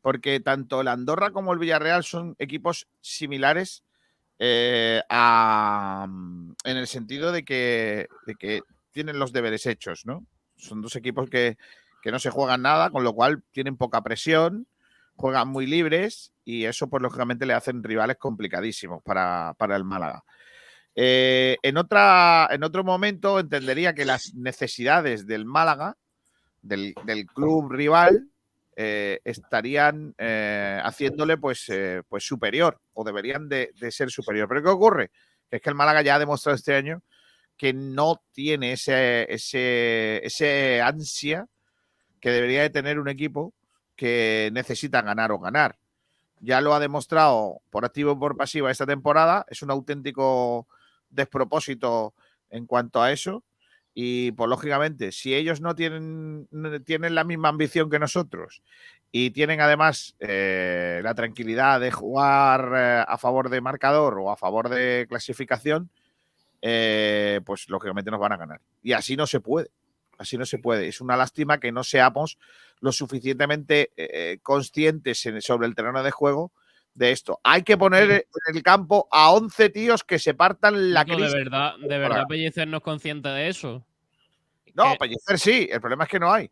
porque 0.00 0.40
tanto 0.40 0.80
el 0.80 0.88
Andorra 0.88 1.30
como 1.30 1.52
el 1.52 1.60
Villarreal 1.60 2.02
son 2.02 2.34
equipos 2.40 2.88
similares 3.00 3.84
eh, 4.40 5.02
a- 5.08 6.08
en 6.64 6.76
el 6.76 6.88
sentido 6.88 7.30
de 7.30 7.44
que, 7.44 8.08
de 8.26 8.34
que 8.34 8.62
tienen 8.92 9.18
los 9.18 9.32
deberes 9.32 9.66
hechos, 9.66 10.06
¿no? 10.06 10.26
Son 10.56 10.82
dos 10.82 10.96
equipos 10.96 11.30
que, 11.30 11.56
que 12.02 12.10
no 12.10 12.18
se 12.18 12.30
juegan 12.30 12.62
nada, 12.62 12.90
con 12.90 13.04
lo 13.04 13.14
cual 13.14 13.42
tienen 13.50 13.76
poca 13.76 14.02
presión, 14.02 14.66
juegan 15.16 15.48
muy 15.48 15.66
libres 15.66 16.32
y 16.44 16.64
eso, 16.64 16.88
pues 16.88 17.02
lógicamente, 17.02 17.46
le 17.46 17.54
hacen 17.54 17.82
rivales 17.82 18.16
complicadísimos 18.16 19.02
para, 19.02 19.54
para 19.58 19.76
el 19.76 19.84
Málaga. 19.84 20.24
Eh, 20.94 21.56
en, 21.62 21.76
otra, 21.76 22.48
en 22.50 22.64
otro 22.64 22.82
momento 22.84 23.38
entendería 23.38 23.94
que 23.94 24.04
las 24.04 24.34
necesidades 24.34 25.26
del 25.26 25.44
Málaga, 25.44 25.96
del, 26.62 26.94
del 27.04 27.26
club 27.26 27.70
rival, 27.70 28.28
eh, 28.76 29.20
estarían 29.24 30.14
eh, 30.18 30.80
haciéndole 30.82 31.36
pues, 31.36 31.70
pues 32.08 32.24
superior 32.24 32.80
o 32.94 33.04
deberían 33.04 33.48
de, 33.48 33.72
ser 33.90 34.10
superior. 34.10 34.48
Pero 34.48 34.62
¿qué 34.62 34.68
ocurre? 34.68 35.10
Es 35.50 35.60
que 35.60 35.68
el 35.68 35.76
Málaga 35.76 36.02
ya 36.02 36.14
ha 36.14 36.18
demostrado 36.18 36.56
este 36.56 36.74
año 36.74 37.02
que 37.60 37.74
no 37.74 38.22
tiene 38.32 38.72
ese, 38.72 39.30
ese, 39.30 40.24
ese 40.24 40.80
ansia 40.80 41.46
que 42.18 42.30
debería 42.30 42.62
de 42.62 42.70
tener 42.70 42.98
un 42.98 43.06
equipo 43.10 43.52
que 43.96 44.48
necesita 44.54 45.02
ganar 45.02 45.30
o 45.30 45.38
ganar. 45.38 45.76
Ya 46.40 46.62
lo 46.62 46.72
ha 46.72 46.80
demostrado 46.80 47.60
por 47.68 47.84
activo 47.84 48.12
y 48.12 48.16
por 48.16 48.34
pasiva 48.34 48.70
esta 48.70 48.86
temporada. 48.86 49.44
Es 49.50 49.60
un 49.60 49.70
auténtico 49.70 50.68
despropósito 51.10 52.14
en 52.48 52.64
cuanto 52.64 53.02
a 53.02 53.12
eso. 53.12 53.44
Y 53.92 54.32
pues 54.32 54.48
lógicamente, 54.48 55.12
si 55.12 55.34
ellos 55.34 55.60
no 55.60 55.74
tienen, 55.74 56.48
tienen 56.86 57.14
la 57.14 57.24
misma 57.24 57.50
ambición 57.50 57.90
que 57.90 57.98
nosotros 57.98 58.62
y 59.12 59.32
tienen 59.32 59.60
además 59.60 60.16
eh, 60.18 61.02
la 61.04 61.14
tranquilidad 61.14 61.78
de 61.78 61.90
jugar 61.90 62.72
eh, 62.74 63.04
a 63.06 63.18
favor 63.18 63.50
de 63.50 63.60
marcador 63.60 64.18
o 64.18 64.30
a 64.30 64.38
favor 64.38 64.70
de 64.70 65.04
clasificación, 65.10 65.90
eh, 66.62 67.40
pues 67.44 67.68
lógicamente 67.68 68.10
nos 68.10 68.20
van 68.20 68.32
a 68.32 68.36
ganar. 68.36 68.60
Y 68.82 68.92
así 68.92 69.16
no 69.16 69.26
se 69.26 69.40
puede. 69.40 69.70
Así 70.18 70.36
no 70.36 70.44
se 70.44 70.58
puede. 70.58 70.86
Es 70.88 71.00
una 71.00 71.16
lástima 71.16 71.58
que 71.58 71.72
no 71.72 71.82
seamos 71.82 72.38
lo 72.80 72.92
suficientemente 72.92 73.90
eh, 73.96 74.38
conscientes 74.42 75.24
en- 75.26 75.40
sobre 75.40 75.66
el 75.66 75.74
terreno 75.74 76.02
de 76.02 76.10
juego 76.10 76.52
de 76.94 77.12
esto. 77.12 77.40
Hay 77.42 77.62
que 77.62 77.78
poner 77.78 78.10
en 78.10 78.54
el 78.56 78.62
campo 78.62 79.08
a 79.10 79.30
11 79.32 79.70
tíos 79.70 80.04
que 80.04 80.18
se 80.18 80.34
partan 80.34 80.92
la 80.92 81.04
crisis. 81.06 81.32
de 81.32 81.38
verdad, 81.38 81.72
de 81.78 81.98
verdad, 81.98 82.24
Pellicer 82.28 82.68
no 82.68 82.78
es 82.78 82.82
consciente 82.82 83.28
de 83.30 83.48
eso. 83.48 83.84
No, 84.74 84.92
que- 84.92 84.98
Pellicer 84.98 85.38
sí. 85.38 85.68
El 85.70 85.80
problema 85.80 86.04
es 86.04 86.10
que 86.10 86.18
no 86.20 86.30
hay. 86.32 86.50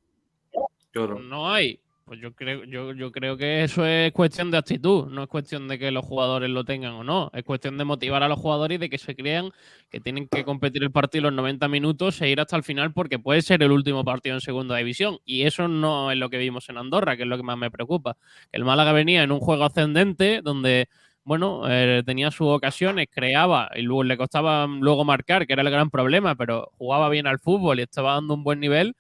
Claro. 0.90 1.18
No 1.18 1.52
hay. 1.52 1.78
Pues 2.09 2.20
yo 2.20 2.32
creo, 2.34 2.64
yo, 2.64 2.94
yo 2.94 3.12
creo 3.12 3.36
que 3.36 3.62
eso 3.64 3.84
es 3.84 4.12
cuestión 4.12 4.50
de 4.50 4.56
actitud, 4.56 5.09
no 5.11 5.24
es 5.24 5.28
cuestión 5.28 5.68
de 5.68 5.78
que 5.78 5.90
los 5.90 6.02
jugadores 6.06 6.48
lo 6.48 6.64
tengan 6.64 6.94
o 6.94 7.04
no. 7.04 7.30
Es 7.34 7.44
cuestión 7.44 7.76
de 7.76 7.84
motivar 7.84 8.22
a 8.22 8.28
los 8.28 8.38
jugadores 8.38 8.76
y 8.76 8.78
de 8.78 8.88
que 8.88 8.96
se 8.96 9.14
crean 9.14 9.50
que 9.90 10.00
tienen 10.00 10.26
que 10.26 10.42
competir 10.42 10.82
el 10.82 10.90
partido 10.90 11.24
los 11.24 11.34
90 11.34 11.68
minutos 11.68 12.22
e 12.22 12.30
ir 12.30 12.40
hasta 12.40 12.56
el 12.56 12.62
final 12.62 12.94
porque 12.94 13.18
puede 13.18 13.42
ser 13.42 13.62
el 13.62 13.72
último 13.72 14.06
partido 14.06 14.36
en 14.36 14.40
segunda 14.40 14.74
división. 14.76 15.18
Y 15.26 15.42
eso 15.42 15.68
no 15.68 16.11
es 16.11 16.16
lo 16.16 16.30
que 16.30 16.38
vimos 16.38 16.66
en 16.70 16.78
Andorra, 16.78 17.14
que 17.14 17.24
es 17.24 17.28
lo 17.28 17.36
que 17.36 17.42
más 17.42 17.59
me 17.59 17.70
preocupa. 17.70 18.16
El 18.52 18.64
Málaga 18.64 18.92
venía 18.92 19.22
en 19.22 19.30
un 19.30 19.40
juego 19.40 19.64
ascendente 19.64 20.40
donde, 20.42 20.88
bueno, 21.24 21.64
eh, 21.68 22.02
tenía 22.06 22.30
sus 22.30 22.46
ocasiones, 22.48 23.09
creaba 23.11 23.68
y 23.76 23.82
luego 23.82 24.04
le 24.04 24.16
costaba 24.16 24.66
luego 24.66 25.04
marcar, 25.04 25.46
que 25.46 25.52
era 25.52 25.61
el 25.61 25.70
gran 25.70 25.90
problema, 25.90 26.36
pero 26.36 26.70
jugaba 26.78 27.11
bien 27.11 27.26
al 27.26 27.38
fútbol 27.38 27.80
y 27.80 27.82
estaba 27.82 28.14
dando 28.14 28.32
un 28.32 28.44
buen 28.44 28.61
nivel. 28.61 28.96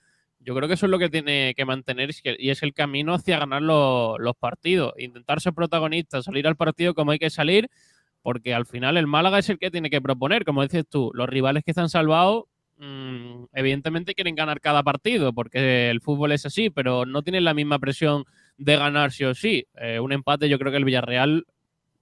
Yo 0.48 0.54
creo 0.54 0.66
que 0.66 0.74
eso 0.76 0.86
es 0.86 0.90
lo 0.90 0.98
que 0.98 1.10
tiene 1.10 1.52
que 1.54 1.66
mantener 1.66 2.08
y 2.38 2.48
es 2.48 2.62
el 2.62 2.72
camino 2.72 3.12
hacia 3.12 3.38
ganar 3.38 3.60
lo- 3.60 4.16
los 4.18 4.34
partidos. 4.34 4.94
Intentar 4.96 5.42
ser 5.42 5.52
protagonista, 5.52 6.22
salir 6.22 6.46
al 6.46 6.56
partido 6.56 6.94
como 6.94 7.10
hay 7.10 7.18
que 7.18 7.28
salir, 7.28 7.68
porque 8.22 8.54
al 8.54 8.64
final 8.64 8.96
el 8.96 9.06
Málaga 9.06 9.38
es 9.38 9.50
el 9.50 9.58
que 9.58 9.70
tiene 9.70 9.90
que 9.90 10.00
proponer. 10.00 10.46
Como 10.46 10.62
dices 10.62 10.86
tú, 10.88 11.10
los 11.12 11.28
rivales 11.28 11.64
que 11.64 11.72
están 11.72 11.90
salvados, 11.90 12.44
mm, 12.78 13.44
evidentemente 13.52 14.14
quieren 14.14 14.36
ganar 14.36 14.62
cada 14.62 14.82
partido, 14.82 15.34
porque 15.34 15.90
el 15.90 16.00
fútbol 16.00 16.32
es 16.32 16.46
así, 16.46 16.70
pero 16.70 17.04
no 17.04 17.22
tienen 17.22 17.44
la 17.44 17.52
misma 17.52 17.78
presión 17.78 18.24
de 18.56 18.76
ganar 18.76 19.12
sí 19.12 19.24
o 19.24 19.34
sí. 19.34 19.66
Eh, 19.78 20.00
un 20.00 20.12
empate, 20.12 20.48
yo 20.48 20.58
creo 20.58 20.72
que 20.72 20.78
el 20.78 20.86
Villarreal, 20.86 21.44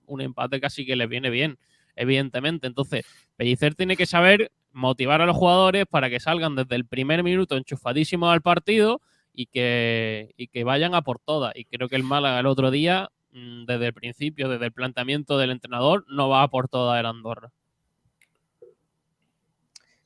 un 0.07 0.21
empate 0.21 0.61
casi 0.61 0.87
que 0.87 0.97
le 0.97 1.07
viene 1.07 1.31
bien, 1.31 1.59
evidentemente. 1.97 2.67
Entonces, 2.67 3.05
Pellicer 3.37 3.75
tiene 3.75 3.97
que 3.97 4.07
saber 4.07 4.53
motivar 4.77 5.23
a 5.23 5.27
los 5.27 5.37
jugadores 5.37 5.87
para 5.87 6.11
que 6.11 6.21
salgan 6.21 6.55
desde 6.55 6.77
el 6.77 6.85
primer 6.85 7.23
minuto 7.23 7.57
enchufadísimos 7.57 8.31
al 8.31 8.43
partido 8.43 9.01
y 9.33 9.47
que, 9.47 10.35
y 10.37 10.49
que 10.49 10.65
vayan 10.65 10.95
a 10.95 11.01
por 11.01 11.19
todas. 11.19 11.57
Y 11.57 11.65
creo 11.65 11.89
que 11.89 11.97
el 11.97 12.03
Málaga 12.03 12.41
el 12.41 12.47
otro 12.47 12.71
día, 12.71 13.09
mm, 13.33 13.65
desde 13.65 13.87
el 13.87 13.95
principio, 13.95 14.51
desde 14.51 14.67
el 14.67 14.73
planteamiento 14.73 15.39
del 15.39 15.51
entrenador, 15.51 16.05
no 16.09 16.29
va 16.29 16.43
a 16.43 16.49
por 16.49 16.69
todas 16.69 17.01
el 17.01 17.07
Andorra. 17.07 17.51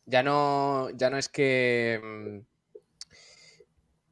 Ya 0.06 0.22
no, 0.22 0.88
ya 0.90 1.10
no 1.10 1.18
es 1.18 1.28
que, 1.28 2.00
mm, 2.02 2.38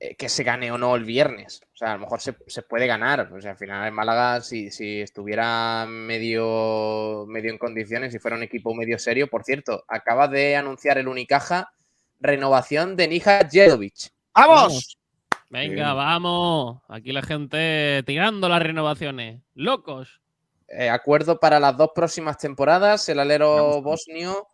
eh, 0.00 0.14
que 0.16 0.28
se 0.28 0.42
gane 0.42 0.72
o 0.72 0.78
no 0.78 0.96
el 0.96 1.04
viernes. 1.04 1.62
O 1.78 1.84
sea, 1.84 1.92
a 1.92 1.94
lo 1.94 2.00
mejor 2.00 2.20
se, 2.20 2.34
se 2.48 2.62
puede 2.62 2.88
ganar. 2.88 3.32
O 3.32 3.40
sea, 3.40 3.52
al 3.52 3.56
final 3.56 3.86
en 3.86 3.94
Málaga, 3.94 4.40
si, 4.40 4.68
si 4.72 5.00
estuviera 5.00 5.86
medio, 5.88 7.24
medio 7.28 7.52
en 7.52 7.58
condiciones, 7.58 8.12
si 8.12 8.18
fuera 8.18 8.36
un 8.36 8.42
equipo 8.42 8.74
medio 8.74 8.98
serio, 8.98 9.28
por 9.28 9.44
cierto, 9.44 9.84
acaba 9.86 10.26
de 10.26 10.56
anunciar 10.56 10.98
el 10.98 11.06
Unicaja 11.06 11.70
renovación 12.18 12.96
de 12.96 13.06
Nija 13.06 13.48
Jedovic. 13.48 14.10
¡Vamos! 14.34 14.98
Venga, 15.50 15.94
vamos. 15.94 16.82
Aquí 16.88 17.12
la 17.12 17.22
gente 17.22 18.02
tirando 18.04 18.48
las 18.48 18.60
renovaciones. 18.60 19.40
Locos. 19.54 20.20
Eh, 20.66 20.88
acuerdo 20.88 21.38
para 21.38 21.60
las 21.60 21.76
dos 21.76 21.90
próximas 21.94 22.38
temporadas. 22.38 23.08
El 23.08 23.20
alero 23.20 23.80
bosnio, 23.82 24.48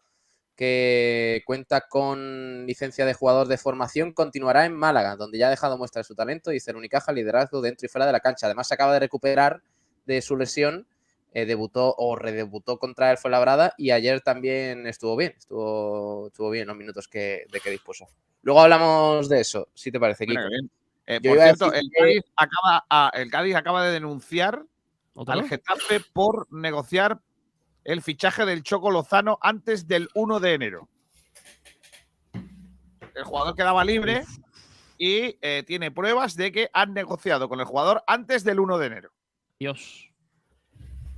que 0.57 1.43
cuenta 1.47 1.83
con 1.89 2.67
licencia 2.67 3.05
de 3.07 3.15
jugador 3.15 3.49
de 3.49 3.59
formación, 3.59 4.13
continuará 4.13 4.65
en 4.67 4.75
Málaga, 4.75 5.17
donde 5.17 5.39
ya 5.39 5.49
ha 5.49 5.51
dejado 5.51 5.77
muestra 5.79 6.01
de 6.01 6.05
su 6.05 6.15
talento 6.15 6.53
y 6.53 6.59
el 6.65 6.77
Unicaja 6.77 7.13
liderazgo 7.13 7.61
dentro 7.61 7.87
y 7.87 7.89
fuera 7.89 8.07
de 8.07 8.13
la 8.13 8.21
cancha. 8.21 8.47
Además, 8.47 8.69
se 8.69 8.75
acaba 8.75 8.93
de 8.93 9.01
recuperar 9.01 9.63
de 10.07 10.23
su 10.23 10.37
lesión. 10.37 10.87
eh, 11.37 11.47
debutó 11.47 11.97
o 11.99 12.15
redebutó 12.15 12.79
contra 12.79 13.11
el 13.11 13.19
Fuenlabrada 13.19 13.75
y 13.77 13.91
ayer 13.91 14.21
también 14.21 14.87
estuvo 14.87 15.17
bien, 15.17 15.35
estuvo, 15.37 16.29
estuvo 16.29 16.49
bien 16.51 16.69
los 16.69 16.77
minutos 16.77 17.09
que, 17.09 17.47
de 17.51 17.59
que 17.59 17.71
dispuso. 17.71 18.07
Luego 18.43 18.61
hablamos 18.61 19.29
de 19.29 19.41
eso, 19.41 19.67
si 19.75 19.91
te 19.91 19.99
parece, 19.99 20.27
Kiko. 20.27 20.49
Bien. 20.49 20.71
Eh, 21.09 21.19
Yo 21.21 21.33
por 21.33 21.43
cierto, 21.43 21.73
el 21.73 21.91
que- 21.91 21.99
Cádiz, 21.99 22.23
acaba, 22.37 22.85
a- 22.89 23.11
el 23.15 23.29
Cádiz 23.33 23.57
acaba 23.57 23.85
de 23.85 23.91
denunciar 23.95 24.63
¿Otra 25.15 25.35
al 25.35 25.41
vez? 25.41 25.51
Getafe 25.51 25.99
por 26.13 26.47
negociar 26.53 27.19
el 27.85 28.03
fichaje 28.03 28.45
del 28.47 28.63
Choco 28.63 28.91
Lozano 28.91 29.39
antes 29.41 29.87
del 29.87 30.09
1 30.15 30.41
de 30.41 30.55
enero. 30.55 30.89
El 33.15 33.25
jugador 33.25 33.55
quedaba 33.55 33.85
libre 33.85 34.25
y 34.99 35.37
eh, 35.41 35.63
tiene 35.67 35.91
pruebas 35.91 36.35
de 36.37 36.51
que 36.51 36.69
han 36.73 36.95
negociado 36.95 37.49
con 37.49 37.61
el 37.61 37.67
jugador 37.67 38.03
antes 38.07 38.43
del 38.45 38.59
1 38.61 38.79
de 38.79 38.87
enero. 38.87 39.11
Dios. 39.59 40.09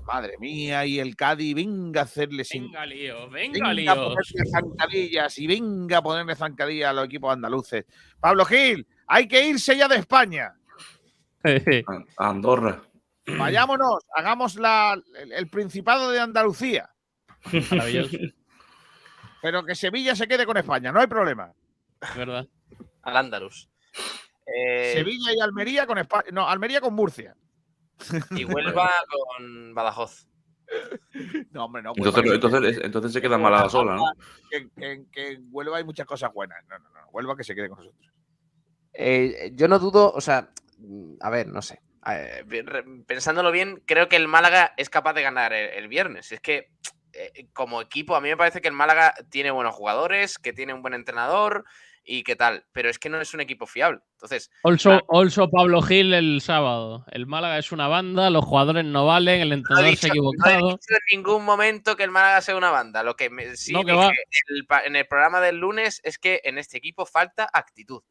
Madre 0.05 0.37
mía, 0.39 0.87
y 0.87 1.01
el 1.01 1.17
Cádiz, 1.17 1.55
venga 1.57 2.03
a 2.03 2.05
hacerle 2.05 2.45
sin. 2.45 2.64
Venga, 2.67 2.87
lío. 2.87 3.29
Venga, 3.29 3.53
Venga 3.55 3.71
a 3.71 3.75
líos. 3.75 3.97
ponerle 3.97 4.51
zancadillas 4.53 5.39
y 5.39 5.47
venga 5.49 5.99
a 5.99 6.03
ponerle 6.03 6.37
zancadillas 6.37 6.91
a 6.91 6.93
los 6.93 7.07
equipos 7.07 7.33
andaluces. 7.33 7.87
Pablo 8.21 8.45
Gil, 8.45 8.87
hay 9.09 9.27
que 9.27 9.49
irse 9.49 9.77
ya 9.77 9.89
de 9.89 9.97
España. 9.97 10.55
A- 11.45 12.29
Andorra. 12.29 12.83
Vayámonos, 13.39 14.05
hagamos 14.14 14.57
la, 14.57 15.01
el, 15.18 15.33
el 15.33 15.49
Principado 15.49 16.11
de 16.11 16.20
Andalucía. 16.20 16.91
Maravilloso. 17.70 18.16
Pero 19.43 19.64
que 19.64 19.74
Sevilla 19.74 20.14
se 20.16 20.27
quede 20.29 20.47
con 20.47 20.57
España, 20.57 20.93
no 20.93 21.01
hay 21.01 21.07
problema. 21.07 21.53
es 22.01 22.14
verdad. 22.16 22.47
Al 23.03 23.16
Andalus. 23.16 23.68
Eh, 24.47 24.93
Sevilla 24.95 25.33
y 25.37 25.41
Almería 25.41 25.87
con 25.87 25.99
España. 25.99 26.27
No, 26.33 26.49
Almería 26.49 26.81
con 26.81 26.95
Murcia. 26.95 27.37
y 28.31 28.45
Huelva 28.45 28.91
con 29.09 29.74
Badajoz. 29.74 30.27
No, 31.53 31.64
hombre, 31.66 31.83
no. 31.83 31.93
Entonces, 31.97 32.24
Huelva- 32.24 32.35
entonces, 32.35 32.81
entonces 32.83 33.12
se 33.12 33.20
queda 33.22 33.39
Málaga 33.39 33.68
sola, 33.68 33.95
¿no? 33.97 34.05
Que, 34.51 34.68
que- 34.77 35.05
que 35.12 35.31
en 35.33 35.49
Huelva 35.51 35.79
hay 35.79 35.85
muchas 35.85 36.07
cosas 36.07 36.33
buenas. 36.33 36.59
No, 36.68 36.79
no, 36.79 36.91
no. 36.91 37.09
Huelva 37.11 37.37
que 37.37 37.45
se 37.45 37.55
quede 37.55 37.68
con 37.68 37.79
nosotros. 37.79 38.11
Eh, 38.93 39.53
yo 39.55 39.68
no 39.68 39.79
dudo, 39.79 40.12
o 40.12 40.20
sea, 40.20 40.51
mm, 40.79 41.14
a 41.20 41.31
ver, 41.31 41.47
no 41.49 41.62
sé. 41.62 41.81
Eh, 42.09 42.45
pensándolo 43.07 43.51
bien, 43.51 43.83
creo 43.87 44.09
que 44.09 44.17
el 44.17 44.29
Málaga 44.29 44.75
es 44.77 44.91
capaz 44.91 45.15
de 45.15 45.23
ganar 45.23 45.53
el, 45.53 45.71
el 45.71 45.89
viernes. 45.89 46.33
Es 46.33 46.41
que 46.41 46.71
eh, 47.13 47.49
como 47.53 47.81
equipo, 47.81 48.15
a 48.17 48.21
mí 48.21 48.29
me 48.29 48.37
parece 48.37 48.61
que 48.61 48.69
el 48.69 48.75
Málaga 48.75 49.15
tiene 49.31 49.51
buenos 49.51 49.75
jugadores, 49.75 50.39
que 50.39 50.53
tiene 50.53 50.75
un 50.75 50.83
buen 50.83 50.95
entrenador 50.95 51.65
y 52.09 52.23
qué 52.23 52.37
tal, 52.37 52.65
pero 52.71 52.89
es 52.89 53.01
que 53.01 53.09
no 53.09 53.21
es 53.21 53.35
un 53.35 53.41
equipo 53.41 53.67
fiable. 53.67 54.01
Entonces, 54.13 54.51
Also, 54.63 54.91
Claro. 54.91 55.07
also 55.11 55.51
Pablo 55.51 55.83
Gil 55.83 56.15
el 56.15 56.41
sábado. 56.41 57.05
El 57.11 57.27
Málaga 57.27 57.59
es 57.59 57.73
una 57.73 57.89
banda, 57.89 58.31
los 58.31 58.45
jugadores 58.45 58.85
no 58.85 59.07
valen, 59.07 59.41
el 59.41 59.49
no 59.49 59.55
entrenador 59.57 59.91
dicho, 59.91 60.01
se 60.03 60.07
ha 60.07 60.09
no 60.11 60.15
he 60.15 60.19
equivocado. 60.19 60.69
dicho 60.69 60.79
en 61.11 61.17
ningún 61.19 61.45
momento 61.45 61.97
que 61.97 62.05
el 62.05 62.11
Málaga 62.13 62.41
sea 62.43 62.57
una 62.57 62.71
banda. 62.71 63.03
Lo 63.03 63.17
que 63.17 63.29
me- 63.31 63.57
sí 63.57 63.73
No, 63.73 63.83
que 63.83 63.91
dije 63.93 64.13
el 64.49 64.67
en 64.85 64.95
el 64.97 65.07
programa 65.09 65.41
del 65.41 65.57
lunes 65.57 66.01
es 66.05 66.19
que 66.19 66.41
en 66.45 66.59
este 66.59 66.79
equipo 66.79 67.07
falta 67.07 67.49
actitud. 67.53 68.03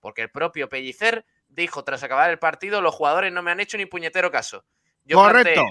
Porque 0.00 0.22
el 0.22 0.30
propio 0.30 0.68
Pellicer 0.68 1.24
dijo 1.54 1.84
tras 1.84 2.02
acabar 2.02 2.30
el 2.30 2.38
partido, 2.38 2.80
los 2.80 2.94
jugadores 2.94 3.32
no 3.32 3.42
me 3.42 3.50
han 3.50 3.60
hecho 3.60 3.76
ni 3.76 3.86
puñetero 3.86 4.30
caso. 4.30 4.64
Yo 5.04 5.16
Correcto. 5.18 5.64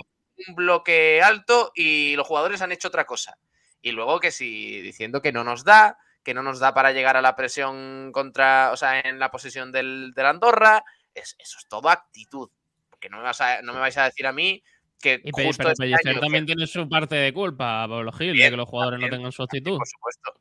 un 0.48 0.56
bloque 0.56 1.22
alto 1.24 1.72
y 1.76 2.16
los 2.16 2.28
jugadores 2.28 2.62
han 2.62 2.72
hecho 2.72 2.88
otra 2.88 3.06
cosa. 3.06 3.38
Y 3.82 3.92
luego 3.92 4.20
que 4.20 4.32
sí, 4.32 4.82
diciendo 4.82 5.22
que 5.22 5.32
no 5.32 5.44
nos 5.44 5.64
da, 5.64 5.98
que 6.24 6.34
no 6.34 6.42
nos 6.42 6.60
da 6.60 6.74
para 6.74 6.92
llegar 6.92 7.18
a 7.18 7.22
la 7.22 7.36
presión 7.36 8.12
contra, 8.14 8.72
o 8.72 8.78
sea, 8.78 9.00
en 9.02 9.20
la 9.20 9.30
posesión 9.30 9.72
del, 9.72 10.14
del 10.16 10.26
Andorra. 10.26 10.84
Es, 11.14 11.36
eso 11.38 11.58
es 11.60 11.68
todo 11.68 11.90
actitud. 11.90 12.50
Porque 12.90 13.10
no 13.10 13.18
me, 13.18 13.24
vas 13.24 13.42
a- 13.42 13.62
no 13.62 13.74
me 13.74 13.80
vais 13.80 13.98
a 13.98 14.06
decir 14.06 14.26
a 14.26 14.32
mí 14.32 14.64
que 15.02 15.20
Y 15.24 15.32
justo 15.32 15.58
pero 15.58 15.72
este 15.72 15.84
año 15.86 15.98
que- 16.16 16.20
también 16.22 16.46
tiene 16.46 16.66
su 16.66 16.88
parte 16.88 17.16
de 17.16 17.34
culpa, 17.34 17.86
Pablo 17.90 18.12
Gil, 18.14 18.28
de 18.28 18.34
Bien, 18.34 18.52
que 18.52 18.58
los 18.58 18.70
jugadores 18.70 19.02
no 19.02 19.10
tengan 19.10 19.32
su 19.34 19.44
actitud. 19.44 19.78
por 19.78 19.88
supuesto. 19.88 20.34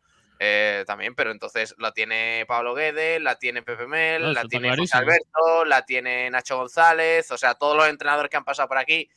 Eh, 0.45 0.82
también, 0.88 1.14
pero 1.14 1.30
entonces 1.30 1.72
la 1.78 1.93
tiene 1.93 2.45
Pablo 2.49 2.74
Guedes, 2.74 3.22
la 3.22 3.36
tiene 3.38 3.62
Pepe 3.62 3.86
Mel, 3.86 4.22
No, 4.22 4.32
eso 4.32 4.43
la 4.43 4.49
tiene 4.49 4.76
José. 4.76 4.97
Alberto, 4.99 5.64
la 5.64 5.84
tiene 5.84 6.28
Nacho 6.30 6.57
González, 6.57 7.30
o 7.30 7.38
sea, 7.38 7.55
todos 7.55 7.76
los 7.76 7.86
entrenadores 7.86 8.28
que 8.28 8.38
han 8.38 8.45
pasado 8.45 8.66
por 8.66 8.78
aquí. 8.78 9.09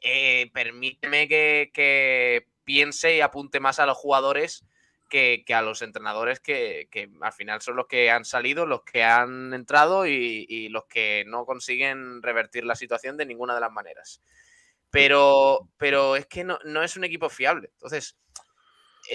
eh, 0.00 0.50
permíteme 0.54 1.28
que, 1.28 1.70
que 1.74 2.46
piense 2.64 3.14
y 3.16 3.20
apunte 3.20 3.60
más 3.60 3.78
a 3.78 3.84
los 3.84 3.98
jugadores 3.98 4.64
que, 5.10 5.44
que 5.46 5.52
a 5.54 5.60
los 5.60 5.82
entrenadores 5.82 6.40
que, 6.40 6.88
que 6.90 7.10
al 7.20 7.32
final 7.34 7.60
son 7.60 7.76
los 7.76 7.86
que 7.86 8.10
han 8.10 8.24
salido, 8.24 8.64
los 8.64 8.84
que 8.84 9.02
han 9.02 9.52
entrado 9.52 10.06
y, 10.06 10.46
y 10.48 10.68
los 10.70 10.86
que 10.86 11.24
no 11.26 11.44
consiguen 11.44 12.22
revertir 12.22 12.64
la 12.64 12.74
situación 12.74 13.18
de 13.18 13.26
ninguna 13.26 13.54
de 13.54 13.60
las 13.60 13.70
maneras. 13.70 14.22
Pero, 14.90 15.68
pero 15.76 16.16
es 16.16 16.26
que 16.26 16.44
no, 16.44 16.58
no 16.64 16.82
es 16.82 16.96
un 16.96 17.04
equipo 17.04 17.28
fiable. 17.28 17.68
Entonces, 17.72 18.16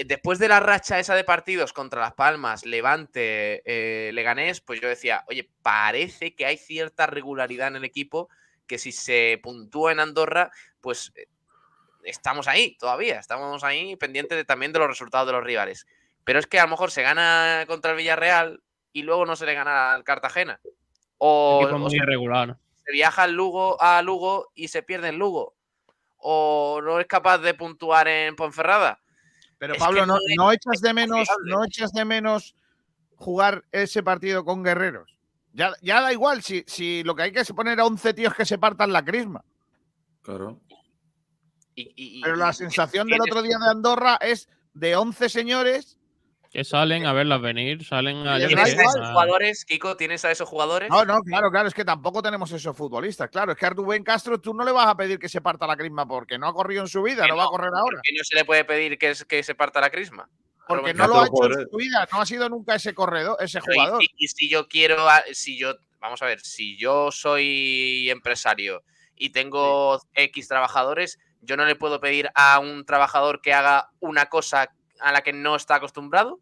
después 0.06 0.38
de 0.38 0.48
la 0.48 0.60
racha 0.60 0.98
esa 0.98 1.14
de 1.14 1.24
partidos 1.24 1.72
contra 1.72 2.00
Las 2.00 2.14
Palmas, 2.14 2.64
Levante, 2.64 3.62
eh, 3.64 4.12
Leganés, 4.12 4.60
pues 4.60 4.80
yo 4.80 4.88
decía, 4.88 5.24
oye, 5.28 5.50
parece 5.62 6.34
que 6.34 6.46
hay 6.46 6.56
cierta 6.56 7.06
regularidad 7.06 7.68
en 7.68 7.76
el 7.76 7.84
equipo 7.84 8.28
que 8.66 8.78
si 8.78 8.92
se 8.92 9.40
puntúa 9.42 9.92
en 9.92 10.00
Andorra, 10.00 10.50
pues 10.80 11.12
eh, 11.16 11.26
estamos 12.04 12.46
ahí 12.48 12.76
todavía, 12.78 13.18
estamos 13.18 13.64
ahí 13.64 13.96
pendientes 13.96 14.36
de- 14.38 14.44
también 14.44 14.72
de 14.72 14.78
los 14.78 14.88
resultados 14.88 15.26
de 15.26 15.32
los 15.32 15.44
rivales. 15.44 15.86
Pero 16.24 16.38
es 16.38 16.46
que 16.46 16.60
a 16.60 16.64
lo 16.64 16.70
mejor 16.70 16.90
se 16.90 17.02
gana 17.02 17.64
contra 17.66 17.90
el 17.90 17.96
Villarreal 17.96 18.62
y 18.92 19.02
luego 19.02 19.26
no 19.26 19.34
se 19.36 19.46
le 19.46 19.54
gana 19.54 19.92
al 19.92 20.04
Cartagena. 20.04 20.60
O, 21.18 21.66
o 21.70 21.78
muy 21.78 21.90
se, 21.90 21.96
irregular. 21.96 22.56
se 22.84 22.92
viaja 22.92 23.24
al 23.24 23.32
Lugo, 23.32 23.80
a 23.82 24.00
Lugo 24.02 24.50
y 24.54 24.68
se 24.68 24.82
pierde 24.82 25.08
en 25.08 25.18
Lugo. 25.18 25.54
O 26.18 26.80
no 26.82 27.00
es 27.00 27.06
capaz 27.06 27.38
de 27.38 27.54
puntuar 27.54 28.06
en 28.08 28.36
Ponferrada. 28.36 28.99
Pero 29.60 29.74
Es 29.74 29.78
Pablo, 29.78 30.06
no, 30.06 30.14
no 30.14 30.18
es- 30.18 30.36
no 30.38 30.52
echas 30.52 30.80
de 30.80 30.94
menos, 30.94 31.28
no 31.44 31.64
echas 31.66 31.92
de 31.92 32.04
menos 32.06 32.56
jugar 33.16 33.62
ese 33.70 34.02
partido 34.02 34.42
con 34.42 34.62
guerreros. 34.64 35.14
Ya, 35.52 35.74
ya 35.82 36.00
da 36.00 36.12
igual 36.14 36.42
si, 36.42 36.64
si 36.66 37.02
lo 37.04 37.14
que 37.14 37.24
hay 37.24 37.32
que 37.32 37.40
es 37.40 37.52
poner 37.52 37.78
a 37.78 37.84
11 37.84 38.14
tíos 38.14 38.32
que 38.34 38.46
se 38.46 38.56
partan 38.56 38.90
la 38.90 39.04
crisma. 39.04 39.44
Claro. 40.22 40.58
Y- 41.74 41.92
y- 41.94 42.22
Pero 42.22 42.36
la 42.36 42.50
y 42.50 42.54
sensación 42.54 43.06
del 43.06 43.20
otro 43.20 43.42
día 43.42 43.58
de 43.58 43.68
Andorra 43.70 44.16
es 44.22 44.48
de 44.72 44.96
11 44.96 45.28
señores. 45.28 45.98
Que 46.52 46.64
salen 46.64 47.06
a 47.06 47.12
verlas 47.12 47.40
venir, 47.40 47.84
salen 47.84 48.26
a. 48.26 48.38
¿Tienes 48.38 48.76
a 48.76 48.82
esos 48.82 49.08
jugadores, 49.08 49.64
Kiko? 49.64 49.96
¿Tienes 49.96 50.24
a 50.24 50.32
esos 50.32 50.48
jugadores? 50.48 50.90
No, 50.90 51.04
no, 51.04 51.20
claro, 51.22 51.48
claro, 51.50 51.68
es 51.68 51.74
que 51.74 51.84
tampoco 51.84 52.22
tenemos 52.22 52.50
esos 52.50 52.76
futbolistas. 52.76 53.30
Claro, 53.30 53.52
es 53.52 53.58
que 53.58 53.66
a 53.66 53.70
Rubén 53.70 54.02
Castro 54.02 54.40
tú 54.40 54.52
no 54.52 54.64
le 54.64 54.72
vas 54.72 54.88
a 54.88 54.96
pedir 54.96 55.20
que 55.20 55.28
se 55.28 55.40
parta 55.40 55.64
la 55.68 55.76
crisma 55.76 56.08
porque 56.08 56.38
no 56.38 56.48
ha 56.48 56.52
corrido 56.52 56.82
en 56.82 56.88
su 56.88 57.02
vida, 57.04 57.24
no 57.28 57.36
va 57.36 57.44
a 57.44 57.48
correr 57.48 57.70
¿Por 57.70 57.78
ahora. 57.78 58.00
qué 58.02 58.12
no 58.18 58.24
se 58.24 58.34
le 58.34 58.44
puede 58.44 58.64
pedir 58.64 58.98
que, 58.98 59.10
es- 59.10 59.24
que 59.24 59.44
se 59.44 59.54
parta 59.54 59.80
la 59.80 59.90
crisma? 59.90 60.28
Porque 60.66 60.92
no 60.92 61.06
lo 61.06 61.20
ha 61.20 61.26
hecho 61.26 61.44
en 61.46 61.68
su 61.70 61.76
vida, 61.76 62.08
no 62.12 62.20
ha 62.20 62.26
sido 62.26 62.48
nunca 62.48 62.74
ese 62.74 62.94
corredor, 62.94 63.36
ese 63.40 63.60
Pero 63.60 63.72
y 63.72 63.76
jugador. 63.78 64.02
Y, 64.16 64.28
si 64.28 64.48
yo 64.50 64.66
quiero, 64.66 65.08
a- 65.08 65.22
si 65.32 65.56
yo, 65.56 65.74
vamos 66.00 66.20
a 66.22 66.26
ver, 66.26 66.40
si 66.40 66.76
yo 66.76 67.12
soy 67.12 68.10
empresario 68.10 68.82
y 69.14 69.30
tengo 69.30 70.00
X 70.14 70.48
trabajadores, 70.48 71.18
yo 71.42 71.56
no 71.56 71.64
le 71.64 71.76
puedo 71.76 72.00
pedir 72.00 72.28
a 72.34 72.58
un 72.58 72.84
trabajador 72.84 73.40
que 73.40 73.52
haga 73.54 73.90
una 74.00 74.26
cosa 74.26 74.70
a 75.02 75.12
la 75.12 75.22
que 75.22 75.32
no 75.32 75.56
está 75.56 75.76
acostumbrado. 75.76 76.40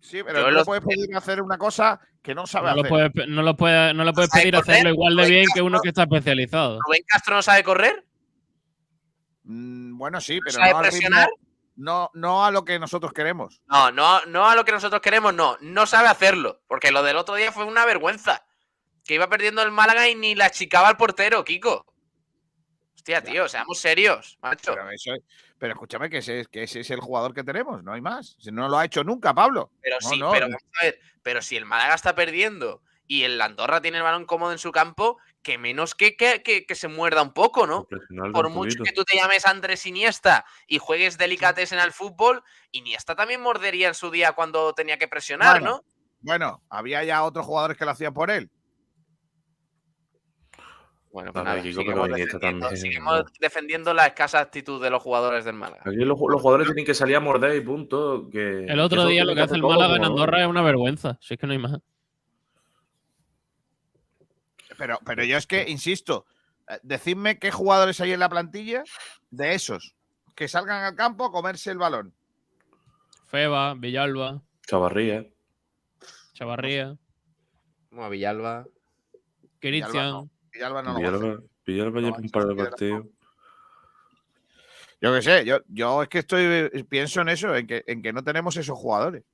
Sí, 0.00 0.22
pero 0.24 0.42
no 0.42 0.50
lo- 0.50 0.64
puedes 0.64 0.84
pedir 0.84 1.14
hacer 1.14 1.42
una 1.42 1.58
cosa 1.58 2.00
que 2.22 2.34
no 2.34 2.46
sabe 2.46 2.68
No 2.70 2.74
lo 2.76 2.80
hacer. 2.82 2.88
puedes, 2.88 3.12
pe- 3.12 3.26
no 3.26 3.42
lo 3.42 3.56
puedes, 3.56 3.94
no 3.94 4.04
le 4.04 4.12
puedes 4.12 4.30
¿Sabe 4.30 4.42
pedir 4.44 4.54
correr? 4.54 4.70
hacerlo 4.74 4.90
igual 4.90 5.16
de 5.16 5.28
bien 5.28 5.46
que 5.54 5.60
uno 5.62 5.78
que 5.80 5.88
está 5.90 6.02
especializado. 6.04 6.78
¿Rubén 6.86 7.02
Castro 7.06 7.36
no 7.36 7.42
sabe 7.42 7.62
correr? 7.62 8.04
Mm, 9.44 9.98
bueno, 9.98 10.20
sí, 10.20 10.38
pero 10.44 10.52
¿Sabe 10.56 10.70
no, 10.70 10.78
al 10.78 10.84
ritmo- 10.84 10.90
presionar? 10.90 11.28
no, 11.76 12.10
no 12.14 12.44
a 12.44 12.50
lo 12.50 12.64
que 12.64 12.78
nosotros 12.78 13.12
queremos. 13.12 13.60
No, 13.66 13.90
no, 13.90 14.24
no 14.26 14.48
a 14.48 14.54
lo 14.54 14.64
que 14.64 14.72
nosotros 14.72 15.00
queremos, 15.02 15.34
no. 15.34 15.56
No 15.60 15.86
sabe 15.86 16.08
hacerlo. 16.08 16.62
Porque 16.66 16.90
lo 16.92 17.02
del 17.02 17.16
otro 17.16 17.34
día 17.34 17.52
fue 17.52 17.64
una 17.64 17.84
vergüenza. 17.86 18.44
Que 19.04 19.14
iba 19.14 19.28
perdiendo 19.28 19.62
el 19.62 19.70
Málaga 19.70 20.08
y 20.08 20.14
ni 20.14 20.34
la 20.34 20.46
achicaba 20.46 20.88
al 20.88 20.96
portero, 20.96 21.44
Kiko. 21.44 21.86
Hostia, 22.94 23.22
tío, 23.22 23.48
seamos 23.48 23.78
serios, 23.78 24.38
macho. 24.42 24.72
Pero, 24.74 24.90
eso 24.90 25.14
es- 25.14 25.22
pero 25.60 25.74
escúchame 25.74 26.10
que 26.10 26.18
ese, 26.18 26.40
es- 26.40 26.48
que 26.48 26.64
ese 26.64 26.80
es 26.80 26.90
el 26.90 26.98
jugador 27.00 27.32
que 27.34 27.44
tenemos, 27.44 27.84
no 27.84 27.92
hay 27.92 28.00
más. 28.00 28.34
Si 28.40 28.50
no 28.50 28.68
lo 28.68 28.78
ha 28.78 28.84
hecho 28.86 29.04
nunca, 29.04 29.32
Pablo. 29.34 29.70
Pero 29.80 29.96
No, 30.02 30.08
sí, 30.08 30.18
no, 30.18 30.32
pero 30.32 30.46
no. 30.48 30.56
vamos 30.56 30.78
a 30.80 30.84
ver, 30.86 30.98
pero 31.22 31.42
si 31.42 31.56
el 31.56 31.66
Málaga 31.66 31.94
está 31.94 32.14
perdiendo 32.16 32.82
y 33.06 33.24
el 33.24 33.40
Andorra 33.40 33.80
tiene 33.80 33.98
el 33.98 34.02
balón 34.02 34.24
cómodo 34.24 34.52
en 34.52 34.58
su 34.58 34.72
campo, 34.72 35.18
que 35.42 35.58
menos 35.58 35.94
que, 35.94 36.16
que, 36.16 36.42
que- 36.42 36.64
que 36.64 36.74
se 36.74 36.88
muerda 36.88 37.22
un 37.22 37.32
poco, 37.32 37.66
¿no? 37.66 37.86
Por 38.32 38.48
mucho 38.50 38.78
poquito. 38.78 38.84
que 38.84 38.92
tú 38.92 39.04
te 39.04 39.16
llames 39.16 39.46
Andrés 39.46 39.84
Iniesta 39.86 40.44
y 40.66 40.78
juegues 40.78 41.18
delicates 41.18 41.72
en 41.72 41.78
el 41.80 41.92
fútbol, 41.92 42.42
Iniesta 42.72 43.14
también 43.14 43.40
mordería 43.42 43.88
en 43.88 43.94
su 43.94 44.10
día 44.10 44.32
cuando 44.32 44.72
tenía 44.72 44.96
que 44.98 45.08
presionar, 45.08 45.60
Bueno, 45.60 45.66
¿no? 45.76 45.84
Bueno, 46.22 46.62
había 46.68 47.02
ya 47.04 47.22
otros 47.24 47.46
jugadores 47.46 47.76
que 47.78 47.84
lo 47.84 47.90
hacían 47.92 48.12
por 48.14 48.30
él. 48.30 48.50
Bueno, 51.12 51.32
Vale, 51.32 51.44
nada, 51.44 51.62
Kiko, 51.62 51.80
seguimos 51.80 52.08
defendiendo, 52.08 52.38
también, 52.38 52.76
seguimos 52.76 53.18
¿no? 53.18 53.24
defendiendo 53.40 53.94
la 53.94 54.06
escasa 54.06 54.38
actitud 54.38 54.80
de 54.80 54.90
los 54.90 55.02
jugadores 55.02 55.44
del 55.44 55.54
Málaga. 55.54 55.82
Aquí 55.84 55.96
los, 55.96 56.16
los 56.20 56.40
jugadores 56.40 56.68
tienen 56.68 56.84
que 56.84 56.94
salir 56.94 57.16
a 57.16 57.20
morder 57.20 57.56
y 57.56 57.60
punto. 57.62 58.28
Que, 58.30 58.66
El 58.66 58.78
otro 58.78 59.04
día 59.06 59.24
lo 59.24 59.34
que 59.34 59.40
hace 59.40 59.56
el 59.56 59.62
Málaga 59.62 59.96
en. 59.96 60.04
Andorra 60.04 60.42
es 60.42 60.46
una 60.46 60.62
vergüenza. 60.62 61.18
Si 61.20 61.34
es 61.34 61.40
que 61.40 61.46
no 61.48 61.52
hay 61.52 61.58
más. 61.58 61.78
Pero, 64.78 65.00
pero 65.04 65.24
yo 65.24 65.36
es 65.36 65.46
que, 65.46 65.68
insisto, 65.68 66.26
eh, 66.68 66.78
decidme 66.82 67.38
qué 67.38 67.50
jugadores 67.50 68.00
hay 68.00 68.12
en 68.12 68.20
la 68.20 68.28
plantilla 68.28 68.84
de 69.30 69.54
esos 69.54 69.96
que 70.36 70.46
salgan 70.46 70.84
al 70.84 70.94
campo 70.94 71.24
a 71.24 71.32
comerse 71.32 71.72
el 71.72 71.78
balón. 71.78 72.14
Feba, 73.26 73.74
Villalba, 73.74 74.42
Chavarría. 74.66 75.26
Chavarría, 76.34 76.96
Como 77.90 78.04
a 78.04 78.08
Villalba. 78.08 78.66
Cristian. 79.58 80.30
Villalba 80.52 80.82
no 80.82 80.94
lo 80.94 81.00
va 81.00 81.08
a 81.08 81.10
hacer. 81.10 81.40
Villalba, 81.66 81.90
Villalba 81.90 82.00
No, 82.00 82.06
lleva 82.06 82.18
un 82.18 82.30
par 82.30 82.42
de 82.44 82.48
Villalba 82.54 82.70
partidos. 82.70 83.06
Yo 85.00 85.14
qué 85.14 85.22
sé, 85.22 85.44
yo, 85.46 85.60
yo 85.68 86.02
es 86.02 86.08
que 86.08 86.18
estoy 86.18 86.68
pienso 86.88 87.22
en 87.22 87.30
eso, 87.30 87.56
en 87.56 87.66
que, 87.66 87.82
en 87.86 88.02
que 88.02 88.12
no 88.12 88.22
tenemos 88.22 88.56
esos 88.56 88.78
jugadores. 88.78 89.24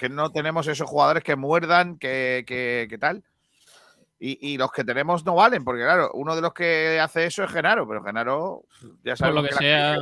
Que 0.00 0.08
no 0.08 0.32
tenemos 0.32 0.66
esos 0.66 0.88
jugadores 0.88 1.22
que 1.22 1.36
muerdan, 1.36 1.96
que, 1.98 2.44
que, 2.46 2.86
que 2.90 2.98
tal. 2.98 3.22
Y, 4.18 4.52
y 4.52 4.58
los 4.58 4.72
que 4.72 4.82
tenemos 4.82 5.24
no 5.24 5.34
valen, 5.34 5.62
porque 5.62 5.82
claro, 5.82 6.10
uno 6.14 6.34
de 6.34 6.40
los 6.40 6.54
que 6.54 6.98
hace 6.98 7.26
eso 7.26 7.44
es 7.44 7.50
Genaro, 7.52 7.86
pero 7.86 8.02
Genaro 8.02 8.64
ya 9.04 9.14
sabemos 9.14 9.42
lo 9.42 9.48
que 9.48 9.54
sea. 9.54 9.98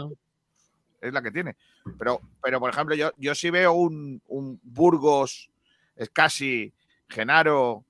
es 1.00 1.12
la 1.12 1.20
que 1.20 1.32
tiene. 1.32 1.56
Pero, 1.98 2.20
pero 2.42 2.60
por 2.60 2.70
ejemplo, 2.70 2.94
yo, 2.94 3.10
yo 3.18 3.34
sí 3.34 3.50
veo 3.50 3.72
un, 3.72 4.22
un 4.28 4.58
Burgos, 4.62 5.50
Escasi, 5.96 6.72
Genaro, 7.08 7.84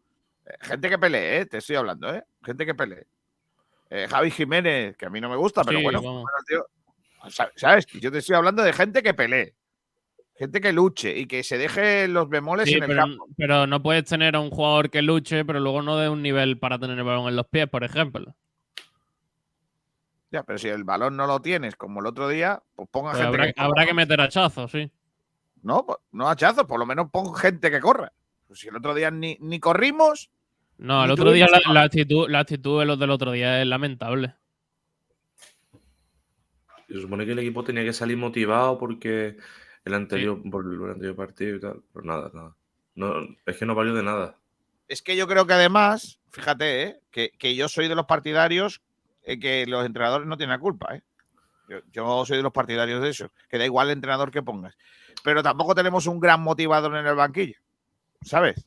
eh, 0.46 0.56
gente 0.62 0.88
que 0.88 0.98
pelee, 0.98 1.40
¿eh? 1.40 1.46
te 1.46 1.58
estoy 1.58 1.76
hablando, 1.76 2.12
¿eh? 2.12 2.24
Gente 2.44 2.66
que 2.66 2.74
pelee. 2.74 3.06
Eh, 3.90 4.06
Javi 4.08 4.30
Jiménez, 4.30 4.96
que 4.96 5.06
a 5.06 5.10
mí 5.10 5.20
no 5.20 5.28
me 5.28 5.36
gusta, 5.36 5.62
pero 5.64 5.78
Sí, 5.78 5.84
bueno, 5.84 6.24
tío, 6.46 6.66
¿sabes? 7.56 7.86
Yo 7.86 8.10
te 8.10 8.18
estoy 8.18 8.34
hablando 8.36 8.62
de 8.62 8.72
gente 8.72 9.02
que 9.02 9.14
pelee, 9.14 9.54
gente 10.36 10.60
que 10.60 10.72
luche 10.72 11.16
y 11.16 11.26
que 11.26 11.42
se 11.44 11.58
deje 11.58 12.08
los 12.08 12.28
bemoles 12.28 12.66
Sí, 12.68 12.74
en 12.74 12.82
el 12.82 12.88
pero, 12.88 13.00
campo. 13.02 13.26
pero 13.36 13.66
no 13.66 13.82
puedes 13.82 14.04
tener 14.04 14.34
a 14.36 14.40
un 14.40 14.50
jugador 14.50 14.90
que 14.90 15.02
luche, 15.02 15.44
pero 15.44 15.60
luego 15.60 15.82
no 15.82 15.96
de 15.96 16.08
un 16.08 16.22
nivel 16.22 16.58
para 16.58 16.78
tener 16.78 16.98
el 16.98 17.04
balón 17.04 17.28
en 17.28 17.36
los 17.36 17.46
pies, 17.46 17.68
por 17.68 17.84
ejemplo. 17.84 18.34
Ya, 20.30 20.42
pero 20.42 20.58
si 20.58 20.68
el 20.68 20.82
balón 20.82 21.16
no 21.16 21.26
lo 21.28 21.40
tienes 21.40 21.76
como 21.76 22.00
el 22.00 22.06
otro 22.06 22.28
día, 22.28 22.60
pues 22.74 22.88
ponga 22.90 23.12
Pues 23.12 23.22
gente 23.22 23.36
habrá, 23.36 23.52
que 23.52 23.60
habrá 23.60 23.86
que 23.86 23.94
meter 23.94 24.20
hachazos, 24.20 24.70
sí. 24.72 24.90
No, 25.62 25.86
no 26.10 26.28
hachazos, 26.28 26.66
por 26.66 26.80
lo 26.80 26.86
menos 26.86 27.10
pon 27.10 27.32
gente 27.34 27.70
que 27.70 27.80
corra. 27.80 28.12
Pues 28.48 28.58
si 28.58 28.68
el 28.68 28.76
otro 28.76 28.94
día 28.94 29.10
ni, 29.12 29.36
ni 29.40 29.60
corrimos, 29.60 30.30
No, 30.84 31.02
el 31.02 31.10
otro 31.10 31.32
día 31.32 31.46
la 31.72 31.82
actitud, 31.82 32.28
la 32.28 32.40
actitud 32.40 32.78
de 32.78 32.84
los 32.84 32.98
del 32.98 33.08
otro 33.08 33.32
día 33.32 33.62
es 33.62 33.66
lamentable. 33.66 34.34
Se 36.86 37.00
supone 37.00 37.24
que 37.24 37.32
el 37.32 37.38
equipo 37.38 37.64
tenía 37.64 37.82
que 37.84 37.94
salir 37.94 38.18
motivado 38.18 38.76
porque 38.76 39.38
el 39.82 39.94
anterior, 39.94 40.42
por 40.50 40.66
el 40.66 40.90
anterior 40.90 41.16
partido 41.16 41.56
y 41.56 41.60
tal. 41.60 41.82
Pero 41.90 42.04
nada, 42.04 42.30
nada. 42.34 42.54
No, 42.96 43.14
es 43.46 43.56
que 43.56 43.64
no 43.64 43.74
valió 43.74 43.94
de 43.94 44.02
nada. 44.02 44.36
Es 44.86 45.00
que 45.00 45.16
yo 45.16 45.26
creo 45.26 45.46
que 45.46 45.54
además, 45.54 46.20
fíjate, 46.30 46.82
¿eh? 46.82 47.00
que, 47.10 47.30
que 47.30 47.56
yo 47.56 47.66
soy 47.70 47.88
de 47.88 47.94
los 47.94 48.04
partidarios 48.04 48.82
eh, 49.22 49.40
que 49.40 49.64
los 49.66 49.86
entrenadores 49.86 50.28
no 50.28 50.36
tienen 50.36 50.52
la 50.52 50.60
culpa. 50.60 50.96
¿eh? 50.96 51.02
Yo, 51.66 51.78
yo 51.92 52.26
soy 52.26 52.36
de 52.36 52.42
los 52.42 52.52
partidarios 52.52 53.00
de 53.00 53.08
eso, 53.08 53.32
que 53.48 53.56
da 53.56 53.64
igual 53.64 53.86
el 53.86 53.94
entrenador 53.94 54.30
que 54.30 54.42
pongas. 54.42 54.76
Pero 55.22 55.42
tampoco 55.42 55.74
tenemos 55.74 56.06
un 56.06 56.20
gran 56.20 56.42
motivador 56.42 56.94
en 56.94 57.06
el 57.06 57.14
banquillo, 57.14 57.56
¿sabes? 58.20 58.66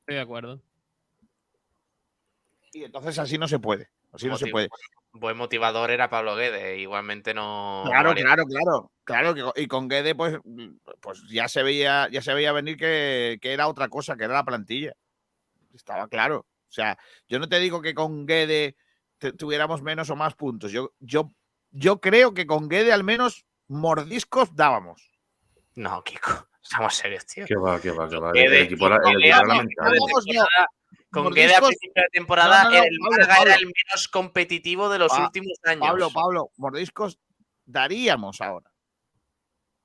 Estoy 0.00 0.16
de 0.16 0.20
acuerdo. 0.20 0.60
Y 2.72 2.84
entonces 2.84 3.18
así 3.18 3.36
no 3.38 3.48
se 3.48 3.58
puede. 3.58 3.88
Así 4.12 4.26
no 4.28 4.36
se 4.36 4.44
Motiv- 4.46 4.52
puede. 4.52 4.68
Buen 5.12 5.36
motivador 5.36 5.90
era 5.90 6.08
Pablo 6.08 6.36
Guedes, 6.36 6.78
igualmente 6.78 7.34
no. 7.34 7.82
Claro, 7.86 8.14
claro, 8.14 8.44
claro. 8.46 8.92
Claro, 9.02 9.52
y 9.56 9.66
con 9.66 9.88
Guede, 9.88 10.14
pues, 10.14 10.38
pues 11.00 11.22
ya 11.28 11.48
se 11.48 11.64
veía, 11.64 12.08
ya 12.12 12.22
se 12.22 12.32
veía 12.32 12.52
venir 12.52 12.76
que, 12.76 13.38
que 13.42 13.52
era 13.52 13.66
otra 13.66 13.88
cosa, 13.88 14.16
que 14.16 14.22
era 14.24 14.34
la 14.34 14.44
plantilla. 14.44 14.92
Estaba 15.74 16.06
claro. 16.06 16.46
O 16.68 16.72
sea, 16.72 16.96
yo 17.28 17.40
no 17.40 17.48
te 17.48 17.58
digo 17.58 17.82
que 17.82 17.92
con 17.94 18.24
Guede 18.24 18.76
tuviéramos 19.36 19.82
menos 19.82 20.10
o 20.10 20.16
más 20.16 20.34
puntos. 20.36 20.70
Yo, 20.70 20.92
yo, 21.00 21.32
yo 21.72 22.00
creo 22.00 22.32
que 22.32 22.46
con 22.46 22.68
Guede 22.68 22.92
al 22.92 23.02
menos 23.02 23.44
mordiscos 23.66 24.54
dábamos. 24.54 25.10
No, 25.74 26.04
Kiko, 26.04 26.46
estamos 26.62 26.94
serios, 26.94 27.26
tío. 27.26 27.46
Que 27.46 27.56
va, 27.56 27.80
que 27.80 27.90
va, 27.90 28.08
que 28.08 28.16
va. 28.16 28.30
Guede- 28.32 28.58
El 28.60 28.62
equipo 28.66 28.86
era, 28.86 28.96
el 29.10 29.18
Guede- 29.18 29.66
Con 31.12 31.32
Guede 31.32 31.54
a 31.56 31.60
principio 31.60 32.02
de 32.02 32.08
temporada, 32.12 32.64
No, 32.64 32.70
no, 32.70 32.76
no, 32.76 32.82
el 32.84 32.98
Pablo, 33.00 33.10
Málaga 33.26 33.42
era 33.42 33.54
el 33.56 33.66
menos 33.66 34.08
competitivo 34.08 34.88
de 34.88 34.98
los 34.98 35.10
Pa- 35.10 35.24
últimos 35.24 35.58
años. 35.64 35.86
Pablo, 35.88 36.10
Pablo, 36.12 36.50
mordiscos 36.56 37.18
daríamos 37.64 38.40
ahora. 38.40 38.70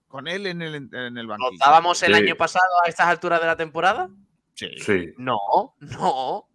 Con 0.07 0.27
él 0.27 0.45
en 0.47 0.61
el, 0.61 0.75
en 0.75 1.17
el 1.17 1.27
banquillo. 1.27 1.51
¿Notábamos 1.51 2.01
el 2.03 2.13
Sí. 2.15 2.21
año 2.21 2.35
pasado 2.35 2.63
a 2.85 2.89
estas 2.89 3.07
alturas 3.07 3.39
de 3.41 3.47
la 3.47 3.55
temporada? 3.57 4.09
Sí. 4.53 4.69
Sí. 4.79 5.13
No, 5.17 5.37
no, 5.79 6.47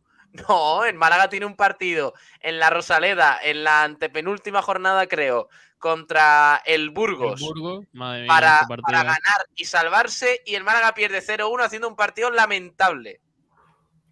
no. 0.48 0.84
El 0.84 0.94
Málaga 0.96 1.28
tiene 1.28 1.46
un 1.46 1.56
partido 1.56 2.14
en 2.40 2.58
la 2.58 2.70
Rosaleda, 2.70 3.38
en 3.42 3.64
la 3.64 3.82
antepenúltima 3.82 4.62
jornada, 4.62 5.06
creo, 5.08 5.48
contra 5.78 6.62
el 6.64 6.82
El 6.82 6.90
Burgos. 6.90 7.40
Burgos, 7.40 7.86
madre 7.92 8.22
mía, 8.22 8.28
para, 8.28 8.60
partido. 8.68 8.82
para 8.84 8.98
ganar 9.02 9.46
y 9.56 9.64
salvarse 9.64 10.40
y 10.46 10.54
el 10.54 10.62
Málaga 10.64 10.94
pierde 10.94 11.20
0-1 11.20 11.64
haciendo 11.64 11.88
un 11.88 11.96
partido 11.96 12.30
lamentable, 12.30 13.20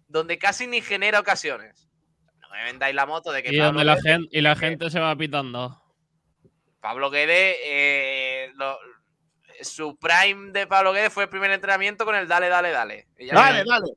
donde 0.09 0.37
casi 0.37 0.67
ni 0.67 0.81
genera 0.81 1.19
ocasiones. 1.21 1.87
No 2.41 2.49
me 2.49 2.63
vendáis 2.65 2.93
la 2.93 3.05
moto 3.05 3.31
de 3.31 3.41
que 3.43 3.53
y 3.53 3.57
Pablo 3.57 3.65
donde 3.79 3.85
la 3.85 4.01
gente, 4.01 4.27
y 4.37 4.41
la 4.41 4.55
gente 4.57 4.89
se 4.89 4.99
va 4.99 5.15
pitando. 5.15 5.81
Pablo 6.81 7.09
Guedes, 7.09 7.55
eh, 7.63 8.51
lo- 8.55 8.77
su 9.61 9.97
prime 9.97 10.51
de 10.51 10.67
Pablo 10.67 10.91
Guedes 10.93 11.13
fue 11.13 11.23
el 11.23 11.29
primer 11.29 11.51
entrenamiento 11.51 12.05
con 12.05 12.15
el 12.15 12.27
dale, 12.27 12.47
dale, 12.49 12.71
dale. 12.71 13.07
Dale, 13.31 13.63
dale. 13.65 13.91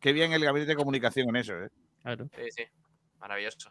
Qué 0.00 0.12
bien 0.12 0.32
el 0.32 0.44
gabinete 0.44 0.72
de 0.72 0.76
comunicación 0.76 1.28
en 1.30 1.36
eso, 1.36 1.54
¿eh? 1.54 1.68
Claro. 2.02 2.28
Sí, 2.36 2.42
sí, 2.50 2.64
maravilloso. 3.18 3.70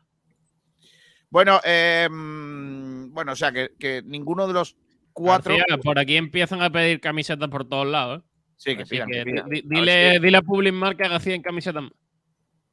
Bueno, 1.29 1.59
eh, 1.63 2.07
bueno, 2.11 3.31
o 3.31 3.35
sea 3.35 3.51
que, 3.51 3.71
que 3.79 4.01
ninguno 4.05 4.47
de 4.47 4.53
los 4.53 4.75
cuatro. 5.13 5.55
García, 5.57 5.77
por 5.77 5.99
aquí 5.99 6.15
empiezan 6.15 6.61
a 6.61 6.69
pedir 6.71 6.99
camisetas 7.01 7.49
por 7.49 7.67
todos 7.67 7.87
lados. 7.87 8.21
¿eh? 8.21 8.27
Sí, 8.63 8.77
que 8.77 8.85
pidan, 8.85 9.09
que 9.09 9.17
que 9.19 9.23
pidan. 9.25 9.49
di- 9.49 9.59
A 9.59 9.63
dile, 9.67 10.13
si- 10.15 10.19
dile 10.21 10.37
a 10.37 10.41
Public 10.41 10.73
Mark 10.73 10.97
que 10.97 11.03
haga 11.03 11.19
100 11.19 11.41
camisetas 11.41 11.83
más. 11.83 11.91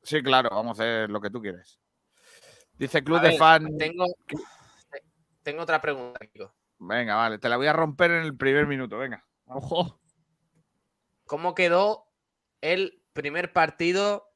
Sí, 0.03 0.23
claro, 0.23 0.51
vamos 0.51 0.79
a 0.79 0.83
hacer 0.83 1.11
lo 1.11 1.21
que 1.21 1.31
tú 1.31 1.41
quieres. 1.43 1.81
Dice 2.79 3.03
Club 3.03 3.19
A 3.19 3.23
de 3.23 3.29
ver, 3.31 3.39
Fan. 3.39 3.77
Tengo, 3.77 4.07
tengo 5.43 5.63
otra 5.63 5.81
pregunta, 5.81 6.21
Kiko. 6.27 6.55
Venga, 6.79 7.17
vale, 7.17 7.39
te 7.39 7.49
la 7.49 7.57
voy 7.57 7.67
a 7.67 7.73
romper 7.73 8.13
en 8.13 8.23
el 8.23 8.37
primer 8.37 8.67
minuto, 8.67 8.97
venga. 8.97 9.27
Ojo. 9.47 10.01
¿Cómo 11.25 11.55
quedó 11.55 12.05
el 12.61 13.03
primer 13.13 13.53
partido 13.53 14.27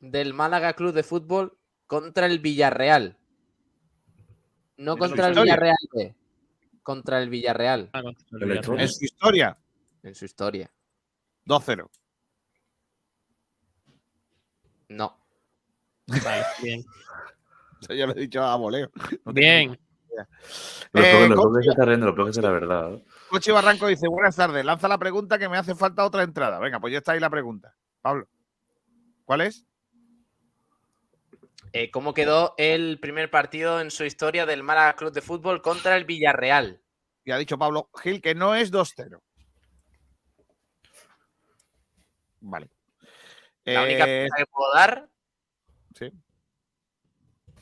del 0.00 0.34
Málaga 0.34 0.72
Club 0.72 0.92
de 0.92 1.02
Fútbol 1.02 1.58
contra 1.86 2.26
el 2.26 2.38
Villarreal? 2.40 3.18
No 4.78 4.92
¿En 4.92 4.98
su 4.98 4.98
contra 4.98 5.26
el 5.26 5.32
historia? 5.32 5.54
Villarreal 5.54 5.76
B, 5.94 6.16
contra 6.82 7.22
el 7.22 7.28
Villarreal 7.30 7.90
Ah, 7.92 8.02
contra 8.02 8.26
el 8.32 8.42
El 8.42 8.48
Villarreal. 8.48 8.80
En 8.80 8.88
su 8.88 9.04
historia, 9.04 9.58
en 10.02 10.14
su 10.14 10.24
historia. 10.24 10.70
2-0. 11.46 11.88
No. 14.88 15.18
Vale, 16.06 16.44
bien. 16.62 16.84
Eso 17.80 17.94
yo 17.94 18.06
lo 18.06 18.12
he 18.12 18.20
dicho 18.20 18.42
a 18.42 18.56
voleo. 18.56 18.90
No 19.24 19.32
Bien. 19.32 19.78
Lo 20.92 21.02
Eh, 21.02 21.28
lo 21.28 21.34
peor 21.34 21.38
Conchi- 21.38 21.56
que 21.58 21.62
se 21.64 21.70
está 21.70 21.84
riendo, 21.86 22.12
lo 22.12 22.26
que 22.26 22.32
será 22.32 22.50
verdad. 22.50 22.94
¿eh? 22.94 23.04
Cochi 23.30 23.50
Barranco 23.50 23.86
dice, 23.86 24.06
buenas 24.08 24.36
tardes, 24.36 24.64
lanza 24.64 24.86
la 24.88 24.98
pregunta 24.98 25.38
que 25.38 25.48
me 25.48 25.56
hace 25.56 25.74
falta 25.74 26.04
otra 26.04 26.22
entrada. 26.22 26.58
Venga, 26.58 26.78
pues 26.80 26.92
ya 26.92 26.98
está 26.98 27.12
ahí 27.12 27.20
la 27.20 27.30
pregunta. 27.30 27.74
Pablo, 28.02 28.28
¿cuál 29.24 29.40
es? 29.40 29.64
Eh, 31.72 31.90
¿Cómo 31.90 32.12
quedó 32.12 32.54
el 32.58 33.00
primer 33.00 33.30
partido 33.30 33.80
en 33.80 33.90
su 33.90 34.04
historia 34.04 34.44
del 34.44 34.62
Málaga 34.62 34.94
Club 34.94 35.12
de 35.12 35.22
Fútbol 35.22 35.62
contra 35.62 35.96
el 35.96 36.04
Villarreal? 36.04 36.82
Y 37.24 37.30
ha 37.30 37.38
dicho 37.38 37.56
Pablo 37.56 37.88
Gil 38.02 38.20
que 38.20 38.34
no 38.34 38.54
es 38.54 38.70
2-0. 38.70 39.18
Vale. 42.42 42.68
La 43.64 43.82
única 43.84 44.04
Eh, 44.06 44.24
pista 44.24 44.36
que 44.38 44.46
puedo 44.46 44.74
dar 44.74 45.08
sí, 45.94 46.10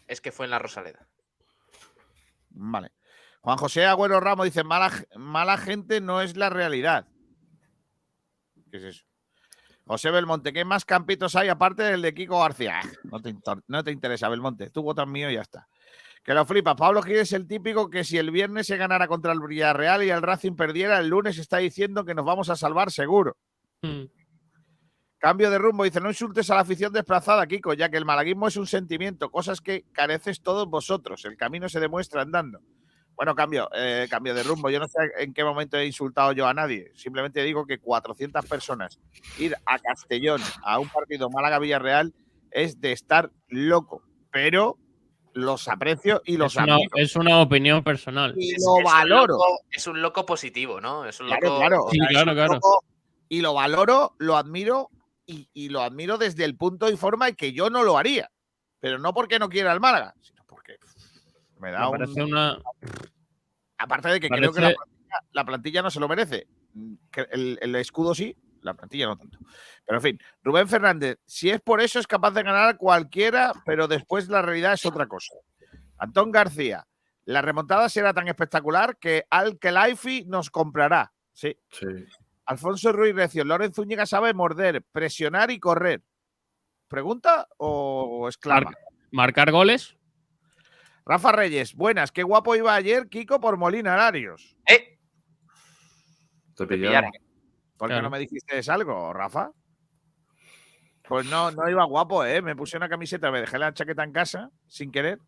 es 0.08 0.20
que 0.20 0.32
fue 0.32 0.46
en 0.46 0.50
la 0.50 0.58
Rosaleda. 0.58 1.06
vale. 2.50 2.92
Juan 3.42 3.56
José 3.56 3.86
Agüero 3.86 4.20
Ramos 4.20 4.44
dice, 4.44 4.64
mala, 4.64 4.90
mala 5.16 5.56
gente 5.56 6.00
no 6.00 6.20
es 6.20 6.36
la 6.36 6.50
realidad. 6.50 7.06
¿Qué 8.70 8.76
es 8.78 8.82
eso? 8.84 9.04
José 9.86 10.10
Belmonte, 10.10 10.52
¿qué 10.52 10.64
más 10.64 10.84
campitos 10.84 11.34
hay 11.36 11.48
aparte 11.48 11.82
del 11.82 12.02
de 12.02 12.12
Kiko 12.14 12.38
García? 12.40 12.80
Ah, 12.84 12.88
No 13.04 13.20
te, 13.20 13.30
inter- 13.30 13.62
no 13.66 13.82
te 13.82 13.90
interesa, 13.92 14.28
Belmonte. 14.28 14.68
Tú 14.70 14.82
votas 14.82 15.08
mío 15.08 15.30
y 15.30 15.34
ya 15.34 15.40
está. 15.40 15.68
Que 16.22 16.34
lo 16.34 16.44
flipas. 16.44 16.76
Pablo 16.76 17.02
Gil 17.02 17.16
es 17.16 17.32
el 17.32 17.46
típico 17.48 17.88
que 17.88 18.04
si 18.04 18.18
el 18.18 18.30
viernes 18.30 18.66
se 18.66 18.76
ganara 18.76 19.08
contra 19.08 19.32
el 19.32 19.40
Villarreal 19.40 20.04
y 20.04 20.10
el 20.10 20.20
Racing 20.22 20.54
perdiera, 20.54 20.98
el 20.98 21.08
lunes 21.08 21.38
está 21.38 21.56
diciendo 21.58 22.04
que 22.04 22.14
nos 22.14 22.26
vamos 22.26 22.50
a 22.50 22.56
salvar 22.56 22.90
seguro. 22.90 23.36
Mm. 23.82 24.02
Cambio 25.20 25.50
de 25.50 25.58
rumbo, 25.58 25.84
dice, 25.84 26.00
no 26.00 26.08
insultes 26.08 26.48
a 26.50 26.54
la 26.54 26.62
afición 26.62 26.92
desplazada, 26.94 27.46
Kiko, 27.46 27.74
ya 27.74 27.90
que 27.90 27.98
el 27.98 28.06
malaguismo 28.06 28.48
es 28.48 28.56
un 28.56 28.66
sentimiento, 28.66 29.30
cosas 29.30 29.60
que 29.60 29.84
careces 29.92 30.40
todos 30.40 30.66
vosotros. 30.66 31.22
El 31.26 31.36
camino 31.36 31.68
se 31.68 31.78
demuestra 31.78 32.22
andando. 32.22 32.60
Bueno, 33.16 33.34
cambio, 33.34 33.68
eh, 33.76 34.06
cambio 34.08 34.32
de 34.34 34.42
rumbo. 34.42 34.70
Yo 34.70 34.78
no 34.80 34.88
sé 34.88 34.98
en 35.18 35.34
qué 35.34 35.44
momento 35.44 35.76
he 35.76 35.84
insultado 35.84 36.32
yo 36.32 36.46
a 36.46 36.54
nadie. 36.54 36.90
Simplemente 36.94 37.42
digo 37.44 37.66
que 37.66 37.78
400 37.78 38.46
personas 38.46 38.98
ir 39.38 39.54
a 39.66 39.78
Castellón 39.78 40.40
a 40.62 40.78
un 40.78 40.88
partido 40.88 41.28
Málaga-Villarreal 41.28 42.14
es 42.50 42.80
de 42.80 42.92
estar 42.92 43.30
loco. 43.48 44.02
Pero 44.32 44.78
los 45.34 45.68
aprecio 45.68 46.22
y 46.24 46.38
los 46.38 46.56
Es 46.56 46.62
una, 46.62 46.78
es 46.94 47.14
una 47.16 47.40
opinión 47.42 47.84
personal. 47.84 48.32
Y 48.38 48.54
Es- 48.54 48.64
lo 48.64 48.78
es 48.78 48.78
un 48.78 48.84
valoro. 48.84 49.34
loco- 49.34 49.60
es 49.70 49.86
un 49.86 50.00
loco 50.00 50.24
positivo, 50.24 50.80
¿no? 50.80 51.04
Es 51.04 51.20
un 51.20 51.26
Claro, 51.26 51.46
loco. 51.46 51.58
claro. 51.58 51.84
o 51.84 51.90
Sí, 51.90 51.98
claro, 52.08 52.32
claro. 52.32 52.54
loco 52.54 52.84
y 53.28 53.42
lo 53.42 53.52
valoro, 53.52 54.14
lo 54.18 54.38
admiro 54.38 54.88
y, 55.30 55.48
y 55.52 55.68
lo 55.68 55.82
admiro 55.82 56.18
desde 56.18 56.44
el 56.44 56.56
punto 56.56 56.90
y 56.90 56.96
forma 56.96 57.28
en 57.28 57.36
que 57.36 57.52
yo 57.52 57.70
no 57.70 57.82
lo 57.82 57.96
haría. 57.96 58.30
Pero 58.80 58.98
no 58.98 59.12
porque 59.12 59.38
no 59.38 59.48
quiera 59.48 59.72
el 59.72 59.80
Málaga, 59.80 60.14
sino 60.20 60.42
porque 60.46 60.76
me 61.58 61.70
da 61.70 61.90
Me 61.90 62.04
un... 62.04 62.22
una. 62.22 62.58
Aparte 63.78 64.08
de 64.08 64.20
que 64.20 64.28
creo 64.28 64.52
que 64.52 64.60
la 64.60 64.74
plantilla, 64.74 65.18
la 65.32 65.44
plantilla 65.44 65.82
no 65.82 65.90
se 65.90 66.00
lo 66.00 66.08
merece. 66.08 66.48
El, 67.30 67.58
el 67.60 67.74
escudo 67.76 68.14
sí, 68.14 68.36
la 68.62 68.74
plantilla 68.74 69.06
no 69.06 69.16
tanto. 69.16 69.38
Pero 69.84 69.98
en 69.98 70.02
fin, 70.02 70.18
Rubén 70.42 70.68
Fernández, 70.68 71.18
si 71.24 71.50
es 71.50 71.60
por 71.60 71.80
eso 71.80 71.98
es 71.98 72.06
capaz 72.06 72.32
de 72.32 72.42
ganar 72.42 72.68
a 72.68 72.76
cualquiera, 72.76 73.52
pero 73.64 73.88
después 73.88 74.28
la 74.28 74.42
realidad 74.42 74.74
es 74.74 74.86
otra 74.86 75.06
cosa. 75.06 75.34
Antón 75.98 76.30
García, 76.30 76.86
la 77.24 77.42
remontada 77.42 77.88
será 77.88 78.14
tan 78.14 78.28
espectacular 78.28 78.96
que 78.98 79.24
Al 79.30 79.58
Khelaifi 79.58 80.24
nos 80.26 80.50
comprará. 80.50 81.12
Sí. 81.32 81.56
Sí. 81.70 81.86
Alfonso 82.50 82.90
Ruiz 82.92 83.14
Recio, 83.14 83.44
Lorenz 83.44 83.76
Zúñiga 83.76 84.06
sabe 84.06 84.34
morder, 84.34 84.82
presionar 84.90 85.52
y 85.52 85.60
correr. 85.60 86.02
¿Pregunta 86.88 87.46
o 87.58 88.26
exclama? 88.28 88.62
Mar- 88.70 88.74
marcar 89.12 89.52
goles. 89.52 89.96
Rafa 91.06 91.30
Reyes, 91.32 91.74
buenas, 91.76 92.10
qué 92.10 92.24
guapo 92.24 92.56
iba 92.56 92.74
ayer 92.74 93.08
Kiko 93.08 93.40
por 93.40 93.56
Molina 93.56 93.96
Larios. 93.96 94.56
¡Eh! 94.68 94.98
Te 96.56 96.66
pillaron. 96.66 97.10
¿Por 97.76 97.88
qué 97.88 97.92
Claro. 97.94 98.02
no 98.02 98.10
me 98.10 98.18
dijiste 98.18 98.60
algo, 98.70 99.12
Rafa? 99.12 99.52
Pues 101.08 101.26
no, 101.26 101.50
no 101.52 101.68
iba 101.70 101.84
guapo, 101.84 102.24
¿eh? 102.24 102.42
Me 102.42 102.54
puse 102.56 102.76
una 102.76 102.88
camiseta, 102.88 103.30
me 103.30 103.40
dejé 103.40 103.58
la 103.58 103.72
chaqueta 103.72 104.02
en 104.04 104.12
casa 104.12 104.50
sin 104.66 104.90
querer. 104.92 105.18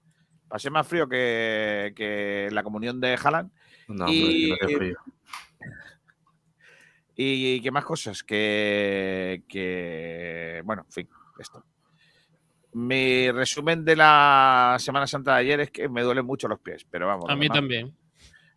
Pasé 0.48 0.70
más 0.70 0.86
frío 0.86 1.08
que, 1.08 1.92
que 1.96 2.48
la 2.52 2.62
comunión 2.64 3.00
de 3.00 3.14
Haaland. 3.14 3.50
No, 3.88 4.04
hombre, 4.06 4.12
Y- 4.12 4.58
que 4.58 4.66
no 4.72 4.78
frío. 4.78 4.96
Y, 7.14 7.60
qué 7.60 7.70
más 7.70 7.84
cosas 7.84 8.22
que, 8.22 9.42
que. 9.48 10.62
Bueno, 10.64 10.82
en 10.86 10.92
fin, 10.92 11.08
esto. 11.38 11.64
Mi 12.74 13.30
resumen 13.30 13.84
de 13.84 13.96
la 13.96 14.76
Semana 14.78 15.06
Santa 15.06 15.34
de 15.34 15.40
ayer 15.40 15.60
es 15.60 15.70
que 15.70 15.88
me 15.90 16.02
duelen 16.02 16.24
mucho 16.24 16.48
los 16.48 16.58
pies, 16.60 16.86
pero 16.90 17.06
vamos. 17.06 17.26
A 17.28 17.34
mí 17.36 17.42
demás- 17.42 17.56
también. 17.58 17.96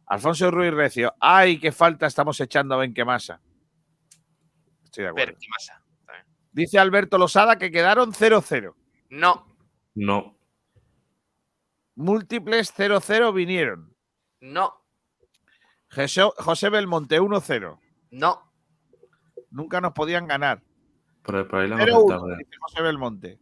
Alfonso 0.07 0.51
Ruiz 0.51 0.71
Recio, 0.71 1.13
¡ay, 1.19 1.59
qué 1.59 1.71
falta 1.71 2.05
estamos 2.05 2.39
echando 2.39 2.75
a 2.75 2.77
Benquemasa! 2.77 3.41
Estoy 4.85 5.03
de 5.05 5.09
acuerdo. 5.09 5.37
Dice 6.51 6.77
Alberto 6.79 7.17
Losada 7.17 7.57
que 7.57 7.71
quedaron 7.71 8.13
0-0. 8.13 8.75
No, 9.09 9.47
No. 9.95 10.37
Múltiples 11.95 12.73
0-0 12.73 13.33
vinieron. 13.33 13.95
no, 14.41 14.85
José 15.89 16.69
Belmonte 16.69 17.19
1-0. 17.19 17.79
no. 18.11 18.44
Nunca 19.55 19.79
nos 19.79 19.93
podían 19.93 20.27
ganar. 20.27 20.61
Por, 21.23 21.47
por 21.47 21.61
ahí 21.61 21.69
la 21.69 21.81
hemos 21.81 22.03
0-1, 22.03 22.09
saltado, 22.09 22.31
eh. 22.33 22.37
dice 22.39 22.57
José 22.59 22.81
Belmonte. 22.81 23.39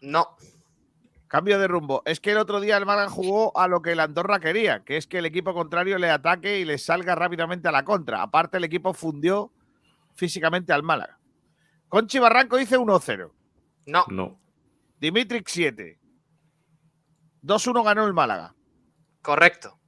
No, 0.00 0.36
Cambio 1.26 1.58
de 1.58 1.68
rumbo. 1.68 2.02
Es 2.06 2.20
que 2.20 2.30
el 2.30 2.38
otro 2.38 2.58
día 2.58 2.78
el 2.78 2.86
Málaga 2.86 3.10
jugó 3.10 3.56
a 3.58 3.68
lo 3.68 3.82
que 3.82 3.92
el 3.92 4.00
Andorra 4.00 4.40
quería, 4.40 4.82
que 4.84 4.96
es 4.96 5.06
que 5.06 5.18
el 5.18 5.26
equipo 5.26 5.52
contrario 5.52 5.98
le 5.98 6.10
ataque 6.10 6.60
y 6.60 6.64
le 6.64 6.78
salga 6.78 7.14
rápidamente 7.14 7.68
a 7.68 7.72
la 7.72 7.84
contra. 7.84 8.22
Aparte, 8.22 8.56
el 8.56 8.64
equipo 8.64 8.94
fundió 8.94 9.52
físicamente 10.14 10.72
al 10.72 10.82
Málaga. 10.82 11.18
Conchi 11.88 12.18
Barranco 12.18 12.56
dice 12.56 12.78
1-0. 12.78 13.30
no, 13.86 14.04
No. 14.08 14.40
Dimitric 15.00 15.48
7. 15.48 15.98
2-1 17.42 17.84
ganó 17.84 18.06
el 18.06 18.14
Málaga. 18.14 18.54
correcto. 19.20 19.78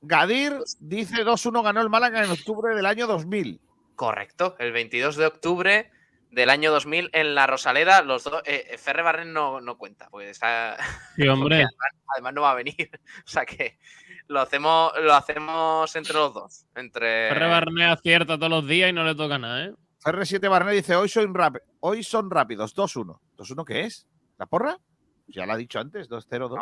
Gadir 0.00 0.58
dice 0.80 1.24
2-1 1.24 1.62
ganó 1.62 1.80
el 1.80 1.90
Málaga 1.90 2.24
en 2.24 2.30
octubre 2.30 2.74
del 2.74 2.86
año 2.86 3.06
2000. 3.06 3.60
Correcto. 3.96 4.56
El 4.58 4.72
22 4.72 5.16
de 5.16 5.26
octubre 5.26 5.90
del 6.30 6.50
año 6.50 6.72
2000 6.72 7.10
en 7.12 7.34
la 7.34 7.46
Rosaleda, 7.46 8.02
los 8.02 8.24
dos. 8.24 8.42
Eh, 8.44 8.76
Ferre 8.78 9.02
Barren 9.02 9.32
no, 9.32 9.60
no 9.60 9.78
cuenta, 9.78 10.08
pues 10.10 10.28
está. 10.30 10.76
Sí, 11.16 11.26
hombre. 11.28 11.64
Además 12.14 12.34
no 12.34 12.42
va 12.42 12.50
a 12.52 12.54
venir. 12.54 12.74
O 13.26 13.28
sea 13.30 13.44
que 13.46 13.78
lo 14.26 14.40
hacemos, 14.40 14.92
lo 15.02 15.14
hacemos 15.14 15.94
entre 15.96 16.14
los 16.14 16.34
dos. 16.34 16.66
Entre. 16.74 17.28
Ferre 17.28 17.48
Barnea 17.48 17.92
acierta 17.92 18.36
todos 18.36 18.50
los 18.50 18.66
días 18.66 18.90
y 18.90 18.92
no 18.92 19.04
le 19.04 19.14
toca 19.14 19.38
nada, 19.38 19.64
¿eh? 19.66 19.74
CR7 20.04 20.50
Barnet 20.50 20.74
dice 20.74 20.96
hoy 20.96 21.08
son, 21.08 21.32
rap- 21.34 21.62
hoy 21.80 22.02
son 22.02 22.30
rápidos. 22.30 22.76
2-1. 22.76 23.18
¿2-1 23.38 23.64
qué 23.64 23.80
es? 23.84 24.06
¿La 24.38 24.44
porra? 24.46 24.76
Ya 25.26 25.46
lo 25.46 25.52
ha 25.54 25.56
dicho 25.56 25.78
antes, 25.80 26.08
2-0-2. 26.10 26.58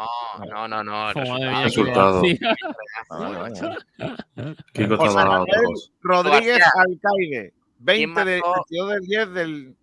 No, 0.49 0.69
no, 0.69 0.85
no, 0.85 1.13
no. 1.13 1.37
el 1.37 1.65
resultado. 1.65 2.23
qué 2.23 2.39
Resultado. 2.45 3.41
vacía. 3.41 3.77
Ah. 3.99 5.45
Rodríguez. 6.03 6.61
Alcaide. 6.77 7.55
20 7.79 8.25
de, 8.25 8.41
marcó? 8.41 8.65
22 8.71 8.89
del 8.89 9.01
10 9.07 9.31
del, 9.33 9.77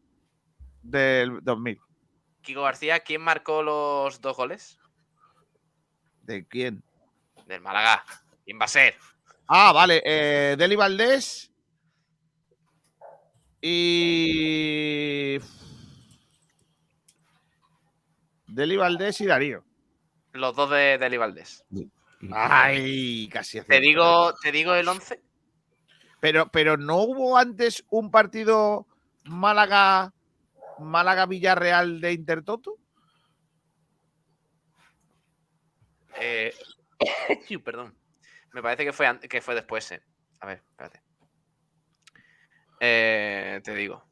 del 0.84 1.40
2000. 1.44 1.80
Kiko 2.42 2.62
García, 2.62 3.00
¿quién 3.02 3.22
marcó 3.22 3.62
los 3.62 4.22
dos 4.22 4.38
goles? 4.38 4.80
¿De 6.24 6.48
quién? 6.48 6.82
Del 7.46 7.62
Málaga. 7.62 8.04
¿Quién 8.46 8.60
va 8.60 8.66
a 8.66 8.70
ser? 8.70 8.96
Ah, 9.48 9.72
vale. 9.74 10.02
Eh, 10.06 10.56
Deli 10.58 10.76
Valdés. 10.76 11.52
Y. 13.62 15.38
Deli 18.60 18.76
Valdés 18.76 19.22
y 19.22 19.26
Darío. 19.26 19.64
Los 20.34 20.54
dos 20.54 20.70
de 20.70 20.98
Deli 20.98 21.16
Valdés. 21.16 21.64
Ay, 22.34 23.30
casi 23.30 23.62
¿Te 23.62 23.80
digo, 23.80 24.34
¿Te 24.42 24.52
digo 24.52 24.76
el 24.76 24.86
11? 24.86 25.24
Pero, 26.20 26.52
pero 26.52 26.76
no 26.76 26.98
hubo 26.98 27.38
antes 27.38 27.86
un 27.90 28.12
partido 28.12 28.86
Málaga. 29.24 30.14
Málaga 30.78 31.26
Villarreal 31.26 32.02
de 32.02 32.12
Intertoto. 32.12 32.76
Eh, 36.20 36.54
perdón. 37.64 37.98
Me 38.52 38.62
parece 38.62 38.84
que 38.84 38.92
fue, 38.92 39.20
que 39.22 39.40
fue 39.40 39.56
después. 39.56 39.90
eh. 39.94 40.04
A 40.42 40.48
ver, 40.48 40.64
espérate. 40.70 41.02
Eh, 42.82 43.62
te 43.64 43.74
digo. 43.74 44.04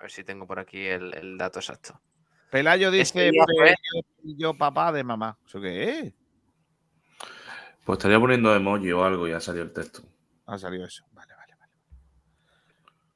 A 0.00 0.02
ver 0.02 0.10
si 0.10 0.24
tengo 0.24 0.48
por 0.48 0.58
aquí 0.58 0.84
el, 0.84 1.14
el 1.14 1.38
dato 1.38 1.60
exacto. 1.60 2.00
Pelayo 2.54 2.92
dice: 2.92 3.32
"Pello, 3.32 4.04
yo 4.22 4.54
papá 4.54 4.92
de 4.92 5.02
mamá. 5.02 5.36
¿Eso 5.44 5.60
qué 5.60 5.98
es? 5.98 6.14
Pues 7.82 7.98
estaría 7.98 8.20
poniendo 8.20 8.54
emoji 8.54 8.92
o 8.92 9.02
algo 9.04 9.26
y 9.26 9.32
ya 9.32 9.40
salió 9.40 9.62
el 9.62 9.72
texto. 9.72 10.02
Ha 10.46 10.56
salido 10.56 10.86
eso. 10.86 11.04
Vale, 11.10 11.34
vale, 11.34 11.56
vale. 11.58 11.72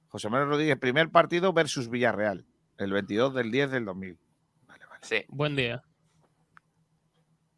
José 0.09 0.29
Manuel 0.29 0.49
Rodríguez, 0.49 0.77
primer 0.79 1.11
partido 1.11 1.53
versus 1.53 1.89
Villarreal. 1.89 2.47
El 2.79 2.91
22 2.91 3.33
del 3.33 3.53
10 3.53 3.71
del 3.71 3.85
2000. 3.85 4.19
Vale, 4.67 4.87
vale. 4.87 5.01
Sí. 5.03 5.25
Buen 5.29 5.55
día. 5.55 5.85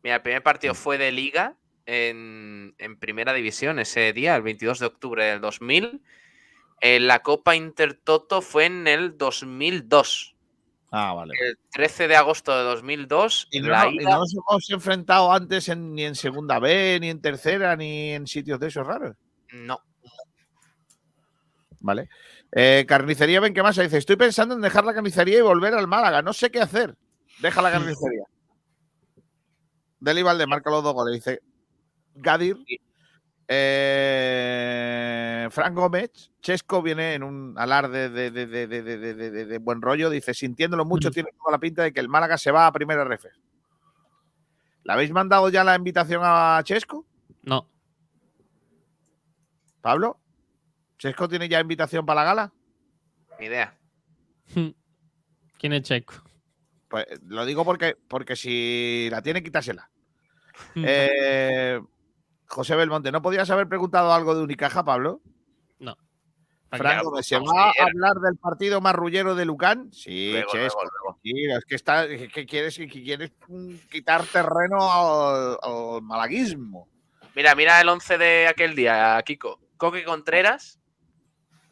Mira, 0.02 0.16
el 0.16 0.22
primer 0.22 0.42
partido 0.42 0.74
fue 0.74 0.98
de 0.98 1.12
Liga 1.12 1.56
en, 1.86 2.74
en 2.76 2.98
primera 2.98 3.32
división 3.32 3.78
ese 3.78 4.12
día, 4.12 4.36
el 4.36 4.42
22 4.42 4.80
de 4.80 4.84
octubre 4.84 5.24
del 5.24 5.40
2000. 5.40 6.02
Eh, 6.82 7.00
la 7.00 7.22
Copa 7.22 7.56
Intertoto 7.56 8.42
fue 8.42 8.66
en 8.66 8.86
el 8.86 9.16
2002. 9.16 10.36
Ah, 10.92 11.12
vale. 11.14 11.34
El 11.40 11.56
13 11.70 12.08
de 12.08 12.16
agosto 12.16 12.56
de 12.56 12.64
2002. 12.64 13.46
Y 13.52 13.60
no, 13.60 13.68
la 13.68 13.84
no- 13.84 13.90
y 13.92 13.96
ida- 13.98 14.10
no 14.10 14.18
nos 14.18 14.34
hemos 14.34 14.70
enfrentado 14.70 15.32
antes 15.32 15.68
en- 15.68 15.94
ni 15.94 16.04
en 16.04 16.14
segunda 16.16 16.58
B, 16.58 16.98
ni 17.00 17.10
en 17.10 17.20
tercera, 17.20 17.76
ni 17.76 18.10
en 18.10 18.26
sitios 18.26 18.58
de 18.58 18.68
esos 18.68 18.86
raros. 18.86 19.16
No. 19.52 19.80
Vale. 21.80 22.08
Eh, 22.52 22.84
carnicería 22.88 23.40
Benquemasa 23.40 23.82
dice: 23.82 23.98
Estoy 23.98 24.16
pensando 24.16 24.54
en 24.54 24.60
dejar 24.60 24.84
la 24.84 24.92
carnicería 24.94 25.38
y 25.38 25.42
volver 25.42 25.74
al 25.74 25.86
Málaga. 25.86 26.22
No 26.22 26.32
sé 26.32 26.50
qué 26.50 26.60
hacer. 26.60 26.96
Deja 27.40 27.62
la 27.62 27.70
carnicería. 28.12 28.24
Deli 30.00 30.22
Valde 30.22 30.46
marca 30.46 30.70
los 30.70 30.82
dos 30.82 30.92
goles. 30.94 31.14
Dice 31.14 31.40
Gadir. 32.16 32.56
Eh, 33.52 35.48
Fran 35.50 35.74
Gómez. 35.74 36.30
Chesco 36.40 36.80
viene 36.82 37.14
en 37.14 37.22
un 37.24 37.54
alarde 37.58 38.08
de, 38.08 38.30
de- 38.30 38.46
de- 38.46 38.66
de- 38.66 38.82
de- 38.82 38.98
de- 38.98 39.14
de- 39.14 39.30
de- 39.30 39.44
de 39.46 39.58
buen 39.58 39.82
rollo. 39.82 40.08
Dice: 40.08 40.32
Sintiéndolo 40.34 40.84
mucho, 40.84 41.10
tiene 41.10 41.30
toda 41.36 41.50
la 41.52 41.58
pinta 41.58 41.82
de 41.82 41.92
que 41.92 42.00
el 42.00 42.08
Málaga 42.08 42.38
se 42.38 42.50
va 42.52 42.66
a 42.66 42.72
primera 42.72 43.04
ref. 43.04 43.24
¿Le 44.84 44.92
habéis 44.92 45.10
mandado 45.10 45.48
ya 45.48 45.64
la 45.64 45.74
invitación 45.74 46.22
a 46.24 46.60
Chesco? 46.64 47.04
No. 47.42 47.68
Pablo. 49.80 50.18
¿Chesco 50.98 51.28
tiene 51.28 51.48
ya 51.48 51.60
invitación 51.60 52.06
para 52.06 52.20
la 52.20 52.24
gala? 52.26 52.52
Ni 53.38 53.46
idea. 53.46 53.76
¿Quién 55.58 55.72
es 55.72 55.82
Checo? 55.82 56.14
Pues 56.88 57.06
lo 57.26 57.44
digo 57.44 57.64
porque, 57.64 57.96
porque 58.08 58.36
si 58.36 59.08
la 59.10 59.22
tiene, 59.22 59.42
quítasela. 59.42 59.90
Eh, 60.76 61.80
José 62.50 62.74
Belmonte, 62.74 63.12
¿no 63.12 63.22
podías 63.22 63.48
haber 63.50 63.68
preguntado 63.68 64.12
algo 64.12 64.34
de 64.34 64.42
Unicaja, 64.42 64.84
Pablo? 64.84 65.20
No. 65.78 65.96
Franco, 66.70 67.22
¿se 67.22 67.38
va 67.38 67.70
a 67.70 67.72
hablar 67.82 68.16
del 68.16 68.36
partido 68.36 68.80
marrullero 68.80 69.34
de 69.34 69.44
Lucán? 69.44 69.88
Sí, 69.92 70.32
Luego, 70.32 70.52
Chesco, 70.52 70.82
luego, 70.82 70.96
luego. 71.04 71.20
sí, 71.22 71.32
es 71.50 71.64
que, 71.64 71.74
está, 71.74 72.04
es 72.04 72.32
que 72.32 72.46
quieres, 72.46 72.76
que 72.76 72.88
quieres 72.88 73.32
quitar 73.90 74.24
terreno 74.26 74.78
al, 74.80 75.58
al 75.62 76.02
malaguismo. 76.02 76.88
Mira, 77.34 77.54
mira 77.54 77.80
el 77.80 77.88
11 77.88 78.18
de 78.18 78.48
aquel 78.48 78.74
día, 78.74 79.20
Kiko. 79.24 79.60
Coque 79.76 80.04
Contreras. 80.04 80.80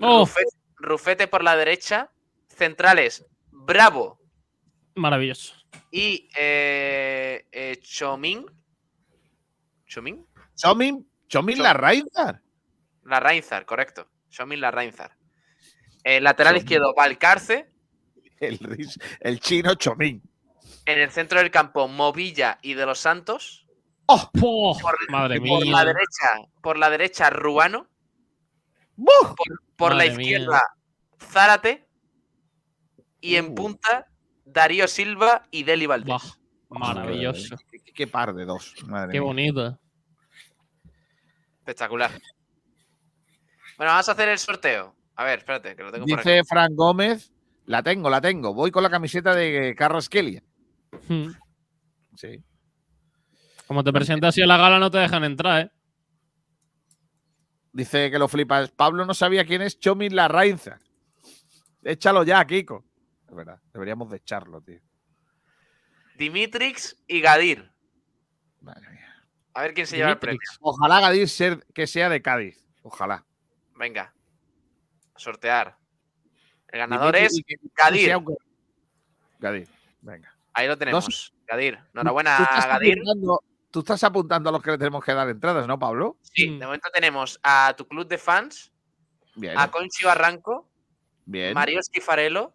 Oh. 0.01 0.21
Rufete, 0.21 0.57
Rufete 0.77 1.29
por 1.29 1.43
la 1.45 1.57
derecha. 1.57 2.11
Centrales. 2.49 3.27
Bravo. 3.51 4.21
Maravilloso. 4.95 5.55
Y 5.91 6.29
eh, 6.39 7.47
eh, 7.53 7.79
Chomín. 7.83 8.47
¿Chomín? 9.87 10.27
Chomin, 10.59 11.07
Chomin 11.29 11.57
Chom- 11.59 11.63
la 11.63 11.73
Rainzar. 11.73 12.43
La 13.05 13.21
Reinzar, 13.21 13.65
correcto. 13.65 14.09
Chomín 14.29 14.61
la 14.61 14.71
Reinzar. 14.71 15.17
Eh, 16.05 16.21
lateral 16.21 16.55
Chomín. 16.55 16.65
izquierdo, 16.65 16.95
Valcarce. 16.95 17.71
El, 18.41 18.59
el 19.21 19.41
chino 19.41 19.75
Chomin. 19.75 20.23
En 20.85 20.99
el 21.01 21.11
centro 21.11 21.39
del 21.39 21.51
campo, 21.51 21.89
Movilla 21.89 22.59
y 22.63 22.75
de 22.75 22.85
los 22.87 22.99
Santos. 22.99 23.67
¡Oh! 24.07 24.31
¡Oh! 24.43 24.79
Por- 24.81 25.11
Madre 25.11 25.39
Por 25.41 25.63
mía. 25.65 25.73
la 25.73 25.85
derecha, 25.85 26.51
por 26.63 26.79
la 26.79 26.91
derecha, 26.91 27.31
Ruano. 27.31 27.89
Por 29.77 29.95
la 29.95 30.05
mía. 30.05 30.13
izquierda, 30.13 30.63
Zárate. 31.21 31.89
Y 33.21 33.37
en 33.37 33.53
Uh. 33.53 33.55
punta, 33.55 34.07
Darío 34.45 34.89
Silva 34.89 35.43
y 35.51 35.63
Deli 35.65 35.87
Valdés. 35.87 36.07
Buah, 36.69 36.79
Maravilloso. 36.95 37.57
Qué, 37.71 37.93
qué 37.93 38.07
par 38.07 38.35
de 38.35 38.45
dos. 38.45 38.75
madre 38.87 39.13
Qué 39.13 39.21
mía. 39.21 39.27
bonito. 39.27 39.79
Espectacular. 41.69 42.11
Bueno, 43.77 43.93
vamos 43.93 44.09
a 44.09 44.13
hacer 44.13 44.31
el 44.31 44.39
sorteo. 44.39 44.97
A 45.17 45.25
ver, 45.25 45.41
espérate, 45.41 45.77
que 45.77 45.83
lo 45.83 45.93
tengo 45.93 46.07
por 46.07 46.19
aquí. 46.19 46.31
Dice 46.31 46.43
Fran 46.45 46.75
Gómez, 46.75 47.31
la 47.67 47.83
tengo, 47.83 48.09
la 48.09 48.23
tengo. 48.23 48.55
Voy 48.55 48.71
con 48.71 48.83
la 48.83 48.89
camiseta 48.89 49.35
de 49.35 49.75
Carlos 49.77 50.09
Kelly. 50.09 50.43
Hmm. 51.09 51.29
Sí. 52.17 52.43
Como 53.67 53.85
te 53.85 53.93
presentas 53.93 54.31
así 54.31 54.41
a 54.41 54.47
la 54.47 54.57
gala, 54.57 54.79
no 54.79 54.91
te 54.91 54.97
dejan 54.97 55.25
entrar, 55.25 55.67
¿eh? 55.67 55.71
Dice 57.71 58.11
que 58.11 58.19
lo 58.19 58.29
flipas. 58.29 58.71
Pablo 58.71 59.05
no 59.05 59.13
sabía 59.13 59.45
quién 59.45 59.61
es 59.61 59.79
Chomin 59.79 60.17
la 60.17 60.27
Rainza. 60.27 60.79
Échalo 61.83 62.25
ya, 62.25 62.43
Kiko. 62.47 62.87
Es 63.29 63.35
verdad, 63.35 63.61
deberíamos 63.75 64.09
de 64.09 64.17
echarlo, 64.17 64.63
tío. 64.63 64.81
Dimitrix 66.17 66.97
y 67.07 67.21
Gadir. 67.21 67.71
Madre 68.63 68.89
mía. 68.89 68.98
A 69.59 69.63
ver 69.63 69.75
quién 69.75 69.89
se 69.89 69.97
lleva 69.97 70.11
el 70.11 70.19
premio. 70.19 70.39
Ojalá 70.61 71.01
Gadir 71.01 71.29
ser, 71.29 71.67
que 71.75 71.89
sea 71.89 72.09
de 72.09 72.23
Cádiz. 72.23 72.65
Ojalá. 72.83 73.25
Venga. 73.75 74.15
A 75.15 75.19
sortear. 75.19 75.77
El 76.69 76.79
ganador 76.79 77.13
Dimitri- 77.17 77.27
es 77.27 77.43
que- 77.45 77.57
Gadir. 77.75 78.17
un- 78.19 78.37
Gadir, 79.41 79.69
venga. 80.01 80.33
Ahí 80.55 80.69
lo 80.69 80.79
tenemos. 80.79 81.35
Gadir. 81.45 81.77
Tú 81.77 81.83
Enhorabuena, 81.95 82.37
estás, 82.39 82.67
Gadir. 82.69 82.93
apuntando, 83.01 83.43
tú 83.73 83.79
estás 83.81 84.05
apuntando 84.05 84.49
a 84.49 84.53
los 84.53 84.63
que 84.63 84.71
le 84.71 84.79
tenemos 84.79 85.05
que 85.05 85.13
dar 85.13 85.29
entradas, 85.29 85.67
¿no, 85.67 85.77
Pablo? 85.77 86.19
Sí, 86.23 86.51
Mm. 86.51 86.59
de 86.61 86.67
momento 86.67 86.89
tenemos 86.95 87.41
a 87.43 87.75
tu 87.77 87.89
club 87.89 88.07
de 88.07 88.19
fans, 88.19 88.71
Bien. 89.35 89.59
a 89.59 89.69
Conchi 89.73 90.05
Barranco, 90.05 90.71
Bien. 91.25 91.53
Mario 91.53 91.81
Esquifarelo, 91.81 92.55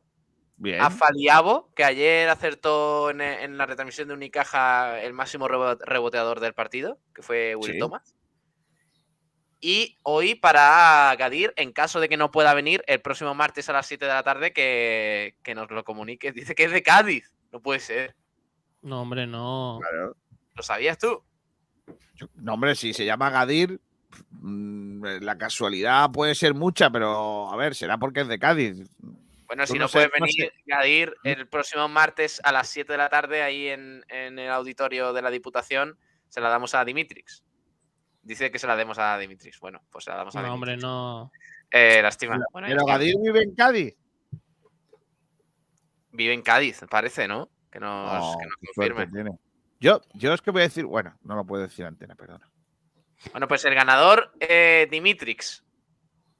bien. 0.58 0.82
a 0.82 0.90
Faliabo, 0.90 1.70
que 1.76 1.84
ayer 1.84 2.30
acertó 2.30 3.10
en, 3.10 3.22
en 3.22 3.58
la 3.58 3.66
retransmisión 3.66 4.08
de 4.08 4.14
Unicaja 4.14 5.02
el 5.02 5.14
máximo 5.14 5.48
rebo- 5.48 5.78
reboteador 5.86 6.40
del 6.40 6.54
partido, 6.54 7.00
que 7.14 7.22
fue 7.22 7.56
Will 7.56 7.74
Sí. 7.74 7.80
Thomas. 7.80 8.16
Y 9.60 9.98
hoy 10.04 10.36
para 10.36 11.16
Gadir, 11.18 11.54
en 11.56 11.72
caso 11.72 12.02
de 12.02 12.10
que 12.10 12.18
no 12.18 12.32
pueda 12.32 12.54
venir, 12.54 12.84
el 12.86 13.02
próximo 13.02 13.34
martes 13.34 13.70
a 13.70 13.74
las 13.74 13.86
7 13.88 14.06
de 14.06 14.12
la 14.14 14.24
tarde, 14.24 14.52
que, 14.52 15.38
que 15.42 15.56
nos 15.56 15.72
lo 15.72 15.84
comunique. 15.86 16.32
Dice 16.34 16.54
que 16.56 16.66
es 16.66 16.72
de 16.72 16.84
Cádiz. 16.84 17.32
No 17.52 17.62
puede 17.62 17.80
ser. 17.80 18.16
No, 18.82 19.02
hombre, 19.02 19.26
no. 19.26 19.80
Claro. 19.82 20.18
¿Lo 20.56 20.64
sabías 20.64 20.98
tú? 20.98 21.24
Yo- 22.16 22.28
No, 22.36 22.56
hombre, 22.56 22.76
si 22.76 22.94
se 22.94 23.06
llama 23.06 23.30
Gadir, 23.30 23.80
mm, 24.32 25.06
la 25.22 25.38
casualidad 25.38 26.12
puede 26.12 26.36
ser 26.36 26.54
mucha, 26.54 26.90
pero 26.90 27.50
a 27.50 27.56
ver, 27.56 27.74
será 27.74 27.98
porque 27.98 28.22
es 28.22 28.28
de 28.28 28.40
Cádiz. 28.40 28.84
Bueno, 29.48 29.68
si 29.68 29.74
no 29.74 29.82
no, 29.82 29.88
sé, 29.88 30.10
puede 30.10 30.20
no 30.20 30.26
venir, 30.26 30.54
Gadir, 30.66 31.16
el 31.24 31.48
próximo 31.48 31.88
martes 31.88 32.42
a 32.44 32.52
las 32.52 32.70
7 32.70 32.92
de 32.92 32.98
la 32.98 33.10
tarde, 33.10 33.42
ahí 33.44 33.68
en, 33.68 34.04
en 34.08 34.40
el 34.40 34.50
auditorio 34.50 35.14
de 35.14 35.22
la 35.22 35.30
Diputación, 35.30 35.98
se 36.30 36.42
la 36.42 36.50
damos 36.50 36.74
a 36.76 36.84
Dimitrix. 36.86 37.44
Dice 38.24 38.52
que 38.52 38.58
se 38.58 38.68
la 38.68 38.76
demos 38.76 38.98
a 39.00 39.18
Dimitrix. 39.18 39.60
Bueno, 39.60 39.84
pues 39.92 40.06
se 40.06 40.12
la 40.12 40.18
damos 40.18 40.36
a 40.36 40.42
No, 40.42 40.54
hombre, 40.54 40.78
no. 40.78 41.32
Eh, 41.70 42.02
lástima. 42.02 42.40
Bueno, 42.52 42.68
Pero 42.70 42.86
Gadir 42.86 43.16
vive 43.22 43.44
en 43.44 43.54
Cádiz. 43.54 43.96
vive 46.12 46.34
en 46.34 46.42
Cádiz, 46.42 46.82
parece, 46.90 47.28
¿no? 47.28 47.50
Que 47.70 47.80
nos, 47.80 48.38
que 48.38 48.68
confirme. 48.74 49.08
tiene. 49.08 49.32
Yo, 49.80 50.02
yo 50.14 50.34
es 50.34 50.42
que 50.42 50.52
voy 50.52 50.62
a 50.62 50.66
decir, 50.66 50.86
bueno, 50.86 51.18
no 51.24 51.36
lo 51.36 51.46
puedo 51.46 51.64
decir 51.64 51.86
antena, 51.86 52.16
perdona. 52.16 52.50
Bueno, 53.32 53.48
pues 53.48 53.66
el 53.66 53.76
ganador, 53.76 54.32
eh, 54.40 54.88
Dimitrix. 54.90 55.64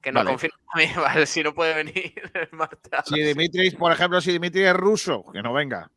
Que 0.04 0.12
nos 0.12 0.20
Vale. 0.20 0.30
confirma 0.32 0.58
también, 0.70 0.92
vale, 1.00 1.26
si 1.26 1.42
no 1.42 1.54
puede 1.54 1.74
venir 1.74 2.12
el 2.34 2.48
martes. 2.52 2.92
a 2.92 3.02
Si 3.02 3.20
Dimitris, 3.22 3.74
por 3.74 3.90
ejemplo, 3.90 4.20
si 4.20 4.32
Dimitris 4.32 4.66
es 4.66 4.74
ruso, 4.74 5.24
que 5.32 5.42
no 5.42 5.52
venga. 5.54 5.90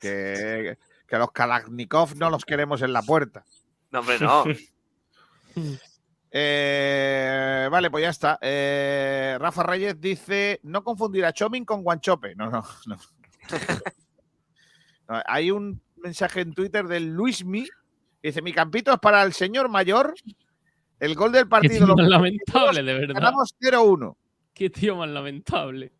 Que, 0.00 0.76
que 1.06 1.16
los 1.16 1.30
Kalashnikov 1.30 2.16
no 2.16 2.28
los 2.28 2.44
queremos 2.44 2.82
en 2.82 2.92
la 2.92 3.02
puerta. 3.02 3.44
No, 3.92 4.00
hombre, 4.00 4.18
no. 4.18 4.44
Eh, 6.34 7.68
vale, 7.70 7.90
pues 7.90 8.02
ya 8.02 8.08
está. 8.08 8.38
Eh, 8.40 9.36
Rafa 9.38 9.62
Reyes 9.64 10.00
dice: 10.00 10.60
no 10.62 10.82
confundir 10.82 11.26
a 11.26 11.32
Chomin 11.34 11.66
con 11.66 11.82
Guanchope. 11.82 12.34
No, 12.34 12.50
no, 12.50 12.64
no. 12.86 12.96
No, 15.08 15.22
Hay 15.26 15.50
un 15.50 15.82
mensaje 15.96 16.40
en 16.40 16.54
Twitter 16.54 16.86
del 16.86 17.08
Luismi. 17.12 17.68
Dice: 18.22 18.40
Mi 18.40 18.54
campito 18.54 18.94
es 18.94 18.98
para 18.98 19.22
el 19.24 19.34
señor 19.34 19.68
mayor. 19.68 20.14
El 21.02 21.16
gol 21.16 21.32
del 21.32 21.42
Qué 21.42 21.50
partido 21.50 21.78
tío 21.78 21.86
lo 21.88 21.96
más 21.96 22.08
lamentable, 22.08 22.82
de 22.84 22.94
verdad. 22.94 23.14
ganamos 23.14 23.56
0-1. 23.60 24.16
Qué 24.54 24.70
tío 24.70 24.94
más 24.94 25.10
lamentable. 25.10 25.90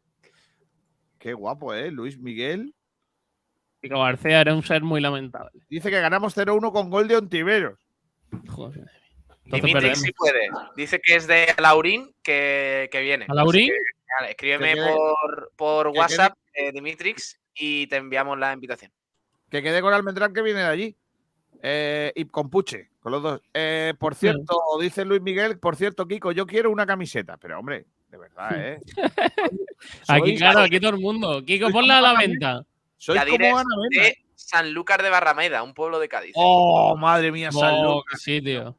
Qué 1.19 1.35
guapo, 1.35 1.75
¿eh? 1.75 1.91
Luis 1.91 2.21
Miguel. 2.21 2.73
Pico 3.81 4.01
García 4.01 4.41
era 4.41 4.55
un 4.55 4.63
ser 4.63 4.83
muy 4.83 5.01
lamentable. 5.01 5.61
Dice 5.69 5.91
que 5.91 5.99
ganamos 5.99 6.37
0-1 6.37 6.71
con 6.71 6.89
gol 6.89 7.09
de 7.09 7.17
Ontiveros. 7.17 7.81
Joder. 8.49 8.89
Perdemos. 9.51 9.99
sí 9.99 10.13
puede. 10.13 10.49
Dice 10.77 11.01
que 11.01 11.17
es 11.17 11.27
de 11.27 11.53
Laurín 11.59 12.15
que, 12.23 12.89
que 12.93 13.01
viene. 13.01 13.27
¿A 13.29 13.35
Laurín? 13.35 13.71
Que, 13.71 14.31
escríbeme 14.31 14.75
Que 14.75 14.83
por, 14.83 15.53
por 15.57 15.89
WhatsApp, 15.89 16.39
eh, 16.55 16.71
Dimitrix, 16.71 17.41
y 17.57 17.89
te 17.89 17.97
enviamos 17.97 18.39
la 18.39 18.53
invitación. 18.53 18.93
Que 19.51 19.65
quede 19.65 19.83
con 19.83 19.93
Almendrán 19.93 20.33
que 20.33 20.43
viene 20.43 20.61
de 20.61 20.67
allí. 20.67 20.97
Eh, 21.65 22.13
y 22.17 22.25
con 22.25 22.51
Puche, 22.51 22.91
con 23.01 23.13
los 23.13 23.23
dos. 23.23 23.41
Eh, 23.55 23.95
por 23.99 24.17
cierto, 24.17 24.59
dice 24.81 25.05
Luis 25.05 25.23
Miguel, 25.23 25.59
por 25.61 25.77
cierto, 25.77 26.07
Kiko, 26.09 26.33
yo 26.33 26.45
quiero 26.45 26.71
una 26.73 26.85
camiseta. 26.87 27.37
Pero 27.37 27.59
hombre, 27.61 27.87
de 28.11 28.19
verdad, 28.19 28.51
¿eh? 28.55 28.79
Aquí, 30.09 30.37
claro, 30.37 30.61
aquí 30.61 30.81
todo 30.81 30.91
el 30.91 31.01
mundo. 31.01 31.45
Kiko, 31.45 31.71
ponla 31.71 31.99
a 31.99 32.01
la 32.01 32.19
venta. 32.19 32.65
Yadira 32.99 33.51
como 33.51 33.59
Ana 33.59 33.77
Mena. 33.91 34.03
de 34.05 34.17
Sanlúcar 34.35 35.03
de 35.03 35.11
Barrameda, 35.11 35.63
un 35.63 35.73
pueblo 35.75 35.99
de 36.01 36.09
Cádiz. 36.09 36.33
Oh, 36.35 36.97
madre 36.97 37.31
mía, 37.31 37.53
San 37.53 37.75
Oh, 37.75 37.95
Lucas. 37.97 38.13
que 38.13 38.19
sí, 38.19 38.43
tío. 38.43 38.77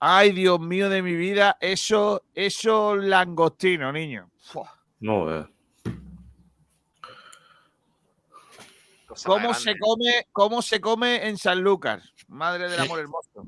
Ay, 0.00 0.32
Dios 0.32 0.60
mío 0.60 0.88
de 0.90 1.00
mi 1.02 1.14
vida, 1.14 1.56
eso, 1.60 2.22
eso 2.34 2.94
langostino, 2.96 3.90
niño. 3.92 4.30
Fua. 4.38 4.70
No, 5.00 5.34
eh. 5.34 5.46
Cosa 9.14 9.28
¿Cómo 9.28 9.54
se 9.54 9.78
come, 9.78 10.26
cómo 10.32 10.60
se 10.60 10.80
come 10.80 11.28
en 11.28 11.38
San 11.38 11.60
Lucas? 11.60 12.12
Madre 12.26 12.68
del 12.68 12.80
amor 12.80 12.98
hermoso. 12.98 13.46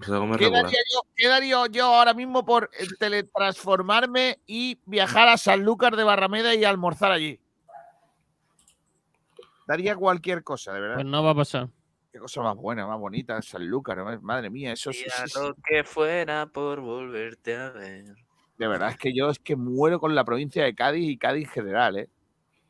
¿Qué 0.00 0.48
daría, 0.48 0.78
yo, 0.92 1.00
qué 1.16 1.28
daría 1.28 1.66
yo 1.66 1.86
ahora 1.86 2.14
mismo 2.14 2.44
por 2.44 2.70
eh, 2.78 2.86
teletransformarme 3.00 4.38
y 4.46 4.78
viajar 4.86 5.28
a 5.28 5.36
San 5.36 5.64
Lucas 5.64 5.96
de 5.96 6.04
Barrameda 6.04 6.54
y 6.54 6.64
almorzar 6.64 7.10
allí? 7.10 7.40
Daría 9.66 9.96
cualquier 9.96 10.44
cosa, 10.44 10.72
de 10.72 10.80
verdad. 10.80 10.94
Pues 10.96 11.06
no 11.06 11.22
va 11.24 11.30
a 11.30 11.34
pasar. 11.34 11.68
Qué 12.12 12.20
cosa 12.20 12.42
más 12.42 12.56
buena, 12.56 12.86
más 12.86 12.98
bonita, 12.98 13.42
San 13.42 13.66
Lucas, 13.66 13.96
¿no? 13.96 14.20
madre 14.20 14.50
mía, 14.50 14.72
eso 14.72 14.92
sí, 14.92 14.98
Diría 14.98 15.26
sí, 15.26 15.32
sí. 15.34 15.38
lo 15.40 15.54
que 15.66 15.82
fuera 15.82 16.46
por 16.46 16.80
volverte 16.80 17.56
a 17.56 17.70
ver. 17.70 18.04
De 18.56 18.68
verdad 18.68 18.90
es 18.90 18.98
que 18.98 19.12
yo 19.12 19.30
es 19.30 19.40
que 19.40 19.56
muero 19.56 19.98
con 19.98 20.14
la 20.14 20.24
provincia 20.24 20.62
de 20.62 20.74
Cádiz 20.74 21.10
y 21.10 21.16
Cádiz 21.16 21.48
en 21.48 21.52
general, 21.52 21.98
¿eh? 21.98 22.08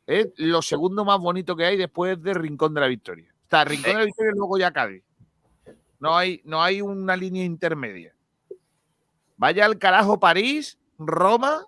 Es 0.05 0.27
lo 0.37 0.61
segundo 0.61 1.05
más 1.05 1.19
bonito 1.19 1.55
que 1.55 1.65
hay 1.65 1.77
después 1.77 2.21
de 2.21 2.33
Rincón 2.33 2.73
de 2.73 2.81
la 2.81 2.87
Victoria. 2.87 3.33
Está 3.43 3.63
Rincón 3.63 3.93
de 3.93 3.99
la 3.99 4.05
Victoria 4.05 4.31
y 4.33 4.37
luego 4.37 4.57
ya 4.57 4.71
Cádiz. 4.71 5.03
No 5.99 6.17
hay, 6.17 6.41
no 6.43 6.61
hay 6.61 6.81
una 6.81 7.15
línea 7.15 7.45
intermedia. 7.45 8.13
Vaya 9.37 9.65
al 9.65 9.77
carajo 9.77 10.19
París, 10.19 10.77
Roma. 10.97 11.65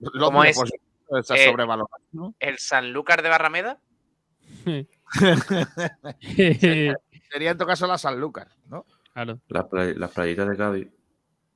Londres, 0.00 0.56
¿Cómo 0.56 0.66
es? 0.66 0.72
está 1.20 1.34
Eh, 1.36 1.46
sobrevalorado, 1.50 2.02
¿no? 2.12 2.34
¿El 2.40 2.58
Sanlúcar 2.58 3.22
de 3.22 3.28
Barrameda? 3.28 3.78
Sería 7.30 7.50
en 7.50 7.58
tu 7.58 7.66
caso 7.66 7.86
la 7.86 7.98
San 7.98 8.18
Lucas, 8.20 8.48
¿no? 8.66 8.84
claro. 9.12 9.38
Las, 9.48 9.64
play- 9.66 9.94
las 9.94 10.10
playitas 10.10 10.48
de 10.48 10.56
Cádiz. 10.56 10.88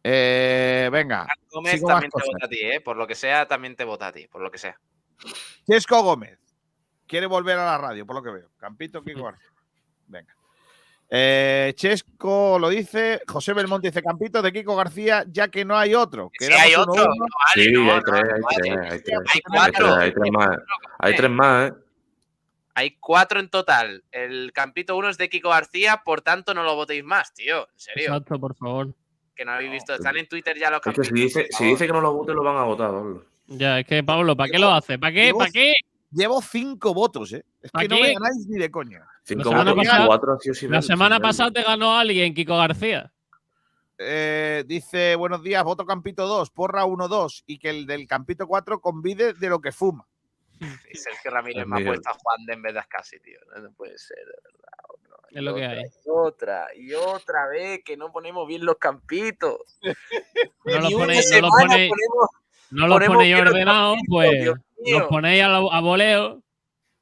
Eh, 0.05 0.89
venga, 0.93 1.27
Gómez 1.51 1.83
también 1.83 2.11
te 2.13 2.23
vota 2.25 2.47
a 2.47 2.49
ti, 2.49 2.59
¿eh? 2.61 2.81
Por 2.81 2.97
lo 2.97 3.07
que 3.07 3.15
sea, 3.17 3.49
también 3.49 3.75
te 3.75 3.85
vota 3.85 4.07
a 4.09 4.13
ti, 4.13 4.29
por 4.29 4.41
lo 4.41 4.51
que 4.51 4.59
sea. 4.59 4.79
Chesco 5.67 6.03
Gómez 6.03 6.39
quiere 7.07 7.27
volver 7.27 7.59
a 7.59 7.65
la 7.65 7.79
radio, 7.79 8.07
por 8.07 8.17
lo 8.17 8.23
que 8.23 8.31
veo. 8.31 8.51
Campito 8.59 9.03
Kiko 9.03 9.25
García. 9.25 9.51
Venga. 10.07 10.35
Eh, 11.09 11.73
Chesco 11.77 12.59
lo 12.59 12.69
dice, 12.69 13.21
José 13.29 13.53
Belmonte 13.53 13.89
dice 13.89 14.03
Campito 14.03 14.43
de 14.43 14.53
Kiko 14.53 14.75
García, 14.75 15.25
ya 15.29 15.49
que 15.49 15.65
no 15.65 15.77
hay 15.79 15.95
otro. 15.95 16.31
Si 16.39 16.47
Quedamos 16.47 16.65
hay 16.65 16.73
uno, 16.75 16.83
otro, 16.83 17.05
uno. 17.05 17.15
no 17.15 17.27
vale, 17.47 17.65
Sí, 17.65 17.73
no, 17.73 17.81
hay 17.81 17.87
no, 17.87 18.03
tres, 18.03 18.23
no 18.25 18.35
hay 18.35 18.41
vale. 18.43 18.57
tres, 18.59 18.93
hay 18.93 19.01
tres. 19.03 19.19
Hay 19.19 19.35
Hay 19.35 19.41
cuatro. 19.43 19.95
hay 19.95 20.13
tres 20.13 20.33
más. 20.33 20.59
Hay 20.99 21.17
tres 21.17 21.31
más, 21.31 21.71
¿eh? 21.71 21.75
Hay 22.75 22.97
cuatro 22.99 23.41
en 23.41 23.49
total. 23.49 24.05
El 24.11 24.53
Campito 24.53 24.97
1 24.97 25.09
es 25.11 25.17
de 25.17 25.31
Kiko 25.31 25.49
García, 25.49 26.03
por 26.05 26.21
tanto 26.21 26.53
no 26.53 26.63
lo 26.63 26.75
votéis 26.75 27.03
más, 27.05 27.33
tío. 27.33 27.63
En 27.73 27.79
serio. 27.79 28.05
Exacto, 28.09 28.39
por 28.39 28.55
favor. 28.55 28.93
Que 29.35 29.45
no 29.47 29.53
habéis 29.53 29.71
visto. 29.71 29.95
Están 29.95 30.17
en 30.19 30.29
Twitter 30.29 30.59
ya 30.59 30.71
los 30.71 30.79
Es 30.79 30.83
que 30.85 30.93
Campitos. 30.93 31.07
si 31.07 31.15
dice, 31.15 31.47
si 31.51 31.77
que 31.87 31.93
no 31.93 32.01
lo 32.03 32.13
vote, 32.13 32.35
lo 32.35 32.43
van 32.43 32.57
a 32.57 32.65
votar, 32.65 32.91
Pablo. 32.91 33.25
Ya, 33.49 33.81
es 33.81 33.87
que 33.87 34.03
Pablo, 34.03 34.37
¿para 34.37 34.51
qué 34.51 34.59
lo 34.59 34.71
hace? 34.73 34.99
¿Para 34.99 35.13
qué? 35.13 35.33
¿Para 35.37 35.51
qué? 35.51 35.75
Llevo 36.11 36.41
cinco 36.41 36.95
votos, 36.95 37.33
¿eh? 37.33 37.45
Es 37.61 37.71
¿Pa 37.71 37.81
que 37.83 37.89
no 37.89 37.97
me 37.97 38.13
ganáis 38.13 38.47
ni 38.49 38.59
de 38.59 38.71
coña. 38.71 39.07
Cinco 39.25 39.51
votos, 39.51 39.75
cuatro 40.07 40.39
La 40.69 40.83
semana 40.83 41.21
pasada 41.21 41.51
te 41.51 41.63
ganó 41.63 41.97
alguien, 41.97 42.33
Kiko 42.33 42.57
García. 42.57 43.13
Eh, 43.99 44.65
dice, 44.67 45.17
buenos 45.17 45.43
días, 45.43 45.65
voto 45.65 45.87
Campito 45.87 46.27
2, 46.27 46.51
porra 46.51 46.85
1-2 46.85 47.45
y 47.47 47.59
que 47.59 47.71
el 47.71 47.87
del 47.87 48.07
Campito 48.07 48.47
4 48.47 48.81
convide 48.81 49.33
de 49.33 49.49
lo 49.49 49.61
que 49.61 49.73
fuma. 49.73 50.07
Sí, 50.61 50.95
Sergio 50.99 51.31
Ramírez 51.31 51.63
Es 51.63 51.69
me 51.69 51.83
ha 51.83 51.87
puesto 51.87 52.09
a 52.11 52.13
Juan 52.13 52.47
de 52.47 52.53
en 52.55 52.63
vez 52.63 52.75
de 52.75 52.81
a 52.81 52.83
Scassi, 52.85 53.19
tío. 53.21 53.39
No, 53.59 53.71
puede 53.73 53.97
ser, 53.99 54.19
de 54.19 54.25
verdad. 54.45 54.71
no. 55.09 55.17
Es 55.31 55.43
lo 55.43 55.53
Y 55.53 55.61
que 55.61 55.67
hay. 55.67 55.83
Y 55.85 56.09
otra, 56.11 56.67
y 56.75 56.93
otra 56.95 57.47
vez 57.49 57.83
que 57.85 57.97
no 57.97 58.13
ponemos 58.13 58.47
bien 58.47 58.65
los 58.65 58.77
campitos. 58.77 59.61
No 59.83 59.93
los 60.65 60.93
ponéis, 60.93 61.31
no 61.31 61.41
los 61.41 61.51
semana 61.51 61.51
ponéis, 61.61 61.91
ponemos- 61.91 62.31
no 62.71 62.87
los 62.87 62.97
ponemos 62.97 63.17
ponéis 63.17 63.37
ordenados, 63.37 63.99
pues 64.09 64.47
los 64.87 65.03
ponéis 65.09 65.43
a, 65.43 65.57
a 65.57 65.81
voleo. 65.81 66.43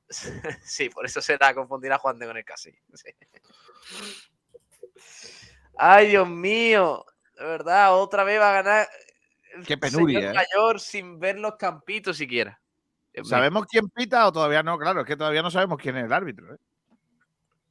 Sí, 0.62 0.90
por 0.90 1.06
eso 1.06 1.20
será 1.20 1.54
confundir 1.54 1.92
a 1.92 1.98
Juan 1.98 2.18
de 2.18 2.26
con 2.26 2.36
el 2.36 2.44
casi. 2.44 2.70
sí. 2.92 3.10
Ay, 5.76 6.08
Dios 6.08 6.28
mío. 6.28 7.04
De 7.36 7.44
verdad, 7.44 7.98
otra 7.98 8.22
vez 8.22 8.40
va 8.40 8.50
a 8.50 8.62
ganar. 8.62 8.88
el 9.54 9.66
Qué 9.66 9.76
penuria, 9.76 10.20
señor 10.20 10.34
¿eh? 10.34 10.36
mayor 10.36 10.80
sin 10.80 11.18
ver 11.18 11.38
los 11.38 11.56
campitos 11.56 12.16
siquiera. 12.16 12.60
¿Sabemos 13.24 13.66
quién 13.66 13.88
pita 13.88 14.26
o 14.26 14.32
todavía 14.32 14.62
no? 14.62 14.78
Claro, 14.78 15.00
es 15.00 15.06
que 15.06 15.16
todavía 15.16 15.42
no 15.42 15.50
sabemos 15.50 15.78
quién 15.80 15.96
es 15.96 16.04
el 16.04 16.12
árbitro. 16.12 16.54
¿eh? 16.54 16.58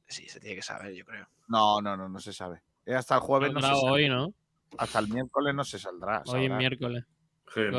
Sí, 0.06 0.28
se 0.28 0.40
tiene 0.40 0.56
que 0.56 0.62
saber, 0.62 0.92
yo 0.94 1.04
creo. 1.04 1.26
No, 1.48 1.80
no, 1.80 1.96
no, 1.96 2.08
no 2.08 2.20
se 2.20 2.32
sabe. 2.32 2.62
Es 2.84 2.96
hasta 2.96 3.14
el 3.14 3.20
jueves 3.20 3.52
no 3.52 3.60
se 3.60 3.66
Saldrá 3.66 3.80
sabe. 3.80 3.92
hoy, 3.92 4.08
¿no? 4.08 4.34
Hasta 4.76 4.98
el 4.98 5.08
miércoles 5.08 5.54
no 5.54 5.64
se 5.64 5.78
saldrá. 5.78 6.22
Hoy 6.26 6.46
es 6.46 6.50
miércoles. 6.50 7.04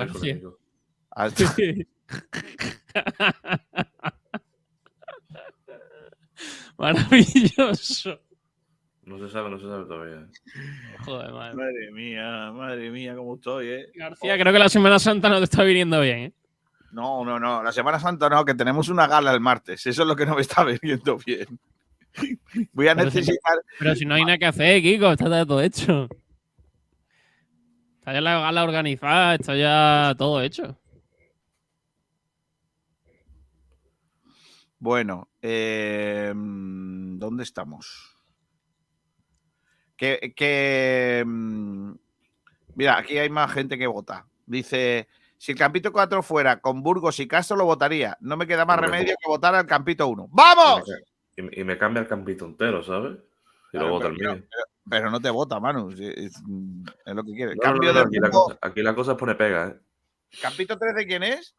Maravilloso. 6.77 8.19
No 9.05 9.19
se 9.19 9.29
sabe, 9.31 9.49
no 9.51 9.59
se 9.59 9.65
sabe 9.67 9.85
todavía. 9.85 10.27
Joder, 11.05 11.31
madre. 11.31 11.55
Madre 11.55 11.91
mía, 11.91 12.51
madre 12.51 12.89
mía, 12.89 13.15
cómo 13.15 13.35
estoy, 13.35 13.67
¿eh? 13.69 13.85
García, 13.95 14.37
creo 14.37 14.51
que 14.51 14.59
la 14.59 14.69
Semana 14.69 14.97
Santa 14.99 15.29
no 15.29 15.37
te 15.37 15.43
está 15.45 15.63
viniendo 15.63 16.01
bien, 16.01 16.17
¿eh? 16.19 16.33
No, 16.91 17.23
no, 17.23 17.39
no. 17.39 17.61
La 17.61 17.71
Semana 17.71 17.99
Santa 17.99 18.29
no, 18.29 18.43
que 18.45 18.55
tenemos 18.55 18.89
una 18.89 19.05
gala 19.05 19.31
el 19.33 19.41
martes. 19.41 19.85
Eso 19.85 20.01
es 20.01 20.07
lo 20.07 20.15
que 20.15 20.25
no 20.25 20.35
me 20.35 20.41
está 20.41 20.63
viniendo 20.81 21.17
bien. 21.23 21.59
Voy 22.73 22.87
a 22.87 22.95
Pero 22.95 23.11
si- 23.11 23.17
necesitar. 23.19 23.59
Pero 23.77 23.95
si 23.95 24.05
no 24.05 24.15
hay 24.15 24.23
nada 24.25 24.37
que 24.37 24.45
hacer, 24.45 24.81
Kiko, 24.81 25.11
está 25.11 25.45
todo 25.45 25.61
hecho. 25.61 26.07
Está 28.05 28.13
ya 28.13 28.21
la 28.21 28.39
gala 28.39 28.63
organizada, 28.63 29.33
está 29.33 29.55
ya 29.55 30.13
todo 30.15 30.39
hecho. 30.43 30.77
Bueno, 34.77 35.27
eh, 35.41 36.31
¿dónde 36.35 37.41
estamos? 37.41 38.15
Que, 39.97 40.33
que, 40.35 41.23
mm, 41.25 41.93
mira, 42.75 42.99
aquí 42.99 43.17
hay 43.17 43.31
más 43.31 43.51
gente 43.51 43.75
que 43.75 43.87
vota. 43.87 44.27
Dice, 44.45 45.07
si 45.39 45.53
el 45.53 45.57
Campito 45.57 45.91
4 45.91 46.21
fuera 46.21 46.61
con 46.61 46.83
Burgos 46.83 47.19
y 47.19 47.27
Castro, 47.27 47.57
lo 47.57 47.65
votaría. 47.65 48.15
No 48.21 48.37
me 48.37 48.45
queda 48.45 48.65
más 48.65 48.77
Hombre. 48.77 48.91
remedio 48.91 49.15
que 49.19 49.27
votar 49.27 49.55
al 49.55 49.65
Campito 49.65 50.07
1. 50.07 50.25
Y 50.25 50.29
¡Vamos! 50.31 50.83
y 51.37 51.41
me- 51.41 51.51
y 51.55 51.63
me 51.63 51.75
cambia 51.79 52.01
el 52.03 52.07
campito 52.07 52.45
entero, 52.45 52.83
¿sabes? 52.83 53.13
Y 53.17 53.71
Claro, 53.71 53.87
lo 53.87 53.93
vota 53.93 54.07
el 54.09 54.15
pero- 54.15 54.33
mío. 54.35 54.43
Pero 54.47 54.63
no 54.85 55.19
te 55.19 55.29
vota, 55.29 55.59
Manu. 55.59 55.89
Es, 55.91 55.99
es- 55.99 56.43
es 57.05 57.15
lo 57.15 57.23
que 57.23 57.33
quiere. 57.33 57.55
No, 57.55 57.61
Cambio 57.61 57.91
no, 57.93 57.99
de 57.99 58.05
aquí, 58.05 58.17
la 58.19 58.27
rumbo. 58.27 58.43
cosa, 58.45 58.59
aquí 58.61 58.81
la 58.81 58.95
cosa 58.95 59.11
es 59.13 59.17
pone 59.17 59.35
pega, 59.35 59.67
¿eh? 59.67 59.79
¿Campito 60.41 60.77
3 60.77 60.95
de 60.95 61.05
quién 61.07 61.23
es? 61.23 61.55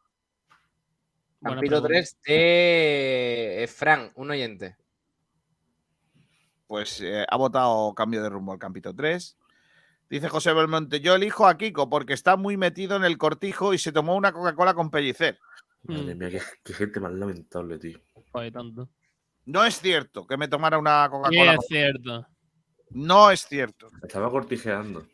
Campito 1.41 1.81
pregunta. 1.81 1.87
3 1.87 2.17
de 2.25 3.63
eh, 3.63 3.67
Fran, 3.67 4.11
un 4.15 4.31
oyente. 4.31 4.75
Pues 6.67 6.99
eh, 7.01 7.25
ha 7.29 7.37
votado 7.37 7.93
cambio 7.95 8.21
de 8.21 8.29
rumbo 8.29 8.51
al 8.53 8.59
Campito 8.59 8.93
3. 8.93 9.37
Dice 10.09 10.29
José 10.29 10.53
Belmonte, 10.53 10.99
yo 11.01 11.15
elijo 11.15 11.47
a 11.47 11.57
Kiko 11.57 11.89
porque 11.89 12.13
está 12.13 12.37
muy 12.37 12.55
metido 12.57 12.95
en 12.95 13.03
el 13.03 13.17
cortijo 13.17 13.73
y 13.73 13.77
se 13.77 13.91
tomó 13.91 14.15
una 14.15 14.31
Coca-Cola 14.31 14.73
con 14.73 14.89
pellicer. 14.89 15.37
Madre 15.83 16.15
Mm. 16.15 16.17
mía, 16.17 16.29
qué, 16.29 16.41
qué 16.63 16.73
gente 16.73 16.99
más 16.99 17.11
lamentable, 17.13 17.77
tío. 17.77 17.99
Joder, 18.31 18.51
tanto. 18.53 18.89
No 19.45 19.63
es 19.65 19.79
cierto 19.79 20.25
que 20.27 20.37
me 20.37 20.47
tomara 20.47 20.77
una 20.77 21.05
Sí, 21.05 21.11
Coca-Cola. 21.11 21.51
es 21.51 21.57
con- 21.57 21.65
cierto. 21.67 22.27
No 22.91 23.29
es 23.31 23.41
cierto. 23.47 23.89
Estaba 24.01 24.29
cortijeando. 24.29 25.05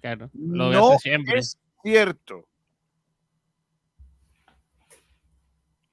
Claro. 0.00 0.30
Lo 0.34 0.70
No 0.70 0.88
hace 0.90 0.98
siempre. 1.10 1.38
es 1.38 1.58
cierto. 1.82 2.48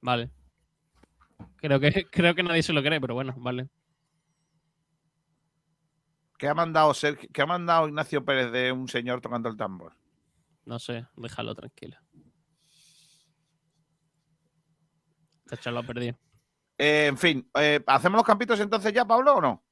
Vale. 0.00 0.30
Creo 1.56 1.78
que, 1.80 2.04
creo 2.10 2.34
que 2.34 2.42
nadie 2.42 2.62
se 2.62 2.72
lo 2.72 2.82
cree, 2.82 3.00
pero 3.00 3.14
bueno, 3.14 3.34
vale. 3.38 3.68
¿Qué 6.38 6.48
ha 6.48 6.54
mandado 6.54 6.94
Sergio- 6.94 7.28
qué 7.32 7.42
ha 7.42 7.46
mandado 7.46 7.86
Ignacio 7.88 8.24
Pérez 8.24 8.50
de 8.50 8.72
un 8.72 8.88
señor 8.88 9.20
tocando 9.20 9.48
el 9.48 9.56
tambor? 9.56 9.94
No 10.64 10.78
sé, 10.78 11.06
déjalo 11.16 11.54
tranquilo. 11.54 11.98
Este 15.44 15.56
chaval 15.58 15.74
lo 15.74 15.80
ha 15.80 15.82
perdido. 15.82 16.18
Eh, 16.78 17.06
en 17.08 17.18
fin, 17.18 17.50
eh, 17.58 17.82
¿hacemos 17.86 18.18
los 18.18 18.26
campitos 18.26 18.58
entonces 18.60 18.92
ya, 18.92 19.04
Pablo, 19.04 19.34
o 19.34 19.40
no? 19.40 19.62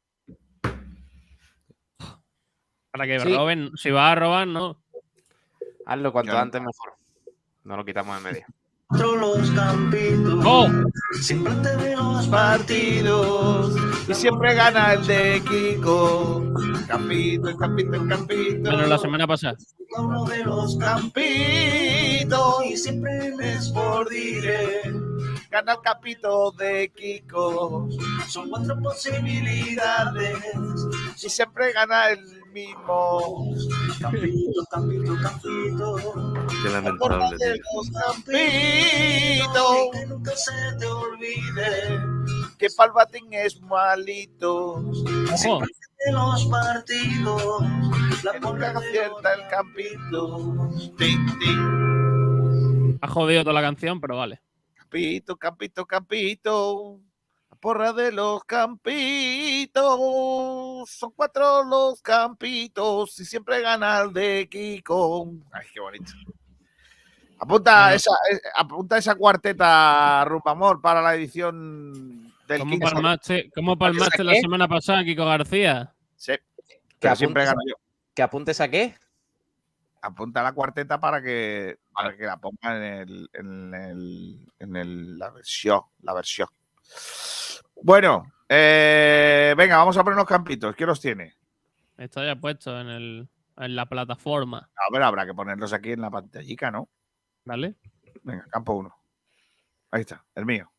Para 2.98 3.06
que 3.12 3.20
Sí. 3.20 3.34
roben, 3.34 3.70
si 3.76 3.90
vas 3.90 4.12
a 4.12 4.14
robar, 4.16 4.46
no. 4.48 4.76
Hazlo 5.86 6.12
cuanto 6.12 6.32
Yo 6.32 6.36
no- 6.36 6.42
antes 6.42 6.60
mejor. 6.60 6.92
No 7.64 7.76
lo 7.76 7.84
quitamos 7.84 8.16
en 8.18 8.24
medio. 8.24 8.44
los 8.90 9.50
campitos. 9.52 10.44
¡Oh! 10.46 10.66
Siempre 11.20 11.52
te 11.62 11.76
veo 11.76 12.02
los 12.14 12.26
Partidos 12.28 13.76
y 14.08 14.14
siempre 14.14 14.54
gana 14.54 14.94
el 14.94 15.06
de 15.06 15.42
Kiko. 15.48 16.42
Campito, 16.86 17.48
el 17.48 17.56
campito, 17.56 17.94
el 17.94 18.08
campito. 18.08 18.70
Menos 18.70 18.88
la 18.88 18.98
semana 18.98 19.26
pasada. 19.26 19.56
uno 19.96 20.24
de 20.24 20.44
los 20.44 20.76
Campito 20.78 22.62
y 22.64 22.76
siempre 22.76 23.34
les 23.36 23.68
por 23.70 24.08
diré. 24.08 24.82
Gana 25.58 25.72
el 25.72 25.80
capito 25.80 26.52
de 26.52 26.92
Kiko. 26.94 27.88
Son 28.28 28.48
cuatro 28.48 28.78
posibilidades. 28.80 30.38
Y 31.22 31.28
siempre 31.28 31.72
gana 31.72 32.10
el 32.10 32.20
mismo. 32.52 33.54
Campito, 34.00 34.64
campito, 34.70 35.16
campito. 35.20 35.96
Qué 36.62 36.68
lamentable, 36.70 37.36
campitos. 37.92 38.46
que 39.92 40.06
nunca 40.06 40.36
se 40.36 40.52
te 40.78 40.86
olvide. 40.86 42.00
Que 42.56 42.68
Palpatín 42.76 43.32
es 43.32 43.60
malito. 43.60 44.74
Ojo, 45.32 45.60
De 46.06 46.12
los 46.12 46.46
partidos. 46.46 47.62
La 48.22 48.32
de 48.32 48.66
acierta 48.66 49.34
el 49.34 49.48
campito. 49.48 50.70
Tin, 50.96 51.38
tin. 51.38 52.98
ha 53.00 53.08
jodido 53.08 53.42
toda 53.42 53.54
la 53.54 53.62
canción, 53.62 54.00
pero 54.00 54.16
vale. 54.16 54.40
Campito, 54.92 55.36
campito, 55.36 55.84
campito. 55.86 57.00
La 57.50 57.56
porra 57.58 57.92
de 57.92 58.10
los 58.10 58.42
campitos. 58.44 59.84
Son 60.88 61.12
cuatro 61.14 61.62
los 61.64 62.00
campitos 62.00 63.20
y 63.20 63.26
siempre 63.26 63.60
gana 63.60 64.00
el 64.00 64.14
de 64.14 64.48
Kiko. 64.50 65.30
Ay, 65.52 65.66
qué 65.74 65.80
bonito. 65.80 66.10
Apunta, 67.38 67.82
Bueno. 67.82 67.96
esa, 67.96 68.10
eh, 68.32 68.40
apunta 68.56 68.96
esa 68.96 69.14
cuarteta, 69.14 70.24
Rupamor, 70.24 70.80
para 70.80 71.02
la 71.02 71.14
edición 71.14 72.32
del 72.48 72.60
¿Cómo 72.60 72.72
Kiko. 72.72 72.90
palmaste, 72.90 73.50
cómo 73.54 73.76
palmaste 73.76 74.24
la 74.24 74.32
qué? 74.32 74.40
semana 74.40 74.66
pasada, 74.66 75.04
Kiko 75.04 75.26
García? 75.26 75.94
Sí, 76.16 76.32
¿Que 76.98 77.14
siempre 77.14 77.44
gano 77.44 77.60
yo. 77.68 77.74
¿Que 78.14 78.22
apuntes 78.22 78.58
a 78.62 78.68
qué? 78.68 78.96
Apunta 80.02 80.42
la 80.42 80.52
cuarteta 80.52 81.00
para 81.00 81.20
que, 81.22 81.78
para 81.92 82.16
que 82.16 82.24
la 82.24 82.36
ponga 82.36 82.76
en, 82.76 82.82
el, 82.82 83.30
en, 83.32 83.74
el, 83.74 84.52
en 84.58 84.76
el- 84.76 85.18
la 85.18 85.30
versión. 85.30 85.80
La 86.02 86.14
versión. 86.14 86.48
Bueno, 87.82 88.32
eh, 88.48 89.54
venga, 89.56 89.76
vamos 89.78 89.96
a 89.96 90.04
poner 90.04 90.16
los 90.16 90.26
campitos. 90.26 90.74
¿Quién 90.74 90.88
los 90.88 91.00
tiene? 91.00 91.34
Está 91.96 92.24
ya 92.24 92.36
puesto 92.36 92.80
en, 92.80 92.88
el, 92.88 93.28
en 93.56 93.76
la 93.76 93.86
plataforma, 93.86 94.70
A 94.76 94.92
ver, 94.92 95.02
habrá 95.02 95.26
que 95.26 95.34
ponerlos 95.34 95.72
aquí 95.72 95.92
en 95.92 96.00
la 96.00 96.10
pantallica, 96.10 96.70
¿no? 96.70 96.88
¿vale? 97.44 97.74
Venga, 98.22 98.46
campo 98.50 98.74
uno. 98.74 98.94
Ahí 99.90 100.02
está, 100.02 100.24
el 100.34 100.44
mío. 100.46 100.70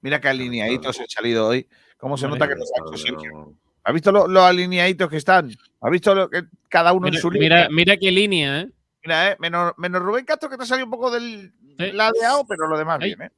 Mira 0.00 0.20
qué 0.20 0.28
alineaditos 0.28 1.00
he 1.00 1.06
salido 1.08 1.48
hoy. 1.48 1.68
¿Cómo 1.96 2.16
se 2.16 2.28
nota 2.28 2.46
que 2.46 2.54
los 2.54 2.70
ha 2.72 2.80
hecho 2.86 2.96
Sergio? 2.96 3.54
¿Has 3.88 3.94
visto 3.94 4.12
lo- 4.12 4.28
los 4.28 4.42
alineaditos 4.42 5.08
que 5.08 5.16
están? 5.16 5.50
¿Has 5.80 5.90
visto 5.90 6.14
lo 6.14 6.28
que 6.28 6.42
cada 6.68 6.92
uno 6.92 7.06
Mira, 7.06 7.16
en 7.16 7.22
su 7.22 7.30
mira, 7.30 7.56
línea? 7.56 7.68
mira 7.70 7.96
qué 7.96 8.12
línea, 8.12 8.60
¿eh? 8.60 8.68
Mira, 9.02 9.32
eh, 9.32 9.36
menos, 9.38 9.72
menos 9.78 10.02
Rubén 10.02 10.26
Castro 10.26 10.50
que 10.50 10.58
te 10.58 10.64
ha 10.64 10.66
salido 10.66 10.84
un 10.84 10.90
poco 10.90 11.10
del 11.10 11.54
Sí. 11.78 11.92
ladeado, 11.92 12.44
pero 12.46 12.68
lo 12.68 12.76
demás 12.76 12.98
Ay. 13.00 13.14
bien, 13.14 13.22
¿eh? 13.22 13.30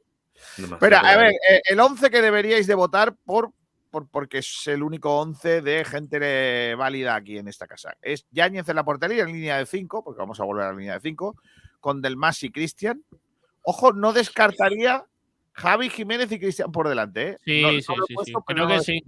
Espera, 0.58 1.00
a 1.00 1.16
ver, 1.16 1.30
eh, 1.48 1.60
el 1.68 1.78
11 1.78 2.10
que 2.10 2.20
deberíais 2.20 2.66
de 2.66 2.74
votar 2.74 3.14
por, 3.24 3.52
por 3.92 4.08
porque 4.08 4.38
es 4.38 4.66
el 4.66 4.82
único 4.82 5.20
11 5.20 5.62
de 5.62 5.84
gente 5.84 6.18
eh, 6.20 6.74
válida 6.74 7.14
aquí 7.14 7.38
en 7.38 7.46
esta 7.46 7.68
casa. 7.68 7.94
Es 8.02 8.26
Yáñez 8.32 8.68
en 8.68 8.74
la 8.74 8.84
portería 8.84 9.22
en 9.22 9.28
línea 9.32 9.56
de 9.58 9.66
5, 9.66 10.02
porque 10.02 10.18
vamos 10.18 10.40
a 10.40 10.44
volver 10.44 10.64
a 10.64 10.72
la 10.72 10.76
línea 10.78 10.94
de 10.94 11.00
5, 11.00 11.36
con 11.78 12.02
Del 12.02 12.16
Mas 12.16 12.42
y 12.42 12.50
Cristian. 12.50 13.04
Ojo, 13.62 13.92
no 13.92 14.12
descartaría 14.12 15.04
Javi 15.52 15.90
Jiménez 15.90 16.32
y 16.32 16.40
Cristian 16.40 16.72
por 16.72 16.88
delante, 16.88 17.28
¿eh? 17.28 17.36
Sí, 17.44 17.62
No- 17.62 17.68
sí, 17.70 17.84
no 17.96 18.04
sí, 18.08 18.14
puesto, 18.14 18.42
Creo 18.42 18.66
no 18.66 18.68
que 18.68 18.80
sí. 18.80 19.04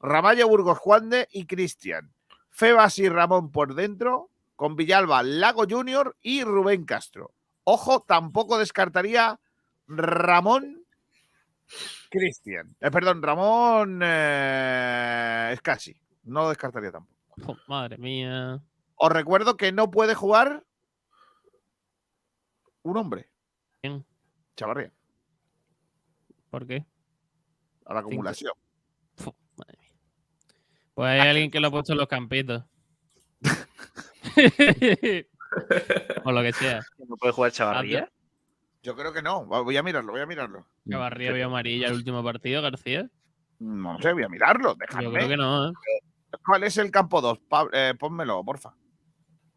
Ramallo, 0.00 0.48
Burgos, 0.48 0.78
Juande 0.78 1.28
y 1.30 1.46
Cristian. 1.46 2.12
Febas 2.48 2.98
y 2.98 3.08
Ramón 3.08 3.50
por 3.52 3.74
dentro, 3.74 4.30
con 4.56 4.76
Villalba, 4.76 5.22
Lago 5.22 5.64
Junior 5.68 6.16
y 6.20 6.42
Rubén 6.42 6.84
Castro. 6.84 7.32
Ojo, 7.64 8.00
tampoco 8.02 8.58
descartaría 8.58 9.38
Ramón 9.86 10.84
Cristian. 12.10 12.76
Eh, 12.80 12.90
perdón, 12.90 13.22
Ramón 13.22 14.00
eh, 14.02 15.50
es 15.52 15.60
casi. 15.60 16.00
No 16.24 16.42
lo 16.42 16.48
descartaría 16.48 16.90
tampoco. 16.90 17.16
Jo, 17.44 17.56
madre 17.68 17.96
mía. 17.96 18.60
Os 18.96 19.12
recuerdo 19.12 19.56
que 19.56 19.72
no 19.72 19.90
puede 19.90 20.14
jugar 20.14 20.64
un 22.82 22.96
hombre. 22.96 23.30
¿Quién? 23.80 24.04
Chavarría, 24.56 24.92
¿Por 26.50 26.66
qué? 26.66 26.84
a 27.86 27.94
la 27.94 28.00
acumulación. 28.00 28.52
Pues 30.94 31.08
hay 31.08 31.20
alguien 31.28 31.50
que 31.50 31.60
lo 31.60 31.68
ha 31.68 31.70
puesto 31.70 31.92
en 31.92 31.98
los 31.98 32.08
campitos. 32.08 32.64
o 36.24 36.32
lo 36.32 36.42
que 36.42 36.52
sea. 36.52 36.80
¿No 37.08 37.16
puede 37.16 37.32
jugar 37.32 37.52
Chavarría? 37.52 38.10
Yo 38.82 38.96
creo 38.96 39.12
que 39.12 39.22
no. 39.22 39.44
Voy 39.46 39.76
a 39.76 39.82
mirarlo, 39.82 40.12
voy 40.12 40.20
a 40.22 40.26
mirarlo. 40.26 40.66
Chavarría 40.88 41.32
vio 41.32 41.46
amarilla 41.46 41.88
el 41.88 41.94
último 41.94 42.22
partido, 42.24 42.62
García. 42.62 43.08
No 43.58 44.00
sé, 44.00 44.12
voy 44.12 44.22
a 44.22 44.28
mirarlo. 44.28 44.70
Yo 44.70 44.76
Dejadme. 44.78 45.12
creo 45.12 45.28
que 45.28 45.36
no, 45.36 45.68
¿eh? 45.68 45.72
¿Cuál 46.44 46.64
es 46.64 46.78
el 46.78 46.90
campo 46.90 47.20
2? 47.20 47.40
pónmelo, 47.98 48.42
porfa. 48.44 48.74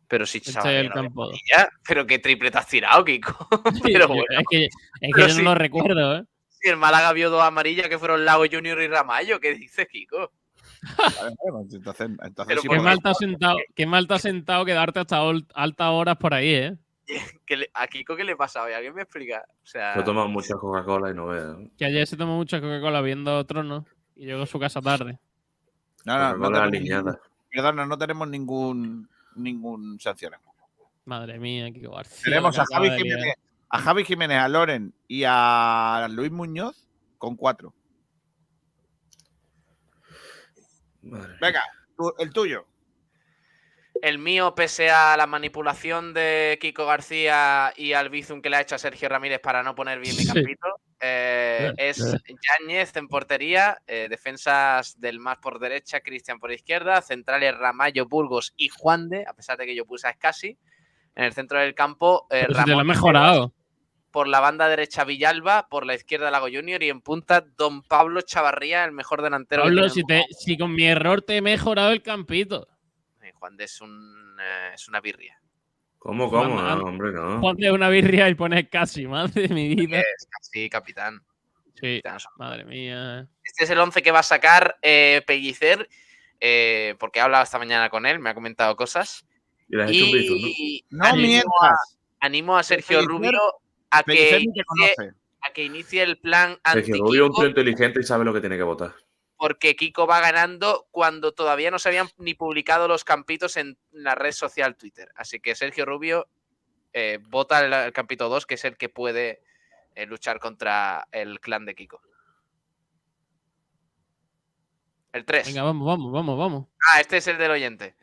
Pero 0.07 0.25
si 0.25 0.39
Este 0.39 0.49
es 0.51 0.55
Chavarría 0.55 0.81
el 0.81 0.91
campo. 0.91 1.23
amarilla, 1.23 1.69
Pero 1.87 2.05
qué 2.05 2.19
triple 2.19 2.51
te 2.51 2.57
has 2.57 2.67
tirado, 2.67 3.03
Kiko. 3.05 3.47
Pero 3.83 3.99
yo- 3.99 4.07
bueno, 4.07 4.23
es 4.29 4.43
que, 4.49 4.65
es 4.65 4.71
que 5.01 5.09
Pero 5.13 5.27
yo 5.27 5.33
sí. 5.33 5.43
no 5.43 5.49
lo 5.51 5.55
recuerdo, 5.55 6.17
¿eh? 6.17 6.23
si 6.49 6.69
el 6.69 6.77
Málaga 6.77 7.11
vio 7.13 7.29
dos 7.29 7.43
amarillas 7.43 7.87
que 7.89 7.99
fueron 7.99 8.23
Lago 8.25 8.45
Junior 8.49 8.81
y 8.81 8.87
Ramallo, 8.87 9.39
¿qué 9.41 9.53
dices, 9.53 9.85
Kiko? 9.89 10.31
Bueno, 11.43 11.67
entonces, 11.71 12.09
entonces 12.23 12.61
sí 12.61 12.67
Qué 12.67 12.79
mal, 12.79 12.99
te 13.01 13.09
has 13.09 13.17
sentado, 13.17 13.57
qué 13.75 13.85
mal 13.85 14.07
te 14.07 14.13
has 14.13 14.21
sentado 14.21 14.65
quedarte 14.65 14.99
hasta 14.99 15.21
altas 15.53 15.87
horas 15.89 16.17
por 16.17 16.33
ahí, 16.33 16.49
¿eh? 16.53 16.77
¿Qué 17.45 17.57
le- 17.57 17.69
¿A 17.73 17.87
Kiko 17.87 18.15
qué 18.15 18.23
le 18.23 18.35
pasa 18.35 18.63
hoy? 18.63 18.73
¿Alguien 18.73 18.93
me 18.95 19.01
explica? 19.03 19.45
O 19.47 19.65
sea, 19.65 19.95
Yo 19.95 20.01
he 20.01 20.03
tomado 20.05 20.27
mucha 20.27 20.55
Coca-Cola 20.55 21.11
y 21.11 21.13
no 21.13 21.27
veo. 21.27 21.69
Que 21.77 21.85
ayer 21.85 22.07
se 22.07 22.17
tomó 22.17 22.37
mucha 22.37 22.59
Coca-Cola 22.61 23.01
viendo 23.01 23.45
Trono 23.45 23.85
y 24.15 24.25
llegó 24.25 24.43
a 24.43 24.47
su 24.47 24.59
casa 24.59 24.81
tarde. 24.81 25.19
No, 26.05 26.17
no, 26.17 26.29
no 26.29 26.37
Coca-Cola 26.37 26.71
tenemos 26.71 27.15
perdona, 27.51 27.85
no 27.85 27.97
tenemos 27.97 28.27
ningún 28.27 29.07
ningún 29.35 29.99
sanción. 29.99 30.33
Madre 31.05 31.39
mía, 31.39 31.71
qué 31.71 31.79
García. 31.87 32.23
Tenemos 32.23 32.57
a 32.57 32.65
Javi. 32.65 32.89
Jiménez, 32.91 33.35
a 33.69 33.79
Javi 33.79 34.03
Jiménez, 34.05 34.37
a 34.39 34.47
Loren 34.47 34.93
y 35.07 35.23
a 35.25 36.07
Luis 36.09 36.31
Muñoz 36.31 36.87
con 37.17 37.35
cuatro. 37.35 37.73
Madre. 41.03 41.35
Venga, 41.39 41.63
el 42.19 42.31
tuyo. 42.31 42.65
el 44.01 44.17
mío, 44.17 44.53
pese 44.55 44.89
a 44.89 45.15
la 45.15 45.27
manipulación 45.27 46.13
de 46.13 46.57
Kiko 46.59 46.85
García 46.85 47.73
y 47.77 47.93
al 47.93 48.09
bizum 48.09 48.41
que 48.41 48.49
le 48.49 48.57
ha 48.57 48.61
hecho 48.61 48.75
a 48.75 48.79
Sergio 48.79 49.07
Ramírez 49.07 49.39
para 49.39 49.63
no 49.63 49.75
poner 49.75 49.99
bien 49.99 50.17
mi 50.17 50.25
campito, 50.25 50.67
eh, 50.67 50.83
Eh, 51.05 51.73
es 51.77 51.97
Yáñez 51.99 52.95
en 52.95 53.07
portería, 53.07 53.77
eh, 53.87 54.07
defensas 54.09 54.99
del 54.99 55.19
más 55.19 55.37
por 55.37 55.59
derecha, 55.59 55.99
Cristian 55.99 56.39
por 56.39 56.51
izquierda, 56.51 57.01
centrales 57.01 57.57
Ramallo, 57.57 58.07
Burgos 58.07 58.53
y 58.55 58.69
Juan 58.69 59.09
de, 59.09 59.25
a 59.27 59.33
pesar 59.33 59.57
de 59.57 59.65
que 59.65 59.75
yo 59.75 59.85
puse 59.85 60.07
a 60.07 60.11
Escasi. 60.11 60.57
En 61.15 61.25
el 61.25 61.33
centro 61.33 61.59
del 61.59 61.75
campo, 61.75 62.25
eh, 62.31 62.47
te 62.47 62.53
lo 62.53 62.59
Ramón 62.59 62.87
mejorado. 62.87 63.53
Por 64.13 64.27
la 64.27 64.39
banda 64.39 64.69
derecha 64.69 65.03
Villalba, 65.05 65.67
por 65.69 65.87
la 65.87 65.95
izquierda 65.95 66.29
Lago 66.29 66.45
Junior 66.45 66.83
y 66.83 66.89
en 66.89 67.01
punta 67.01 67.41
Don 67.57 67.81
Pablo 67.81 68.21
Chavarría, 68.21 68.85
el 68.85 68.91
mejor 68.91 69.23
delantero. 69.23 69.63
Pablo, 69.63 69.89
si, 69.89 70.03
te, 70.03 70.23
si 70.29 70.55
con 70.55 70.71
mi 70.75 70.85
error 70.85 71.23
te 71.23 71.37
he 71.37 71.41
mejorado 71.41 71.91
el 71.91 72.03
campito. 72.03 72.67
Eh, 73.23 73.31
Juan 73.33 73.57
de 73.57 73.63
es, 73.63 73.81
un, 73.81 74.37
eh, 74.39 74.69
es 74.75 74.87
una 74.87 75.01
birria. 75.01 75.41
¿Cómo, 75.97 76.29
cómo? 76.29 76.53
Juan- 76.53 76.77
No, 76.77 76.85
hombre, 76.85 77.11
no. 77.11 77.41
Ponte 77.41 77.71
una 77.71 77.89
birria 77.89 78.29
y 78.29 78.35
pones 78.35 78.69
casi, 78.69 79.07
madre 79.07 79.47
de 79.47 79.53
mi 79.55 79.73
vida. 79.73 79.99
Es 79.99 80.27
casi 80.29 80.69
capitán. 80.69 81.19
Sí, 81.73 81.99
capitán. 82.03 82.31
madre 82.37 82.65
mía. 82.65 83.27
Este 83.43 83.63
es 83.63 83.69
el 83.71 83.79
11 83.79 84.03
que 84.03 84.11
va 84.11 84.19
a 84.19 84.23
sacar 84.23 84.77
eh, 84.83 85.23
Pellicer, 85.25 85.89
eh, 86.39 86.93
porque 86.99 87.17
he 87.17 87.21
hablado 87.23 87.43
esta 87.43 87.57
mañana 87.57 87.89
con 87.89 88.05
él, 88.05 88.19
me 88.19 88.29
ha 88.29 88.35
comentado 88.35 88.75
cosas. 88.75 89.25
Y 89.67 89.75
le 89.75 89.83
has 89.85 89.89
hecho 89.89 90.05
un 90.05 90.11
bizum, 90.11 90.39
¿no? 90.39 90.47
Y 90.47 90.85
No 90.91 91.05
animo, 91.05 91.51
a, 91.61 91.75
animo 92.19 92.57
a 92.57 92.61
Sergio 92.61 93.01
Rubio 93.01 93.39
a 93.99 94.03
que, 94.03 94.39
inicie, 94.39 94.63
conoce. 94.65 95.13
a 95.41 95.53
que 95.53 95.63
inicie 95.63 96.03
el 96.03 96.17
plan 96.17 96.57
Sergio 96.71 96.95
Rubio 96.97 97.25
es 97.25 97.29
un 97.29 97.35
tío 97.35 97.45
anti 97.45 97.59
inteligente 97.59 97.99
y 97.99 98.03
sabe 98.03 98.25
lo 98.25 98.33
que 98.33 98.41
tiene 98.41 98.57
que 98.57 98.63
votar. 98.63 98.93
porque 99.37 99.75
Kiko 99.75 100.07
va 100.07 100.19
ganando 100.21 100.87
cuando 100.91 101.33
todavía 101.33 101.69
no 101.71 101.79
se 101.79 101.89
habían 101.89 102.07
ni 102.17 102.33
publicado 102.33 102.87
los 102.87 103.03
campitos 103.03 103.57
en 103.57 103.77
la 103.91 104.15
red 104.15 104.31
social 104.31 104.75
Twitter. 104.77 105.09
Así 105.15 105.39
que 105.39 105.53
Sergio 105.55 105.85
Rubio 105.85 106.27
eh, 106.93 107.19
vota 107.29 107.65
el, 107.65 107.73
el 107.73 107.91
campito 107.93 108.29
2, 108.29 108.45
que 108.45 108.53
es 108.55 108.65
el 108.65 108.77
que 108.77 108.87
puede 108.89 109.41
eh, 109.95 110.05
luchar 110.05 110.39
contra 110.39 111.07
el 111.11 111.39
clan 111.39 111.65
de 111.65 111.75
Kiko. 111.75 112.01
El 115.11 115.25
3. 115.25 115.47
Venga, 115.47 115.63
vamos, 115.63 115.85
vamos, 115.85 116.11
vamos, 116.11 116.37
vamos. 116.39 116.67
Ah, 116.91 116.99
este 116.99 117.17
es 117.17 117.27
el 117.27 117.37
del 117.37 117.51
oyente. 117.51 117.95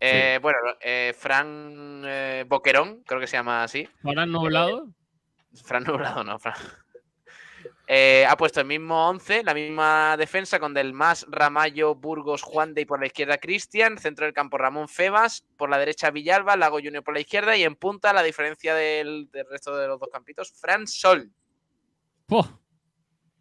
Eh, 0.00 0.38
Bueno, 0.42 0.58
eh, 0.80 1.14
Fran 1.16 2.02
eh, 2.04 2.44
Boquerón, 2.48 3.02
creo 3.04 3.20
que 3.20 3.26
se 3.26 3.36
llama 3.36 3.62
así. 3.62 3.86
Ahora 4.02 4.26
nublado. 4.26 4.88
Fran 5.64 5.84
Nublado, 5.86 6.24
no, 6.24 6.38
Fran. 6.38 6.54
Eh, 7.92 8.24
ha 8.24 8.36
puesto 8.36 8.60
el 8.60 8.66
mismo 8.66 9.08
11, 9.08 9.42
la 9.42 9.52
misma 9.52 10.16
defensa 10.16 10.60
con 10.60 10.72
Del 10.72 10.92
Mas, 10.92 11.26
Ramallo, 11.28 11.96
Burgos, 11.96 12.42
Juan 12.42 12.72
de 12.72 12.82
y 12.82 12.84
por 12.84 13.00
la 13.00 13.06
izquierda 13.06 13.38
Cristian, 13.38 13.98
centro 13.98 14.26
del 14.26 14.32
campo 14.32 14.58
Ramón 14.58 14.88
Febas, 14.88 15.44
por 15.56 15.68
la 15.70 15.78
derecha 15.78 16.12
Villalba, 16.12 16.56
Lago 16.56 16.78
Junior 16.78 17.02
por 17.02 17.14
la 17.14 17.20
izquierda 17.20 17.56
y 17.56 17.64
en 17.64 17.74
punta 17.74 18.12
la 18.12 18.22
diferencia 18.22 18.76
del, 18.76 19.28
del 19.32 19.44
resto 19.50 19.76
de 19.76 19.88
los 19.88 19.98
dos 19.98 20.08
campitos, 20.12 20.52
Fran 20.52 20.86
Sol. 20.86 21.32
¡Puh! 22.26 22.46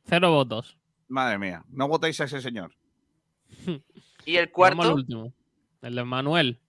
Cero 0.05 0.31
votos. 0.31 0.79
Madre 1.07 1.37
mía, 1.37 1.63
no 1.69 1.87
votéis 1.87 2.19
a 2.21 2.23
ese 2.23 2.41
señor. 2.41 2.75
Y 4.25 4.37
el 4.37 4.51
Vamos 4.55 4.69
al 4.69 4.75
cuarto, 4.75 4.93
último. 4.95 5.33
El 5.81 5.95
de 5.95 6.03
Manuel. 6.03 6.59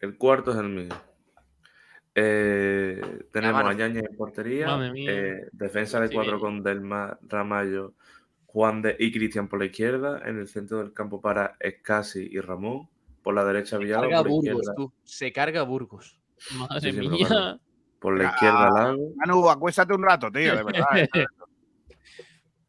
El 0.00 0.16
cuarto 0.16 0.50
es 0.50 0.56
el 0.56 0.68
mío. 0.68 0.94
Eh, 2.14 3.00
tenemos 3.32 3.64
a 3.64 3.72
Yañez 3.72 4.04
en 4.08 4.16
portería. 4.16 4.68
Eh, 4.94 5.48
defensa 5.52 6.00
de 6.00 6.08
Sí. 6.08 6.14
cuatro 6.14 6.38
con 6.38 6.62
Delma, 6.62 7.18
Ramallo, 7.22 7.94
Juan 8.46 8.82
de 8.82 8.94
y 8.98 9.10
Cristian 9.12 9.48
por 9.48 9.58
la 9.58 9.64
izquierda. 9.66 10.22
En 10.24 10.38
el 10.38 10.46
centro 10.48 10.78
del 10.78 10.92
campo 10.92 11.20
para 11.20 11.56
Escasi 11.58 12.28
y 12.30 12.38
Ramón. 12.40 12.88
Por 13.22 13.34
la 13.34 13.44
derecha 13.44 13.78
Villalba. 13.78 14.02
carga 14.10 14.22
Burgos, 14.22 14.70
tú. 14.76 14.92
Se 15.02 15.32
carga 15.32 15.62
Burgos. 15.62 16.20
Madre 16.58 16.92
Sí, 16.92 17.00
mía. 17.00 17.26
cargo. 17.28 17.60
por 17.98 18.18
la 18.18 18.28
Ah. 18.28 18.32
izquierda 18.32 18.70
Lago. 18.70 19.12
Manu, 19.16 19.48
acuéstate 19.48 19.94
un 19.94 20.02
rato, 20.02 20.30
tío, 20.30 20.54
de 20.56 20.62
verdad. 20.62 20.84
eh. 20.96 21.08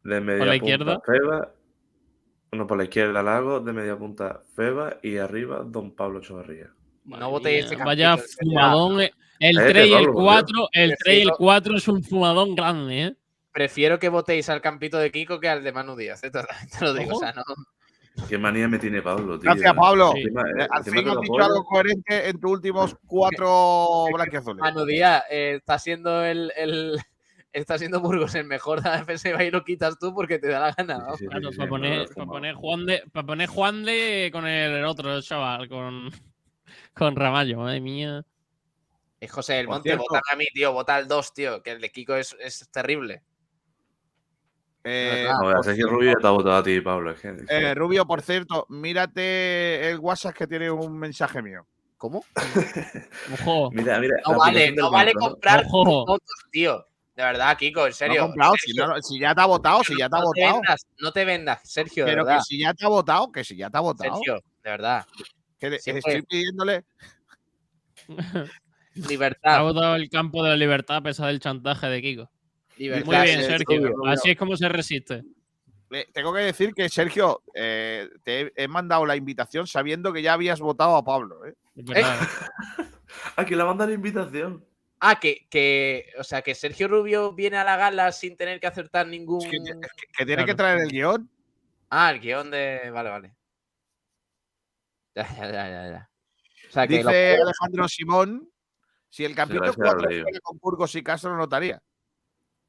De 0.02 0.20
media 0.20 0.44
la 0.46 0.52
punta 0.52 0.56
izquierda? 0.56 1.00
Feba. 1.04 1.52
No, 2.52 2.66
por 2.66 2.78
la 2.78 2.84
izquierda 2.84 3.22
Lago. 3.22 3.60
De 3.60 3.72
media 3.72 3.96
punta 3.98 4.42
Feba. 4.54 4.96
Y 5.02 5.18
arriba 5.18 5.62
Don 5.66 5.94
Pablo 5.94 6.20
Chavarría. 6.20 6.72
No 7.06 7.30
votéis 7.30 7.64
mía, 7.66 7.74
ese 7.74 7.84
Vaya 7.84 8.16
fumadón. 8.16 9.00
eh. 9.02 9.12
El 9.38 9.56
Cállate, 9.56 9.72
3 9.74 9.86
y 9.88 9.92
el 9.92 10.04
Pablo, 10.06 10.12
4. 10.14 10.68
El 10.72 10.72
3 10.72 10.90
y 10.90 10.90
el 10.90 10.96
Prefiero- 11.28 11.36
4 11.38 11.76
es 11.76 11.88
un 11.88 12.02
fumadón 12.02 12.54
grande, 12.54 13.02
¿eh? 13.02 13.14
Prefiero 13.52 13.98
que 13.98 14.08
votéis 14.08 14.48
al 14.48 14.60
campito 14.60 14.98
de 14.98 15.10
Kiko 15.10 15.40
que 15.40 15.48
al 15.48 15.62
de 15.64 15.72
Manu 15.72 15.94
Díaz. 15.96 16.22
eh, 16.24 16.30
Te 16.30 16.84
lo 16.84 16.94
digo. 16.94 17.16
O 17.16 17.20
sea, 17.20 17.32
no. 17.32 17.42
Qué 18.30 18.38
manía 18.38 18.66
me 18.66 18.78
tiene 18.78 19.02
Pablo, 19.02 19.38
tío. 19.38 19.50
Gracias, 19.50 19.74
Pablo. 19.74 20.12
Sí. 20.14 20.20
Encima- 20.22 20.42
Eh, 20.42 20.66
Al 20.70 20.84
fin 20.84 21.08
has 21.08 21.20
dicho 21.20 21.38
algo 21.42 21.64
coherente 21.64 22.28
en 22.30 22.40
tus 22.40 22.50
últimos 22.50 22.96
cuatro 23.06 24.06
blanquiazules. 24.14 24.58
Manu 24.60 24.86
Díaz 24.86 25.24
eh, 25.30 25.56
está 25.58 25.78
siendo 25.78 26.24
el, 26.24 26.50
el- 26.56 26.98
Está 27.52 27.78
siendo 27.78 28.00
Burgos 28.00 28.34
el 28.34 28.44
mejor 28.44 28.82
de 28.82 28.90
la 28.90 28.98
defensiva 28.98 29.42
y 29.42 29.50
lo 29.50 29.64
quitas 29.64 29.98
tú 29.98 30.14
porque 30.14 30.38
te 30.38 30.48
da 30.48 30.60
la 30.60 30.72
gana. 30.72 30.98
¿no? 30.98 31.12
Sí, 31.16 31.24
sí, 31.24 31.26
Claro, 31.26 31.50
sí, 31.52 31.56
para 31.56 31.66
sí, 31.66 31.70
poner, 31.70 32.08
para 32.14 32.26
poner 32.26 32.54
Juan 32.54 32.84
de, 32.86 33.02
para 33.12 33.26
poner 33.26 33.48
Juan 33.48 33.84
de 33.84 34.28
con 34.30 34.46
el 34.46 34.84
otro 34.84 35.22
chaval, 35.22 35.66
con, 35.66 36.10
con 36.96 37.14
Ramallo, 37.14 37.58
madre 37.58 37.80
mía. 37.80 38.24
Eh, 39.20 39.28
José 39.28 39.54
del 39.54 39.68
Monte, 39.68 39.90
cierto- 39.90 40.04
vota 40.08 40.20
a 40.32 40.36
mí, 40.36 40.44
tío. 40.52 40.72
Vota 40.72 40.96
al 40.96 41.06
2, 41.08 41.32
tío. 41.34 41.62
Que 41.62 41.72
el 41.72 41.80
de 41.80 41.90
Kiko 41.90 42.14
es, 42.16 42.36
es 42.40 42.68
terrible. 42.70 43.22
Eh, 44.84 45.26
No, 45.28 45.62
cierto, 45.62 45.88
Rubio 45.90 46.12
ya 46.12 46.18
te 46.20 46.26
ha 46.26 46.30
votado 46.30 46.56
a 46.56 46.62
ti, 46.62 46.80
Pablo. 46.80 47.10
es 47.10 47.20
que- 47.20 47.34
eh, 47.48 47.74
Rubio, 47.74 48.06
por 48.06 48.22
cierto, 48.22 48.66
mírate 48.68 49.90
el 49.90 49.98
WhatsApp 49.98 50.34
que 50.36 50.46
tiene 50.46 50.70
un 50.70 50.96
mensaje 50.98 51.42
mío. 51.42 51.66
¿Cómo? 51.96 52.24
Ojo, 53.40 53.70
Mira, 53.72 53.98
mira. 53.98 54.16
No 54.26 54.38
vale, 54.38 54.70
no 54.72 54.90
vale 54.90 55.12
comprar 55.14 55.64
Ojo. 55.66 56.04
votos, 56.06 56.20
tío. 56.50 56.86
De 57.16 57.22
verdad, 57.22 57.56
Kiko, 57.56 57.86
en 57.86 57.94
serio. 57.94 58.30
No 58.36 58.52
si, 58.52 58.72
Sergio, 58.72 58.86
no- 58.86 59.02
si 59.02 59.18
ya 59.18 59.34
te 59.34 59.40
ha 59.40 59.46
votado, 59.46 59.82
si 59.82 59.96
ya 59.98 60.08
te 60.10 60.16
ha 60.16 60.20
no 60.20 60.30
te 60.32 60.40
votado. 60.42 60.60
vendas, 60.60 60.86
no 60.98 61.12
te 61.12 61.24
vendas, 61.24 61.60
Sergio, 61.64 62.04
de 62.04 62.10
Pero 62.12 62.26
que 62.26 62.40
si 62.42 62.58
ya 62.60 62.74
te 62.74 62.84
ha 62.84 62.88
votado, 62.88 63.32
que 63.32 63.42
si 63.44 63.56
ya 63.56 63.70
te 63.70 63.78
ha 63.78 63.80
votado. 63.80 64.14
Sergio, 64.14 64.34
de 64.62 64.70
verdad. 64.70 65.06
Que 65.58 65.70
le- 65.70 65.76
estoy 65.76 66.22
pidiéndole. 66.22 66.84
ha 68.08 69.08
Libertad. 69.08 69.62
votado 69.62 69.96
el 69.96 70.08
campo 70.08 70.42
de 70.42 70.50
la 70.50 70.56
libertad 70.56 70.96
a 70.96 71.02
pesar 71.02 71.26
del 71.28 71.40
chantaje 71.40 71.86
de 71.88 72.02
Kiko. 72.02 72.30
libertad 72.78 73.06
Muy 73.06 73.16
bien, 73.26 73.42
Sergio. 73.42 73.92
Así 74.06 74.30
es 74.30 74.36
como 74.38 74.56
se 74.56 74.68
resiste. 74.68 75.22
eh, 75.90 76.06
tengo 76.12 76.32
que 76.32 76.40
decir 76.40 76.72
que, 76.74 76.88
Sergio, 76.88 77.42
eh, 77.54 78.08
te 78.22 78.40
he, 78.40 78.52
he 78.56 78.68
mandado 78.68 79.04
la 79.06 79.16
invitación 79.16 79.66
sabiendo 79.66 80.12
que 80.12 80.22
ya 80.22 80.32
habías 80.32 80.60
votado 80.60 80.96
a 80.96 81.04
Pablo. 81.04 81.44
¿eh? 81.46 81.54
Verdad. 81.74 82.16
Ah, 83.36 83.44
que 83.46 83.54
le 83.56 83.64
manda 83.64 83.86
la 83.86 83.92
invitación. 83.94 84.64
Ah, 85.00 85.18
que, 85.20 85.46
que, 85.48 86.06
o 86.18 86.24
sea, 86.24 86.42
que 86.42 86.54
Sergio 86.54 86.88
Rubio 86.88 87.32
viene 87.32 87.56
a 87.56 87.64
la 87.64 87.76
gala 87.76 88.10
sin 88.12 88.36
tener 88.36 88.58
que 88.60 88.66
acertar 88.66 89.06
ningún. 89.06 89.42
Es 89.44 89.50
que, 89.50 89.56
es 89.58 89.62
que- 89.72 90.06
que 90.18 90.26
tiene 90.26 90.44
que 90.44 90.54
traer 90.54 90.80
el 90.80 90.90
guion. 90.90 91.30
Ah, 91.88 92.10
el 92.10 92.20
guion 92.20 92.50
de. 92.50 92.90
Vale, 92.92 93.10
vale. 93.10 93.32
Ya, 95.16 95.26
ya, 95.36 95.46
ya, 95.50 95.68
ya. 95.68 95.90
ya. 95.90 96.10
O 96.68 96.72
sea, 96.72 96.86
que 96.86 97.02
lo- 97.02 97.10
Dice 97.10 97.36
Alejandro 97.40 97.88
Simón, 97.88 98.50
si 99.08 99.24
el 99.24 99.34
capítulo 99.34 99.64
ese 99.70 99.80
lo 99.80 99.86
he 99.86 99.88
4 99.90 100.08
leído. 100.08 100.22
fuera 100.24 100.40
con 100.40 100.58
Burgos 100.58 100.94
y 100.94 101.02
Castro 101.02 101.30
lo 101.30 101.36
notaría. 101.38 101.82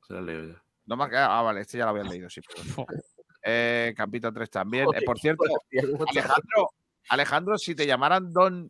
Se 0.08 0.14
la 0.14 0.22
leo 0.22 0.46
ya. 0.54 0.64
No 0.86 0.96
me 0.96 1.04
ha 1.04 1.10
quedado- 1.10 1.32
Ah, 1.34 1.42
vale, 1.42 1.62
este 1.62 1.78
ya 1.78 1.84
lo 1.84 1.90
habían 1.92 2.08
leído, 2.10 2.30
sí. 2.30 2.42
Eh, 3.50 3.94
capítulo 3.96 4.34
3 4.34 4.50
también. 4.50 4.88
Eh, 4.94 5.02
por 5.06 5.20
cierto, 5.20 5.44
Hostia, 5.44 5.82
¿cómo 5.92 6.06
te- 6.06 6.20
Alejandro, 6.20 6.70
Alejandro, 7.10 7.58
si 7.58 7.76
te 7.76 7.86
llamaran 7.86 8.32
Don 8.34 8.70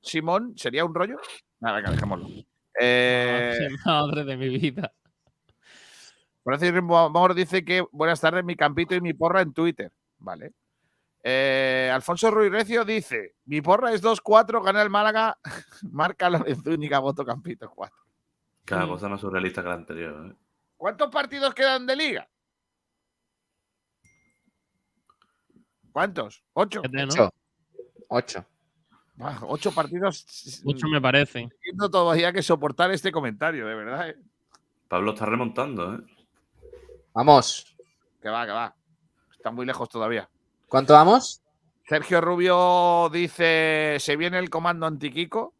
Simón, 0.00 0.54
¿sería 0.56 0.84
un 0.84 0.94
rollo? 0.94 1.16
Nada, 1.60 1.76
venga, 1.76 1.90
dejémoslo. 1.92 2.28
Eh, 2.80 3.68
Madre 3.86 4.24
de 4.24 4.36
mi 4.36 4.48
vida. 4.48 4.92
Francis 6.42 6.72
Amor 6.74 7.34
dice 7.34 7.64
que 7.64 7.84
buenas 7.92 8.20
tardes, 8.20 8.44
mi 8.44 8.56
campito 8.56 8.94
y 8.94 9.00
mi 9.00 9.14
porra 9.14 9.40
en 9.42 9.52
Twitter. 9.52 9.92
Vale. 10.18 10.52
Eh, 11.26 11.90
Alfonso 11.90 12.30
Ruiz 12.30 12.52
Recio 12.52 12.84
dice: 12.84 13.36
Mi 13.46 13.62
porra 13.62 13.92
es 13.94 14.02
2-4, 14.02 14.62
gana 14.62 14.82
el 14.82 14.90
Málaga, 14.90 15.38
marca 15.90 16.28
la 16.28 16.44
Zúñiga, 16.62 16.98
voto 16.98 17.24
campito 17.24 17.70
4. 17.70 17.96
Cada 18.66 18.86
cosa 18.86 19.08
más 19.08 19.22
surrealista 19.22 19.62
que 19.62 19.68
la 19.68 19.74
anterior. 19.74 20.26
¿eh? 20.30 20.36
¿Cuántos 20.76 21.10
partidos 21.10 21.54
quedan 21.54 21.86
de 21.86 21.96
liga? 21.96 22.28
¿Cuántos? 25.92 26.44
¿Ocho? 26.52 26.82
¿no? 26.82 27.04
Ocho. 27.04 27.30
Ocho. 28.08 28.46
Ah, 29.20 29.38
Ocho 29.42 29.72
partidos. 29.72 30.60
Mucho 30.64 30.88
me 30.88 31.00
parece. 31.00 31.48
Tengo 31.62 31.88
todavía 31.88 32.32
que 32.34 32.42
soportar 32.42 32.90
este 32.90 33.10
comentario, 33.10 33.66
de 33.66 33.74
verdad. 33.74 34.10
¿eh? 34.10 34.16
Pablo 34.88 35.12
está 35.12 35.24
remontando, 35.24 35.94
¿eh? 35.94 35.98
Vamos. 37.14 37.74
Que 38.20 38.28
va, 38.28 38.44
que 38.44 38.52
va. 38.52 38.76
Está 39.32 39.50
muy 39.50 39.64
lejos 39.64 39.88
todavía. 39.88 40.28
¿Cuánto 40.74 40.94
vamos? 40.94 41.40
Sergio 41.88 42.20
Rubio 42.20 43.08
dice: 43.12 43.96
Se 44.00 44.16
viene 44.16 44.40
el 44.40 44.50
comando 44.50 44.86
antiquico. 44.86 45.54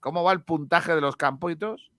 ¿Cómo 0.00 0.24
va 0.24 0.32
el 0.32 0.40
puntaje 0.40 0.94
de 0.94 1.02
los 1.02 1.16
campitos? 1.16 1.90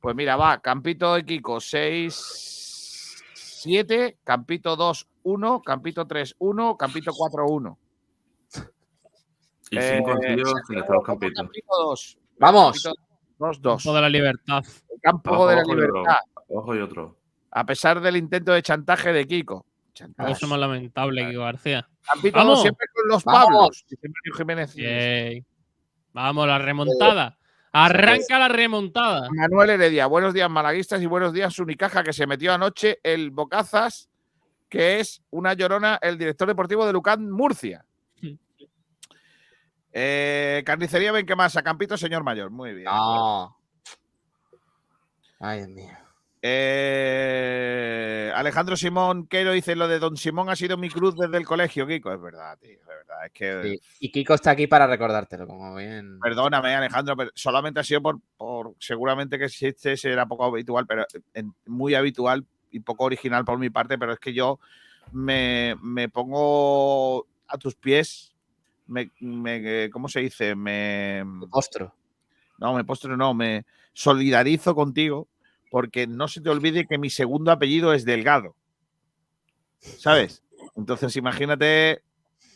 Pues 0.00 0.16
mira, 0.16 0.34
va 0.34 0.58
Campito 0.58 1.14
de 1.14 1.24
Kiko 1.24 1.60
6, 1.60 3.22
7, 3.36 4.18
Campito 4.24 4.74
2, 4.74 5.08
1, 5.22 5.62
Campito 5.62 6.08
3, 6.08 6.34
1, 6.40 6.76
Campito 6.76 7.12
4, 7.16 7.46
1. 7.46 7.78
Y 9.70 9.80
cinco 9.80 10.10
han 10.10 10.24
Eh, 10.24 10.36
los 10.38 11.04
campitos. 11.04 11.36
Campito 11.36 11.82
2. 11.84 12.18
Vamos. 12.40 12.90
2, 13.38 13.62
2. 13.62 13.82
Toda 13.84 14.00
la 14.00 14.08
libertad. 14.08 14.64
Campo 15.00 15.30
Abajo, 15.30 15.46
de 15.46 15.54
la 15.54 15.62
libertad. 15.62 16.16
Ojo 16.48 16.74
y 16.74 16.80
otro. 16.80 17.16
A 17.52 17.64
pesar 17.64 18.00
del 18.00 18.16
intento 18.16 18.50
de 18.50 18.62
chantaje 18.62 19.12
de 19.12 19.24
Kiko. 19.24 19.66
Chantaje. 19.94 20.32
Eso 20.32 20.46
más 20.46 20.58
lamentable, 20.58 21.28
Kiko 21.28 21.42
García. 21.42 21.88
Campito 22.02 22.38
¡Vamos! 22.38 22.62
siempre 22.62 22.86
con 22.94 23.08
los 23.08 23.24
¡Vamos! 23.24 23.48
Pablos. 23.48 23.84
Mario 23.90 24.34
Jiménez. 24.36 24.74
Yay. 24.74 25.44
Vamos, 26.12 26.46
la 26.46 26.58
remontada. 26.58 27.38
Arranca 27.72 28.38
la 28.38 28.48
remontada. 28.48 29.28
Manuel 29.30 29.70
Heredia, 29.70 30.06
buenos 30.06 30.34
días 30.34 30.50
malaguistas 30.50 31.00
y 31.00 31.06
buenos 31.06 31.32
días 31.32 31.58
Unicaja 31.58 32.02
que 32.02 32.12
se 32.12 32.26
metió 32.26 32.52
anoche 32.52 33.00
el 33.02 33.30
Bocazas, 33.30 34.10
que 34.68 35.00
es 35.00 35.22
una 35.30 35.54
llorona, 35.54 35.98
el 36.02 36.18
director 36.18 36.46
deportivo 36.48 36.86
de 36.86 36.92
Lucán 36.92 37.30
Murcia. 37.30 37.84
Eh, 39.94 40.62
carnicería 40.64 41.12
ven 41.12 41.26
que 41.26 41.36
más 41.36 41.54
a 41.58 41.62
Campito, 41.62 41.98
señor 41.98 42.24
mayor. 42.24 42.48
Muy 42.48 42.72
bien. 42.72 42.86
No. 42.86 43.58
Ay, 45.38 45.58
Dios 45.58 45.68
mío. 45.68 46.01
Eh, 47.34 48.32
Alejandro 48.34 48.76
Simón 48.76 49.26
Quero 49.28 49.52
dice 49.52 49.76
lo 49.76 49.86
de 49.86 49.98
Don 50.00 50.16
Simón 50.16 50.50
ha 50.50 50.56
sido 50.56 50.76
mi 50.76 50.88
cruz 50.90 51.14
desde 51.16 51.36
el 51.38 51.44
colegio, 51.46 51.86
Kiko. 51.86 52.12
Es 52.12 52.20
verdad, 52.20 52.58
tío, 52.58 52.72
es 52.72 52.86
verdad. 52.86 53.26
Es 53.26 53.32
que 53.32 53.62
Sí. 53.62 53.80
Y 54.00 54.10
Kiko 54.10 54.34
está 54.34 54.50
aquí 54.50 54.66
para 54.66 54.86
recordártelo, 54.86 55.46
como 55.46 55.76
bien. 55.76 56.18
Perdóname, 56.20 56.74
Alejandro, 56.74 57.16
pero 57.16 57.30
solamente 57.34 57.80
ha 57.80 57.84
sido 57.84 58.02
por, 58.02 58.18
por 58.36 58.74
seguramente 58.78 59.38
que 59.38 59.48
si 59.48 59.66
este 59.66 59.96
será 59.96 60.26
poco 60.26 60.44
habitual, 60.44 60.86
pero 60.86 61.06
en- 61.34 61.54
muy 61.66 61.94
habitual 61.94 62.44
y 62.70 62.80
poco 62.80 63.04
original 63.04 63.44
por 63.44 63.58
mi 63.58 63.70
parte, 63.70 63.96
pero 63.98 64.12
es 64.12 64.18
que 64.18 64.32
yo 64.32 64.58
me, 65.12 65.76
me 65.82 66.08
pongo 66.08 67.26
a 67.46 67.58
tus 67.58 67.74
pies, 67.76 68.34
me, 68.88 69.10
me- 69.20 69.90
¿cómo 69.90 70.08
se 70.08 70.20
dice? 70.20 70.54
Me, 70.56 71.22
Ostro. 71.50 71.94
no, 72.58 72.74
me 72.74 72.82
postro, 72.84 73.16
no, 73.16 73.32
me 73.34 73.64
solidarizo 73.92 74.74
contigo 74.74 75.28
porque 75.72 76.06
no 76.06 76.28
se 76.28 76.42
te 76.42 76.50
olvide 76.50 76.86
que 76.86 76.98
mi 76.98 77.08
segundo 77.08 77.50
apellido 77.50 77.94
es 77.94 78.04
Delgado, 78.04 78.54
¿sabes? 79.80 80.42
Entonces 80.76 81.16
imagínate, 81.16 82.02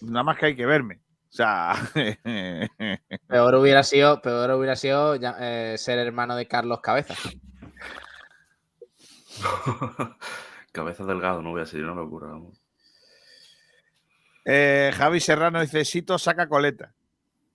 nada 0.03 0.23
más 0.23 0.39
que 0.39 0.47
hay 0.47 0.55
que 0.57 0.67
verme. 0.67 1.01
O 1.31 1.33
sea, 1.37 1.75
Peor 3.27 3.55
hubiera 3.57 3.83
sido, 3.83 4.21
peor 4.23 4.51
hubiera 4.53 4.77
sido 4.77 5.17
ya- 5.17 5.37
eh, 5.41 5.77
ser 5.79 5.99
hermano 5.99 6.37
de 6.37 6.47
Carlos 6.47 6.81
Cabeza. 6.83 7.15
Cabeza 10.73 11.05
delgado, 11.05 11.41
no 11.43 11.51
voy 11.51 11.63
a 11.63 11.67
ser 11.67 11.83
una 11.85 11.95
locura. 11.95 12.29
vamos. 12.29 12.63
Eh, 14.45 14.93
Javi 14.95 15.21
Serrano 15.21 15.61
dice, 15.61 15.85
Sito 15.85 16.19
saca 16.19 16.49
coleta. 16.49 16.93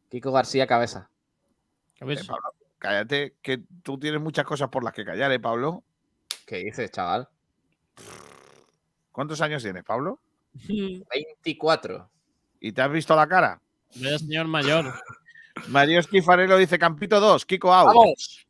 Kiko 0.10 0.32
García 0.32 0.66
Cabeza. 0.68 1.10
Eh, 2.00 2.18
Pablo, 2.28 2.54
cállate, 2.82 3.36
que 3.44 3.62
tú 3.84 3.98
tienes 4.00 4.20
muchas 4.20 4.44
cosas 4.44 4.70
por 4.70 4.84
las 4.84 4.92
que 4.94 5.06
callar, 5.06 5.32
¿eh, 5.32 5.40
Pablo? 5.40 5.84
¿Qué 6.48 6.58
dices, 6.58 6.90
chaval? 6.92 7.30
¿Cuántos 9.12 9.40
años 9.42 9.62
tienes, 9.64 9.84
Pablo? 9.84 10.20
24. 10.68 12.10
¿Y 12.60 12.72
te 12.72 12.82
has 12.82 12.92
visto 12.92 13.16
la 13.16 13.28
cara? 13.28 13.62
Vaya 13.96 14.18
señor 14.20 14.48
mayor. 14.48 14.94
Mario 15.68 16.00
Esquifarelo 16.00 16.58
dice 16.58 16.80
Campito 16.80 17.20
2, 17.20 17.46
Kiko 17.46 17.74
out. 17.74 17.88
¡Vamos! 17.88 18.48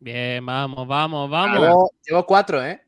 Bien, 0.00 0.44
vamos, 0.44 0.86
vamos, 0.86 1.30
vamos. 1.30 1.60
Llevo, 1.60 1.90
llevo 2.06 2.26
4, 2.26 2.64
¿eh? 2.64 2.84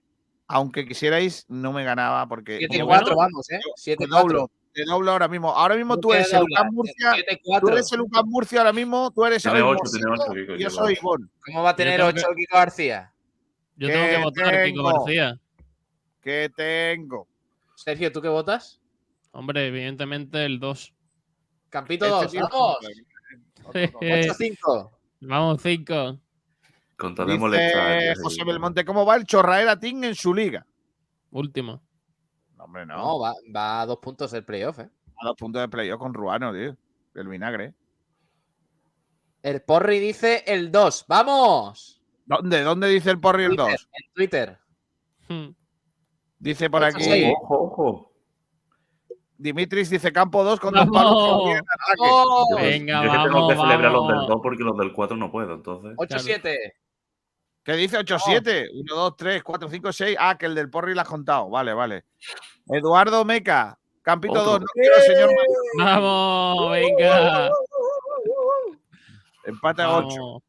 Aunque 0.47 0.87
quisierais, 0.87 1.47
no 1.49 1.73
me 1.73 1.85
ganaba 1.85 2.27
porque. 2.29 2.59
7-4, 2.59 3.05
como- 3.05 3.17
vamos, 3.17 3.51
¿eh? 3.51 3.61
Te 3.77 3.97
7-4. 3.97 4.51
Doblo, 4.71 4.75
te 4.75 4.85
doblo 4.85 5.13
ahora 5.13 5.29
mismo. 5.29 5.51
Ahora 5.51 5.77
mismo 5.77 5.99
tú 5.99 6.13
eres 6.13 6.33
el 6.33 6.41
Lucas 6.41 6.65
Murcia. 6.71 7.13
Tú 7.61 7.69
eres 7.69 7.93
el 7.93 7.99
Lucas 7.99 8.23
Murcia 8.25 8.59
ahora 8.61 8.73
mismo, 8.73 9.11
tú 9.11 9.25
eres 9.25 9.45
el 9.47 9.53
ocho, 9.63 9.75
Mosito 9.83 9.99
tiene 9.99 10.13
ocho, 10.13 10.33
Kiko, 10.33 10.55
y 10.55 10.59
yo 10.63 10.71
soy. 10.71 10.99
Ivonne. 11.01 11.27
¿Cómo 11.45 11.63
va 11.63 11.71
a 11.71 11.77
tener 11.77 11.97
tengo 11.97 12.09
8 12.09 12.27
que- 12.29 12.35
Kiko 12.37 12.57
García? 12.57 13.13
Yo 13.77 13.89
tengo 13.89 14.05
que 14.05 14.11
¿Qué 14.11 14.23
votar, 14.23 14.65
Kiko? 14.65 14.83
García. 14.85 15.41
¿Qué 16.23 16.51
tengo? 16.55 17.29
Sergio, 17.75 18.13
¿tú 18.13 18.21
qué 18.21 18.29
votas? 18.29 18.81
Hombre, 19.33 19.67
evidentemente 19.69 20.45
el 20.45 20.59
2. 20.61 20.93
Campito 21.71 22.05
Este 22.05 22.17
2, 22.17 22.31
tío- 22.33 22.49
vamos. 22.51 22.77
Otro 23.65 23.81
no. 23.81 24.01
8-5. 24.01 24.91
Vamos, 25.21 25.63
5. 25.63 26.19
Con 26.97 27.15
tal 27.15 27.27
de 27.29 27.39
molestar. 27.39 28.17
José. 28.23 28.45
Belmonte, 28.45 28.85
¿cómo 28.85 29.07
va 29.07 29.17
el 29.17 29.25
Chorraera 29.25 29.79
Team 29.79 30.05
en 30.05 30.15
su 30.15 30.35
liga? 30.35 30.67
Último. 31.31 31.81
No, 32.71 32.81
hombre, 32.81 32.87
no. 32.87 32.97
No, 32.97 33.19
va, 33.19 33.35
va 33.55 33.81
a 33.83 33.87
dos 33.87 33.99
puntos 33.99 34.33
el 34.33 34.45
playoff, 34.45 34.79
¿eh? 34.79 34.89
A 35.23 35.27
dos 35.27 35.37
puntos 35.37 35.61
de 35.61 35.69
playoff 35.69 35.99
con 35.99 36.15
Ruano, 36.15 36.53
tío. 36.53 36.77
El 37.15 37.29
vinagre. 37.29 37.75
El 39.43 39.63
Porri 39.63 39.99
dice 39.99 40.45
el 40.47 40.71
2. 40.71 41.07
¡Vamos! 41.09 42.01
¿Dónde? 42.27 42.63
¿Dónde 42.63 42.89
dice 42.89 43.11
el 43.11 43.19
Porri 43.21 43.45
el 43.45 43.57
2? 43.57 43.69
Twitter, 43.69 43.89
En 43.93 44.13
Twitter. 44.15 44.59
Hmm. 45.29 45.55
Dice 46.39 46.71
por 46.71 46.85
aquí. 46.85 47.03
seis. 47.03 47.33
Ojo, 47.43 47.63
ojo. 47.65 48.13
Dimitris 49.37 49.89
dice 49.89 50.13
campo 50.13 50.45
2 50.45 50.61
con 50.61 50.75
dos 50.75 50.87
¡Vamos! 50.91 51.43
palos. 51.43 51.61
ataque. 51.61 52.01
¡Vamos! 52.01 52.47
Yo- 52.51 52.57
Venga, 52.57 53.05
yo 53.05 53.11
que 53.11 53.17
tengo 53.19 53.35
vamos, 53.35 53.53
que 53.55 53.61
celebrar 53.61 53.93
los 53.93 54.07
del 54.07 54.15
vamos. 54.17 54.29
2 54.29 54.41
porque 54.43 54.63
los 54.63 54.77
del 54.77 54.93
4 54.93 55.17
no 55.17 55.33
puedo, 55.33 55.55
entonces. 55.55 55.97
8-7. 55.97 56.57
¿Qué 57.71 57.77
dice 57.77 57.99
8-7? 58.01 58.69
1, 58.75 58.95
2, 58.97 59.17
3, 59.17 59.43
4, 59.45 59.69
5, 59.71 59.93
6. 59.93 60.17
Ah, 60.19 60.37
que 60.37 60.47
el 60.47 60.57
del 60.57 60.69
Porri 60.69 60.93
lo 60.93 61.03
has 61.03 61.09
contado. 61.09 61.49
Vale, 61.49 61.73
vale. 61.73 62.05
Eduardo 62.69 63.25
Meca. 63.25 63.79
Campito 64.03 64.33
Otro. 64.41 64.45
2. 64.53 64.61
No 64.61 64.67
quiero, 64.75 64.97
señor. 65.03 65.31
Vamos, 65.79 66.71
venga. 66.73 67.49
Empate 69.45 69.83
a 69.83 69.99
8. 69.99 70.09
Vamos. 70.09 70.43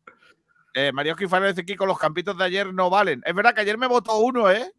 Eh, 0.74 0.92
Mario 0.92 1.12
Esquifano 1.12 1.46
dice 1.46 1.64
Kiko, 1.64 1.86
los 1.86 2.00
campitos 2.00 2.36
de 2.38 2.46
ayer 2.46 2.74
no 2.74 2.90
valen. 2.90 3.22
Es 3.24 3.36
verdad 3.36 3.54
que 3.54 3.62
ayer 3.62 3.78
me 3.78 3.86
votó 3.88 4.18
uno, 4.18 4.50
¿eh? 4.50 4.72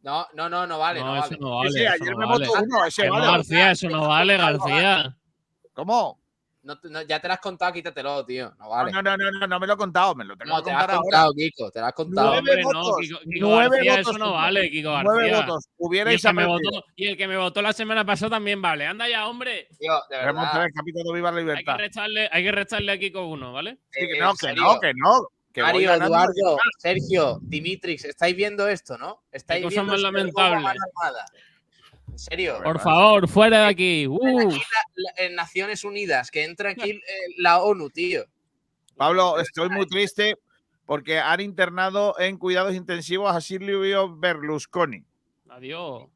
No, 0.00 0.26
no, 0.32 0.48
no, 0.48 0.66
no 0.66 0.78
vale, 0.78 1.00
no, 1.00 1.06
No, 1.14 1.16
eso 1.16 1.24
vale. 1.28 1.38
no 1.40 1.56
vale. 1.58 1.70
sí, 1.72 1.82
eso 1.82 1.92
ayer 1.92 2.12
no 2.12 2.18
me 2.20 2.26
vale. 2.26 2.46
votó 2.46 2.62
uno. 2.62 2.84
Ese 2.86 3.02
Que 3.02 3.08
no, 3.08 3.14
vale. 3.16 3.26
García, 3.26 3.70
eso 3.72 3.88
no 3.90 4.08
vale, 4.08 4.36
García. 4.38 5.16
¿Cómo? 5.74 6.21
No 6.64 6.78
no, 6.84 7.02
ya 7.02 7.18
te 7.18 7.26
lo 7.26 7.34
has 7.34 7.40
contado, 7.40 7.72
quítatelo, 7.72 8.24
tío. 8.24 8.54
No 8.58 8.68
vale. 8.68 8.92
No, 8.92 9.02
no, 9.02 9.16
no, 9.16 9.30
no, 9.32 9.46
no 9.48 9.58
me 9.60 9.66
lo 9.66 9.72
he 9.72 9.76
contado. 9.76 10.14
Me 10.14 10.24
lo 10.24 10.36
tengo 10.36 10.54
No, 10.54 10.62
te 10.62 10.70
lo 10.70 10.76
has 10.76 10.82
ahora. 10.84 10.96
contado, 10.98 11.32
Kiko. 11.32 11.70
Te 11.72 11.80
lo 11.80 11.86
has 11.86 11.92
contado. 11.92 12.26
Nueve 12.28 12.38
Hombre, 12.38 12.62
no, 12.62 12.68
votos, 12.82 12.96
Kiko, 13.00 13.18
Kiko 13.18 13.46
nueve 13.48 13.76
García, 13.76 13.92
votos, 13.96 14.08
eso 14.10 14.18
no 14.18 14.32
vale, 14.34 14.70
Kiko 14.70 15.02
Nueve 15.02 15.28
García. 15.30 15.46
votos. 15.46 15.64
Y 15.64 15.68
el, 15.68 15.74
Hubierais 15.88 16.22
que 16.22 16.32
me 16.32 16.46
votó, 16.46 16.84
y 16.94 17.06
el 17.08 17.16
que 17.16 17.28
me 17.28 17.36
votó 17.36 17.62
la 17.62 17.72
semana 17.72 18.04
pasada 18.06 18.30
también 18.30 18.62
vale. 18.62 18.86
Anda 18.86 19.08
ya, 19.08 19.26
hombre. 19.26 19.66
Tío, 19.78 19.92
de 20.08 20.16
Queremos 20.16 20.34
verdad. 20.42 20.52
tener 20.52 20.66
el 20.68 20.72
capítulo 20.72 21.12
Viva 21.12 21.30
la 21.32 21.38
Hay 21.38 21.44
que 21.44 21.50
Libertad. 21.50 21.76
restarle, 21.78 22.28
hay 22.30 22.42
que 22.44 22.52
restarle 22.52 22.92
a 22.92 22.98
Kiko 22.98 23.26
uno, 23.26 23.52
¿vale? 23.52 23.78
Sí, 23.90 24.06
que 24.06 24.16
Eh, 24.16 24.20
no, 24.20 24.34
que 24.34 24.52
no, 24.54 24.80
que 24.80 24.92
no. 24.94 25.28
Que 25.52 25.62
voy 25.62 25.84
Mario. 25.84 25.94
Eduardo, 26.06 26.58
Sergio, 26.78 27.38
Dimitrix, 27.42 28.04
estáis 28.06 28.34
viendo 28.34 28.66
esto, 28.68 28.96
¿no? 28.96 29.24
Estáis 29.32 29.58
Qué 29.58 29.64
cosa 29.64 29.74
viendo 29.82 29.92
más 29.92 30.00
lamentable. 30.00 30.78
En 32.12 32.18
serio. 32.18 32.58
Por 32.62 32.78
favor, 32.78 33.26
fuera 33.28 33.60
de 33.60 33.66
aquí. 33.66 34.06
Uh. 34.06 34.38
Aquí 34.38 34.58
la- 34.58 34.92
la- 35.16 35.26
en 35.26 35.34
Naciones 35.34 35.82
Unidas, 35.84 36.30
que 36.30 36.44
entra 36.44 36.70
aquí 36.70 36.90
eh, 36.90 37.00
la 37.38 37.60
ONU, 37.62 37.90
tío. 37.90 38.24
Pablo, 38.96 39.40
estoy 39.40 39.68
muy 39.70 39.86
triste 39.86 40.36
porque 40.84 41.18
han 41.18 41.40
internado 41.40 42.14
en 42.18 42.36
cuidados 42.36 42.74
intensivos 42.74 43.34
a 43.34 43.40
Silvio 43.40 44.14
Berlusconi. 44.16 45.04
Adiós. 45.48 46.08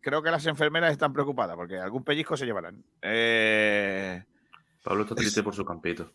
Creo 0.00 0.22
que 0.22 0.30
las 0.30 0.46
enfermeras 0.46 0.92
están 0.92 1.12
preocupadas 1.12 1.56
porque 1.56 1.78
algún 1.78 2.04
pellizco 2.04 2.36
se 2.36 2.44
llevarán. 2.46 2.84
Eh, 3.02 4.22
Pablo 4.84 5.02
está 5.02 5.14
triste 5.14 5.42
por 5.42 5.54
su 5.54 5.64
campito. 5.64 6.12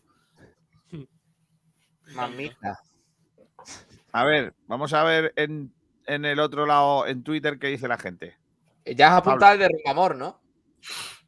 Mamita. 2.14 2.78
a 4.12 4.24
ver, 4.24 4.54
vamos 4.66 4.92
a 4.92 5.02
ver 5.04 5.32
en, 5.36 5.72
en 6.06 6.24
el 6.24 6.38
otro 6.40 6.66
lado, 6.66 7.06
en 7.06 7.22
Twitter, 7.22 7.58
qué 7.58 7.68
dice 7.68 7.88
la 7.88 7.98
gente. 7.98 8.36
Ya 8.84 9.08
has 9.12 9.18
apuntado 9.18 9.52
el 9.54 9.58
de 9.60 9.68
Rumbamor, 9.68 10.16
¿no? 10.16 10.40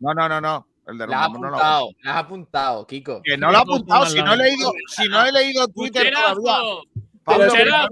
No, 0.01 0.13
no, 0.15 0.29
no, 0.29 0.41
no. 0.41 0.67
El 0.87 0.99
de 0.99 1.07
La 1.07 1.25
has 1.25 1.27
Rumamo 1.29 1.45
no 1.45 1.51
lo- 1.51 1.57
apuntado, 1.57 1.89
la 2.03 2.11
has 2.13 2.25
apuntado, 2.25 2.87
Kiko. 2.87 3.21
Que 3.25 3.37
no 3.37 3.51
lo 3.51 3.59
ha 3.59 3.61
apuntado, 3.63 4.07
si 4.07 4.23
no 4.23 4.35
he 4.35 4.37
leído, 4.37 4.73
si 4.89 5.09
no 5.09 5.25
he 5.25 5.33
leído 5.33 5.67
Twitter 5.69 6.13
todavía. 6.13 6.35
¡Pucherazo! 6.35 6.83
Pablo, 7.25 7.47
¡Pucherazo! 7.49 7.89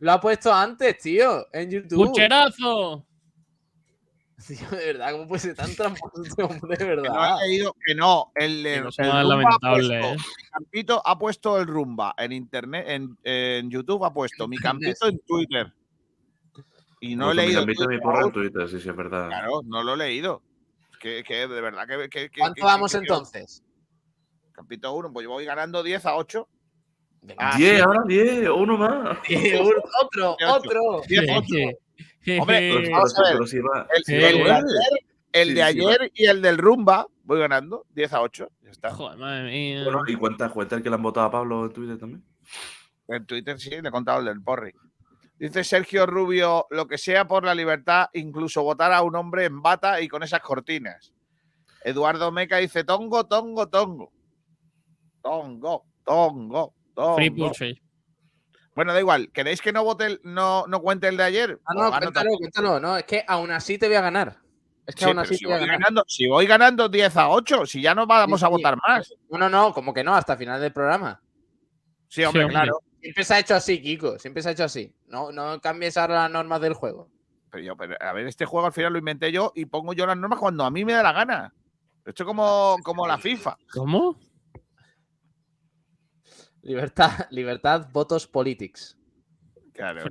Lo 0.00 0.12
ha 0.12 0.20
puesto 0.20 0.52
antes, 0.52 0.98
tío, 0.98 1.46
en 1.52 1.70
YouTube. 1.70 2.06
¡Pucherazo! 2.08 3.06
Tío, 4.46 4.68
de 4.70 4.86
verdad, 4.92 5.12
¿cómo 5.12 5.26
puede 5.26 5.40
ser 5.40 5.54
tan 5.54 5.74
tramposo 5.74 6.22
este 6.22 6.42
hombre, 6.42 6.76
de 6.76 6.76
que 6.76 6.96
no 6.96 7.02
verdad? 7.02 7.36
he 7.44 7.48
leído, 7.48 7.74
que 7.86 7.94
no. 7.94 8.30
El, 8.34 8.66
el, 8.66 8.86
ha 8.98 9.22
lamentable, 9.24 10.00
puesto- 10.00 10.06
¿eh? 10.12 10.16
Mi 10.16 10.48
campito 10.50 11.02
ha 11.06 11.18
puesto 11.18 11.58
el 11.58 11.66
rumba 11.66 12.14
en 12.18 12.32
internet, 12.32 12.84
en, 12.88 13.16
en 13.24 13.70
YouTube 13.70 14.04
ha 14.04 14.12
puesto 14.12 14.46
mi 14.46 14.56
campito 14.98 15.08
en 15.08 15.18
Twitter. 15.20 15.72
Y 17.06 17.16
no 17.16 17.32
he 17.32 17.34
leído. 17.34 17.62
y 17.62 17.66
mi 17.88 17.98
porra 17.98 18.24
en. 18.26 18.32
Twitter, 18.32 18.68
sí, 18.68 18.80
sí, 18.80 18.88
es 18.88 18.96
verdad. 18.96 19.28
Claro, 19.28 19.60
no 19.64 19.82
lo 19.82 19.94
he 19.94 19.96
leído. 19.96 20.42
Que, 21.00 21.22
que 21.22 21.46
de 21.46 21.60
verdad 21.60 21.86
que. 21.86 22.08
que- 22.08 22.30
¿Cuánto 22.36 22.54
que- 22.56 22.62
vamos 22.62 22.94
entonces? 22.94 23.62
Campito 24.52 24.92
1, 24.94 25.12
pues 25.12 25.24
yo 25.24 25.30
voy 25.30 25.44
ganando 25.44 25.82
10 25.82 26.06
a 26.06 26.16
8. 26.16 26.48
Venga. 27.22 27.50
Ah, 27.52 27.56
10, 27.56 27.76
sí. 27.76 27.82
ahora 27.82 28.00
10, 28.06 28.48
uno 28.56 28.76
más. 28.78 29.18
otro, 29.18 30.36
Dieciocho. 30.38 30.46
otro. 30.48 31.02
10 31.08 31.28
a 31.30 31.38
8. 31.38 31.46
Hombre, 32.40 32.58
Pero, 32.58 32.74
pues 32.80 32.90
vamos 32.90 33.18
a 33.18 33.22
ver. 33.22 33.36
El, 33.42 34.04
Sí. 34.04 34.14
el 34.14 34.22
de 34.44 34.50
ayer, 34.52 34.64
el 35.32 35.48
Sí, 35.48 35.54
de 35.54 35.60
sí, 35.60 35.60
ayer 35.60 36.12
y 36.14 36.26
el 36.26 36.40
del 36.42 36.58
rumba 36.58 37.06
voy 37.24 37.40
ganando 37.40 37.84
10 37.90 38.12
a 38.14 38.22
8. 38.22 38.48
Ya 38.62 38.70
está. 38.70 38.90
Joder, 38.90 39.18
madre 39.18 39.50
mía. 39.50 39.84
Bueno, 39.84 40.02
¿y 40.06 40.14
cuenta, 40.16 40.48
cuenta 40.48 40.76
el 40.76 40.82
que 40.82 40.88
le 40.88 40.94
han 40.96 41.02
votado 41.02 41.26
a 41.26 41.30
Pablo 41.30 41.66
en 41.66 41.72
Twitter 41.72 41.98
también? 41.98 42.24
En 43.08 43.26
Twitter 43.26 43.58
sí, 43.60 43.70
le 43.70 43.88
he 43.88 43.92
contado 43.92 44.20
el 44.20 44.24
del 44.26 44.40
Porri. 44.42 44.72
Dice 45.38 45.64
Sergio 45.64 46.06
Rubio, 46.06 46.66
lo 46.70 46.86
que 46.86 46.96
sea 46.98 47.26
por 47.26 47.44
la 47.44 47.54
libertad, 47.54 48.06
incluso 48.12 48.62
votar 48.62 48.92
a 48.92 49.02
un 49.02 49.16
hombre 49.16 49.44
en 49.46 49.60
bata 49.62 50.00
y 50.00 50.08
con 50.08 50.22
esas 50.22 50.40
cortinas. 50.40 51.12
Eduardo 51.82 52.30
Meca 52.32 52.58
dice 52.58 52.84
tongo, 52.84 53.26
tongo, 53.26 53.68
tongo. 53.68 54.12
Tongo, 55.22 55.84
tongo, 56.04 56.74
tongo. 56.94 57.16
Free. 57.54 57.80
Bueno, 58.74 58.92
da 58.92 59.00
igual. 59.00 59.30
¿Queréis 59.32 59.60
que 59.60 59.72
no 59.72 59.84
vote 59.84 60.06
el, 60.06 60.20
no, 60.24 60.66
no 60.66 60.80
cuente 60.80 61.08
el 61.08 61.16
de 61.16 61.22
ayer? 61.24 61.60
Ah, 61.64 61.74
no, 61.74 61.80
gano 61.90 62.00
cuéntalo, 62.00 62.30
cuéntalo. 62.38 62.80
No, 62.80 62.96
es 62.96 63.04
que 63.04 63.24
aún 63.26 63.50
así 63.50 63.78
te 63.78 63.86
voy 63.86 63.96
a 63.96 64.00
ganar. 64.00 64.38
Es 64.86 64.94
que 64.94 65.04
Sí, 65.04 65.08
aún 65.10 65.18
así 65.18 65.34
si, 65.36 65.40
te 65.40 65.46
voy 65.46 65.54
a 65.54 65.58
voy 65.58 65.66
ganar. 65.66 65.80
ganando, 65.80 66.04
si 66.06 66.26
voy 66.26 66.46
ganando 66.46 66.88
10 66.88 67.16
a 67.16 67.28
8, 67.30 67.66
si 67.66 67.80
ya 67.80 67.94
no 67.94 68.06
vamos 68.06 68.40
Sí, 68.40 68.44
a 68.46 68.48
sí. 68.48 68.52
votar 68.52 68.76
más. 68.86 69.14
No, 69.30 69.38
no, 69.38 69.48
no, 69.48 69.72
como 69.72 69.94
que 69.94 70.04
no, 70.04 70.14
hasta 70.14 70.34
el 70.34 70.38
final 70.38 70.60
del 70.60 70.72
programa. 70.72 71.20
Sí, 72.08 72.24
hombre, 72.24 72.40
Sí, 72.40 72.44
hombre. 72.44 72.54
claro. 72.54 72.80
Siempre 73.00 73.24
se 73.24 73.34
ha 73.34 73.38
hecho 73.38 73.54
así, 73.54 73.80
Kiko. 73.82 74.18
Siempre 74.18 74.42
se 74.42 74.48
ha 74.48 74.52
hecho 74.52 74.64
así. 74.64 74.94
No, 75.14 75.30
no 75.30 75.60
cambies 75.60 75.96
ahora 75.96 76.22
las 76.24 76.30
normas 76.32 76.60
del 76.60 76.74
juego. 76.74 77.08
Pero 77.50 77.62
yo, 77.64 77.76
pero, 77.76 77.94
a 78.00 78.12
ver, 78.12 78.26
este 78.26 78.46
juego 78.46 78.66
al 78.66 78.72
final 78.72 78.92
lo 78.92 78.98
inventé 78.98 79.30
yo 79.30 79.52
y 79.54 79.66
pongo 79.66 79.92
yo 79.92 80.06
las 80.06 80.16
normas 80.16 80.40
cuando 80.40 80.64
a 80.64 80.70
mí 80.72 80.84
me 80.84 80.92
da 80.92 81.04
la 81.04 81.12
gana. 81.12 81.54
Esto 82.04 82.24
es 82.24 82.26
como, 82.26 82.76
como 82.82 83.06
la 83.06 83.16
FIFA. 83.16 83.56
¿Cómo? 83.72 84.18
Libertad, 86.62 87.10
libertad, 87.30 87.86
votos, 87.92 88.26
politics. 88.26 88.98
Claro. 89.72 90.04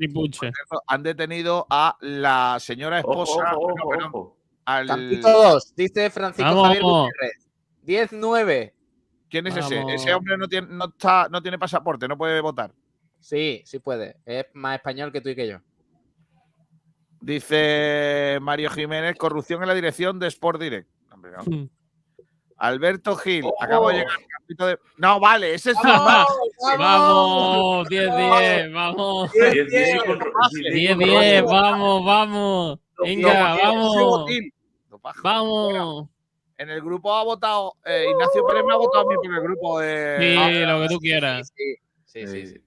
Han 0.88 1.04
detenido 1.04 1.68
a 1.70 1.98
la 2.00 2.58
señora 2.62 3.00
esposa. 3.00 3.54
ojo, 3.58 3.74
bueno, 3.86 4.06
ojo, 4.08 4.18
ojo. 4.20 4.38
al- 4.66 4.88
Campito 4.88 5.30
2, 5.30 5.76
dice 5.76 6.10
Francisco 6.10 6.50
Vamos. 6.50 6.68
Javier 6.68 6.84
Gutiérrez. 6.84 8.12
10-9. 8.12 8.74
¿Quién 9.30 9.48
es 9.48 9.58
ese? 9.58 9.84
Ese 9.90 10.14
hombre 10.14 10.38
no 10.38 10.48
tiene, 10.48 10.68
no, 10.70 10.86
está, 10.86 11.28
no 11.30 11.42
tiene 11.42 11.60
pasaporte, 11.60 12.08
no 12.08 12.18
puede 12.18 12.40
votar. 12.40 12.74
Sí, 13.24 13.62
sí 13.66 13.80
puede. 13.80 14.18
Es 14.26 14.45
más 14.54 14.76
español 14.76 15.12
que 15.14 15.22
tú 15.22 15.30
y 15.30 15.36
que 15.36 15.48
yo. 15.48 15.60
Dice 17.22 18.38
Mario 18.41 18.70
Jiménez, 18.70 19.16
corrupción 19.18 19.62
en 19.62 19.70
la 19.70 19.74
dirección 19.74 20.20
de 20.20 20.28
Sport 20.28 20.60
Direct. 20.60 20.90
Hombre, 21.12 21.32
no. 21.32 21.44
Hmm. 21.44 21.70
Alberto 22.58 23.16
Gil, 23.16 23.45
Ojo. 23.45 23.56
acabo 23.64 23.90
de 23.90 23.95
llegar. 24.00 24.18
De- 24.48 24.80
No, 24.98 25.20
vale, 25.22 25.54
ese 25.54 25.72
es 25.72 25.78
Zumba. 25.78 26.26
Vamos, 26.78 27.88
10-10, 27.88 28.74
vamos. 28.74 29.32
10, 29.32 29.68
10, 29.70 30.04
con- 30.04 30.20
sí, 30.52 30.64
10-10, 30.72 31.45
vamos, 31.45 32.06
vamos. 32.06 32.80
Venga, 33.02 33.56
vamos. 33.64 34.26
Vamos. 35.24 36.10
En 36.58 36.70
el 36.70 36.82
grupo 36.82 37.14
ha 37.14 37.24
votado, 37.24 37.74
eh, 37.86 38.06
Ignacio 38.12 38.45
Pérez 38.45 38.64
me 38.66 38.74
ha 38.74 38.78
votado 38.78 39.06
a 39.06 39.10
mí 39.10 39.16
por 39.16 39.34
el 39.34 39.41
grupo 39.41 39.80
de. 39.80 40.18
Sí, 40.20 40.66
lo 40.66 40.82
que 40.82 40.88
tú 40.94 41.00
quieras. 41.00 41.52
Sí, 41.56 41.76
sí, 42.06 42.28
sí. 42.28 42.45
Sí. 42.45 42.48
sí. 42.48 42.62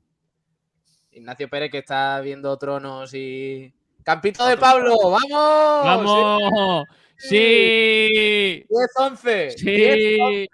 Ignacio 1.16 1.48
Pérez 1.48 1.70
que 1.70 1.78
está 1.78 2.20
viendo 2.20 2.56
tronos 2.58 3.12
y. 3.14 3.72
¡Campito 4.04 4.46
de 4.46 4.56
Pablo! 4.56 4.94
¡Vamos! 5.10 5.84
¡Vamos! 5.84 6.84
¡Sí! 7.16 8.64
10-11. 8.98 9.50
Sí. 9.56 9.66
10-11. 9.66 10.48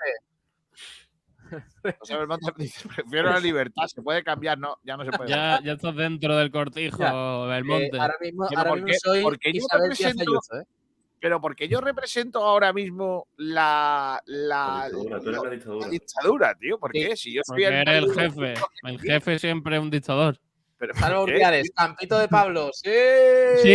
José 1.99 2.17
Belmonte 2.17 2.47
dice, 2.57 2.89
prefiero 2.89 3.31
la 3.31 3.41
libertad, 3.41 3.87
se 3.87 4.01
puede 4.03 4.23
cambiar, 4.23 4.57
no, 4.59 4.79
ya 4.85 4.97
no 4.97 5.05
se 5.05 5.11
puede. 5.11 5.29
Ya, 5.31 5.61
ya 5.63 5.73
estás 5.73 5.95
dentro 5.97 6.37
del 6.37 6.51
cortijo, 6.51 6.99
Ya, 6.99 7.13
Belmonte. 7.47 7.97
Eh, 7.97 8.01
ahora 8.01 8.15
mismo, 8.21 8.47
Pero 8.49 8.59
ahora 8.61 8.71
¿por 8.71 8.79
mismo 8.83 8.87
qué? 8.93 8.99
soy 8.99 9.23
Porque 9.23 9.53
yo 9.53 9.65
represento- 9.71 10.23
Ayuso, 10.23 10.61
¿eh? 10.61 10.65
Pero 11.21 11.41
porque 11.41 11.69
yo 11.69 11.81
represento 11.81 12.41
ahora 12.43 12.73
mismo 12.73 13.29
la, 13.37 14.21
la, 14.27 14.89
La 14.91 14.99
dictadura, 14.99 15.21
tú 15.21 15.29
eres 15.29 15.37
la 15.39 15.43
la 15.45 15.51
dictadura. 15.51 15.89
dictadura, 15.89 16.55
tío. 16.59 16.79
¿Por 16.81 16.91
Sí, 16.93 16.99
qué? 17.01 17.17
Si 17.17 17.33
yo 17.33 17.43
soy 17.45 17.63
Porque 17.65 17.81
eres 17.81 17.97
el 18.05 18.13
jefe. 18.15 18.55
El 18.85 19.01
jefe 19.01 19.39
siempre 19.39 19.77
es 19.77 19.83
un 19.83 19.91
dictador. 19.91 20.39
Pero, 20.83 20.95
Salva 20.95 21.19
¿por 21.21 21.27
qué? 21.29 21.35
Urdiales, 21.35 21.71
Campito 21.77 22.19
de 22.19 22.27
Pablo. 22.27 22.71
¡Sí! 22.73 22.91
Sí, 23.63 23.69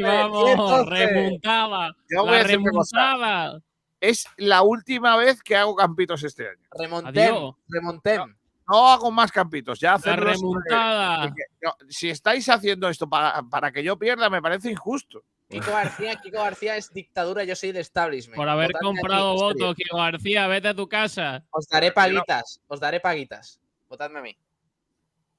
10-12, 0.00 0.02
vamos, 0.02 0.50
10-12. 0.50 0.88
remontada. 0.88 1.92
Yo 2.08 2.22
voy 2.24 2.34
a 2.34 2.38
La 2.38 2.42
remontada. 2.44 3.60
Es 4.00 4.24
la 4.38 4.62
última 4.62 5.16
vez 5.18 5.42
que 5.42 5.54
hago 5.54 5.76
campitos 5.76 6.22
este 6.24 6.48
año. 6.48 6.66
Remontem, 6.70 7.24
Adiós. 7.30 7.54
remontem. 7.68 8.34
No 8.66 8.88
hago 8.88 9.10
más 9.10 9.30
campitos. 9.30 9.78
Ya 9.80 9.90
La 9.90 9.94
hacerlos- 9.96 10.36
remontada. 10.40 11.26
porque, 11.28 11.42
no, 11.62 11.74
si 11.90 12.08
estáis 12.08 12.48
haciendo 12.48 12.88
esto 12.88 13.06
para, 13.06 13.42
para 13.42 13.70
que 13.70 13.82
yo 13.84 13.98
pierda, 13.98 14.30
me 14.30 14.40
parece 14.40 14.70
injusto. 14.70 15.22
Kiko 15.50 15.72
García, 15.72 16.16
Kiko 16.22 16.38
García 16.42 16.76
es 16.78 16.90
dictadura, 16.90 17.44
yo 17.44 17.54
soy 17.54 17.72
de 17.72 17.80
establishment. 17.80 18.36
Por 18.36 18.48
haber 18.48 18.68
Votadme 18.72 18.86
comprado 18.98 19.34
votos, 19.34 19.74
Kiko 19.76 19.98
García, 19.98 20.46
vete 20.46 20.68
a 20.68 20.74
tu 20.74 20.88
casa. 20.88 21.44
Os 21.50 21.66
daré 21.68 21.92
paguitas, 21.92 22.62
os 22.66 22.80
daré 22.80 22.98
paguitas. 22.98 23.60
Votadme 23.90 24.20
a 24.20 24.22
mí. 24.22 24.36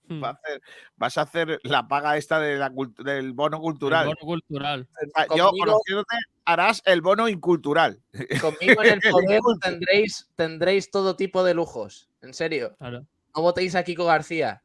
Hmm. 0.08 0.24
Va 0.24 0.30
a 0.30 0.32
hacer- 0.34 0.62
vas 0.98 1.18
a 1.18 1.22
hacer 1.22 1.60
la 1.64 1.88
paga 1.88 2.16
esta 2.18 2.40
de 2.40 2.58
la 2.58 2.70
cult- 2.72 3.02
del 3.04 3.34
bono 3.34 3.58
El 3.58 3.62
cultural. 3.62 4.06
bono 4.06 4.18
cultural. 4.20 4.88
Yo, 5.36 5.48
Conmigo- 5.50 5.66
conociéndote, 5.66 6.16
harás 6.46 6.82
el 6.86 7.02
bono 7.02 7.28
incultural. 7.28 8.02
Conmigo 8.42 8.84
en 8.84 8.94
el 8.94 9.02
poder 9.12 9.42
tendréis, 9.62 10.30
tendréis 10.36 10.92
todo 10.92 11.16
tipo 11.16 11.44
de 11.44 11.54
lujos. 11.56 12.10
En 12.22 12.34
serio. 12.34 12.76
Claro. 12.78 13.06
No 13.36 13.42
votéis 13.42 13.76
a 13.76 13.84
Kiko 13.84 14.06
García. 14.06 14.62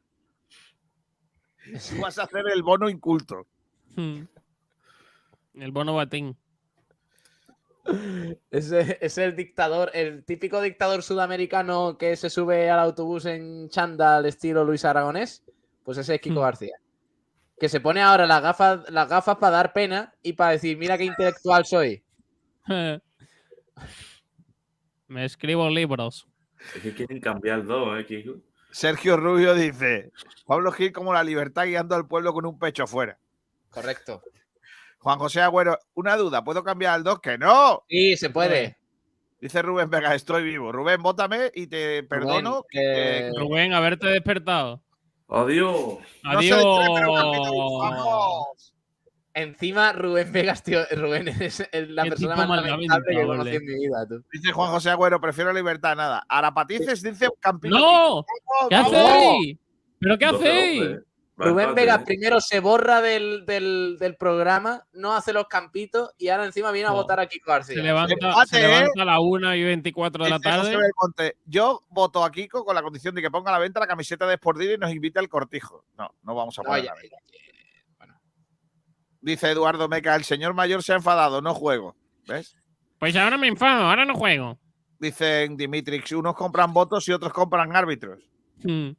Tú 1.89 2.01
vas 2.01 2.17
a 2.17 2.23
hacer 2.23 2.43
el 2.53 2.63
bono 2.63 2.89
inculto. 2.89 3.45
Hmm. 3.95 4.23
El 5.55 5.71
bono 5.71 5.93
batín. 5.95 6.37
Es, 8.51 8.71
es 8.71 9.17
el 9.17 9.35
dictador, 9.35 9.91
el 9.93 10.23
típico 10.23 10.61
dictador 10.61 11.01
sudamericano 11.03 11.97
que 11.97 12.15
se 12.15 12.29
sube 12.29 12.69
al 12.69 12.79
autobús 12.79 13.25
en 13.25 13.69
chándal 13.69 14.25
estilo 14.25 14.63
Luis 14.63 14.85
Aragonés. 14.85 15.43
Pues 15.83 15.97
ese 15.97 16.15
es 16.15 16.21
Kiko 16.21 16.39
Hmm. 16.41 16.43
García. 16.43 16.75
Que 17.59 17.69
se 17.69 17.79
pone 17.79 18.01
ahora 18.01 18.25
las 18.25 18.41
gafas, 18.41 18.89
las 18.89 19.07
gafas 19.09 19.37
para 19.37 19.57
dar 19.57 19.73
pena 19.73 20.13
y 20.21 20.33
para 20.33 20.51
decir, 20.51 20.77
mira 20.77 20.97
qué 20.97 21.05
intelectual 21.05 21.65
soy. 21.65 22.03
Me 25.07 25.25
escribo 25.25 25.69
libros. 25.69 26.27
Es 26.75 26.81
que 26.81 26.93
quieren 26.93 27.19
cambiar 27.19 27.65
dos, 27.65 27.99
¿eh, 27.99 28.05
Kiko? 28.05 28.35
Sergio 28.71 29.17
Rubio 29.17 29.53
dice: 29.53 30.11
Pablo 30.45 30.71
Gil 30.71 30.93
como 30.93 31.13
la 31.13 31.23
libertad 31.23 31.65
guiando 31.65 31.95
al 31.95 32.07
pueblo 32.07 32.33
con 32.33 32.45
un 32.45 32.57
pecho 32.57 32.83
afuera. 32.83 33.19
Correcto. 33.69 34.21
Juan 35.01 35.19
José 35.19 35.41
Agüero, 35.41 35.77
una 35.95 36.15
duda, 36.15 36.43
¿puedo 36.43 36.63
cambiar 36.63 36.93
al 36.93 37.03
2? 37.03 37.19
¡Que 37.21 37.37
no! 37.37 37.83
Sí, 37.89 38.15
se 38.17 38.29
puede. 38.29 38.77
Dice 39.39 39.61
Rubén 39.63 39.89
Vega, 39.89 40.13
estoy 40.13 40.43
vivo. 40.43 40.71
Rubén, 40.71 41.01
vótame 41.01 41.49
y 41.55 41.65
te 41.67 42.03
perdono. 42.03 42.65
eh, 42.71 43.31
que- 43.33 43.39
Rubén, 43.39 43.73
haberte 43.73 44.07
despertado. 44.07 44.83
¡Adiós! 45.27 45.97
no 46.23 46.39
Adiós. 46.39 46.61
Encima, 49.33 49.93
Rubén 49.93 50.31
Vegas, 50.31 50.61
tío, 50.61 50.81
Rubén 50.91 51.29
es 51.29 51.65
la 51.71 52.03
persona 52.03 52.35
más 52.35 52.63
lamentable 52.63 53.15
que 53.15 53.25
conocido 53.25 53.55
en 53.57 53.65
mi 53.65 53.73
vida, 53.75 54.05
tú. 54.07 54.23
Dice 54.31 54.51
Juan 54.51 54.71
José 54.71 54.89
Agüero, 54.89 55.21
prefiero 55.21 55.53
libertad, 55.53 55.95
nada. 55.95 56.23
Arapatices 56.27 57.01
dice 57.01 57.29
Campino. 57.39 57.79
¡No! 57.79 58.25
¿Qué 58.69 58.75
hacéis? 58.75 59.57
¿Pero 59.99 60.17
qué 60.17 60.25
12-12, 60.27 60.35
hacéis? 60.35 60.99
Rubén 61.49 61.75
Vega 61.75 61.95
¿eh? 61.95 62.03
primero 62.05 62.39
se 62.41 62.59
borra 62.59 63.01
del, 63.01 63.45
del- 63.45 63.97
del 63.99 64.15
programa, 64.15 64.85
no 64.93 65.13
hace 65.13 65.33
los 65.33 65.47
campitos 65.47 66.11
y 66.17 66.29
ahora 66.29 66.45
encima 66.45 66.71
viene 66.71 66.87
a 66.87 66.91
No. 66.91 66.97
votar 66.97 67.19
a 67.19 67.27
Kiko 67.27 67.51
García. 67.51 67.75
Se 67.75 67.81
levanta, 67.81 68.15
se 68.45 68.57
¿eh? 68.59 68.67
levanta 68.67 69.01
a 69.01 69.05
la 69.05 69.19
1 69.19 69.55
y 69.55 69.63
24 69.63 70.23
de 70.23 70.29
la 70.29 70.37
José 70.37 70.49
tarde. 70.49 71.35
Yo 71.45 71.81
voto 71.89 72.23
a 72.23 72.31
Kiko 72.31 72.63
con 72.65 72.75
la 72.75 72.81
condición 72.81 73.15
de 73.15 73.21
que 73.21 73.31
ponga 73.31 73.49
a 73.49 73.53
la 73.53 73.59
venta 73.59 73.79
la 73.79 73.87
camiseta 73.87 74.25
de 74.27 74.35
Sportil 74.37 74.71
y 74.71 74.77
nos 74.77 74.91
invite 74.91 75.19
al 75.19 75.29
cortijo. 75.29 75.85
No, 75.97 76.13
no 76.23 76.35
vamos 76.35 76.57
a 76.59 76.61
No, 76.63 76.69
poner 76.69 76.83
ya- 76.85 76.93
la 76.93 77.01
venta. 77.01 77.17
Dice 79.23 79.51
Eduardo 79.51 79.87
Meca, 79.87 80.15
el 80.15 80.23
señor 80.23 80.53
mayor 80.55 80.81
se 80.81 80.93
ha 80.93 80.95
enfadado, 80.95 81.41
no 81.41 81.53
juego. 81.53 81.95
¿Ves? 82.27 82.55
Pues 82.99 83.15
ahora 83.15 83.37
me 83.37 83.47
enfado, 83.47 83.83
ahora 83.83 84.03
no 84.05 84.15
juego. 84.15 84.57
Dicen 84.99 85.57
Dimitrix, 85.57 86.11
unos 86.13 86.35
compran 86.35 86.73
votos 86.73 87.07
y 87.07 87.11
otros 87.11 87.31
compran 87.33 87.75
árbitros. 87.75 88.19
Hmm. 88.63 88.91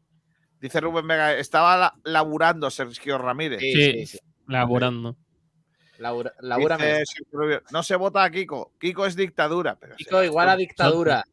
Dice 0.62 0.80
Rubén 0.80 1.06
Vega, 1.08 1.34
estaba 1.34 1.76
la- 1.76 1.94
laburando 2.04 2.70
Sergio 2.70 3.18
Ramírez. 3.18 3.58
Sí, 3.60 3.72
Sí. 3.72 3.92
sí, 3.92 4.06
sí. 4.06 4.18
Laborando. 4.46 5.16
Labura. 5.98 6.32
Dice 6.76 7.04
no 7.70 7.82
se 7.82 7.96
vota 7.96 8.22
a 8.24 8.30
Kiko. 8.30 8.72
Kiko 8.78 9.04
es 9.04 9.14
dictadura. 9.16 9.76
Pero 9.78 9.96
Kiko 9.96 10.22
igual 10.22 10.48
a 10.48 10.56
dictadura. 10.56 11.24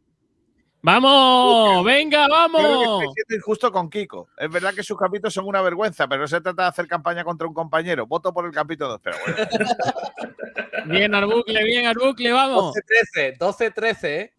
¡Vamos! 0.81 1.84
¡Venga, 1.85 2.26
Yo 2.27 2.34
creo 2.34 2.47
que 2.47 2.85
vamos! 2.88 3.06
estoy 3.15 3.38
injusto 3.38 3.72
con 3.72 3.89
Kiko. 3.89 4.30
Es 4.38 4.49
verdad 4.49 4.73
que 4.73 4.81
sus 4.84 4.97
capítulos 4.97 5.34
son 5.34 5.45
una 5.45 5.61
vergüenza, 5.61 6.07
pero 6.07 6.22
no 6.22 6.27
se 6.27 6.39
trata 6.41 6.64
de 6.64 6.69
hacer 6.69 6.88
campaña 6.88 7.23
contra 7.23 7.47
un 7.47 7.53
compañero. 7.53 8.07
Voto 8.07 8.34
por 8.34 8.45
el 8.45 8.51
capítulo 8.51 8.89
2, 8.91 9.01
pero 9.03 9.18
bueno. 9.26 9.38
Bien, 10.85 11.14
Arbucle, 11.14 11.64
bien, 11.65 11.85
Arbucle, 11.85 12.31
vamos. 12.31 12.73
12-13, 13.14 13.38
12-13, 13.38 14.03
¿eh? 14.06 14.34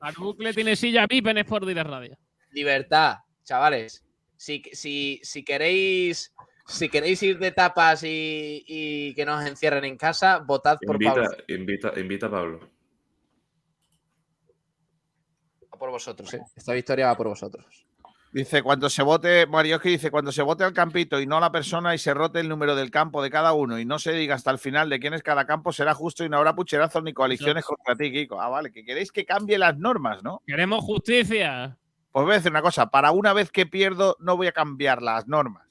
Arbucle 0.00 0.52
tiene 0.52 0.76
silla 0.76 1.06
VIP 1.08 1.26
en 1.28 1.38
Sport 1.38 1.66
Radio. 1.66 2.16
Libertad, 2.52 3.16
chavales. 3.42 4.04
Si, 4.38 4.62
si, 4.72 5.20
si 5.22 5.44
queréis 5.44 6.32
si 6.66 6.88
queréis 6.88 7.22
ir 7.22 7.38
de 7.38 7.50
tapas 7.50 8.02
y, 8.04 8.62
y 8.66 9.14
que 9.14 9.24
nos 9.24 9.44
encierren 9.46 9.84
en 9.84 9.96
casa, 9.96 10.38
votad 10.38 10.78
por 10.84 10.96
Invita, 10.96 11.14
Pablo. 11.14 11.36
invita, 11.48 11.92
invita 12.00 12.26
a 12.26 12.30
Pablo. 12.30 12.60
Va 15.72 15.78
por 15.78 15.90
vosotros, 15.90 16.32
¿eh? 16.34 16.42
Esta 16.54 16.72
victoria 16.74 17.06
va 17.06 17.16
por 17.16 17.28
vosotros. 17.28 17.86
Dice, 18.30 18.62
cuando 18.62 18.90
se 18.90 19.02
vote, 19.02 19.46
Marioski 19.46 19.88
dice, 19.88 20.10
cuando 20.10 20.30
se 20.30 20.42
vote 20.42 20.62
al 20.62 20.74
campito 20.74 21.18
y 21.18 21.26
no 21.26 21.40
la 21.40 21.50
persona 21.50 21.94
y 21.94 21.98
se 21.98 22.12
rote 22.12 22.40
el 22.40 22.48
número 22.48 22.76
del 22.76 22.90
campo 22.90 23.22
de 23.22 23.30
cada 23.30 23.54
uno 23.54 23.78
y 23.78 23.86
no 23.86 23.98
se 23.98 24.12
diga 24.12 24.34
hasta 24.34 24.50
el 24.50 24.58
final 24.58 24.90
de 24.90 25.00
quién 25.00 25.14
es 25.14 25.22
cada 25.22 25.46
campo, 25.46 25.72
será 25.72 25.94
justo 25.94 26.22
y 26.24 26.28
no 26.28 26.36
habrá 26.36 26.54
pucherazos 26.54 27.02
ni 27.02 27.14
coaliciones 27.14 27.64
contra 27.64 27.96
ti, 27.96 28.12
Kiko. 28.12 28.38
Ah, 28.38 28.50
vale, 28.50 28.70
que 28.70 28.84
queréis 28.84 29.10
que 29.10 29.24
cambie 29.24 29.56
las 29.56 29.78
normas, 29.78 30.22
¿no? 30.22 30.42
Queremos 30.46 30.84
justicia. 30.84 31.78
Pues 32.12 32.24
voy 32.24 32.32
a 32.32 32.36
decir 32.36 32.50
una 32.50 32.62
cosa, 32.62 32.90
para 32.90 33.10
una 33.12 33.32
vez 33.32 33.50
que 33.50 33.66
pierdo 33.66 34.16
no 34.18 34.36
voy 34.36 34.46
a 34.48 34.52
cambiar 34.52 35.02
las 35.02 35.26
normas. 35.28 35.66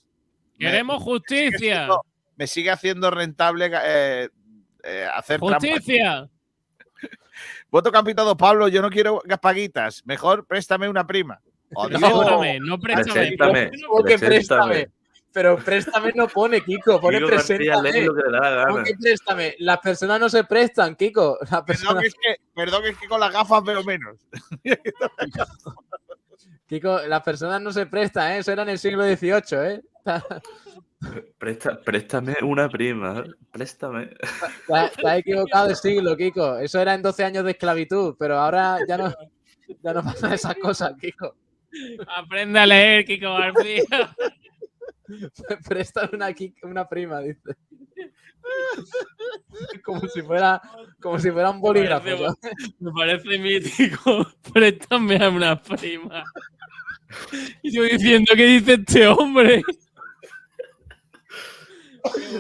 Me- 0.57 0.65
Queremos 0.67 1.01
justicia. 1.03 1.87
me 2.35 2.47
sigue 2.47 2.71
haciendo 2.71 3.11
rentable 3.11 3.69
eh, 3.83 4.29
eh, 4.83 5.07
hacer. 5.13 5.39
Justicia. 5.39 6.29
Voto 7.69 7.91
campito 7.91 8.23
2, 8.23 8.35
Pablo, 8.37 8.67
yo 8.67 8.81
no 8.81 8.89
quiero 8.89 9.21
gaspaguitas. 9.25 10.03
Mejor 10.05 10.45
préstame 10.47 10.87
una 10.89 11.05
prima. 11.05 11.39
Adiós. 11.75 11.99
Préstame, 12.01 12.59
no 12.61 12.79
préstame. 12.79 13.13
Preséntame. 13.13 13.71
¿Cómo 13.87 14.03
que 14.03 14.17
Preséntame. 14.17 14.27
préstame? 14.73 14.91
Pero 15.33 15.57
préstame 15.57 16.13
no 16.15 16.27
pone, 16.29 16.61
Kiko. 16.61 16.99
Pone 16.99 17.17
Kiko 17.19 17.29
García, 17.29 17.57
lee 17.57 17.67
preséntame. 17.91 18.05
lo 18.05 18.15
que 18.15 18.21
le 18.23 18.31
da 18.31 18.49
la 18.51 18.63
¿Cómo 18.63 18.75
gana. 18.77 18.85
que 18.87 18.95
préstame? 18.95 19.55
Las 19.59 19.77
personas 19.79 20.19
no 20.19 20.29
se 20.29 20.43
prestan, 20.45 20.95
Kiko. 20.95 21.37
Perdón 21.67 22.03
es, 22.05 22.13
que, 22.15 22.35
perdón, 22.55 22.85
es 22.85 22.97
que 22.97 23.07
con 23.07 23.19
las 23.19 23.31
gafas 23.33 23.63
veo 23.63 23.83
menos. 23.83 24.15
Kiko, 26.67 26.99
las 27.07 27.23
personas 27.23 27.61
no 27.61 27.71
se 27.71 27.85
prestan, 27.85 28.33
¿eh? 28.33 28.37
Eso 28.39 28.51
era 28.51 28.63
en 28.63 28.69
el 28.69 28.77
siglo 28.79 29.03
XVIII, 29.03 29.41
¿eh? 29.51 29.81
Presta- 31.39 31.79
préstame 31.83 32.35
una 32.41 32.67
prima. 32.69 33.23
Préstame. 33.51 34.07
Te 34.67 34.73
has- 34.75 35.17
equivocado 35.19 35.67
de 35.67 35.75
siglo, 35.75 36.17
Kiko. 36.17 36.57
Eso 36.57 36.81
era 36.81 36.93
en 36.95 37.01
12 37.03 37.23
años 37.23 37.45
de 37.45 37.51
esclavitud, 37.51 38.15
pero 38.17 38.37
ahora 38.39 38.79
ya 38.87 38.97
no, 38.97 39.13
ya 39.83 39.93
no 39.93 40.03
pasan 40.03 40.33
esas 40.33 40.55
cosas, 40.55 40.93
Kiko. 40.99 41.35
Aprende 42.07 42.59
a 42.59 42.65
leer, 42.65 43.05
Kiko 43.05 43.31
García. 43.33 43.83
Prestan 45.67 46.09
una, 46.63 46.87
prima, 46.87 47.19
dice. 47.21 47.55
Como 49.83 50.07
si 50.07 50.21
fuera, 50.21 50.61
como 51.01 51.19
si 51.19 51.31
fuera 51.31 51.49
un 51.49 51.59
bolígrafo. 51.59 52.07
Me 52.79 52.91
parece 52.91 53.39
mítico. 53.39 54.25
Préstame 54.53 55.17
a 55.23 55.29
una 55.29 55.61
prima. 55.61 56.23
Y 57.61 57.71
yo 57.71 57.83
diciendo, 57.83 58.33
¿qué 58.35 58.45
dice 58.45 58.73
este 58.73 59.07
hombre? 59.07 59.63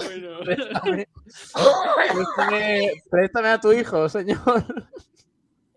Bueno. 0.05 0.39
Préstame, 0.45 1.07
préstame, 2.13 2.91
préstame 3.09 3.47
a 3.49 3.59
tu 3.59 3.73
hijo, 3.73 4.07
señor. 4.07 4.65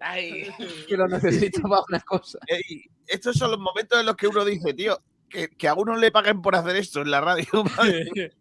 Ay, 0.01 0.49
Que 0.89 0.97
lo 0.97 1.09
necesito 1.09 1.63
para 1.63 1.83
una 1.89 2.01
cosa. 2.01 2.39
ey, 2.47 2.85
estos 3.07 3.37
son 3.37 3.51
los 3.51 3.61
momentos 3.61 3.99
en 3.99 4.07
los 4.07 4.17
que 4.17 4.29
uno 4.29 4.45
dice, 4.45 4.73
tío, 4.75 4.99
que, 5.31 5.49
que 5.49 5.69
a 5.69 5.75
uno 5.75 5.97
le 5.97 6.11
paguen 6.11 6.43
por 6.43 6.55
hacer 6.55 6.77
esto 6.77 7.03
en 7.03 7.11
la 7.11 7.21
radio. 7.21 7.47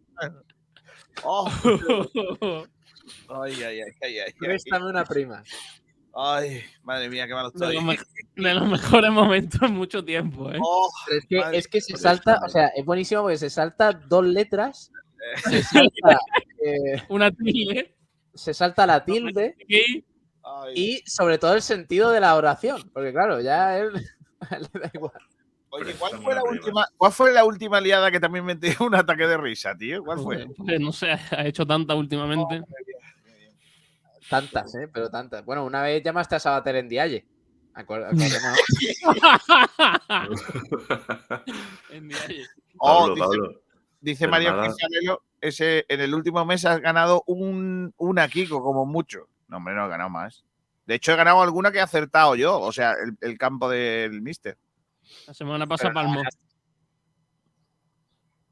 Oh, 1.24 1.50
ay, 3.42 3.52
ay, 3.52 3.64
ay, 3.64 3.80
ay, 3.80 3.92
ay, 4.02 4.18
ay. 4.20 4.32
Préstame 4.38 4.86
una 4.86 5.04
prima. 5.04 5.42
Ay, 6.14 6.62
madre 6.82 7.08
mía, 7.08 7.26
qué 7.26 7.34
malo 7.34 7.50
de, 7.50 7.76
estoy. 7.76 7.98
de 8.36 8.54
los 8.54 8.68
mejores 8.68 9.10
momentos 9.10 9.60
en 9.62 9.74
mucho 9.74 10.04
tiempo, 10.04 10.50
¿eh? 10.50 10.58
Oh, 10.60 10.88
es 11.10 11.26
que, 11.26 11.42
es 11.52 11.68
que 11.68 11.80
se 11.80 11.96
salta, 11.96 12.40
o 12.44 12.48
sea, 12.48 12.68
es 12.68 12.84
buenísimo 12.84 13.22
porque 13.22 13.38
se 13.38 13.50
salta 13.50 13.92
dos 13.92 14.24
letras, 14.24 14.90
se 15.44 15.62
salta, 15.62 16.18
eh, 16.64 17.02
Una 17.08 17.30
tilde. 17.30 17.94
se 18.34 18.54
salta 18.54 18.86
la 18.86 19.04
tilde 19.04 19.56
y 20.74 21.02
sobre 21.06 21.38
todo 21.38 21.54
el 21.54 21.62
sentido 21.62 22.10
de 22.10 22.20
la 22.20 22.34
oración, 22.34 22.90
porque 22.92 23.12
claro, 23.12 23.40
ya 23.40 23.78
él 23.78 23.92
le 24.72 24.80
da 24.80 24.90
igual. 24.94 25.12
Oye, 25.72 25.94
¿cuál 25.94 26.20
fue, 26.20 26.34
la 26.34 26.42
última, 26.42 26.86
¿cuál 26.96 27.12
fue 27.12 27.32
la 27.32 27.44
última 27.44 27.80
liada 27.80 28.10
que 28.10 28.18
también 28.18 28.44
me 28.44 28.56
dio 28.56 28.74
un 28.80 28.94
ataque 28.94 29.26
de 29.26 29.36
risa, 29.36 29.76
tío? 29.76 30.02
¿Cuál 30.04 30.18
fue? 30.18 30.46
pues, 30.56 30.80
no 30.80 30.92
sé, 30.92 31.12
ha 31.12 31.46
hecho 31.46 31.64
tanta 31.64 31.94
últimamente. 31.94 32.62
Tantas, 34.28 34.74
¿eh? 34.74 34.88
Pero 34.92 35.10
tantas. 35.10 35.44
Bueno, 35.44 35.64
una 35.64 35.82
vez 35.82 36.02
llamaste 36.02 36.36
a 36.36 36.40
Sabater 36.40 36.76
en 36.76 36.88
Dialle. 36.88 37.26
En 41.90 42.06
mi 42.06 42.14
calle. 42.14 42.46
Oh, 42.78 43.14
Pablo, 43.16 43.62
dice, 44.00 44.28
Pablo. 44.28 44.48
dice 44.48 44.56
nada. 44.56 44.68
Quintanelo, 44.68 45.22
ese, 45.40 45.84
en 45.88 46.00
el 46.00 46.14
último 46.14 46.44
mes 46.44 46.64
has 46.64 46.80
ganado 46.80 47.22
un, 47.26 47.94
una 47.96 48.28
Kiko, 48.28 48.62
como 48.62 48.86
mucho. 48.86 49.28
No, 49.46 49.58
hombre, 49.58 49.74
no 49.74 49.86
he 49.86 49.88
ganado 49.88 50.10
más. 50.10 50.44
De 50.86 50.96
hecho, 50.96 51.12
he 51.12 51.16
ganado 51.16 51.42
alguna 51.42 51.70
que 51.70 51.78
he 51.78 51.82
acertado 51.82 52.34
yo, 52.34 52.60
o 52.60 52.72
sea, 52.72 52.92
el, 52.92 53.16
el 53.20 53.38
campo 53.38 53.68
del 53.68 54.20
Mister. 54.20 54.58
La 55.26 55.34
semana 55.34 55.66
pasada 55.66 55.92
palmó. 55.92 56.22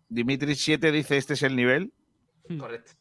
Dimitri 0.08 0.54
7 0.54 0.90
dice, 0.92 1.16
este 1.16 1.34
es 1.34 1.42
el 1.42 1.54
nivel. 1.56 1.92
Correcto. 2.58 2.92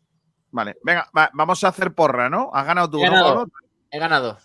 Vale, 0.52 0.76
venga, 0.84 1.10
va- 1.18 1.30
vamos 1.34 1.64
a 1.64 1.70
hacer 1.70 1.94
porra, 1.94 2.30
¿no? 2.30 2.50
Has 2.54 2.66
ganado 2.66 2.90
tú, 2.90 3.00
He 3.00 3.06
¿no, 3.06 3.12
ganado. 3.12 3.36
Pablo? 3.36 3.52
He 3.92 4.00
ganado. 4.00 4.38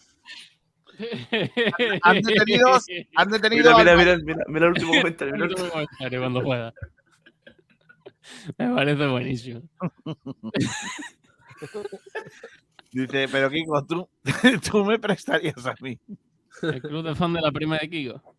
Han 2.03 2.21
detenido, 2.23 2.79
han 3.17 3.31
detenido 3.31 3.77
mira, 3.79 3.97
mira, 3.97 4.17
mira, 4.19 4.45
mira 4.47 4.67
el 4.67 4.73
último 4.73 4.93
comentario. 4.93 5.33
mira 5.35 5.47
el 5.47 5.51
Último 5.53 5.71
comentario 5.73 6.21
cuando 6.21 6.43
pueda. 6.43 6.73
Me 8.59 8.75
parece 8.75 9.07
buenísimo. 9.07 9.63
Dice, 12.93 13.27
pero 13.29 13.51
Kiko, 13.51 13.85
tú, 13.87 14.09
tú 14.71 14.85
me 14.85 14.99
prestarías 14.99 15.65
a 15.67 15.75
mí. 15.81 15.99
El 16.63 16.83
club 16.83 17.05
de 17.05 17.15
fan 17.15 17.33
de 17.33 17.41
la 17.41 17.51
prima 17.51 17.79
de 17.79 17.89
Kiko. 17.89 18.37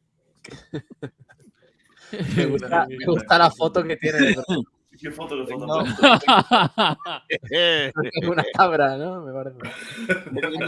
Me 2.35 2.45
gusta, 2.45 2.85
me 2.87 3.05
gusta 3.05 3.37
la 3.37 3.51
foto 3.51 3.83
que 3.83 3.97
tiene. 3.97 4.35
¿Qué 4.99 5.11
foto, 5.11 5.35
qué 5.45 5.53
foto? 5.53 5.65
No. 5.65 5.83
Es 7.49 7.91
una 8.27 8.43
cabra, 8.55 8.95
¿no? 8.95 9.21
Me 9.21 9.33
parece. 9.33 9.57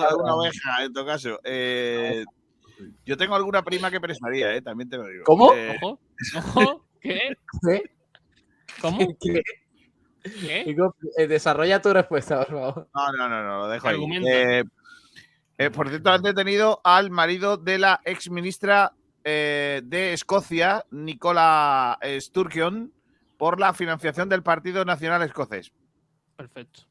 alguna 0.03 0.35
oveja, 0.35 0.83
en 0.83 0.93
todo 0.93 1.05
caso. 1.05 1.39
Eh, 1.43 2.25
yo 3.05 3.15
tengo 3.15 3.35
alguna 3.35 3.63
prima 3.63 3.91
que 3.91 4.01
prestaría, 4.01 4.53
¿eh? 4.55 4.61
También 4.61 4.89
te 4.89 4.97
lo 4.97 5.07
digo. 5.07 5.23
¿Cómo? 5.25 5.53
Eh, 5.53 5.77
Ojo, 5.81 5.99
ojo, 6.37 6.85
¿qué? 6.99 7.37
¿Qué? 7.61 7.83
¿Cómo? 8.81 9.15
¿Qué? 9.21 9.43
¿Qué? 10.23 10.63
Digo, 10.65 10.95
eh, 11.17 11.27
desarrolla 11.27 11.81
tu 11.81 11.93
respuesta, 11.93 12.37
por 12.45 12.47
favor. 12.47 12.87
no, 12.93 13.11
no, 13.11 13.29
no, 13.29 13.43
no, 13.43 13.57
lo 13.59 13.67
dejo 13.67 13.87
ahí. 13.87 13.99
Eh, 14.27 14.63
eh, 15.57 15.69
por 15.69 15.87
cierto, 15.89 16.09
han 16.09 16.23
detenido 16.23 16.81
al 16.83 17.11
marido 17.11 17.57
de 17.57 17.77
la 17.77 18.01
ex 18.03 18.29
ministra 18.29 18.93
eh, 19.25 19.81
de 19.83 20.13
Escocia, 20.13 20.85
Nicola 20.91 21.99
Sturgeon, 22.19 22.93
por 23.37 23.59
la 23.59 23.73
financiación 23.73 24.29
del 24.29 24.43
Partido 24.43 24.85
Nacional 24.85 25.21
Escocés. 25.23 25.73
Perfecto. 26.37 26.83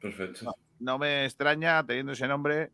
Perfecto. 0.00 0.54
No 0.78 0.98
me 0.98 1.24
extraña, 1.24 1.84
teniendo 1.84 2.12
ese 2.12 2.28
nombre, 2.28 2.70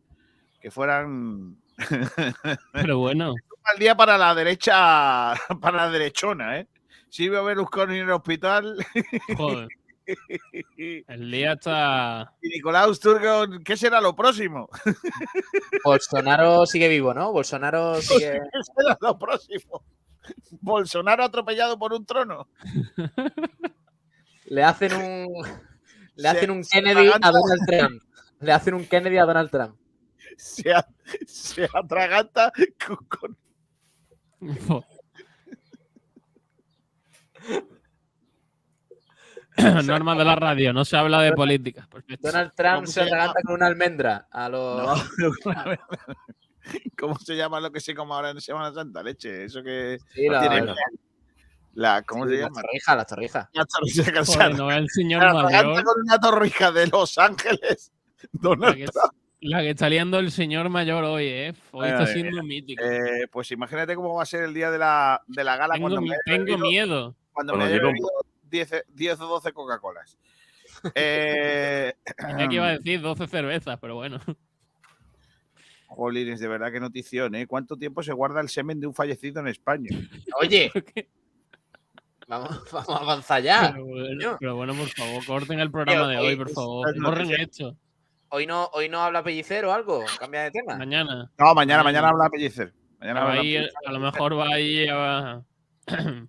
que 0.61 0.69
fueran 0.69 1.57
Pero 2.73 2.99
bueno, 2.99 3.33
al 3.63 3.79
día 3.79 3.95
para 3.95 4.17
la 4.17 4.33
derecha, 4.33 5.33
para 5.61 5.77
la 5.77 5.89
derechona, 5.89 6.59
¿eh? 6.59 6.67
Silvio 7.09 7.43
Berlusconi 7.43 7.99
en 7.99 8.05
el 8.05 8.11
hospital 8.11 8.77
joder. 9.37 9.67
Y 10.77 11.03
El 11.11 11.31
día 11.31 11.53
está. 11.53 12.33
Nicolau 12.41 12.93
Sturgeon, 12.93 13.63
¿qué 13.63 13.75
será 13.77 13.99
lo 14.01 14.15
próximo? 14.15 14.69
Bolsonaro 15.83 16.65
sigue 16.65 16.87
vivo, 16.87 17.13
¿no? 17.13 17.31
Bolsonaro 17.31 18.01
sigue. 18.01 18.39
¿Qué 18.39 18.59
será 18.75 18.97
lo 19.01 19.17
próximo? 19.19 19.83
Bolsonaro 20.61 21.23
atropellado 21.23 21.77
por 21.79 21.93
un 21.93 22.05
trono. 22.05 22.47
Le 24.45 24.63
hacen 24.63 24.93
un. 24.93 25.27
Le 26.15 26.21
Se- 26.23 26.27
hacen 26.29 26.51
un 26.51 26.63
Kennedy 26.63 27.07
a 27.09 27.31
Donald 27.31 27.61
Trump. 27.67 28.01
Le 28.39 28.51
hacen 28.51 28.73
un 28.73 28.85
Kennedy 28.85 29.17
a 29.17 29.25
Donald 29.25 29.49
Trump. 29.49 29.77
Se, 30.37 30.73
a- 30.73 30.87
se 31.25 31.67
atraganta 31.73 32.51
con, 32.85 32.97
con- 33.07 33.37
Normas 39.85 40.17
de 40.17 40.25
la 40.25 40.35
radio, 40.35 40.71
no 40.73 40.85
se 40.85 40.95
habla 40.97 41.21
de 41.21 41.33
política. 41.33 41.87
Perfecto. 41.91 42.27
Donald 42.29 42.51
Trump 42.55 42.75
¿Cómo 42.75 42.87
se 42.87 43.01
atraganta 43.01 43.41
con 43.43 43.55
una 43.55 43.67
almendra 43.67 44.27
a 44.31 44.49
los. 44.49 45.09
¿Cómo 46.97 47.17
se 47.19 47.35
llama 47.35 47.59
lo 47.59 47.71
que 47.71 47.79
se 47.79 47.95
come 47.95 48.13
ahora 48.13 48.31
en 48.31 48.41
Semana 48.41 48.73
Santa? 48.73 49.01
Leche, 49.01 49.45
eso 49.45 49.63
que 49.63 49.97
Sí, 50.13 50.27
la, 50.27 50.41
tiene 50.41 50.61
la- 50.65 50.75
la 51.73 52.01
¿cómo 52.01 52.25
sí, 52.25 52.31
se 52.31 52.41
las 52.41 52.49
llama? 52.49 52.61
torrijas, 52.61 52.97
las 52.97 53.07
torrijas. 53.07 53.47
La 53.53 53.65
torrija 53.65 54.01
Joder, 54.03 54.13
cansada. 54.13 54.49
no 54.49 54.71
es 54.71 54.77
el 54.77 54.89
señor 54.89 55.21
Se 55.21 55.27
atraganta 55.27 55.67
mayor. 55.69 55.83
con 55.83 56.01
una 56.03 56.19
torrija 56.19 56.71
de 56.71 56.87
Los 56.87 57.17
Ángeles. 57.17 57.91
La 58.21 58.27
Donald 58.33 58.75
que, 58.75 58.85
Trump. 58.85 59.13
la 59.41 59.61
que 59.61 59.69
está 59.69 59.87
liando 59.89 60.17
el 60.17 60.31
señor 60.31 60.69
mayor 60.69 61.03
hoy, 61.03 61.25
¿eh? 61.27 61.53
Hoy 61.71 61.87
está 61.87 62.07
siendo 62.07 62.41
mítico. 62.43 62.83
Eh, 62.83 63.27
pues 63.31 63.51
imagínate 63.51 63.95
cómo 63.95 64.15
va 64.15 64.23
a 64.23 64.25
ser 64.25 64.43
el 64.43 64.53
día 64.55 64.71
de 64.71 64.79
la, 64.79 65.21
de 65.27 65.43
la 65.43 65.55
gala 65.55 65.75
Tengo, 65.75 65.89
cuando 65.89 66.01
me 66.01 66.15
tengo 66.25 66.57
miedo. 66.57 67.15
cuando 67.31 67.53
me 67.55 67.79
Cuando 67.79 67.91
10, 68.49 68.85
10 68.89 69.19
o 69.21 69.27
12 69.27 69.53
Coca-Colas. 69.53 70.17
Eh, 70.93 71.93
Tenía 72.17 72.47
que 72.47 72.55
iba 72.55 72.67
a 72.67 72.77
decir 72.77 73.01
12 73.01 73.25
cervezas, 73.27 73.79
pero 73.81 73.95
bueno. 73.95 74.19
Jolines, 75.87 76.39
de 76.39 76.47
verdad 76.47 76.71
qué 76.71 76.79
notición, 76.79 77.33
¿eh? 77.35 77.47
¿Cuánto 77.47 77.77
tiempo 77.77 78.03
se 78.03 78.13
guarda 78.13 78.41
el 78.41 78.49
semen 78.49 78.79
de 78.79 78.85
un 78.87 78.93
fallecido 78.93 79.39
en 79.39 79.47
España? 79.47 79.89
Oye, 80.39 80.69
vamos, 82.27 82.61
vamos 82.71 82.89
a 82.89 82.97
avanzar 82.97 83.41
ya. 83.41 83.71
Pero 83.73 83.85
bueno, 83.85 84.07
coño. 84.07 84.37
pero 84.39 84.55
bueno, 84.55 84.73
por 84.75 84.87
favor, 84.89 85.25
corten 85.25 85.59
el 85.61 85.71
programa 85.71 86.09
de 86.09 86.17
hoy 86.17 86.35
por 86.35 86.49
favor. 86.51 86.95
noticia. 86.97 87.37
esto. 87.37 87.77
Hoy 88.29 88.45
no, 88.45 88.65
hoy 88.73 88.89
no 88.89 88.99
habla 89.01 89.23
pellicero 89.23 89.69
o 89.69 89.73
algo. 89.73 90.03
Cambia 90.19 90.43
de 90.43 90.51
tema. 90.51 90.75
Mañana. 90.77 91.31
No, 91.39 91.55
mañana, 91.55 91.55
Mañana. 91.55 91.83
mañana 91.83 92.09
habla 92.09 92.29
Pellicer. 92.29 92.73
Mañana 92.99 93.21
Va 93.21 93.27
habla 93.29 93.41
ahí, 93.41 93.53
Pellicer. 93.53 93.73
a 93.85 93.91
lo 93.93 93.99
mejor 93.99 94.37
va 94.37 94.47
ahí 94.53 94.87
a... 94.89 95.41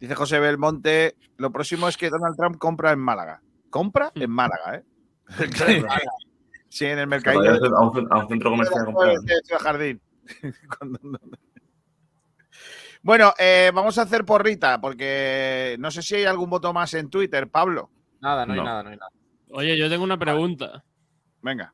Dice 0.00 0.14
José 0.14 0.38
Belmonte, 0.38 1.16
lo 1.38 1.50
próximo 1.50 1.88
es 1.88 1.96
que 1.96 2.10
Donald 2.10 2.36
Trump 2.36 2.58
compra 2.58 2.92
en 2.92 3.00
Málaga. 3.00 3.42
¿Compra? 3.70 4.12
En 4.14 4.30
Málaga, 4.30 4.76
¿eh? 4.76 4.84
sí, 6.68 6.86
en 6.86 6.98
el 7.00 7.06
mercadillo 7.06 7.50
a 7.76 7.88
un, 7.90 8.12
a 8.12 8.18
un 8.18 8.28
centro 8.28 8.50
comercial 8.50 8.86
de 9.24 9.58
Jardín. 9.58 10.00
Bueno, 13.00 13.32
eh, 13.38 13.70
vamos 13.72 13.96
a 13.96 14.02
hacer 14.02 14.24
porrita, 14.24 14.80
porque 14.80 15.76
no 15.78 15.90
sé 15.90 16.02
si 16.02 16.16
hay 16.16 16.24
algún 16.24 16.50
voto 16.50 16.72
más 16.72 16.92
en 16.94 17.08
Twitter, 17.08 17.48
Pablo. 17.48 17.90
Nada, 18.20 18.44
no 18.44 18.52
hay 18.54 18.58
No. 18.58 18.64
nada, 18.64 18.82
no 18.82 18.90
hay 18.90 18.96
nada. 18.96 19.10
Oye, 19.50 19.78
yo 19.78 19.88
tengo 19.88 20.02
una 20.04 20.18
pregunta. 20.18 20.84
Venga. 21.40 21.72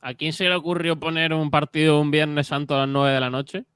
¿A 0.00 0.14
quién 0.14 0.32
se 0.32 0.44
le 0.44 0.54
ocurrió 0.54 0.98
poner 0.98 1.34
un 1.34 1.50
partido 1.50 2.00
un 2.00 2.10
Viernes 2.10 2.46
Santo 2.46 2.74
a 2.76 2.78
las 2.80 2.88
9 2.88 3.12
de 3.12 3.20
la 3.20 3.28
noche? 3.30 3.66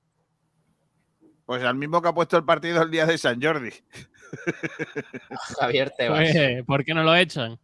Pues 1.47 1.63
al 1.63 1.77
mismo 1.77 2.03
que 2.03 2.09
ha 2.09 2.13
puesto 2.13 2.37
el 2.37 2.45
partido 2.45 2.83
el 2.83 2.91
día 2.91 3.07
de 3.07 3.17
San 3.17 3.41
Jordi. 3.41 3.71
Javier 5.59 5.93
Tebas. 5.97 6.29
¿Por 6.67 6.85
qué 6.85 6.93
no 6.93 7.03
lo 7.05 7.15
echan? 7.15 7.59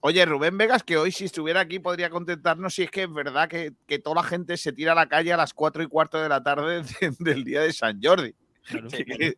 Oye, 0.00 0.24
Rubén 0.26 0.56
Vegas, 0.58 0.82
que 0.82 0.96
hoy 0.96 1.10
si 1.12 1.24
estuviera 1.24 1.60
aquí 1.60 1.78
podría 1.78 2.10
contestarnos 2.10 2.74
si 2.74 2.82
es 2.84 2.90
que 2.90 3.04
es 3.04 3.12
verdad 3.12 3.48
que, 3.48 3.72
que 3.86 3.98
toda 3.98 4.16
la 4.16 4.22
gente 4.22 4.56
se 4.56 4.72
tira 4.72 4.92
a 4.92 4.94
la 4.96 5.08
calle 5.08 5.32
a 5.32 5.36
las 5.36 5.54
4 5.54 5.82
y 5.82 5.86
cuarto 5.86 6.20
de 6.22 6.28
la 6.28 6.42
tarde 6.42 6.82
de- 7.00 7.16
del 7.18 7.44
día 7.44 7.62
de 7.62 7.72
San 7.72 8.00
Jordi. 8.02 8.34
Claro. 8.64 8.88
Que, 8.88 9.04
que- 9.04 9.34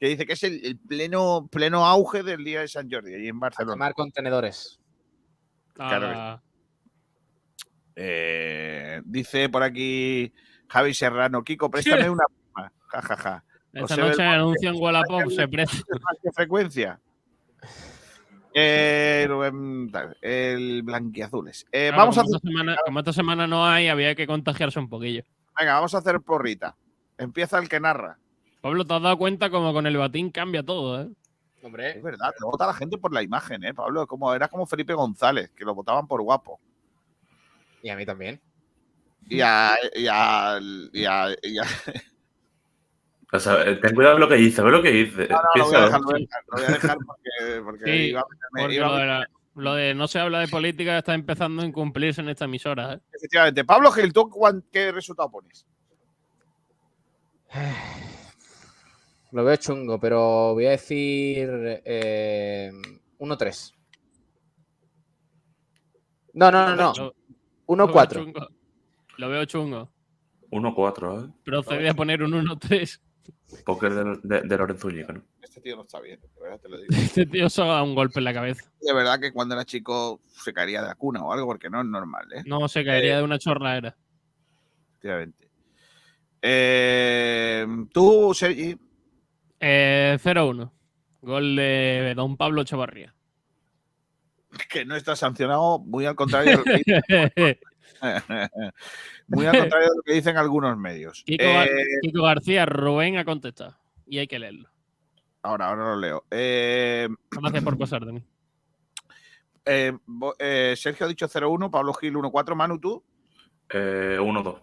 que 0.00 0.08
dice 0.08 0.26
que 0.26 0.32
es 0.32 0.42
el, 0.44 0.64
el 0.64 0.78
pleno, 0.78 1.48
pleno 1.50 1.84
auge 1.86 2.22
del 2.22 2.42
día 2.44 2.60
de 2.60 2.68
San 2.68 2.90
Jordi, 2.90 3.14
ahí 3.14 3.28
en 3.28 3.36
A 3.36 3.40
Barcelona. 3.40 3.74
quemar 3.74 3.94
contenedores. 3.94 4.80
Claro. 5.74 6.08
Ah, 6.14 6.40
Eh, 7.96 9.00
dice 9.04 9.48
por 9.48 9.62
aquí 9.62 10.32
Javi 10.68 10.94
Serrano, 10.94 11.44
Kiko, 11.44 11.70
préstame 11.70 12.08
una 12.10 12.24
Ja, 12.54 13.02
ja, 13.02 13.16
ja. 13.16 13.44
esta 13.72 13.96
noche 13.96 14.22
anuncio 14.22 14.70
en 14.70 14.76
Wallapop 14.80 15.30
se 15.30 15.48
presta. 15.48 15.76
¿Más 16.02 16.16
qué 16.22 16.30
frecuencia? 16.32 17.00
Eh, 18.56 19.26
Rubén, 19.28 19.90
tal, 19.90 20.16
el 20.22 20.82
blanquiazules. 20.84 21.66
Eh, 21.72 21.88
Claro, 21.88 21.96
vamos 22.02 22.18
a 22.18 22.22
como 22.22 22.36
hacer, 22.36 22.36
esta 22.36 22.48
semana, 22.48 22.76
como 22.84 22.98
esta 23.00 23.12
semana 23.12 23.46
no 23.48 23.66
hay, 23.66 23.88
había 23.88 24.14
que 24.14 24.26
contagiarse 24.28 24.78
un 24.78 24.88
poquillo. 24.88 25.24
venga, 25.58 25.74
vamos 25.74 25.94
a 25.94 25.98
hacer 25.98 26.20
porrita. 26.20 26.76
Empieza 27.18 27.58
el 27.58 27.68
que 27.68 27.80
narra. 27.80 28.16
Pablo, 28.60 28.84
te 28.86 28.94
has 28.94 29.02
dado 29.02 29.18
cuenta 29.18 29.50
como 29.50 29.72
con 29.72 29.86
el 29.86 29.96
batín 29.96 30.30
cambia 30.30 30.62
todo, 30.62 31.02
¿eh? 31.02 31.08
Hombre, 31.62 31.96
Es 31.96 32.02
verdad, 32.02 32.32
te 32.38 32.44
vota 32.44 32.66
la 32.66 32.74
gente 32.74 32.98
por 32.98 33.12
la 33.12 33.22
imagen, 33.22 33.64
¿eh, 33.64 33.74
Pablo? 33.74 34.06
Como, 34.06 34.32
era 34.34 34.48
como 34.48 34.66
Felipe 34.66 34.94
González, 34.94 35.50
que 35.50 35.64
lo 35.64 35.74
votaban 35.74 36.06
por 36.06 36.22
guapo. 36.22 36.60
y 37.82 37.88
a 37.90 37.96
mí 37.96 38.06
también. 38.06 38.40
Y 39.28 39.40
a. 39.40 39.74
Y 39.94 40.06
a, 40.06 40.58
y 40.92 41.04
a- 41.06 41.34
y 41.42 41.58
a- 41.58 41.64
O 43.34 43.38
sea, 43.40 43.62
eh, 43.68 43.76
ten 43.76 43.94
cuidado 43.94 44.14
con 44.14 44.20
lo 44.22 44.28
que 44.28 44.36
dice, 44.36 44.62
ve 44.62 44.70
lo 44.70 44.80
que 44.82 44.90
dice. 44.90 45.26
No, 45.28 45.36
no, 45.36 45.42
lo 45.56 45.64
voy 45.66 45.74
a 45.74 45.80
dejar, 45.80 46.00
lo 46.00 46.06
voy 46.06 46.14
a 46.14 46.18
dejar, 46.18 46.44
lo 46.46 46.56
voy 46.56 46.64
a 46.64 46.68
dejar 46.72 46.96
porque, 47.04 47.62
porque 47.64 47.84
Sí, 47.84 47.90
iba 48.10 48.20
a 48.20 48.24
meterme- 48.24 48.60
Porque 48.62 48.74
iba 48.76 48.86
a 48.86 48.90
lo 48.90 48.96
de, 48.96 49.06
la- 49.06 49.28
lo 49.56 49.74
de 49.74 49.94
no 49.94 50.06
se 50.08 50.18
habla 50.20 50.40
de 50.40 50.48
política 50.48 50.98
está 50.98 51.14
empezando 51.14 51.62
a 51.62 51.66
incumplirse 51.66 52.20
en 52.20 52.28
esta 52.28 52.44
emisora, 52.44 52.94
¿eh? 52.94 53.00
Efectivamente. 53.12 53.64
Pablo 53.64 53.90
Gil, 53.92 54.12
¿tú 54.12 54.28
cuán- 54.30 54.64
qué 54.72 54.92
resultado 54.92 55.30
pones? 55.30 55.66
Lo 59.32 59.44
veo 59.44 59.56
chungo, 59.56 59.98
pero 59.98 60.54
voy 60.54 60.66
a 60.66 60.70
decir 60.70 61.48
eh, 61.84 62.70
1-3. 63.18 63.74
No, 66.34 66.50
no, 66.52 66.68
no, 66.68 66.76
no. 66.76 66.92
Lo- 66.96 67.14
1-4. 67.66 67.76
Lo 67.76 67.88
veo 67.92 68.06
chungo. 68.06 68.48
Lo 69.18 69.28
veo 69.28 69.44
chungo. 69.44 69.90
1-4, 70.50 71.24
¿eh? 71.28 71.32
Procede 71.44 71.88
a 71.88 71.94
poner 71.94 72.22
un 72.22 72.32
1-3. 72.32 73.00
Póker 73.64 73.94
de, 73.94 74.18
de, 74.22 74.40
de 74.42 74.56
Lorenzo 74.58 74.88
Úñiga, 74.88 75.12
¿no? 75.12 75.22
Este 75.42 75.60
tío 75.60 75.76
no 75.76 75.82
está 75.82 76.00
bien, 76.00 76.20
de 76.20 76.40
verdad 76.42 76.60
te 76.60 76.68
lo 76.68 76.78
digo. 76.78 76.94
Este 76.94 77.26
tío 77.26 77.48
se 77.48 77.62
ha 77.62 77.66
dado 77.66 77.84
un 77.84 77.94
golpe 77.94 78.18
en 78.20 78.24
la 78.24 78.34
cabeza. 78.34 78.70
De 78.80 78.92
verdad 78.92 79.20
que 79.20 79.32
cuando 79.32 79.54
era 79.54 79.64
chico 79.64 80.20
se 80.24 80.52
caería 80.52 80.82
de 80.82 80.88
la 80.88 80.94
cuna 80.94 81.22
o 81.24 81.32
algo, 81.32 81.46
porque 81.46 81.70
no 81.70 81.80
es 81.80 81.86
normal, 81.86 82.26
¿eh? 82.34 82.42
No 82.46 82.68
se 82.68 82.84
caería 82.84 83.18
de 83.18 83.22
una 83.22 83.38
chorradera. 83.38 83.96
Efectivamente. 84.98 85.50
Eh, 86.42 87.66
Tú, 87.92 88.34
Sergi, 88.34 88.76
Eh, 89.60 90.18
0-1. 90.22 90.70
Gol 91.22 91.56
de 91.56 92.12
Don 92.16 92.36
Pablo 92.36 92.64
Chavarría. 92.64 93.14
que 94.70 94.84
no 94.84 94.94
está 94.96 95.16
sancionado, 95.16 95.78
muy 95.78 96.04
al 96.06 96.14
contrario 96.14 96.62
muy 99.28 99.46
al 99.46 99.58
contrario 99.58 99.88
de 99.90 99.96
lo 99.96 100.02
que 100.02 100.12
dicen 100.14 100.36
algunos 100.36 100.76
medios. 100.76 101.22
Kiko, 101.24 101.42
Eh, 101.44 101.68
Kiko 102.02 102.22
García, 102.22 102.66
Rubén 102.66 103.16
ha 103.18 103.24
contestado. 103.24 103.76
Y 104.06 104.18
hay 104.18 104.26
que 104.26 104.38
leerlo. 104.38 104.68
ahora, 105.42 105.68
ahora 105.68 105.84
lo 105.94 105.96
leo. 106.00 106.24
Eh, 106.30 107.08
Gracias 107.30 107.64
por 107.64 107.78
pasar 107.78 108.04
de 108.04 108.12
mí. 108.12 108.24
eh, 109.64 109.92
eh, 110.38 110.74
Sergio 110.76 111.06
ha 111.06 111.08
dicho 111.08 111.28
0-1, 111.28 111.70
Pablo 111.70 111.94
Gil 111.94 112.14
1-4, 112.14 112.54
Manu, 112.54 112.78
tú. 112.78 113.02
Eh, 113.70 114.18
1-2. 114.20 114.60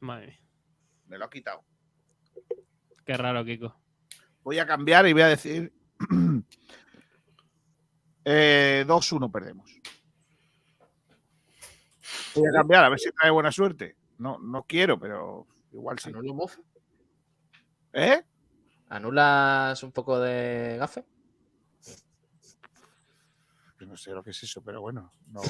Madre 0.00 0.26
mía. 0.28 0.40
Me 1.06 1.18
lo 1.18 1.24
ha 1.26 1.30
quitado. 1.30 1.62
Qué 3.04 3.16
raro, 3.16 3.44
Kiko. 3.44 3.74
Voy 4.42 4.58
a 4.58 4.66
cambiar 4.66 5.06
y 5.06 5.12
voy 5.12 5.22
a 5.22 5.28
decir 5.28 5.72
eh, 8.24 8.84
2-1 8.86 9.30
perdemos. 9.32 9.70
Voy 12.34 12.48
a 12.48 12.52
cambiar 12.52 12.84
a 12.84 12.88
ver 12.88 12.98
si 12.98 13.10
trae 13.12 13.30
buena 13.30 13.52
suerte. 13.52 13.96
No, 14.18 14.38
no 14.38 14.64
quiero, 14.64 14.98
pero 14.98 15.46
igual 15.72 15.98
sí. 15.98 16.08
¿Anulo 16.10 16.34
move? 16.34 16.52
¿Eh? 17.92 18.22
¿Anulas 18.88 19.82
un 19.82 19.92
poco 19.92 20.18
de 20.20 20.76
gafe? 20.78 21.04
Yo 23.80 23.86
no 23.86 23.96
sé 23.96 24.10
lo 24.12 24.22
que 24.24 24.30
es 24.30 24.42
eso, 24.42 24.62
pero 24.62 24.80
bueno. 24.80 25.12
No... 25.30 25.40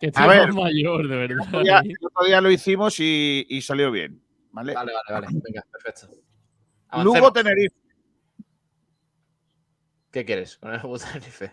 Que 0.00 0.10
A 0.14 0.26
ver. 0.26 0.52
mayor, 0.54 1.08
de 1.08 1.16
verdad. 1.16 1.36
El 1.36 1.48
otro 1.48 1.62
día- 1.62 1.80
el 1.80 1.96
otro 2.06 2.26
día 2.26 2.40
lo 2.40 2.50
hicimos 2.50 2.98
y, 3.00 3.46
y 3.48 3.60
salió 3.62 3.90
bien. 3.90 4.22
¿vale? 4.52 4.72
Vale, 4.74 4.92
vale, 4.92 5.20
vale. 5.26 5.40
Venga, 5.44 5.62
perfecto. 5.70 6.06
Lugo 6.06 6.22
Avancemos. 6.88 7.32
Tenerife. 7.32 7.76
¿Qué 10.12 10.24
quieres 10.24 10.56
con 10.58 10.72
el 10.72 10.80
Lugo 10.80 10.98
Tenerife? 10.98 11.52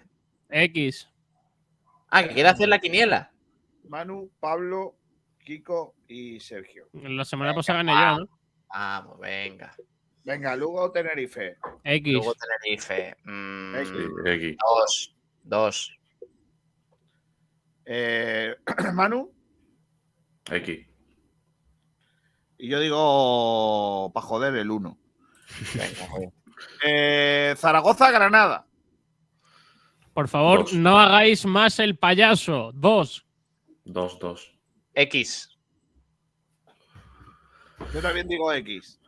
X. 0.49 1.09
Ah, 2.11 2.23
que 2.23 2.33
quiere 2.33 2.49
hacer 2.49 2.67
la 2.67 2.79
quiniela. 2.79 3.31
Manu, 3.87 4.29
Pablo, 4.39 4.97
Kiko 5.39 5.95
y 6.07 6.39
Sergio. 6.39 6.87
La 6.93 7.25
semana 7.25 7.53
pasada 7.53 7.79
gané 7.83 7.93
yo, 7.93 8.19
¿no? 8.19 8.29
Vamos, 8.69 9.19
venga. 9.19 9.73
Venga, 10.23 10.55
Lugo 10.55 10.91
Tenerife. 10.91 11.57
X. 11.83 12.13
Lugo 12.13 12.35
Tenerife. 12.35 13.15
mm, 13.23 13.75
X. 14.27 14.57
Dos. 14.59 15.15
Dos. 15.43 15.97
Eh, 17.85 18.55
Manu. 18.93 19.33
Aquí. 20.49 20.85
Y 22.57 22.67
yo 22.69 22.79
digo, 22.79 24.11
para 24.13 24.25
joder, 24.25 24.55
el 24.55 24.69
1. 24.69 24.97
Venga, 25.73 26.07
muy 26.09 26.19
bien. 26.19 26.33
Eh, 26.85 27.55
Zaragoza, 27.57 28.11
Granada. 28.11 28.67
Por 30.13 30.27
favor, 30.27 30.59
Dos. 30.59 30.73
no 30.73 30.99
hagáis 30.99 31.45
más 31.45 31.79
el 31.79 31.97
payaso. 31.97 32.71
Dos. 32.73 33.25
2-2. 33.85 34.51
X. 34.93 35.57
Yo 37.93 38.01
también 38.01 38.27
digo 38.27 38.51
X. 38.53 38.99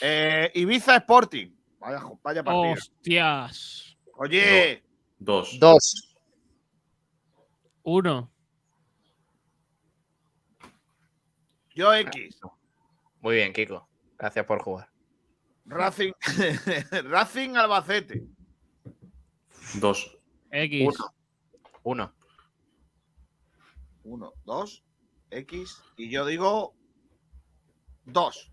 Eh, 0.00 0.50
Ibiza 0.54 0.96
Sporting. 0.96 1.48
Vaya, 1.78 2.02
vaya 2.22 2.42
partido. 2.42 2.72
Hostias. 2.74 3.96
Oye, 4.16 4.82
2. 5.18 5.58
Dos. 5.60 6.16
Uno. 7.82 8.30
yo 11.74 11.92
X. 11.94 12.40
Muy 13.20 13.36
bien, 13.36 13.52
Kiko. 13.52 13.86
Gracias 14.18 14.44
por 14.46 14.60
jugar. 14.62 14.88
Racing, 15.66 16.12
Racing 17.04 17.56
Albacete. 17.56 18.22
2. 19.74 20.18
X. 20.50 20.84
Uno. 20.88 21.12
Uno. 21.82 22.14
1, 24.04 24.32
2, 24.44 24.84
X. 25.30 25.82
Y 25.96 26.10
yo 26.10 26.24
digo 26.26 26.74
2. 28.04 28.52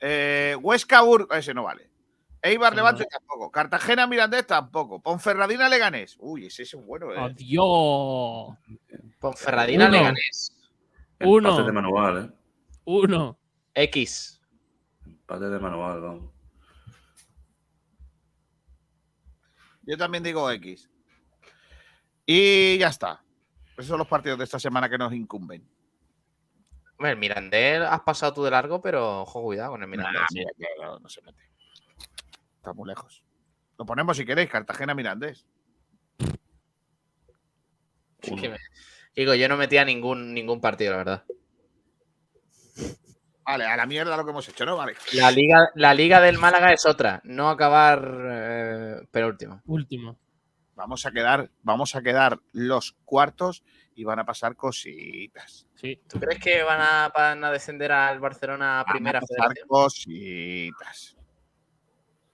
Eh, 0.00 0.56
Huesca 0.60 1.00
Burgos. 1.02 1.36
Ese 1.38 1.54
no 1.54 1.62
vale. 1.62 1.90
Eibar. 2.42 2.74
Levante 2.74 3.06
tampoco. 3.10 3.50
Cartagena 3.50 4.06
Mirandés 4.06 4.46
tampoco. 4.46 5.00
Ponferradina 5.00 5.68
Leganés. 5.68 6.16
Uy, 6.18 6.46
ese 6.46 6.64
es 6.64 6.74
bueno. 6.74 7.12
eh. 7.12 7.18
Adiós. 7.18 8.58
Ponferradina 9.20 9.86
Uno. 9.86 9.96
Leganés. 9.96 10.58
Uno. 11.20 11.48
Empate 11.50 11.66
de 11.66 11.72
manual, 11.72 12.24
¿eh? 12.24 12.32
Uno. 12.84 13.38
X. 13.74 14.42
Empate 15.06 15.48
de 15.48 15.58
manual, 15.58 16.00
vamos. 16.00 16.30
Yo 19.84 19.96
también 19.96 20.22
digo 20.22 20.50
X. 20.50 20.88
Y 22.26 22.78
ya 22.78 22.88
está. 22.88 23.22
Esos 23.72 23.86
son 23.86 23.98
los 23.98 24.06
partidos 24.08 24.38
de 24.38 24.44
esta 24.44 24.58
semana 24.58 24.88
que 24.88 24.98
nos 24.98 25.12
incumben. 25.12 25.66
Hombre, 26.98 27.10
el 27.12 27.16
Mirandés 27.18 27.80
has 27.82 28.00
pasado 28.02 28.32
tú 28.34 28.44
de 28.44 28.50
largo, 28.50 28.80
pero 28.80 29.22
ojo, 29.22 29.42
cuidado 29.42 29.72
con 29.72 29.82
el 29.82 29.88
Mirandés. 29.88 30.20
Nah, 30.20 30.26
mira, 30.32 30.50
no, 30.80 30.98
no 31.00 31.08
se 31.08 31.20
mete. 31.22 31.42
Está 32.56 32.72
muy 32.74 32.86
lejos. 32.88 33.24
Lo 33.78 33.84
ponemos 33.84 34.16
si 34.16 34.24
queréis, 34.24 34.48
Cartagena 34.50 34.94
Mirandés. 34.94 35.44
Me- 38.30 38.58
Digo, 39.16 39.34
yo 39.34 39.48
no 39.48 39.56
metía 39.56 39.84
ningún, 39.84 40.32
ningún 40.32 40.60
partido, 40.60 40.92
la 40.92 40.96
verdad. 40.98 41.24
Vale, 43.44 43.66
a 43.66 43.76
la 43.76 43.86
mierda 43.86 44.16
lo 44.16 44.24
que 44.24 44.30
hemos 44.30 44.48
hecho, 44.48 44.64
¿no? 44.64 44.76
Vale. 44.76 44.94
La 45.14 45.30
liga, 45.30 45.68
la 45.74 45.94
liga 45.94 46.20
del 46.20 46.38
Málaga 46.38 46.72
es 46.72 46.86
otra, 46.86 47.20
no 47.24 47.48
acabar 47.50 48.08
eh, 48.30 48.96
penúltimo. 49.10 49.62
Último. 49.66 50.16
Vamos 50.74 51.04
a 51.06 51.10
quedar, 51.12 51.50
vamos 51.62 51.94
a 51.96 52.02
quedar 52.02 52.38
los 52.52 52.96
cuartos 53.04 53.62
y 53.94 54.04
van 54.04 54.18
a 54.20 54.24
pasar 54.24 54.56
cositas. 54.56 55.66
Sí. 55.74 56.00
¿Tú 56.08 56.18
crees 56.18 56.38
que 56.40 56.62
van 56.62 56.80
a, 56.80 57.12
van 57.14 57.44
a 57.44 57.50
descender 57.50 57.92
al 57.92 58.20
Barcelona 58.20 58.80
a 58.80 58.84
Van 58.84 58.90
a 58.90 58.92
primera 58.92 59.20
pasar 59.20 59.36
federación? 59.36 59.68
cositas. 59.68 61.16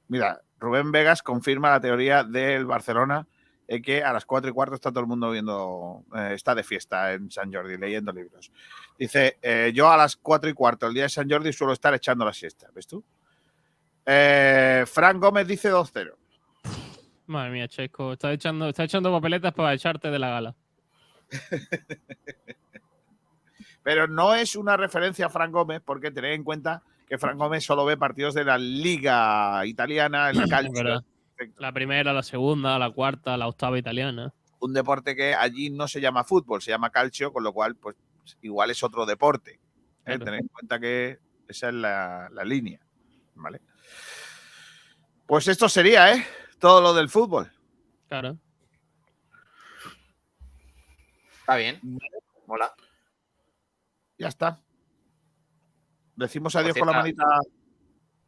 Mira, 0.08 0.40
Rubén 0.58 0.92
Vegas 0.92 1.22
confirma 1.22 1.70
la 1.70 1.80
teoría 1.80 2.22
del 2.22 2.66
Barcelona 2.66 3.26
de 3.68 3.82
que 3.82 4.02
a 4.02 4.14
las 4.14 4.24
cuatro 4.24 4.50
y 4.50 4.52
cuarto 4.54 4.74
está 4.74 4.90
todo 4.90 5.00
el 5.00 5.06
mundo 5.06 5.30
viendo, 5.30 6.02
eh, 6.16 6.32
está 6.34 6.54
de 6.54 6.64
fiesta 6.64 7.12
en 7.12 7.30
San 7.30 7.52
Jordi, 7.52 7.76
leyendo 7.76 8.10
libros. 8.12 8.50
Dice, 8.98 9.38
eh, 9.42 9.70
yo 9.74 9.90
a 9.90 9.96
las 9.96 10.16
cuatro 10.16 10.48
y 10.48 10.54
cuarto, 10.54 10.86
el 10.86 10.94
día 10.94 11.02
de 11.02 11.10
San 11.10 11.28
Jordi, 11.30 11.52
suelo 11.52 11.74
estar 11.74 11.92
echando 11.92 12.24
la 12.24 12.32
siesta, 12.32 12.68
¿ves 12.74 12.86
tú? 12.86 13.04
Eh, 14.06 14.84
Fran 14.86 15.20
Gómez 15.20 15.46
dice 15.46 15.70
2-0. 15.70 16.14
Madre 17.26 17.50
mía, 17.50 17.68
Checo. 17.68 18.14
Está 18.14 18.32
echando, 18.32 18.70
está 18.70 18.84
echando 18.84 19.12
papeletas 19.12 19.52
para 19.52 19.74
echarte 19.74 20.10
de 20.10 20.18
la 20.18 20.30
gala. 20.30 20.56
Pero 23.82 24.08
no 24.08 24.34
es 24.34 24.56
una 24.56 24.78
referencia 24.78 25.26
a 25.26 25.28
Fran 25.30 25.52
Gómez, 25.52 25.82
porque 25.84 26.10
tened 26.10 26.32
en 26.32 26.42
cuenta 26.42 26.82
que 27.06 27.18
Fran 27.18 27.36
Gómez 27.36 27.64
solo 27.64 27.84
ve 27.84 27.98
partidos 27.98 28.32
de 28.32 28.44
la 28.44 28.56
Liga 28.56 29.64
Italiana, 29.66 30.30
el 30.30 30.48
calcio. 30.48 30.72
verdad. 30.72 31.04
Perfecto. 31.38 31.62
La 31.62 31.72
primera, 31.72 32.12
la 32.12 32.24
segunda, 32.24 32.78
la 32.80 32.90
cuarta, 32.90 33.36
la 33.36 33.46
octava 33.46 33.78
italiana. 33.78 34.34
un 34.60 34.72
deporte 34.72 35.14
que 35.14 35.34
allí 35.34 35.70
no 35.70 35.86
se 35.86 36.00
llama 36.00 36.24
fútbol, 36.24 36.60
se 36.60 36.70
llama 36.72 36.90
calcio, 36.90 37.32
con 37.32 37.44
lo 37.44 37.52
cual, 37.52 37.76
pues 37.76 37.96
igual 38.42 38.70
es 38.70 38.82
otro 38.82 39.06
deporte. 39.06 39.52
¿eh? 39.52 39.60
Claro. 40.04 40.24
Tened 40.24 40.40
en 40.40 40.48
cuenta 40.48 40.80
que 40.80 41.18
esa 41.46 41.68
es 41.68 41.74
la, 41.74 42.28
la 42.32 42.44
línea. 42.44 42.80
¿Vale? 43.36 43.60
Pues 45.26 45.46
esto 45.46 45.68
sería, 45.68 46.12
¿eh? 46.12 46.26
Todo 46.58 46.80
lo 46.80 46.92
del 46.92 47.08
fútbol. 47.08 47.52
Claro. 48.08 48.36
Está 51.40 51.56
bien. 51.56 51.80
Mola. 52.46 52.74
Ya 54.18 54.28
está. 54.28 54.60
Decimos 56.16 56.56
adiós 56.56 56.76
con 56.76 56.88
la 56.88 56.94
manita. 56.94 57.22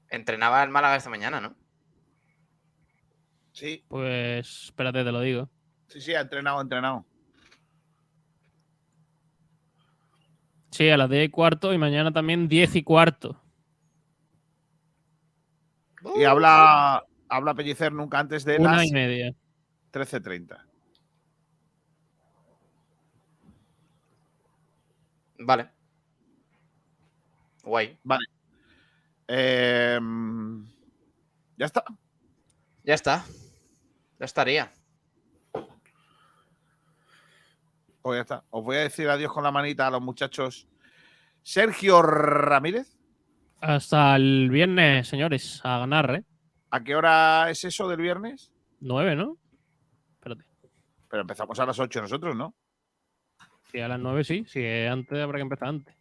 Entrenaba 0.09 0.63
el 0.63 0.71
Málaga 0.71 0.97
esta 0.97 1.11
mañana, 1.11 1.41
¿no? 1.41 1.57
Sí, 3.61 3.85
Pues 3.89 4.65
espérate, 4.65 5.05
te 5.05 5.13
lo 5.13 5.21
digo. 5.21 5.51
sí, 5.89 6.01
sí, 6.01 6.15
ha 6.15 6.23
entrenado, 6.23 6.59
ha 6.61 6.63
entrenado. 6.63 7.05
Sí, 10.71 10.89
a 10.89 10.97
las 10.97 11.11
10 11.11 11.27
y 11.27 11.31
cuarto 11.31 11.75
y 11.75 11.77
mañana 11.77 12.11
también 12.11 12.49
10 12.49 12.75
y 12.77 12.83
cuarto. 12.83 13.39
Y 16.17 16.25
habla, 16.25 17.05
habla 17.29 17.55
Pellicer 17.55 17.93
nunca 17.93 18.19
antes 18.19 18.47
de 18.47 18.57
Una 18.57 18.77
las 18.77 18.87
y 18.87 18.93
media. 18.93 19.35
13.30. 19.93 20.65
Vale. 25.41 25.69
Guay. 27.63 27.99
Em, 29.29 30.67
ya 31.59 31.67
está. 31.67 31.85
Ya 32.85 32.95
está. 32.95 33.23
Ya 34.21 34.27
estaría. 34.27 34.71
Pues 38.03 38.19
ya 38.19 38.21
está. 38.23 38.45
Os 38.51 38.63
voy 38.65 38.77
a 38.77 38.81
decir 38.81 39.09
adiós 39.09 39.33
con 39.33 39.43
la 39.45 39.51
manita 39.51 39.87
a 39.87 39.91
los 39.91 40.03
muchachos. 40.03 40.69
Sergio 41.43 42.03
Ramírez, 42.03 42.99
Hasta 43.63 44.15
el 44.17 44.51
viernes, 44.51 45.09
señores, 45.09 45.61
a 45.65 45.79
ganar, 45.79 46.15
¿eh? 46.15 46.25
¿a 46.71 46.85
qué 46.85 46.95
hora 46.95 47.51
es 47.51 47.65
eso 47.65 47.89
del 47.89 48.01
viernes? 48.01 48.53
9, 48.81 49.17
¿no? 49.17 49.39
Espérate. 50.15 50.45
Pero 51.09 51.23
empezamos 51.23 51.59
a 51.59 51.67
las 51.67 51.79
8 51.79 52.03
nosotros, 52.03 52.37
¿no? 52.37 52.55
Sí, 53.73 53.81
a 53.81 53.89
las 53.89 53.99
9 53.99 54.23
sí. 54.25 54.45
Sí, 54.47 54.65
antes 54.67 55.19
habrá 55.19 55.39
que 55.39 55.43
empezar 55.43 55.69
antes. 55.69 55.97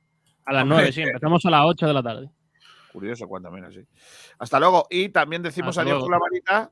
A 0.45 0.53
las. 0.53 0.65
9 0.65 0.91
sí, 0.91 1.01
empezamos 1.03 1.45
a 1.45 1.49
las 1.51 1.61
8 1.65 1.87
de 1.87 1.93
la 1.93 2.03
tarde. 2.03 2.29
Curioso, 2.91 3.27
cuánto 3.27 3.49
menos, 3.49 3.73
sí. 3.73 3.81
Hasta 4.39 4.59
luego. 4.59 4.87
Y 4.89 5.09
también 5.09 5.41
decimos 5.41 5.69
Hasta 5.77 5.81
adiós 5.83 5.99
luego. 5.99 6.05
con 6.05 6.11
la 6.11 6.19
manita 6.19 6.71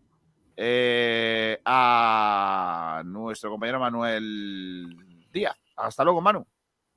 eh, 0.58 1.62
a 1.64 3.04
nuestro 3.06 3.52
compañero 3.52 3.80
Manuel 3.80 4.88
Díaz. 5.32 5.56
Hasta 5.76 6.04
luego, 6.04 6.20
Manu. 6.20 6.46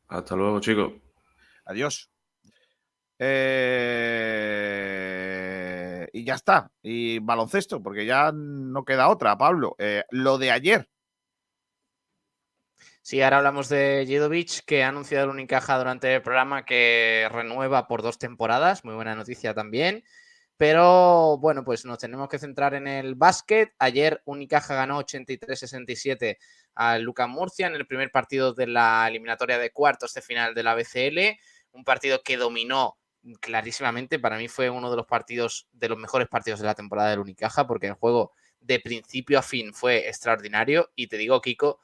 Hasta 0.09 0.35
luego, 0.35 0.59
chicos. 0.61 0.95
Adiós. 1.67 2.11
Eh, 3.19 4.41
y 6.13 6.25
ya 6.25 6.35
está. 6.35 6.73
Y 6.83 7.19
baloncesto, 7.19 7.83
porque 7.83 8.07
ya 8.07 8.33
no 8.33 8.85
queda 8.85 9.09
otra, 9.09 9.37
Pablo. 9.37 9.77
Eh, 9.79 10.05
lo 10.11 10.39
de 10.39 10.51
ayer. 10.51 10.89
Sí, 13.03 13.21
ahora 13.23 13.39
hablamos 13.39 13.69
de 13.69 14.05
Jedovic, 14.07 14.65
que 14.65 14.85
ha 14.85 14.89
anunciado 14.89 15.25
el 15.25 15.31
Unicaja 15.33 15.77
durante 15.79 16.15
el 16.15 16.23
programa 16.23 16.65
que 16.65 17.29
renueva 17.31 17.87
por 17.89 18.03
dos 18.03 18.19
temporadas. 18.19 18.85
Muy 18.85 18.95
buena 18.95 19.15
noticia 19.15 19.53
también. 19.53 20.03
Pero 20.61 21.39
bueno, 21.39 21.65
pues 21.65 21.87
nos 21.87 21.97
tenemos 21.97 22.29
que 22.29 22.39
centrar 22.39 22.75
en 22.75 22.87
el 22.87 23.15
básquet. 23.15 23.73
Ayer 23.79 24.21
Unicaja 24.27 24.75
ganó 24.75 25.01
83-67 25.01 26.37
a 26.75 26.99
Lucas 26.99 27.31
Murcia 27.31 27.67
en 27.67 27.77
el 27.77 27.87
primer 27.87 28.11
partido 28.11 28.53
de 28.53 28.67
la 28.67 29.09
eliminatoria 29.09 29.57
de 29.57 29.73
cuartos 29.73 30.13
de 30.13 30.21
final 30.21 30.53
de 30.55 30.63
la 30.63 30.75
BCL. 30.75 31.41
Un 31.73 31.83
partido 31.83 32.21
que 32.23 32.37
dominó 32.37 32.99
clarísimamente. 33.41 34.19
Para 34.19 34.37
mí 34.37 34.49
fue 34.49 34.69
uno 34.69 34.91
de 34.91 34.99
los 34.99 35.07
partidos, 35.07 35.67
de 35.73 35.89
los 35.89 35.97
mejores 35.97 36.29
partidos 36.29 36.61
de 36.61 36.67
la 36.67 36.75
temporada 36.75 37.09
del 37.09 37.21
Unicaja, 37.21 37.67
porque 37.67 37.87
el 37.87 37.95
juego 37.95 38.35
de 38.61 38.81
principio 38.81 39.39
a 39.39 39.43
fin 39.43 39.73
fue 39.73 40.09
extraordinario. 40.11 40.91
Y 40.95 41.07
te 41.07 41.17
digo, 41.17 41.41
Kiko, 41.41 41.81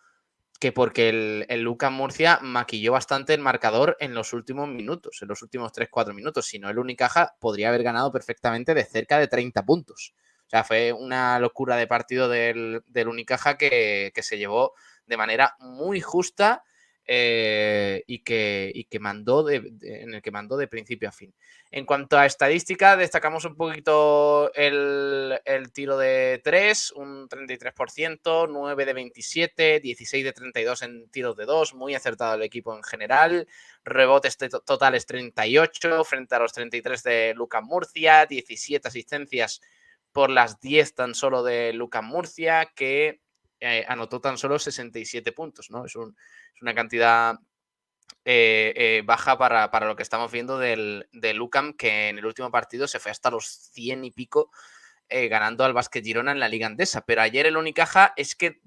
que 0.59 0.73
porque 0.73 1.09
el, 1.09 1.47
el 1.49 1.63
Lucas 1.63 1.93
Murcia 1.93 2.39
maquilló 2.43 2.93
bastante 2.93 3.35
el 3.35 3.41
marcador 3.41 3.97
en 4.01 4.15
los 4.15 4.33
últimos 4.33 4.69
minutos, 4.69 5.19
en 5.23 5.29
los 5.29 5.43
últimos 5.43 5.73
3-4 5.73 6.15
minutos. 6.15 6.47
Si 6.47 6.59
no, 6.59 6.71
el 6.71 6.79
Unicaja 6.79 7.35
podría 7.41 7.69
haber 7.69 7.83
ganado 7.83 8.13
perfectamente 8.13 8.75
de 8.75 8.85
cerca 8.85 9.19
de 9.19 9.29
30 9.29 9.65
puntos. 9.65 10.15
O 10.47 10.49
sea, 10.49 10.65
fue 10.65 10.93
una 10.93 11.39
locura 11.41 11.77
de 11.77 11.87
partido 11.87 12.29
del, 12.29 12.83
del 12.87 13.09
Unicaja 13.09 13.57
que, 13.57 14.13
que 14.15 14.23
se 14.23 14.39
llevó 14.39 14.75
de 15.07 15.17
manera 15.17 15.57
muy 15.59 16.01
justa 16.01 16.63
eh, 17.07 18.03
y, 18.07 18.21
que, 18.21 18.71
y 18.75 18.85
que 18.85 18.99
mandó 18.99 19.43
de- 19.45 19.61
de- 19.61 20.03
en 20.03 20.15
el 20.15 20.23
que 20.23 20.31
mandó 20.31 20.57
de 20.57 20.67
principio 20.69 21.09
a 21.09 21.13
fin. 21.13 21.33
En 21.71 21.85
cuanto 21.87 22.19
a 22.19 22.27
estadística, 22.27 22.97
destacamos 22.97 23.45
un 23.45 23.57
poquito 23.57 24.53
el, 24.55 25.39
el 25.45 25.73
tiro 25.73 25.97
de 25.99 26.41
3, 26.43 26.93
un 26.93 27.29
33%, 27.29 28.49
9 28.49 28.85
de 28.85 28.93
27, 28.93 29.81
16 29.81 30.25
de 30.25 30.33
32 30.33 30.83
en 30.83 31.09
tiros 31.11 31.37
de 31.37 31.45
2, 31.45 31.75
muy 31.75 31.95
acertado 31.95 32.35
el 32.35 32.43
equipo 32.43 32.77
en 32.77 32.83
general. 32.83 33.47
Rebotes 33.85 34.37
te- 34.37 34.49
totales 34.49 35.07
38 35.07 36.05
frente 36.05 36.35
a 36.35 36.39
los 36.39 36.53
33 36.53 37.03
de 37.03 37.35
Lucas 37.37 37.63
Murcia, 37.63 38.27
17 38.27 38.89
asistencias 38.89 39.61
por 40.13 40.31
las 40.31 40.61
10 40.61 40.95
tan 40.95 41.15
solo 41.15 41.43
de 41.43 41.73
Lucas 41.73 42.03
Murcia, 42.03 42.71
que 42.75 43.21
eh, 43.67 43.85
anotó 43.89 44.21
tan 44.21 44.39
solo 44.39 44.59
67 44.59 45.33
puntos, 45.33 45.71
¿no? 45.71 45.85
Es, 45.87 45.97
un- 45.97 46.17
una 46.63 46.75
cantidad 46.75 47.37
eh, 48.25 48.73
eh, 48.77 49.03
baja 49.05 49.39
para, 49.39 49.69
lo 49.87 49.97
que 49.97 50.03
estamos 50.03 50.33
viendo 50.33 50.59
del, 50.59 51.09
de 51.13 51.35
Lucam, 51.35 51.75
que 51.75 52.09
en 52.09 52.19
el 52.19 52.27
último 52.27 52.51
partido 52.51 52.89
se 52.89 52.99
fue 52.99 53.11
hasta 53.13 53.31
los 53.31 53.47
100 53.73 54.05
y 54.05 54.11
pico, 54.11 54.51
ganando 55.09 55.65
al 55.65 55.73
Basket 55.73 56.03
Girona 56.03 56.33
en 56.33 56.41
la 56.41 56.49
Liga 56.49 56.67
Andesa. 56.67 57.03
Pero 57.07 57.23
ayer 57.23 57.47
el 57.47 57.57
Unicaja 57.57 58.13
es 58.17 58.35
que, 58.35 58.61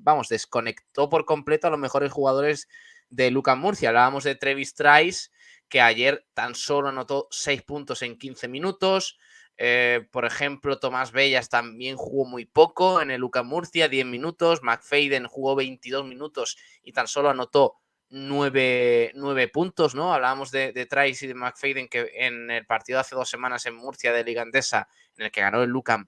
vamos, 0.00 0.28
desconectó 0.28 1.08
por 1.08 1.24
completo 1.24 1.68
a 1.68 1.70
los 1.70 1.78
mejores 1.78 2.10
jugadores 2.12 2.68
de 3.10 3.30
Lucas 3.30 3.56
Murcia. 3.56 3.90
Hablábamos 3.90 4.24
de 4.24 4.34
Trevis 4.34 4.74
Trice, 4.74 5.30
que 5.68 5.80
ayer 5.80 6.26
tan 6.34 6.56
solo 6.56 6.88
anotó 6.88 7.28
6 7.30 7.62
puntos 7.62 8.02
en 8.02 8.18
15 8.18 8.48
minutos. 8.48 9.18
Eh, 9.56 10.06
por 10.10 10.24
ejemplo, 10.24 10.78
Tomás 10.78 11.12
Bellas 11.12 11.48
también 11.48 11.96
jugó 11.96 12.24
muy 12.24 12.44
poco 12.44 13.00
en 13.00 13.10
el 13.10 13.20
Lucas 13.20 13.44
Murcia, 13.44 13.88
10 13.88 14.06
minutos. 14.06 14.62
McFadden 14.62 15.26
jugó 15.26 15.54
22 15.54 16.04
minutos 16.04 16.56
y 16.82 16.92
tan 16.92 17.06
solo 17.06 17.30
anotó 17.30 17.76
9, 18.10 19.50
puntos, 19.52 19.94
¿no? 19.94 20.14
Hablábamos 20.14 20.50
de, 20.50 20.72
de 20.72 20.86
Trice 20.86 21.24
y 21.24 21.28
de 21.28 21.34
McFadden 21.34 21.88
que 21.88 22.10
en 22.14 22.50
el 22.50 22.66
partido 22.66 23.00
hace 23.00 23.14
dos 23.14 23.28
semanas 23.28 23.66
en 23.66 23.74
Murcia 23.74 24.12
de 24.12 24.24
Liga 24.24 24.42
Andesa, 24.42 24.88
en 25.16 25.26
el 25.26 25.30
que 25.32 25.40
ganó 25.40 25.62
el 25.62 25.70
Lucam, 25.70 26.06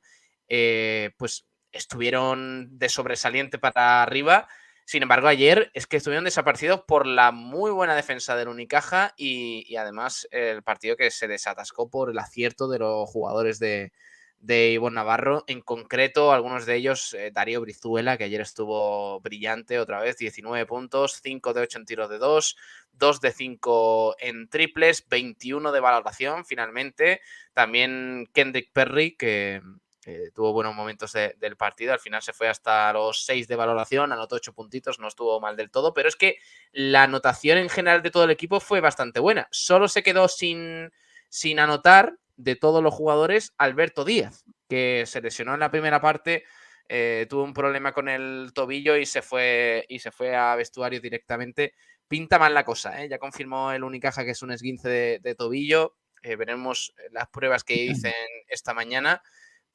eh, 0.48 1.10
pues 1.16 1.46
estuvieron 1.72 2.78
de 2.78 2.88
sobresaliente 2.88 3.58
para 3.58 4.02
arriba. 4.02 4.48
Sin 4.86 5.02
embargo, 5.02 5.26
ayer 5.26 5.72
es 5.74 5.88
que 5.88 5.96
estuvieron 5.96 6.24
desaparecidos 6.24 6.82
por 6.86 7.08
la 7.08 7.32
muy 7.32 7.72
buena 7.72 7.96
defensa 7.96 8.36
del 8.36 8.46
Unicaja 8.46 9.14
y, 9.16 9.74
además 9.74 10.28
el 10.30 10.62
partido 10.62 10.96
que 10.96 11.10
se 11.10 11.26
desatascó 11.26 11.90
por 11.90 12.08
el 12.08 12.18
acierto 12.20 12.68
de 12.68 12.78
los 12.78 13.10
jugadores 13.10 13.58
de, 13.58 13.90
de 14.38 14.78
Navarro. 14.92 15.42
En 15.48 15.60
concreto, 15.60 16.30
algunos 16.30 16.66
de 16.66 16.76
ellos, 16.76 17.14
eh, 17.14 17.32
Darío 17.34 17.60
Brizuela, 17.62 18.16
que 18.16 18.22
ayer 18.22 18.40
estuvo 18.40 19.18
brillante 19.22 19.80
otra 19.80 20.00
vez, 20.00 20.18
19 20.18 20.66
puntos, 20.66 21.20
5 21.20 21.52
de 21.52 21.62
8 21.62 21.78
en 21.78 21.84
tiros 21.84 22.08
de 22.08 22.18
2, 22.18 22.56
2 22.92 23.20
de 23.20 23.32
5 23.32 24.16
en 24.20 24.48
triples, 24.48 25.04
21 25.08 25.72
de 25.72 25.80
valoración 25.80 26.44
finalmente. 26.44 27.22
También 27.54 28.28
Kendrick 28.32 28.70
Perry, 28.72 29.16
que 29.16 29.62
eh, 30.06 30.30
tuvo 30.34 30.52
buenos 30.52 30.74
momentos 30.74 31.12
de- 31.12 31.34
del 31.38 31.56
partido, 31.56 31.92
al 31.92 31.98
final 32.00 32.22
se 32.22 32.32
fue 32.32 32.48
hasta 32.48 32.92
los 32.92 33.24
6 33.24 33.48
de 33.48 33.56
valoración, 33.56 34.12
anotó 34.12 34.36
8 34.36 34.52
puntitos, 34.54 34.98
no 35.00 35.08
estuvo 35.08 35.40
mal 35.40 35.56
del 35.56 35.70
todo, 35.70 35.92
pero 35.92 36.08
es 36.08 36.16
que 36.16 36.38
la 36.72 37.02
anotación 37.04 37.58
en 37.58 37.68
general 37.68 38.02
de 38.02 38.10
todo 38.10 38.24
el 38.24 38.30
equipo 38.30 38.60
fue 38.60 38.80
bastante 38.80 39.20
buena. 39.20 39.48
Solo 39.50 39.88
se 39.88 40.02
quedó 40.02 40.28
sin, 40.28 40.90
sin 41.28 41.58
anotar 41.58 42.16
de 42.36 42.54
todos 42.56 42.82
los 42.82 42.94
jugadores 42.94 43.52
Alberto 43.58 44.04
Díaz, 44.04 44.44
que 44.68 45.04
se 45.06 45.20
lesionó 45.20 45.54
en 45.54 45.60
la 45.60 45.70
primera 45.70 46.00
parte, 46.00 46.44
eh, 46.88 47.26
tuvo 47.28 47.42
un 47.42 47.54
problema 47.54 47.92
con 47.92 48.08
el 48.08 48.52
tobillo 48.54 48.96
y 48.96 49.06
se 49.06 49.22
fue, 49.22 49.84
y 49.88 49.98
se 49.98 50.10
fue 50.12 50.36
a 50.36 50.54
vestuario 50.54 51.00
directamente. 51.00 51.74
Pinta 52.08 52.38
mal 52.38 52.54
la 52.54 52.64
cosa, 52.64 53.02
¿eh? 53.02 53.08
ya 53.08 53.18
confirmó 53.18 53.72
el 53.72 53.82
Unicaja 53.82 54.24
que 54.24 54.30
es 54.30 54.42
un 54.42 54.52
esguince 54.52 54.88
de, 54.88 55.18
de 55.20 55.34
tobillo. 55.34 55.96
eh, 56.22 56.36
veremos 56.36 56.94
las 57.10 57.28
pruebas 57.28 57.64
que 57.64 57.74
dicen 57.74 58.12
esta 58.48 58.74
mañana, 58.74 59.22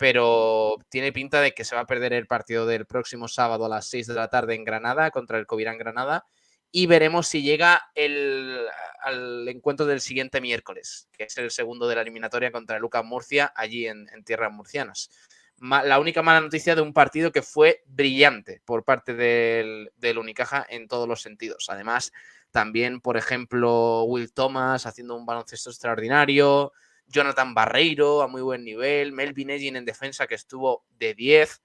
pero 0.02 0.80
tiene 0.90 1.14
pinta 1.14 1.42
de 1.42 1.54
que 1.54 1.64
se 1.64 1.76
va 1.76 1.82
a 1.82 1.86
perder 1.86 2.12
el 2.14 2.26
partido 2.26 2.66
del 2.66 2.88
próximo 2.88 3.28
sábado 3.28 3.66
a 3.66 3.70
las 3.70 3.88
6 3.88 4.08
de 4.08 4.16
la 4.16 4.30
tarde 4.30 4.56
en 4.56 4.64
Granada 4.64 5.12
contra 5.12 5.38
el 5.38 5.46
Covirán 5.46 5.78
Granada 5.78 6.26
y 6.72 6.88
veremos 6.88 7.28
si 7.28 7.44
llega 7.44 7.92
el, 7.94 8.66
al 9.04 9.48
encuentro 9.48 9.86
del 9.86 10.02
siguiente 10.02 10.42
miércoles, 10.42 11.08
que 11.16 11.26
es 11.26 11.38
el 11.38 11.52
segundo 11.52 11.88
de 11.88 11.94
la 11.94 12.02
eliminatoria 12.02 12.52
contra 12.52 12.80
Lucas 12.80 13.06
Murcia, 13.06 13.54
allí 13.56 13.86
en, 13.86 14.08
tierras 14.26 14.52
murcianas. 14.52 15.12
la 15.60 16.00
única 16.00 16.24
mala 16.24 16.42
noticia 16.42 16.74
de 16.74 16.82
un 16.82 16.94
partido 16.94 17.32
que 17.32 17.44
fue 17.44 17.84
brillante 17.86 18.60
por 18.66 18.84
parte 18.84 19.14
del, 19.14 19.92
del 19.98 20.18
Unicaja 20.18 20.66
en 20.68 20.88
todos 20.88 21.08
los 21.08 21.22
sentidos. 21.22 21.68
Además, 21.70 22.12
también, 22.50 23.02
por 23.02 23.18
ejemplo, 23.18 24.02
Will 24.06 24.34
Thomas 24.34 24.88
haciendo 24.88 25.16
un 25.16 25.28
baloncesto 25.28 25.70
extraordinario, 25.70 26.74
Jonathan 27.12 27.54
Barreiro 27.54 28.22
a 28.22 28.28
muy 28.28 28.42
buen 28.42 28.64
nivel, 28.64 29.12
Melvin 29.12 29.52
Egin 29.52 29.76
en 29.76 29.86
defensa 29.86 30.28
que 30.28 30.36
estuvo 30.36 30.86
de 30.98 31.14
10. 31.14 31.62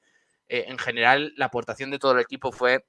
Eh, 0.48 0.64
en 0.68 0.78
general, 0.78 1.32
la 1.36 1.46
aportación 1.46 1.90
de 1.90 1.98
todo 1.98 2.12
el 2.12 2.20
equipo 2.20 2.52
fue 2.52 2.86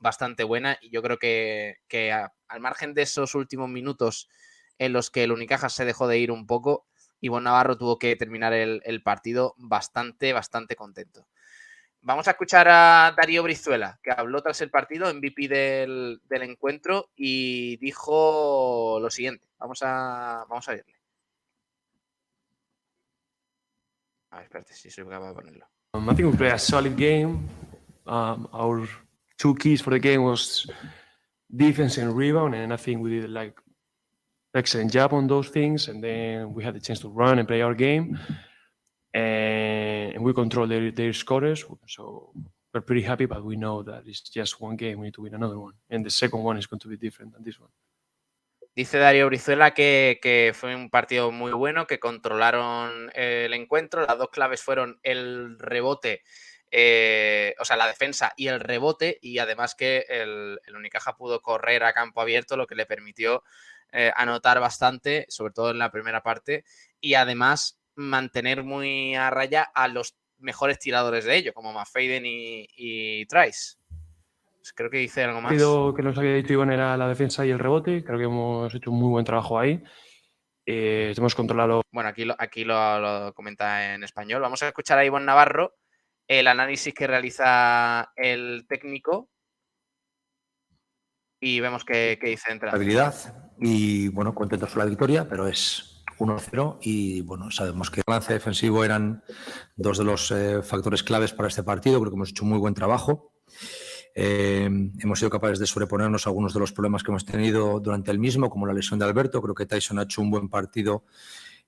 bastante 0.00 0.44
buena 0.44 0.78
y 0.80 0.90
yo 0.90 1.02
creo 1.02 1.18
que, 1.18 1.76
que 1.88 2.12
al 2.12 2.60
margen 2.60 2.94
de 2.94 3.02
esos 3.02 3.34
últimos 3.34 3.68
minutos 3.68 4.28
en 4.78 4.92
los 4.92 5.10
que 5.10 5.24
el 5.24 5.32
Unicaja 5.32 5.68
se 5.68 5.84
dejó 5.84 6.06
de 6.06 6.18
ir 6.18 6.30
un 6.30 6.46
poco, 6.46 6.86
Ivonne 7.20 7.44
Navarro 7.44 7.76
tuvo 7.76 7.98
que 7.98 8.14
terminar 8.14 8.52
el, 8.52 8.80
el 8.84 9.02
partido 9.02 9.54
bastante, 9.58 10.32
bastante 10.32 10.76
contento. 10.76 11.26
Vamos 12.00 12.28
a 12.28 12.30
escuchar 12.30 12.68
a 12.68 13.12
Darío 13.16 13.42
Brizuela, 13.42 13.98
que 14.02 14.12
habló 14.12 14.40
tras 14.40 14.60
el 14.60 14.70
partido, 14.70 15.12
MVP 15.12 15.48
del, 15.48 16.20
del 16.28 16.42
encuentro, 16.42 17.10
y 17.16 17.76
dijo 17.78 18.98
lo 19.00 19.10
siguiente. 19.10 19.48
Vamos 19.58 19.82
a, 19.82 20.46
vamos 20.48 20.68
a 20.68 20.72
verle. 20.72 20.97
A 24.38 24.40
ver, 24.40 24.46
espérate, 24.46 24.74
si 24.74 24.88
soy 24.90 25.04
capaz 25.04 25.28
de 25.28 25.34
ponerlo. 25.34 25.66
Um, 25.94 26.08
I 26.08 26.14
think 26.14 26.30
we 26.30 26.36
played 26.36 26.52
a 26.52 26.58
solid 26.58 26.96
game. 26.96 27.48
Um, 28.06 28.48
our 28.52 28.88
two 29.36 29.54
keys 29.56 29.80
for 29.80 29.90
the 29.90 29.98
game 29.98 30.22
was 30.22 30.64
defense 31.50 31.98
and 31.98 32.14
rebound, 32.14 32.54
and 32.54 32.72
I 32.72 32.76
think 32.76 33.02
we 33.02 33.20
did 33.20 33.30
like 33.30 33.60
excellent 34.54 34.92
job 34.92 35.12
on 35.12 35.26
those 35.26 35.48
things. 35.48 35.88
And 35.88 36.02
then 36.02 36.54
we 36.54 36.62
had 36.62 36.74
the 36.74 36.80
chance 36.80 37.00
to 37.00 37.08
run 37.08 37.38
and 37.38 37.48
play 37.48 37.62
our 37.62 37.74
game, 37.74 38.18
and, 39.12 40.14
and 40.14 40.24
we 40.24 40.32
control 40.32 40.68
their, 40.68 40.92
their 40.92 41.12
scorers. 41.12 41.64
So 41.88 42.32
we're 42.72 42.80
pretty 42.82 43.02
happy, 43.02 43.26
but 43.26 43.44
we 43.44 43.56
know 43.56 43.82
that 43.82 44.04
it's 44.06 44.20
just 44.20 44.60
one 44.60 44.76
game. 44.76 45.00
We 45.00 45.06
need 45.06 45.14
to 45.14 45.22
win 45.22 45.34
another 45.34 45.58
one, 45.58 45.74
and 45.90 46.04
the 46.06 46.10
second 46.10 46.44
one 46.44 46.58
is 46.58 46.66
going 46.66 46.80
to 46.80 46.88
be 46.88 46.96
different 46.96 47.32
than 47.32 47.42
this 47.42 47.58
one. 47.58 47.70
Dice 48.78 48.98
Darío 48.98 49.26
Brizuela 49.26 49.74
que, 49.74 50.52
fue 50.54 50.76
un 50.76 50.88
partido 50.88 51.32
muy 51.32 51.50
bueno, 51.50 51.88
que 51.88 51.98
controlaron 51.98 53.10
el 53.12 53.52
encuentro. 53.52 54.06
Las 54.06 54.18
dos 54.18 54.28
claves 54.30 54.62
fueron 54.62 55.00
el 55.02 55.58
rebote, 55.58 56.22
eh, 56.70 57.56
o 57.58 57.64
sea, 57.64 57.76
la 57.76 57.88
defensa 57.88 58.34
y 58.36 58.46
el 58.46 58.60
rebote, 58.60 59.18
y 59.20 59.38
además 59.38 59.74
que 59.74 60.06
el, 60.08 60.60
el 60.64 60.76
Unicaja 60.76 61.16
pudo 61.16 61.42
correr 61.42 61.82
a 61.82 61.92
campo 61.92 62.20
abierto, 62.20 62.56
lo 62.56 62.68
que 62.68 62.76
le 62.76 62.86
permitió 62.86 63.42
eh, 63.90 64.12
anotar 64.14 64.60
bastante, 64.60 65.26
sobre 65.28 65.52
todo 65.52 65.72
en 65.72 65.80
la 65.80 65.90
primera 65.90 66.22
parte, 66.22 66.64
y 67.00 67.14
además 67.14 67.80
mantener 67.96 68.62
muy 68.62 69.16
a 69.16 69.28
raya 69.30 69.64
a 69.74 69.88
los 69.88 70.14
mejores 70.36 70.78
tiradores 70.78 71.24
de 71.24 71.34
ello, 71.34 71.52
como 71.52 71.72
Mafaden 71.72 72.24
y, 72.26 72.68
y 72.76 73.26
Trice. 73.26 73.78
Pues 74.68 74.74
Creo 74.74 74.90
que 74.90 74.98
dice 74.98 75.24
algo 75.24 75.40
más. 75.40 75.50
partido 75.50 75.94
que 75.94 76.02
nos 76.02 76.18
había 76.18 76.34
dicho 76.34 76.52
Iván 76.52 76.70
era 76.70 76.96
la 76.96 77.08
defensa 77.08 77.46
y 77.46 77.50
el 77.50 77.58
rebote. 77.58 78.04
Creo 78.04 78.18
que 78.18 78.24
hemos 78.24 78.74
hecho 78.74 78.90
un 78.90 78.98
muy 78.98 79.08
buen 79.08 79.24
trabajo 79.24 79.58
ahí. 79.58 79.82
Eh, 80.66 81.14
hemos 81.16 81.34
controlado 81.34 81.80
Bueno, 81.90 82.10
aquí, 82.10 82.26
lo, 82.26 82.34
aquí 82.38 82.64
lo, 82.64 83.00
lo 83.00 83.32
comenta 83.32 83.94
en 83.94 84.04
español. 84.04 84.42
Vamos 84.42 84.62
a 84.62 84.68
escuchar 84.68 84.98
a 84.98 85.06
Ivonne 85.06 85.24
Navarro 85.24 85.76
el 86.26 86.46
análisis 86.46 86.92
que 86.92 87.06
realiza 87.06 88.12
el 88.14 88.66
técnico 88.68 89.30
y 91.40 91.60
vemos 91.60 91.86
qué, 91.86 92.18
qué 92.20 92.28
dice 92.28 92.48
de 92.48 92.52
entrada. 92.52 92.76
habilidad 92.76 93.14
y 93.58 94.08
bueno, 94.08 94.34
contentos 94.34 94.70
con 94.70 94.80
la 94.80 94.84
victoria, 94.84 95.26
pero 95.26 95.48
es 95.48 96.04
1-0 96.18 96.78
y 96.82 97.22
bueno, 97.22 97.50
sabemos 97.50 97.90
que 97.90 98.00
el 98.00 98.04
balance 98.06 98.34
defensivo 98.34 98.84
eran 98.84 99.22
dos 99.76 99.96
de 99.96 100.04
los 100.04 100.30
eh, 100.30 100.62
factores 100.62 101.02
claves 101.02 101.32
para 101.32 101.48
este 101.48 101.62
partido, 101.62 101.98
creo 102.00 102.10
que 102.10 102.16
hemos 102.16 102.30
hecho 102.30 102.44
un 102.44 102.50
muy 102.50 102.58
buen 102.58 102.74
trabajo. 102.74 103.32
Eh, 104.20 104.68
hemos 104.98 105.20
sido 105.20 105.30
capaces 105.30 105.60
de 105.60 105.66
sobreponernos 105.68 106.26
a 106.26 106.30
algunos 106.30 106.52
de 106.52 106.58
los 106.58 106.72
problemas 106.72 107.04
que 107.04 107.12
hemos 107.12 107.24
tenido 107.24 107.78
durante 107.78 108.10
el 108.10 108.18
mismo, 108.18 108.50
como 108.50 108.66
la 108.66 108.72
lesión 108.72 108.98
de 108.98 109.04
Alberto. 109.04 109.40
Creo 109.40 109.54
que 109.54 109.64
Tyson 109.64 110.00
ha 110.00 110.02
hecho 110.02 110.20
un 110.20 110.28
buen 110.32 110.48
partido 110.48 111.04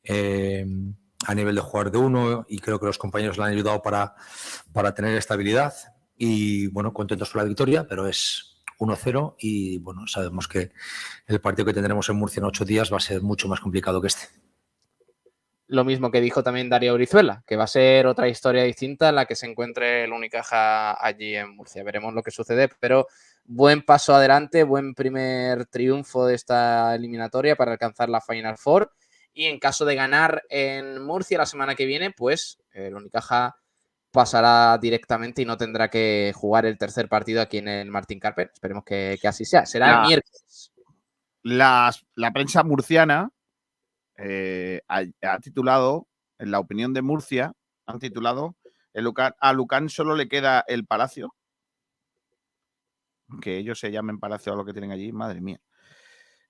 eh, 0.02 0.66
a 1.28 1.35
nivel 1.36 1.55
de 1.55 1.60
jugar 1.60 1.93
de 1.93 1.98
uno 1.98 2.44
y 2.48 2.59
creo 2.59 2.81
que 2.81 2.86
los 2.86 2.98
compañeros 2.98 3.39
le 3.39 3.44
han 3.44 3.51
ayudado 3.51 3.81
para, 3.81 4.16
para 4.72 4.93
tener 4.93 5.16
estabilidad. 5.16 5.72
Y 6.16 6.66
bueno, 6.66 6.93
contentos 6.93 7.31
con 7.31 7.40
la 7.40 7.47
victoria, 7.47 7.86
pero 7.86 8.09
es 8.09 8.64
1-0 8.81 9.36
y 9.39 9.78
bueno, 9.78 10.09
sabemos 10.09 10.48
que 10.48 10.72
el 11.28 11.40
partido 11.40 11.66
que 11.66 11.72
tendremos 11.74 12.09
en 12.09 12.16
Murcia 12.16 12.40
en 12.40 12.47
ocho 12.47 12.64
días 12.64 12.93
va 12.93 12.97
a 12.97 13.01
ser 13.01 13.22
mucho 13.22 13.47
más 13.47 13.60
complicado 13.60 14.01
que 14.01 14.09
este. 14.09 14.40
Lo 15.72 15.84
mismo 15.84 16.10
que 16.10 16.20
dijo 16.20 16.42
también 16.42 16.68
Darío 16.68 16.94
Brizuela, 16.94 17.44
que 17.47 17.55
va 17.55 17.62
a 17.64 17.68
ser 17.68 18.09
otra 18.09 18.26
historia 18.28 18.64
distinta 18.64 19.09
en 19.10 19.14
la 19.14 19.26
que 19.26 19.36
se 19.36 19.47
encuentre 19.47 20.02
el 20.02 20.12
Unicaja 20.12 21.01
allí 21.05 21.36
en 21.36 21.55
Murcia. 21.55 21.84
Veremos 21.84 22.12
lo 22.12 22.24
que 22.24 22.32
sucede, 22.32 22.68
pero 22.80 23.06
buen 23.44 23.82
paso 23.82 24.12
adelante, 24.12 24.64
buen 24.64 24.94
primer 24.94 25.66
triunfo 25.66 26.26
de 26.26 26.34
esta 26.34 26.92
eliminatoria 26.97 27.55
para 27.55 27.70
alcanzar 27.70 28.09
la 28.09 28.20
Final 28.20 28.59
Four. 28.59 28.90
Y 29.32 29.44
en 29.44 29.60
caso 29.60 29.84
de 29.84 29.94
ganar 29.94 30.42
en 30.48 31.01
Murcia 31.05 31.38
la 31.38 31.47
semana 31.47 31.76
que 31.76 31.86
viene, 31.86 32.10
pues 32.10 32.59
el 32.72 32.97
Unicaja 32.97 33.56
pasará 34.10 34.76
directamente 34.82 35.42
y 35.42 35.44
no 35.44 35.56
tendrá 35.56 35.88
que 35.88 36.32
jugar 36.34 36.66
el 36.66 36.78
tercer 36.78 37.09
partido 37.09 37.40
aquí 37.40 37.59
en 37.59 37.68
el 37.68 37.90
Martín 37.92 38.18
Carper. 38.18 38.51
Esperemos 38.52 38.82
que, 38.84 39.18
que 39.22 39.28
así 39.28 39.44
sea. 39.44 39.64
Será 39.66 39.86
La- 39.86 40.01
el 40.02 40.06
miércoles. 40.09 40.72
Las- 41.44 42.05
la 42.16 42.32
prensa 42.32 42.64
murciana 42.64 43.30
eh, 44.20 44.82
ha, 44.88 45.02
ha 45.22 45.38
titulado, 45.40 46.06
en 46.38 46.51
la 46.51 46.59
opinión 46.60 46.92
de 46.94 47.02
Murcia, 47.02 47.52
han 47.86 47.98
titulado, 47.98 48.56
el 48.92 49.05
Lucan- 49.05 49.34
a 49.40 49.52
Lucán 49.52 49.88
solo 49.88 50.14
le 50.16 50.28
queda 50.28 50.64
el 50.68 50.86
palacio. 50.86 51.34
Que 53.40 53.56
ellos 53.59 53.78
se 53.78 53.90
llamen 53.92 54.18
palacio 54.18 54.52
a 54.52 54.56
lo 54.56 54.64
que 54.64 54.72
tienen 54.72 54.90
allí, 54.90 55.12
madre 55.12 55.40
mía. 55.40 55.60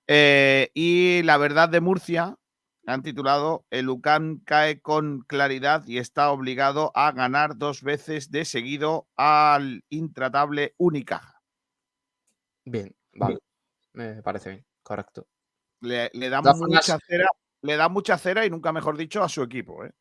Eh, 0.07 0.71
y 0.75 1.23
la 1.23 1.37
verdad 1.37 1.69
de 1.69 1.81
Murcia 1.81 2.37
han 2.87 3.03
titulado 3.03 3.67
El 3.71 3.85
Lucan 3.85 4.39
cae 4.39 4.81
con 4.81 5.21
claridad 5.21 5.85
y 5.87 5.99
está 5.99 6.31
obligado 6.31 6.91
a 6.95 7.13
ganar 7.13 7.57
dos 7.59 7.83
veces 7.83 8.31
de 8.31 8.45
seguido 8.47 9.07
al 9.17 9.85
intratable 9.91 10.75
Unicaja. 10.79 11.43
Bien, 12.65 12.95
vale. 13.15 13.39
Me 13.93 14.23
parece 14.23 14.51
bien, 14.51 14.67
correcto. 14.83 15.27
Le, 15.83 16.11
le 16.15 16.31
da 16.31 16.41
todas 16.41 16.59
formas- 16.59 16.89
mucha 16.89 16.99
cera, 17.07 17.27
le 17.63 17.77
da 17.77 17.89
mucha 17.89 18.17
cera 18.19 18.45
y 18.47 18.51
nunca 18.51 18.73
mejor 18.73 18.97
dicho 18.97 19.23
a 19.23 19.29
su 19.29 19.43
equipo. 19.43 19.85
¿eh? 19.85 19.93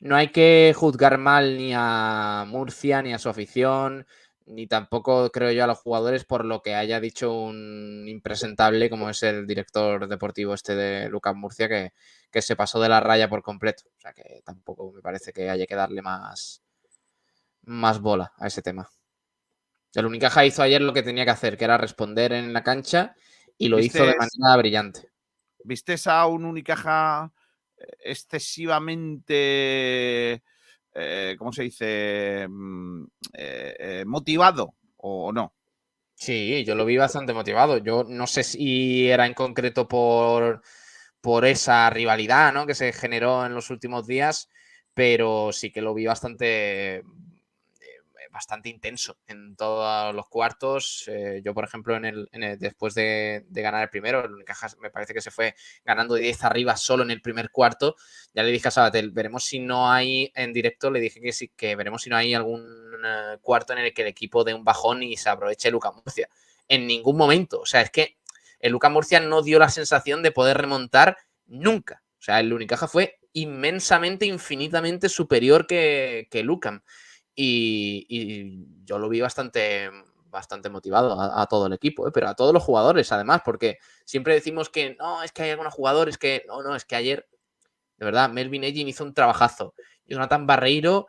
no 0.00 0.16
hay 0.16 0.28
que 0.28 0.72
juzgar 0.74 1.18
mal 1.18 1.58
ni 1.58 1.72
a 1.74 2.44
Murcia, 2.48 3.02
ni 3.02 3.12
a 3.12 3.18
su 3.18 3.28
afición, 3.28 4.06
ni 4.46 4.66
tampoco 4.66 5.30
creo 5.30 5.52
yo 5.52 5.62
a 5.64 5.66
los 5.66 5.78
jugadores 5.78 6.24
por 6.24 6.46
lo 6.46 6.62
que 6.62 6.74
haya 6.74 7.00
dicho 7.00 7.32
un 7.32 8.06
impresentable 8.08 8.88
como 8.88 9.10
es 9.10 9.22
el 9.22 9.46
director 9.46 10.08
deportivo 10.08 10.54
este 10.54 10.74
de 10.74 11.08
Lucas 11.10 11.36
Murcia, 11.36 11.68
que, 11.68 11.92
que 12.30 12.40
se 12.42 12.56
pasó 12.56 12.80
de 12.80 12.88
la 12.88 13.00
raya 13.00 13.28
por 13.28 13.42
completo. 13.42 13.84
O 13.96 14.00
sea 14.00 14.14
que 14.14 14.40
tampoco 14.44 14.90
me 14.90 15.02
parece 15.02 15.32
que 15.34 15.50
haya 15.50 15.66
que 15.66 15.74
darle 15.74 16.00
más, 16.00 16.62
más 17.64 18.00
bola 18.00 18.32
a 18.38 18.46
ese 18.46 18.62
tema. 18.62 18.88
El 19.94 20.06
Unicaja 20.06 20.46
hizo 20.46 20.62
ayer 20.62 20.80
lo 20.80 20.94
que 20.94 21.02
tenía 21.02 21.26
que 21.26 21.32
hacer, 21.32 21.58
que 21.58 21.64
era 21.64 21.76
responder 21.76 22.32
en 22.32 22.52
la 22.54 22.62
cancha, 22.62 23.14
y 23.58 23.68
lo 23.68 23.78
hizo 23.78 23.98
de 23.98 24.14
¿Vistes- 24.14 24.38
manera 24.38 24.56
brillante. 24.56 25.09
¿Viste 25.64 25.96
a 26.06 26.26
un 26.26 26.44
Unicaja 26.44 27.32
eh, 27.76 27.86
excesivamente, 28.04 30.42
eh, 30.94 31.36
¿cómo 31.38 31.52
se 31.52 31.62
dice? 31.64 32.46
Mm, 32.48 33.04
eh, 33.34 34.04
motivado 34.06 34.74
o 34.98 35.32
no? 35.32 35.54
Sí, 36.14 36.64
yo 36.66 36.74
lo 36.74 36.84
vi 36.84 36.96
bastante 36.98 37.32
motivado. 37.32 37.78
Yo 37.78 38.04
no 38.04 38.26
sé 38.26 38.42
si 38.44 39.08
era 39.08 39.26
en 39.26 39.32
concreto 39.34 39.88
por, 39.88 40.60
por 41.20 41.46
esa 41.46 41.88
rivalidad 41.90 42.52
¿no? 42.52 42.66
que 42.66 42.74
se 42.74 42.92
generó 42.92 43.46
en 43.46 43.54
los 43.54 43.70
últimos 43.70 44.06
días, 44.06 44.48
pero 44.94 45.50
sí 45.52 45.72
que 45.72 45.80
lo 45.80 45.94
vi 45.94 46.04
bastante, 46.06 47.02
bastante 48.30 48.68
intenso 48.68 49.18
en 49.26 49.56
todos 49.56 50.14
los 50.14 50.28
cuartos. 50.28 51.04
Eh, 51.08 51.42
yo, 51.44 51.52
por 51.52 51.64
ejemplo, 51.64 51.96
en 51.96 52.04
el, 52.04 52.28
después 52.58 52.94
de, 52.94 53.44
ganar 53.50 53.82
el 53.82 53.88
primero, 53.90 54.24
el 54.24 54.32
Unicaja 54.32 54.68
me 54.80 54.90
parece 54.90 55.12
que 55.14 55.20
se 55.20 55.30
fue 55.30 55.54
ganando 55.84 56.14
de 56.14 56.22
10 56.22 56.44
arriba 56.44 56.76
solo 56.76 57.02
en 57.02 57.10
el 57.10 57.20
primer 57.20 57.50
cuarto. 57.50 57.96
Ya 58.32 58.42
le 58.42 58.50
dije 58.50 58.68
a 58.68 58.70
Sabatel, 58.70 59.10
veremos 59.10 59.44
si 59.44 59.58
no 59.58 59.90
hay 59.90 60.32
en 60.34 60.52
directo, 60.52 60.90
le 60.90 61.00
dije 61.00 61.20
que 61.20 61.32
sí, 61.32 61.50
que 61.56 61.76
veremos 61.76 62.02
si 62.02 62.10
no 62.10 62.16
hay 62.16 62.34
algún 62.34 62.62
eh, 63.04 63.38
cuarto 63.42 63.72
en 63.72 63.80
el 63.80 63.92
que 63.92 64.02
el 64.02 64.08
equipo 64.08 64.44
dé 64.44 64.54
un 64.54 64.64
bajón 64.64 65.02
y 65.02 65.16
se 65.16 65.28
aproveche 65.28 65.70
Lucas 65.70 65.92
Murcia. 65.94 66.28
En 66.68 66.86
ningún 66.86 67.16
momento. 67.16 67.60
O 67.60 67.66
sea, 67.66 67.80
es 67.80 67.90
que 67.90 68.16
el 68.60 68.72
Lucas 68.72 68.92
Murcia 68.92 69.20
no 69.20 69.42
dio 69.42 69.58
la 69.58 69.68
sensación 69.68 70.22
de 70.22 70.30
poder 70.30 70.58
remontar 70.58 71.16
nunca. 71.46 72.02
O 72.18 72.22
sea, 72.22 72.38
el 72.38 72.52
Unicaja 72.52 72.86
fue 72.86 73.18
inmensamente, 73.32 74.26
infinitamente 74.26 75.08
superior 75.08 75.66
que, 75.66 76.28
que. 76.30 76.44
Y, 77.34 78.66
yo 78.84 78.98
lo 78.98 79.08
vi 79.08 79.20
bastante, 79.20 79.90
bastante 80.26 80.68
motivado 80.68 81.20
a, 81.20 81.46
todo 81.46 81.66
el 81.66 81.72
equipo, 81.72 82.08
¿eh? 82.08 82.10
pero 82.12 82.28
a 82.28 82.34
todos 82.34 82.52
los 82.52 82.62
jugadores 82.62 83.12
además, 83.12 83.42
porque 83.44 83.78
siempre 84.04 84.34
decimos 84.34 84.68
que 84.68 84.96
no, 84.98 85.22
es 85.22 85.32
que 85.32 85.44
hay 85.44 85.50
algunos 85.50 85.74
jugadores 85.74 86.18
que 86.18 86.44
no, 86.48 86.62
no, 86.62 86.74
es 86.74 86.84
que 86.84 86.96
ayer, 86.96 87.28
de 87.98 88.04
verdad, 88.04 88.30
Melvin 88.30 88.64
Egin 88.64 88.88
hizo 88.88 89.04
un 89.04 89.14
trabajazo. 89.14 89.74
Jonathan 90.06 90.46
Barreiro 90.46 91.06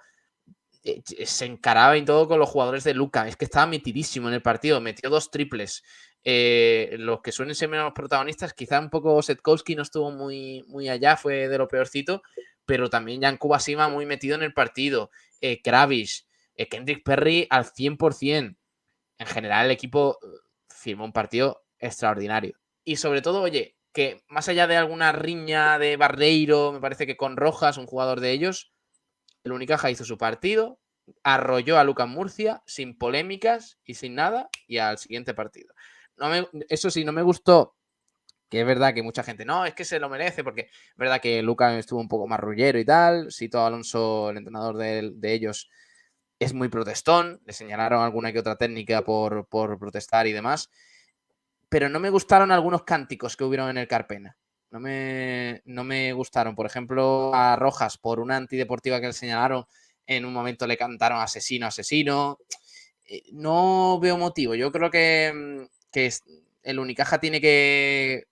eh, 0.83 1.01
se 1.25 1.45
encaraba 1.45 1.95
y 1.95 2.03
todo 2.03 2.27
con 2.27 2.39
los 2.39 2.49
jugadores 2.49 2.83
de 2.83 2.93
Luca. 2.93 3.27
Es 3.27 3.35
que 3.35 3.45
estaba 3.45 3.67
metidísimo 3.67 4.27
en 4.27 4.35
el 4.35 4.41
partido, 4.41 4.81
metió 4.81 5.09
dos 5.09 5.29
triples. 5.29 5.83
Eh, 6.23 6.95
los 6.99 7.21
que 7.21 7.31
suelen 7.31 7.55
ser 7.55 7.69
menos 7.69 7.93
protagonistas, 7.93 8.53
quizá 8.53 8.79
un 8.79 8.89
poco 8.89 9.21
Setkowski 9.21 9.75
no 9.75 9.83
estuvo 9.83 10.11
muy, 10.11 10.63
muy 10.67 10.89
allá, 10.89 11.17
fue 11.17 11.47
de 11.47 11.57
lo 11.57 11.67
peorcito, 11.67 12.21
pero 12.65 12.89
también 12.89 13.21
Jan 13.21 13.37
Kubasima 13.37 13.89
muy 13.89 14.05
metido 14.05 14.35
en 14.35 14.43
el 14.43 14.53
partido. 14.53 15.11
Eh, 15.41 15.61
Kravis, 15.61 16.27
eh, 16.55 16.67
Kendrick 16.67 17.03
Perry 17.03 17.47
al 17.49 17.65
100%. 17.65 18.57
En 19.17 19.27
general, 19.27 19.65
el 19.65 19.71
equipo 19.71 20.19
eh, 20.23 20.27
firmó 20.69 21.05
un 21.05 21.13
partido 21.13 21.63
extraordinario. 21.79 22.57
Y 22.83 22.95
sobre 22.97 23.21
todo, 23.21 23.41
oye, 23.41 23.77
que 23.93 24.23
más 24.27 24.47
allá 24.49 24.67
de 24.67 24.77
alguna 24.77 25.11
riña 25.11 25.77
de 25.79 25.97
Barreiro, 25.97 26.71
me 26.71 26.79
parece 26.79 27.05
que 27.05 27.17
con 27.17 27.37
Rojas, 27.37 27.77
un 27.77 27.85
jugador 27.87 28.19
de 28.19 28.31
ellos, 28.31 28.71
el 29.43 29.51
Unicaja 29.51 29.89
hizo 29.91 30.05
su 30.05 30.17
partido, 30.17 30.79
arrolló 31.23 31.77
a 31.79 31.83
Lucas 31.83 32.07
Murcia 32.07 32.61
sin 32.65 32.97
polémicas 32.97 33.79
y 33.83 33.95
sin 33.95 34.15
nada, 34.15 34.49
y 34.67 34.77
al 34.77 34.97
siguiente 34.97 35.33
partido. 35.33 35.73
No 36.17 36.29
me- 36.29 36.47
eso 36.69 36.89
sí, 36.91 37.03
no 37.05 37.11
me 37.11 37.21
gustó, 37.23 37.75
que 38.51 38.59
es 38.59 38.67
verdad 38.67 38.93
que 38.93 39.01
mucha 39.01 39.23
gente, 39.23 39.45
no, 39.45 39.65
es 39.65 39.73
que 39.73 39.85
se 39.85 39.97
lo 39.97 40.09
merece, 40.09 40.43
porque 40.43 40.61
es 40.61 40.97
verdad 40.97 41.21
que 41.21 41.41
Lucas 41.41 41.73
estuvo 41.75 42.01
un 42.01 42.09
poco 42.09 42.27
más 42.27 42.39
rullero 42.39 42.77
y 42.77 42.83
tal, 42.85 43.31
Sito 43.31 43.65
Alonso, 43.65 44.29
el 44.29 44.37
entrenador 44.37 44.75
de, 44.75 45.11
de 45.15 45.33
ellos, 45.33 45.69
es 46.37 46.53
muy 46.53 46.67
protestón, 46.67 47.39
le 47.45 47.53
señalaron 47.53 48.03
alguna 48.03 48.33
que 48.33 48.39
otra 48.39 48.57
técnica 48.57 49.03
por, 49.03 49.47
por 49.47 49.79
protestar 49.79 50.27
y 50.27 50.33
demás, 50.33 50.69
pero 51.69 51.87
no 51.87 52.01
me 52.01 52.09
gustaron 52.09 52.51
algunos 52.51 52.83
cánticos 52.83 53.37
que 53.37 53.45
hubieron 53.45 53.69
en 53.69 53.77
el 53.77 53.87
Carpena. 53.87 54.37
No 54.69 54.81
me, 54.81 55.61
no 55.63 55.85
me 55.85 56.11
gustaron. 56.11 56.53
Por 56.53 56.65
ejemplo, 56.65 57.33
a 57.33 57.55
Rojas, 57.55 57.97
por 57.97 58.19
una 58.19 58.35
antideportiva 58.35 58.99
que 58.99 59.07
le 59.07 59.13
señalaron, 59.13 59.65
en 60.05 60.25
un 60.25 60.33
momento 60.33 60.67
le 60.67 60.75
cantaron 60.75 61.19
asesino, 61.19 61.67
asesino. 61.67 62.39
Eh, 63.05 63.23
No 63.31 63.99
veo 64.01 64.17
motivo. 64.17 64.55
Yo 64.55 64.71
creo 64.71 64.91
que, 64.91 65.31
mm, 65.33 65.91
que 65.91 66.11
el 66.63 66.79
Unicaja 66.79 67.19
tiene 67.19 67.39
que 67.39 68.25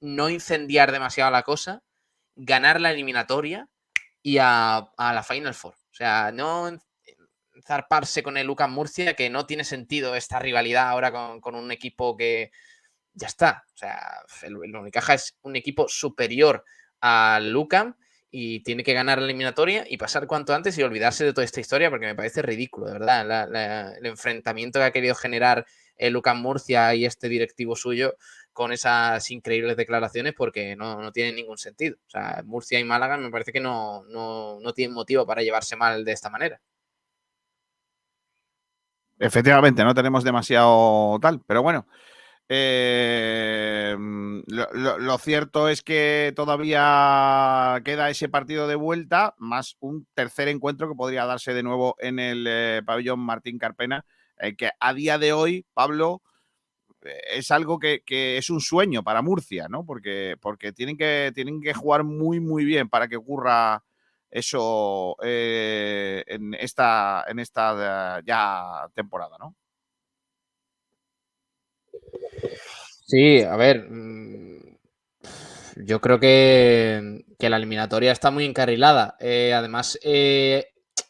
no 0.00 0.28
incendiar 0.28 0.92
demasiado 0.92 1.30
la 1.30 1.42
cosa, 1.42 1.82
ganar 2.34 2.80
la 2.80 2.90
eliminatoria 2.90 3.68
y 4.22 4.38
a, 4.38 4.90
la 4.98 5.22
Final 5.22 5.54
Four. 5.54 5.74
O 5.74 5.94
sea, 5.94 6.30
no 6.32 6.70
zarparse 7.66 8.22
con 8.22 8.36
el 8.36 8.46
Lucas 8.46 8.68
Murcia, 8.68 9.14
que 9.14 9.30
no 9.30 9.46
tiene 9.46 9.64
sentido 9.64 10.14
esta 10.14 10.38
rivalidad 10.38 10.88
ahora 10.88 11.12
con, 11.40 11.54
un 11.54 11.72
equipo 11.72 12.16
que 12.16 12.50
ya 13.14 13.26
está. 13.26 13.64
O 13.74 13.76
sea, 13.76 14.20
el, 14.42 14.56
el 14.62 14.76
Unicaja 14.76 15.14
es 15.14 15.36
un 15.42 15.56
equipo 15.56 15.88
superior 15.88 16.64
al 17.00 17.50
Lucam 17.50 17.96
y 18.30 18.60
tiene 18.60 18.82
que 18.82 18.92
ganar 18.92 19.18
la 19.18 19.24
eliminatoria 19.24 19.86
y 19.88 19.96
pasar 19.96 20.26
cuanto 20.26 20.54
antes 20.54 20.76
y 20.76 20.82
olvidarse 20.82 21.24
de 21.24 21.32
toda 21.32 21.44
esta 21.44 21.60
historia 21.60 21.88
porque 21.90 22.06
me 22.06 22.14
parece 22.14 22.42
ridículo, 22.42 22.86
de 22.86 22.92
verdad, 22.92 23.96
el 23.96 24.06
enfrentamiento 24.06 24.78
que 24.78 24.84
ha 24.84 24.90
querido 24.90 25.14
generar 25.14 25.64
el 25.96 26.12
Lucam 26.12 26.40
Murcia 26.40 26.94
y 26.94 27.06
este 27.06 27.28
directivo 27.28 27.76
suyo 27.76 28.16
con 28.56 28.72
esas 28.72 29.30
increíbles 29.30 29.76
declaraciones 29.76 30.32
porque 30.32 30.74
no, 30.76 30.98
no 31.02 31.12
ningún 31.14 31.58
sentido. 31.58 31.96
O 32.06 32.10
sea, 32.10 32.42
Murcia 32.46 32.80
y 32.80 32.84
Málaga 32.84 33.18
me 33.18 33.30
parece 33.30 33.52
que 33.52 33.60
no, 33.60 34.02
no, 34.04 34.58
no 34.60 34.72
tienen 34.72 34.94
motivo 34.94 35.26
para 35.26 35.42
llevarse 35.42 35.76
mal 35.76 36.06
de 36.06 36.12
esta 36.12 36.30
manera. 36.30 36.58
Efectivamente, 39.18 39.84
no 39.84 39.94
tenemos 39.94 40.24
demasiado 40.24 41.18
tal, 41.20 41.42
pero 41.46 41.62
bueno. 41.62 41.86
eh, 42.48 43.94
mm, 43.98 44.40
lo, 44.48 45.18
cierto 45.18 45.68
es 45.68 45.82
que 45.82 46.32
todavía 46.34 47.82
queda 47.84 48.08
ese 48.08 48.30
partido 48.30 48.66
de 48.68 48.76
vuelta, 48.76 49.34
más 49.36 49.76
un 49.80 50.06
tercer 50.14 50.48
encuentro 50.48 50.88
que 50.88 50.94
podría 50.94 51.26
darse 51.26 51.52
de 51.52 51.62
nuevo 51.62 51.94
en 51.98 52.18
el 52.18 52.46
eh, 52.48 52.82
pabellón 52.86 53.20
Martín 53.20 53.58
Carpena, 53.58 54.06
eh, 54.38 54.56
que 54.56 54.70
a 54.80 54.94
día 54.94 55.18
de 55.18 55.34
hoy, 55.34 55.66
Pablo, 55.74 56.22
es 57.30 57.50
algo 57.50 57.78
que, 57.78 58.02
que 58.04 58.38
es 58.38 58.50
un 58.50 58.60
sueño 58.60 59.02
para 59.02 59.22
Murcia, 59.22 59.68
¿no? 59.68 59.84
Porque, 59.84 60.36
porque 60.40 60.72
tienen, 60.72 60.96
que, 60.96 61.32
tienen 61.34 61.60
que 61.60 61.74
jugar 61.74 62.04
muy, 62.04 62.40
muy 62.40 62.64
bien 62.64 62.88
para 62.88 63.08
que 63.08 63.16
ocurra 63.16 63.84
eso 64.30 65.16
eh, 65.22 66.24
en 66.26 66.54
esta, 66.54 67.24
en 67.28 67.38
esta 67.38 68.18
eh, 68.18 68.22
ya 68.26 68.88
temporada, 68.94 69.36
¿no? 69.38 69.54
Sí, 73.06 73.40
a 73.42 73.56
ver, 73.56 73.88
mm, 73.88 74.76
yo 75.76 76.00
creo 76.00 76.18
que, 76.18 77.24
que 77.38 77.50
la 77.50 77.56
eliminatoria 77.56 78.12
está 78.12 78.30
muy 78.30 78.44
encarrilada. 78.44 79.16
Eh, 79.20 79.54
además, 79.54 79.98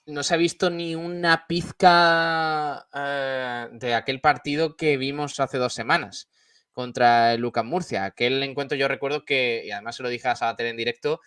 no 0.06 0.22
se 0.22 0.34
ha 0.34 0.36
visto 0.36 0.70
ni 0.70 0.94
una 0.94 1.46
pizca 1.46 2.86
eh, 2.94 3.68
de 3.72 3.94
aquel 3.94 4.20
partido 4.20 4.76
que 4.76 4.96
vimos 4.96 5.38
hace 5.40 5.58
dos 5.58 5.74
semanas 5.74 6.28
contra 6.72 7.34
el 7.34 7.40
Lucas 7.40 7.64
Murcia. 7.64 8.04
Aquel 8.04 8.42
encuentro 8.42 8.76
yo 8.76 8.86
recuerdo 8.88 9.24
que, 9.24 9.62
y 9.64 9.70
además 9.70 9.96
se 9.96 10.02
lo 10.02 10.08
dije 10.08 10.28
a 10.28 10.36
Sabater 10.36 10.66
en 10.66 10.76
directo, 10.76 11.20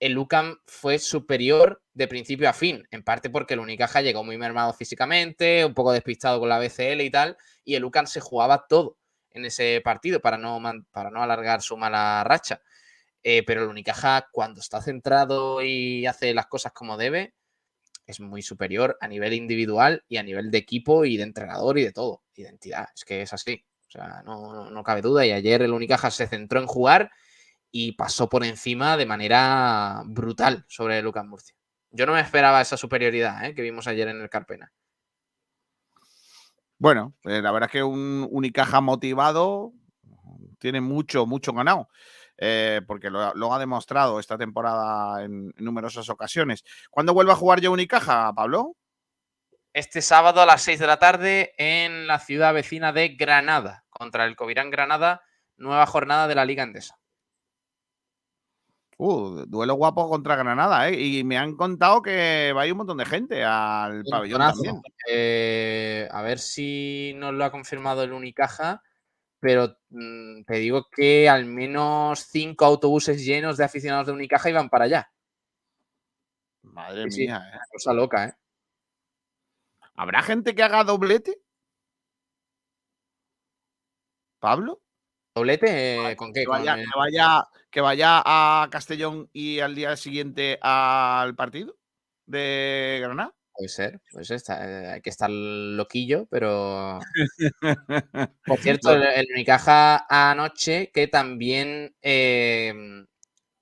el 0.00 0.12
Lucam 0.14 0.58
fue 0.66 0.98
superior 0.98 1.80
de 1.92 2.08
principio 2.08 2.48
a 2.48 2.52
fin, 2.52 2.88
en 2.90 3.04
parte 3.04 3.30
porque 3.30 3.54
el 3.54 3.60
Unicaja 3.60 4.00
llegó 4.00 4.24
muy 4.24 4.36
mermado 4.36 4.72
físicamente, 4.72 5.64
un 5.64 5.74
poco 5.74 5.92
despistado 5.92 6.40
con 6.40 6.48
la 6.48 6.58
BCL 6.58 7.02
y 7.02 7.10
tal, 7.10 7.36
y 7.64 7.76
el 7.76 7.82
Lucam 7.82 8.06
se 8.06 8.20
jugaba 8.20 8.66
todo 8.68 8.98
en 9.30 9.44
ese 9.44 9.80
partido 9.84 10.20
para 10.20 10.38
no, 10.38 10.60
para 10.90 11.10
no 11.10 11.22
alargar 11.22 11.62
su 11.62 11.76
mala 11.76 12.24
racha. 12.24 12.62
Eh, 13.22 13.44
pero 13.46 13.62
el 13.62 13.68
Unicaja, 13.68 14.28
cuando 14.32 14.60
está 14.60 14.82
centrado 14.82 15.62
y 15.62 16.06
hace 16.06 16.34
las 16.34 16.46
cosas 16.46 16.72
como 16.72 16.96
debe, 16.96 17.34
es 18.06 18.20
muy 18.20 18.42
superior 18.42 18.96
a 19.00 19.08
nivel 19.08 19.32
individual 19.32 20.04
y 20.08 20.16
a 20.16 20.22
nivel 20.22 20.50
de 20.50 20.58
equipo 20.58 21.04
y 21.04 21.16
de 21.16 21.22
entrenador 21.24 21.78
y 21.78 21.84
de 21.84 21.92
todo. 21.92 22.22
Identidad, 22.34 22.88
es 22.94 23.04
que 23.04 23.22
es 23.22 23.32
así. 23.32 23.64
O 23.88 23.90
sea, 23.90 24.22
no, 24.24 24.70
no- 24.70 24.82
cabe 24.82 25.02
duda. 25.02 25.24
Y 25.26 25.32
ayer 25.32 25.62
el 25.62 25.72
Unicaja 25.72 26.10
se 26.10 26.26
centró 26.26 26.60
en 26.60 26.66
jugar 26.66 27.10
y 27.70 27.92
pasó 27.92 28.28
por 28.28 28.44
encima 28.44 28.96
de 28.96 29.06
manera 29.06 30.02
brutal 30.06 30.64
sobre 30.68 31.02
Lucas 31.02 31.24
Murcia. 31.26 31.54
Yo 31.90 32.06
no 32.06 32.12
me 32.14 32.20
esperaba 32.20 32.60
esa 32.60 32.76
superioridad 32.76 33.44
¿eh? 33.44 33.54
que 33.54 33.62
vimos 33.62 33.86
ayer 33.86 34.08
en 34.08 34.20
el 34.20 34.30
Carpena. 34.30 34.72
Bueno, 36.78 37.14
eh, 37.24 37.40
la 37.42 37.52
verdad 37.52 37.68
es 37.68 37.72
que 37.72 37.82
un 37.84 38.26
Unicaja 38.30 38.80
motivado 38.80 39.72
tiene 40.58 40.80
mucho, 40.80 41.26
mucho 41.26 41.52
ganado. 41.52 41.88
Eh, 42.44 42.80
porque 42.88 43.08
lo, 43.08 43.32
lo 43.34 43.54
ha 43.54 43.58
demostrado 43.60 44.18
esta 44.18 44.36
temporada 44.36 45.22
en, 45.22 45.54
en 45.56 45.64
numerosas 45.64 46.08
ocasiones. 46.08 46.64
¿Cuándo 46.90 47.14
vuelve 47.14 47.30
a 47.30 47.36
jugar 47.36 47.60
ya 47.60 47.70
Unicaja, 47.70 48.32
Pablo? 48.34 48.74
Este 49.72 50.02
sábado 50.02 50.40
a 50.40 50.46
las 50.46 50.60
6 50.62 50.80
de 50.80 50.86
la 50.88 50.98
tarde 50.98 51.54
en 51.56 52.08
la 52.08 52.18
ciudad 52.18 52.52
vecina 52.52 52.92
de 52.92 53.10
Granada, 53.10 53.84
contra 53.90 54.24
el 54.24 54.34
Covirán 54.34 54.70
Granada, 54.70 55.22
nueva 55.56 55.86
jornada 55.86 56.26
de 56.26 56.34
la 56.34 56.44
Liga 56.44 56.64
Endesa. 56.64 56.98
Uh, 58.98 59.46
duelo 59.46 59.74
guapo 59.74 60.08
contra 60.08 60.34
Granada, 60.34 60.88
¿eh? 60.88 61.00
Y 61.00 61.22
me 61.22 61.38
han 61.38 61.54
contado 61.54 62.02
que 62.02 62.52
va 62.56 62.62
a 62.62 62.66
ir 62.66 62.72
un 62.72 62.78
montón 62.78 62.98
de 62.98 63.06
gente 63.06 63.44
al 63.44 64.02
pabellón 64.02 64.40
también. 64.40 64.82
Eh, 65.08 66.08
a 66.10 66.22
ver 66.22 66.40
si 66.40 67.14
nos 67.16 67.34
lo 67.34 67.44
ha 67.44 67.52
confirmado 67.52 68.02
el 68.02 68.12
Unicaja, 68.12 68.82
pero 69.42 69.76
mm, 69.90 70.44
te 70.44 70.54
digo 70.58 70.86
que 70.88 71.28
al 71.28 71.46
menos 71.46 72.28
cinco 72.30 72.64
autobuses 72.64 73.24
llenos 73.24 73.56
de 73.56 73.64
aficionados 73.64 74.06
de 74.06 74.12
Unicaja 74.12 74.48
iban 74.48 74.70
para 74.70 74.84
allá. 74.84 75.12
Madre 76.62 77.10
Sí, 77.10 77.10
sí, 77.10 77.20
mía, 77.22 77.42
¿eh? 77.52 77.58
cosa 77.72 77.92
loca, 77.92 78.26
¿eh? 78.26 78.34
¿Habrá 79.96 80.22
gente 80.22 80.54
que 80.54 80.62
haga 80.62 80.84
doblete? 80.84 81.42
¿Pablo? 84.38 84.80
¿Doblete? 85.34 86.14
¿Con 86.16 86.32
qué? 86.32 86.42
Que 86.42 86.48
vaya, 86.48 86.76
que, 86.76 86.84
vaya, 86.94 87.48
que 87.68 87.80
vaya 87.80 88.22
a 88.24 88.68
Castellón 88.70 89.28
y 89.32 89.58
al 89.58 89.74
día 89.74 89.96
siguiente 89.96 90.60
al 90.62 91.34
partido 91.34 91.76
de 92.26 93.00
Granada. 93.02 93.34
Puede 93.62 93.68
ser, 93.68 94.00
puede 94.10 94.24
ser, 94.24 94.36
está- 94.38 94.92
hay 94.94 95.00
que 95.00 95.10
estar 95.10 95.30
loquillo, 95.30 96.26
pero 96.28 96.98
Por 98.44 98.58
cierto, 98.60 98.92
el, 98.92 99.02
el 99.02 99.26
Unicaja 99.32 100.04
anoche 100.08 100.90
que 100.92 101.06
también 101.06 101.94
eh, 102.02 102.74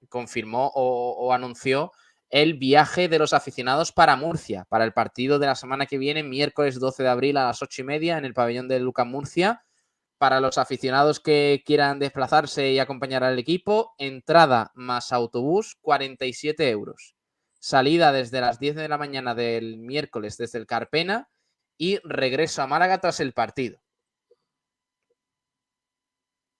confirmó 0.08 0.68
o, 0.74 1.12
o 1.18 1.32
anunció 1.32 1.92
el 2.30 2.54
viaje 2.54 3.08
de 3.08 3.18
los 3.18 3.32
aficionados 3.32 3.92
para 3.92 4.16
Murcia, 4.16 4.64
para 4.68 4.84
el 4.84 4.92
partido 4.92 5.38
de 5.38 5.46
la 5.46 5.54
semana 5.56 5.86
que 5.86 5.98
viene, 5.98 6.22
miércoles 6.22 6.78
12 6.78 7.02
de 7.02 7.08
abril 7.08 7.36
a 7.36 7.46
las 7.46 7.62
8 7.62 7.82
y 7.82 7.84
media 7.84 8.18
en 8.18 8.24
el 8.24 8.34
pabellón 8.34 8.68
de 8.68 8.80
Lucas 8.80 9.06
Murcia. 9.06 9.62
Para 10.18 10.40
los 10.40 10.58
aficionados 10.58 11.20
que 11.20 11.62
quieran 11.66 11.98
desplazarse 11.98 12.70
y 12.72 12.78
acompañar 12.78 13.24
al 13.24 13.38
equipo, 13.38 13.94
entrada 13.98 14.70
más 14.74 15.12
autobús, 15.12 15.76
47 15.80 16.70
euros 16.70 17.14
salida 17.60 18.10
desde 18.10 18.40
las 18.40 18.58
10 18.58 18.74
de 18.74 18.88
la 18.88 18.98
mañana 18.98 19.34
del 19.36 19.78
miércoles 19.78 20.36
desde 20.36 20.58
el 20.58 20.66
Carpena 20.66 21.28
y 21.78 21.98
regreso 22.02 22.62
a 22.62 22.66
Málaga 22.66 22.98
tras 23.00 23.20
el 23.20 23.32
partido. 23.32 23.80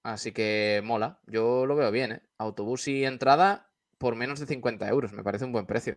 Así 0.02 0.32
que 0.32 0.81
mola, 0.85 1.20
yo 1.27 1.66
lo 1.66 1.77
veo 1.77 1.90
bien. 1.90 2.12
¿eh? 2.12 2.22
Autobús 2.39 2.89
y 2.89 3.05
entrada 3.05 3.70
por 3.98 4.14
menos 4.16 4.40
de 4.40 4.47
50 4.47 4.89
euros, 4.89 5.12
me 5.12 5.22
parece 5.22 5.44
un 5.44 5.52
buen 5.52 5.66
precio. 5.66 5.97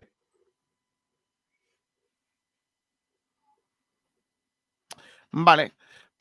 Vale 5.31 5.73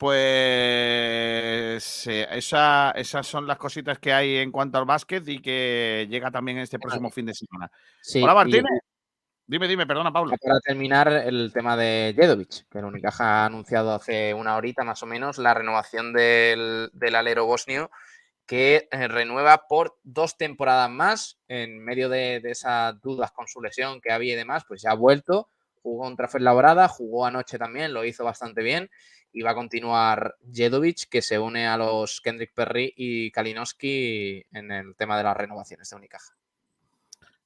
pues 0.03 2.07
eh, 2.07 2.27
esa- 2.31 2.91
esas 2.91 3.25
son 3.25 3.47
las 3.47 3.57
cositas 3.57 3.99
que 3.99 4.13
hay 4.13 4.37
en 4.37 4.51
cuanto 4.51 4.77
al 4.77 4.85
básquet 4.85 5.27
y 5.27 5.39
que 5.39 6.07
llega 6.09 6.31
también 6.31 6.57
este 6.59 6.79
próximo 6.79 7.09
fin 7.09 7.25
de 7.25 7.33
semana. 7.33 7.71
Sí, 8.01 8.21
Hola 8.21 8.33
y- 8.33 8.35
Martínez. 8.35 8.71
Dime, 9.45 9.67
dime, 9.67 9.85
perdona 9.85 10.11
Pablo. 10.11 10.33
Para 10.41 10.59
terminar, 10.61 11.09
el 11.09 11.51
tema 11.53 11.75
de 11.75 12.13
Jedovic, 12.15 12.67
que 12.69 12.79
el 12.79 12.85
Unicaja 12.85 13.43
ha 13.43 13.45
anunciado 13.45 13.93
hace 13.93 14.33
una 14.33 14.55
horita 14.55 14.83
más 14.85 15.03
o 15.03 15.05
menos 15.05 15.37
la 15.37 15.53
renovación 15.53 16.13
del, 16.13 16.89
del 16.93 17.15
alero 17.15 17.45
bosnio, 17.45 17.91
que 18.45 18.87
eh, 18.89 19.07
renueva 19.09 19.67
por 19.67 19.97
dos 20.03 20.37
temporadas 20.37 20.89
más, 20.89 21.39
en 21.49 21.83
medio 21.83 22.07
de, 22.07 22.39
de 22.39 22.51
esas 22.51 22.99
dudas 23.01 23.31
con 23.33 23.47
su 23.47 23.61
lesión 23.61 23.99
que 23.99 24.13
había 24.13 24.33
y 24.33 24.37
demás, 24.37 24.63
pues 24.67 24.81
ya 24.81 24.91
ha 24.91 24.95
vuelto, 24.95 25.49
jugó 25.83 26.05
contra 26.05 26.27
Labrada, 26.39 26.87
jugó 26.87 27.25
anoche 27.27 27.59
también, 27.59 27.93
lo 27.93 28.03
hizo 28.05 28.23
bastante 28.23 28.63
bien, 28.63 28.89
y 29.31 29.41
va 29.43 29.51
a 29.51 29.55
continuar 29.55 30.35
Jedovic, 30.51 31.07
que 31.09 31.21
se 31.21 31.37
une 31.37 31.67
a 31.67 31.77
los 31.77 32.21
Kendrick 32.21 32.53
Perry 32.53 32.91
y 32.95 33.29
Kalinowski 33.31 34.43
en 34.51 34.71
el 34.71 34.95
tema 34.95 35.17
de 35.17 35.23
las 35.23 35.35
renovaciones 35.37 35.89
de 35.89 35.95
Unicaja. 35.95 36.33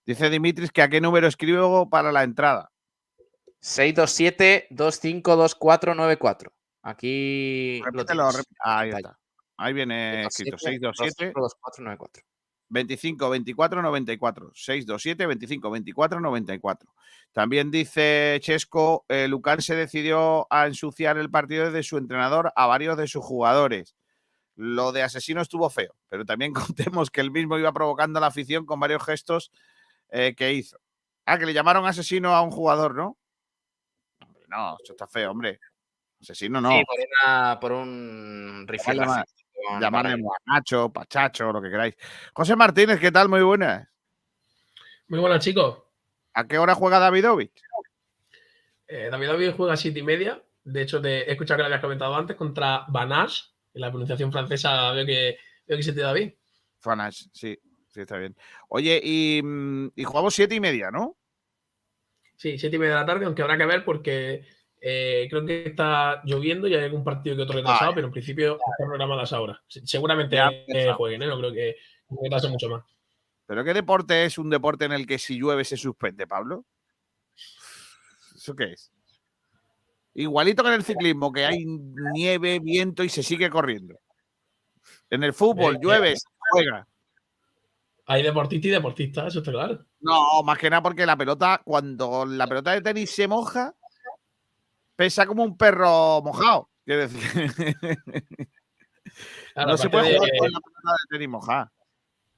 Dice 0.06 0.30
Dimitris 0.30 0.72
que 0.72 0.82
a 0.82 0.88
qué 0.90 1.02
número 1.02 1.28
escribo 1.28 1.90
para 1.90 2.14
la 2.14 2.24
entrada. 2.24 2.72
627-252494. 3.62 6.52
Aquí 6.84 7.80
lo 7.80 7.86
Repítelo, 7.92 8.30
rep- 8.30 8.46
ahí 8.60 8.90
está. 8.92 9.20
Ahí 9.58 9.74
viene 9.74 10.26
escrito 10.26 10.58
627 10.58 11.34
252494. 11.36 12.24
25 12.70 13.30
24 13.30 13.82
94 13.82 14.52
627 14.54 15.26
25 15.26 15.72
24 15.72 16.20
94 16.20 16.94
también 17.32 17.72
dice 17.72 18.38
Chesco 18.42 19.06
eh, 19.08 19.28
Lucán 19.28 19.62
se 19.62 19.76
decidió 19.76 20.48
a 20.50 20.68
ensuciar 20.68 21.18
el 21.18 21.30
partido 21.30 21.72
de 21.72 21.84
su 21.84 21.98
entrenador 21.98 22.52
a 22.56 22.66
varios 22.68 22.98
de 22.98 23.08
sus 23.08 23.24
jugadores. 23.24 23.96
Lo 24.56 24.92
de 24.92 25.04
asesino 25.04 25.42
estuvo 25.42 25.70
feo 25.70 25.96
pero 26.10 26.26
también 26.26 26.54
contemos 27.00 27.10
que 27.12 27.22
él 27.22 27.32
mismo 27.32 27.58
iba 27.58 27.72
provocando 27.72 28.18
a 28.18 28.22
la 28.22 28.28
afición 28.28 28.66
con 28.66 28.80
varios 28.80 29.04
gestos 29.04 29.52
eh, 30.10 30.34
que 30.36 30.54
hizo. 30.54 30.78
Ah 31.26 31.38
que 31.38 31.46
le 31.46 31.54
llamaron 31.54 31.86
asesino 31.86 32.36
a 32.36 32.42
un 32.42 32.52
jugador 32.52 32.96
¿no? 32.96 33.18
Hombre, 34.26 34.44
no 34.48 34.76
esto 34.80 34.94
está 34.94 35.08
feo 35.08 35.32
hombre. 35.32 35.60
Asesino 36.22 36.60
no. 36.60 36.72
Sí, 36.72 36.84
por, 36.86 36.98
una- 37.30 37.60
por 37.60 37.72
un 37.74 38.66
rifle 38.68 38.96
Llama- 39.58 39.70
racista 39.70 39.72
con 39.72 39.82
llamarle 39.82 40.10
Barrera. 40.12 40.30
Nacho 40.46 40.90
Pachacho 40.94 41.52
lo 41.52 41.62
que 41.62 41.70
queráis 41.70 41.96
José 42.34 42.56
Martínez 42.56 43.00
¿qué 43.00 43.12
tal? 43.12 43.30
muy 43.30 43.42
buenas 43.42 43.88
Muy 45.08 45.20
buenas, 45.20 45.44
chicos. 45.44 45.84
¿A 46.34 46.46
qué 46.48 46.58
hora 46.60 46.76
juega 46.76 47.00
Davidovich? 47.00 47.62
Eh, 48.88 49.10
David 49.12 49.28
David 49.28 49.52
juega 49.56 49.74
a 49.74 49.78
siete 49.78 50.00
y 50.00 50.04
media. 50.04 50.42
De 50.64 50.82
hecho, 50.82 51.02
te 51.02 51.28
he 51.28 51.32
escuchado 51.32 51.58
que 51.58 51.62
lo 51.64 51.66
habías 51.68 51.82
comentado 51.82 52.16
antes 52.16 52.36
contra 52.36 52.86
Banache. 52.90 53.46
En 53.74 53.82
la 53.82 53.90
pronunciación 53.90 54.32
francesa 54.32 54.92
veo 54.92 55.06
que, 55.06 55.38
veo 55.68 55.78
que 55.78 55.84
se 55.84 55.94
te 55.94 56.02
da 56.02 56.14
bien. 56.14 56.36
Fanash, 56.80 57.24
sí, 57.34 57.58
sí, 57.88 58.02
está 58.02 58.18
bien. 58.18 58.36
Oye, 58.70 59.00
y, 59.04 59.42
mm, 59.44 59.92
y 59.96 60.04
jugamos 60.04 60.36
siete 60.36 60.56
y 60.56 60.60
media, 60.60 60.92
¿no? 60.92 61.18
Sí, 62.36 62.58
siete 62.60 62.76
y 62.76 62.80
media 62.80 62.94
de 62.96 63.00
la 63.02 63.06
tarde, 63.06 63.26
aunque 63.26 63.42
habrá 63.42 63.58
que 63.58 63.66
ver 63.66 63.84
porque 63.84 64.46
eh, 64.90 65.28
creo 65.30 65.46
que 65.46 65.66
está 65.66 66.22
lloviendo 66.24 66.68
y 66.68 66.76
hay 66.76 66.86
algún 66.86 67.04
partido 67.04 67.36
que 67.36 67.42
otro 67.42 67.56
retrasado, 67.58 67.88
Vale. 67.92 67.96
pero 67.96 68.08
en 68.08 68.14
principio 68.14 68.54
está 68.54 68.86
programado 68.88 69.20
a 69.22 69.24
esa 69.26 69.42
hora. 69.42 69.62
Se- 69.68 69.86
Seguramente 69.86 70.36
Ya 70.38 70.50
eh, 70.50 70.94
jueguen, 70.96 71.24
¿eh? 71.24 71.28
no 71.28 71.38
creo 71.40 71.52
que 71.52 71.76
pase 72.30 72.48
mucho 72.48 72.70
más. 72.70 72.84
¿Pero 73.46 73.64
qué 73.64 73.74
deporte 73.74 74.26
es 74.26 74.38
un 74.38 74.50
deporte 74.50 74.86
en 74.86 74.92
el 74.94 75.06
que 75.06 75.18
si 75.20 75.38
llueve 75.40 75.64
se 75.66 75.78
suspende, 75.78 76.26
Pablo? 76.28 76.66
¿Eso 78.36 78.56
qué 78.56 78.72
es? 78.74 78.92
Igualito 80.14 80.64
que 80.64 80.70
en 80.70 80.76
el 80.76 80.84
ciclismo, 80.84 81.32
que 81.32 81.46
hay 81.46 81.64
nieve, 81.66 82.60
viento 82.60 83.04
y 83.04 83.10
se 83.10 83.24
sigue 83.24 83.50
corriendo. 83.50 84.00
En 85.10 85.24
el 85.24 85.34
fútbol, 85.34 85.76
Eh, 85.76 85.80
llueve, 85.82 86.12
eh, 86.14 86.18
se 86.18 86.28
juega. 86.52 86.88
Hay 88.10 88.24
deportistas 88.24 88.68
y 88.68 88.72
deportistas, 88.72 89.28
eso 89.28 89.40
está 89.40 89.52
claro. 89.52 89.86
No, 90.00 90.42
más 90.44 90.58
que 90.58 90.70
nada 90.70 90.82
porque 90.82 91.06
la 91.06 91.18
pelota, 91.18 91.62
cuando 91.64 92.26
la 92.26 92.48
pelota 92.48 92.72
de 92.72 92.82
tenis 92.82 93.12
se 93.12 93.28
moja, 93.28 93.76
pesa 94.98 95.26
como 95.26 95.44
un 95.44 95.56
perro 95.58 96.22
mojado. 96.22 96.70
Quiero 96.84 97.08
decir, 97.08 97.66
Claro, 99.54 99.72
no 99.72 99.78
se 99.78 99.90
puede 99.90 100.10
de- 100.12 100.18
jugar 100.18 100.30
con 100.40 100.52
la 100.52 100.60
pelota 100.60 100.92
de 100.92 101.16
tenis 101.18 101.30
mojada. 101.30 101.72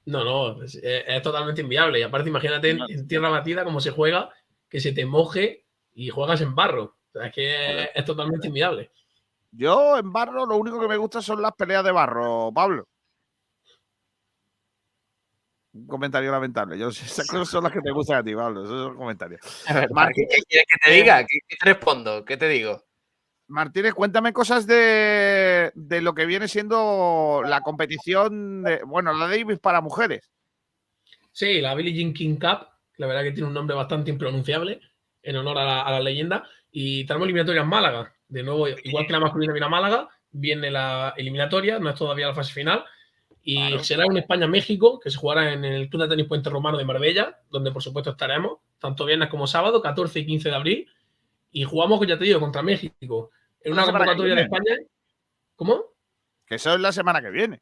No, 0.06 0.24
no, 0.24 0.62
es, 0.62 0.74
es- 0.76 1.04
es 1.06 1.22
totalmente 1.22 1.60
inviable. 1.62 1.98
Y 1.98 2.02
aparte, 2.02 2.28
imagínate 2.30 2.70
en, 2.70 2.80
en 2.88 3.08
tierra 3.08 3.28
batida 3.28 3.64
cómo 3.64 3.80
se 3.80 3.90
juega, 3.90 4.30
que 4.68 4.80
se 4.80 4.92
te 4.92 5.04
moje 5.04 5.66
y 5.94 6.08
juegas 6.10 6.40
en 6.40 6.54
barro. 6.54 6.82
O 6.84 7.12
sea, 7.12 7.26
es 7.26 7.34
que 7.34 7.82
es, 7.82 7.88
es 7.94 8.04
totalmente 8.04 8.46
inviable. 8.48 8.90
Yo 9.50 9.98
en 9.98 10.12
barro 10.12 10.46
lo 10.46 10.56
único 10.56 10.80
que 10.80 10.88
me 10.88 10.96
gusta 10.96 11.20
son 11.20 11.42
las 11.42 11.52
peleas 11.52 11.84
de 11.84 11.90
barro, 11.92 12.50
Pablo. 12.54 12.86
Un 15.72 15.86
comentario 15.86 16.32
lamentable. 16.32 16.78
Yo, 16.78 16.88
esas 16.88 17.26
cosas 17.26 17.48
son 17.48 17.64
las 17.64 17.72
que 17.72 17.80
te 17.80 17.90
gustan 17.92 18.18
a 18.18 18.24
ti, 18.24 18.34
Pablo. 18.34 18.64
Esos 18.64 18.86
son 18.86 18.96
comentarios. 18.96 19.40
Martín- 19.90 20.26
¿Qué, 20.28 20.42
quieres 20.48 20.66
que 20.68 20.78
te 20.90 20.94
diga? 20.96 21.24
¿Qué, 21.24 21.38
qué 21.46 21.56
te 21.56 21.64
respondo? 21.64 22.24
¿Qué 22.24 22.36
te 22.36 22.48
digo? 22.48 22.84
Martínez, 23.46 23.94
cuéntame 23.94 24.32
cosas 24.32 24.66
de, 24.66 25.72
de 25.74 26.00
lo 26.00 26.14
que 26.14 26.26
viene 26.26 26.46
siendo 26.48 27.42
la 27.44 27.60
competición, 27.62 28.62
de, 28.62 28.82
bueno, 28.84 29.12
la 29.12 29.26
Davis 29.26 29.58
para 29.58 29.80
mujeres. 29.80 30.30
Sí, 31.32 31.60
la 31.60 31.74
Billie 31.74 31.92
Jean 31.94 32.12
King 32.12 32.36
Cup, 32.36 32.68
la 32.96 33.06
verdad 33.06 33.22
que 33.22 33.32
tiene 33.32 33.48
un 33.48 33.54
nombre 33.54 33.74
bastante 33.76 34.10
impronunciable, 34.10 34.80
en 35.22 35.36
honor 35.36 35.58
a 35.58 35.64
la, 35.64 35.82
a 35.82 35.90
la 35.92 36.00
leyenda. 36.00 36.48
Y 36.70 37.04
tenemos 37.06 37.26
eliminatorias 37.26 37.64
en 37.64 37.70
Málaga. 37.70 38.14
De 38.28 38.42
nuevo, 38.44 38.68
igual 38.68 39.06
que 39.06 39.12
la 39.12 39.20
masculina 39.20 39.52
viene 39.52 39.66
a 39.66 39.70
Málaga, 39.70 40.08
viene 40.30 40.70
la 40.70 41.14
eliminatoria, 41.16 41.80
no 41.80 41.90
es 41.90 41.96
todavía 41.96 42.28
la 42.28 42.34
fase 42.34 42.52
final. 42.52 42.84
Y 43.42 43.78
será 43.80 44.06
un 44.06 44.18
España-México, 44.18 45.00
que 45.00 45.10
se 45.10 45.16
jugará 45.16 45.52
en 45.52 45.64
el 45.64 45.88
Club 45.88 46.02
de 46.02 46.08
Tenis 46.08 46.26
Puente 46.26 46.50
Romano 46.50 46.76
de 46.76 46.84
Marbella, 46.84 47.40
donde 47.50 47.72
por 47.72 47.82
supuesto 47.82 48.10
estaremos, 48.10 48.58
tanto 48.78 49.06
viernes 49.06 49.28
como 49.28 49.46
sábado, 49.46 49.80
14 49.80 50.20
y 50.20 50.26
15 50.26 50.48
de 50.50 50.54
abril. 50.54 50.88
Y 51.50 51.64
jugamos, 51.64 52.06
ya 52.06 52.18
te 52.18 52.24
digo, 52.24 52.38
contra 52.38 52.62
México. 52.62 53.30
En 53.62 53.72
una 53.72 53.84
que 53.84 53.92
convocatoria 53.92 54.34
de. 54.34 54.42
España. 54.42 54.76
¿Cómo? 55.56 55.84
Que 56.46 56.56
eso 56.56 56.74
es 56.74 56.80
la 56.80 56.92
semana 56.92 57.20
que 57.22 57.30
viene. 57.30 57.60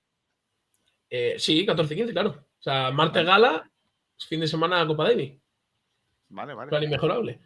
Eh, 1.10 1.36
sí, 1.38 1.64
14 1.64 1.94
y 1.94 1.96
15, 1.96 2.12
claro. 2.12 2.30
O 2.30 2.62
sea, 2.62 2.90
martes 2.90 3.24
gala, 3.24 3.70
fin 4.18 4.40
de 4.40 4.48
semana 4.48 4.86
Copa 4.86 5.04
Davis. 5.04 5.34
Vale, 6.28 6.54
vale. 6.54 6.68
Plan 6.68 6.82
inmejorable. 6.82 7.40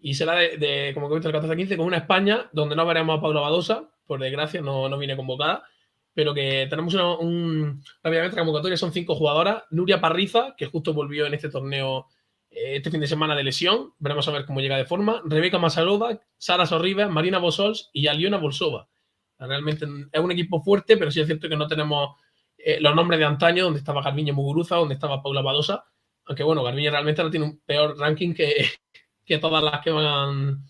Y 0.00 0.14
será 0.14 0.34
de, 0.34 0.56
de, 0.56 0.90
como 0.94 1.08
comento, 1.08 1.28
el 1.28 1.34
14 1.34 1.52
a 1.52 1.56
15 1.56 1.76
con 1.76 1.86
una 1.86 1.98
España 1.98 2.48
donde 2.52 2.76
no 2.76 2.84
veremos 2.86 3.18
a 3.18 3.22
Paula 3.22 3.40
Badosa, 3.40 3.90
por 4.06 4.20
desgracia, 4.20 4.60
no, 4.60 4.88
no 4.88 4.98
viene 4.98 5.16
convocada, 5.16 5.64
pero 6.14 6.32
que 6.34 6.66
tenemos 6.70 6.94
una- 6.94 7.16
un. 7.18 7.82
Obviamente, 8.02 8.36
la 8.36 8.42
convocatoria 8.42 8.76
son 8.76 8.92
cinco 8.92 9.14
jugadoras. 9.16 9.64
Nuria 9.70 10.00
Parriza, 10.00 10.54
que 10.56 10.66
justo 10.66 10.94
volvió 10.94 11.26
en 11.26 11.34
este 11.34 11.48
torneo 11.50 12.06
eh, 12.50 12.76
este 12.76 12.90
fin 12.90 13.00
de 13.00 13.06
semana 13.08 13.34
de 13.34 13.42
lesión, 13.44 13.92
veremos 13.98 14.26
a 14.28 14.30
ver 14.32 14.44
cómo 14.46 14.60
llega 14.60 14.76
de 14.76 14.84
forma. 14.86 15.20
Rebeca 15.24 15.58
Masarova, 15.58 16.18
Sara 16.38 16.66
Sorribes, 16.66 17.08
Marina 17.10 17.38
Bosols 17.38 17.90
y 17.92 18.06
Aliona 18.06 18.36
Bolsova. 18.38 18.88
Realmente 19.38 19.86
es 20.12 20.20
un 20.20 20.30
equipo 20.30 20.62
fuerte, 20.62 20.96
pero 20.96 21.10
sí 21.10 21.20
es 21.20 21.26
cierto 21.26 21.48
que 21.48 21.56
no 21.56 21.66
tenemos 21.66 22.16
eh, 22.56 22.78
los 22.80 22.94
nombres 22.94 23.18
de 23.18 23.26
antaño, 23.26 23.64
donde 23.64 23.80
estaba 23.80 24.00
Garbiñe 24.02 24.32
Muguruza, 24.32 24.76
donde 24.76 24.94
estaba 24.94 25.22
Paula 25.22 25.42
Badosa. 25.42 25.84
Aunque 26.26 26.44
bueno, 26.44 26.62
Garbiñe 26.62 26.90
realmente 26.90 27.20
ahora 27.20 27.32
tiene 27.32 27.46
un 27.46 27.60
peor 27.66 27.98
ranking 27.98 28.32
que, 28.32 28.54
que 29.26 29.38
todas 29.38 29.62
las 29.62 29.80
que 29.80 29.90
van 29.90 30.64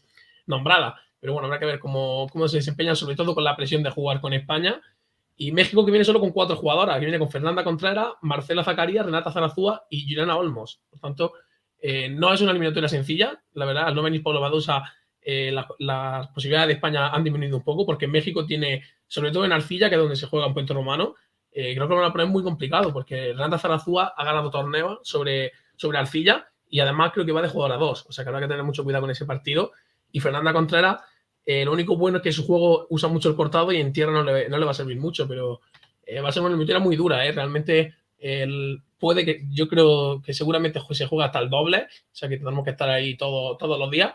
nombradas. 0.46 0.94
Pero 1.20 1.34
bueno, 1.34 1.46
habrá 1.46 1.58
que 1.58 1.66
ver 1.66 1.78
cómo, 1.78 2.26
cómo 2.32 2.48
se 2.48 2.56
desempeñan, 2.58 2.96
sobre 2.96 3.16
todo 3.16 3.34
con 3.34 3.44
la 3.44 3.56
presión 3.56 3.82
de 3.82 3.90
jugar 3.90 4.20
con 4.20 4.32
España. 4.32 4.80
Y 5.36 5.50
México 5.52 5.84
que 5.84 5.90
viene 5.90 6.04
solo 6.04 6.20
con 6.20 6.30
cuatro 6.30 6.56
jugadoras, 6.56 6.96
que 6.98 7.06
viene 7.06 7.18
con 7.18 7.30
Fernanda 7.30 7.64
Contreras, 7.64 8.08
Marcela 8.22 8.62
Zacarías, 8.62 9.04
Renata 9.04 9.32
Zarazúa 9.32 9.84
y 9.90 10.02
Juliana 10.02 10.36
Olmos. 10.36 10.80
Por 10.88 11.00
tanto, 11.00 11.32
eh, 11.78 12.08
no 12.08 12.32
es 12.32 12.40
una 12.40 12.52
eliminatoria 12.52 12.88
sencilla. 12.88 13.42
La 13.52 13.64
verdad, 13.64 13.88
al 13.88 13.94
no 13.94 14.02
venir 14.02 14.22
Pablo 14.22 14.40
Badosa, 14.40 14.82
eh, 15.20 15.50
la- 15.52 15.66
las 15.78 16.28
posibilidades 16.28 16.68
de 16.68 16.74
España 16.74 17.08
han 17.08 17.24
disminuido 17.24 17.56
un 17.56 17.64
poco, 17.64 17.84
porque 17.84 18.06
México 18.06 18.46
tiene, 18.46 18.82
sobre 19.08 19.32
todo 19.32 19.44
en 19.44 19.52
Arcilla, 19.52 19.88
que 19.88 19.96
es 19.96 20.00
donde 20.00 20.16
se 20.16 20.26
juega 20.26 20.46
en 20.46 20.54
Puente 20.54 20.72
Romano, 20.74 21.14
eh, 21.50 21.74
creo 21.74 21.88
que 21.88 21.94
lo 21.94 22.00
van 22.00 22.10
a 22.10 22.12
poner 22.12 22.26
muy 22.28 22.42
complicado, 22.42 22.92
porque 22.92 23.32
Renata 23.32 23.58
Zarazúa 23.58 24.12
ha 24.16 24.24
ganado 24.24 24.50
torneos 24.50 24.98
sobre, 25.02 25.52
sobre 25.76 25.98
Arcilla 25.98 26.48
y 26.68 26.80
además 26.80 27.12
creo 27.12 27.24
que 27.24 27.32
va 27.32 27.42
de 27.42 27.48
jugador 27.48 27.76
a 27.76 27.78
dos. 27.78 28.06
O 28.08 28.12
sea 28.12 28.24
que 28.24 28.28
habrá 28.28 28.40
que 28.40 28.48
tener 28.48 28.64
mucho 28.64 28.84
cuidado 28.84 29.02
con 29.02 29.10
ese 29.10 29.24
partido. 29.24 29.72
Y 30.10 30.20
Fernanda 30.20 30.52
Contreras, 30.52 31.00
eh, 31.46 31.64
lo 31.64 31.72
único 31.72 31.96
bueno 31.96 32.18
es 32.18 32.22
que 32.22 32.32
su 32.32 32.46
juego 32.46 32.86
usa 32.90 33.08
mucho 33.08 33.28
el 33.28 33.36
cortado 33.36 33.72
y 33.72 33.76
en 33.80 33.92
tierra 33.92 34.12
no 34.12 34.22
le, 34.24 34.48
no 34.48 34.58
le 34.58 34.64
va 34.64 34.70
a 34.72 34.74
servir 34.74 34.98
mucho, 34.98 35.28
pero 35.28 35.60
eh, 36.06 36.20
va 36.20 36.28
a 36.28 36.32
ser 36.32 36.42
una 36.42 36.50
eliminatoria 36.50 36.80
muy 36.80 36.96
dura. 36.96 37.24
¿eh? 37.26 37.32
Realmente 37.32 37.94
el- 38.18 38.82
puede 38.98 39.24
que, 39.24 39.42
yo 39.50 39.68
creo 39.68 40.22
que 40.22 40.32
seguramente 40.32 40.80
se 40.92 41.06
juega 41.06 41.26
hasta 41.26 41.38
el 41.40 41.50
doble, 41.50 41.78
o 41.88 42.14
sea 42.16 42.28
que 42.28 42.38
tenemos 42.38 42.64
que 42.64 42.70
estar 42.70 42.88
ahí 42.88 43.16
todo, 43.16 43.56
todos 43.58 43.78
los 43.78 43.90
días 43.90 44.14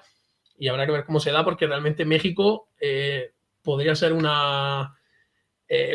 y 0.58 0.68
habrá 0.68 0.86
que 0.86 0.92
ver 0.92 1.06
cómo 1.06 1.20
se 1.20 1.32
da, 1.32 1.44
porque 1.46 1.68
realmente 1.68 2.06
México 2.06 2.68
eh, 2.82 3.32
podría 3.64 3.96
ser 3.96 4.14
una, 4.14 4.96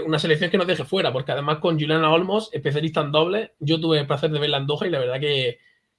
una 0.06 0.18
selección 0.18 0.50
que 0.50 0.58
nos 0.58 0.66
deje 0.66 0.84
fuera, 0.84 1.12
porque 1.12 1.32
además 1.32 1.58
con 1.58 1.78
Juliana 1.78 2.12
Olmos, 2.12 2.48
especialista 2.52 3.00
en 3.00 3.10
doble, 3.12 3.54
yo 3.58 3.80
tuve 3.80 3.98
el 3.98 4.06
placer 4.06 4.30
de 4.30 4.38
verla 4.38 4.58
en 4.58 4.66
Doha 4.66 4.86
y 4.86 4.90
la 4.90 5.00
verdad 5.00 5.20
que, 5.20 5.58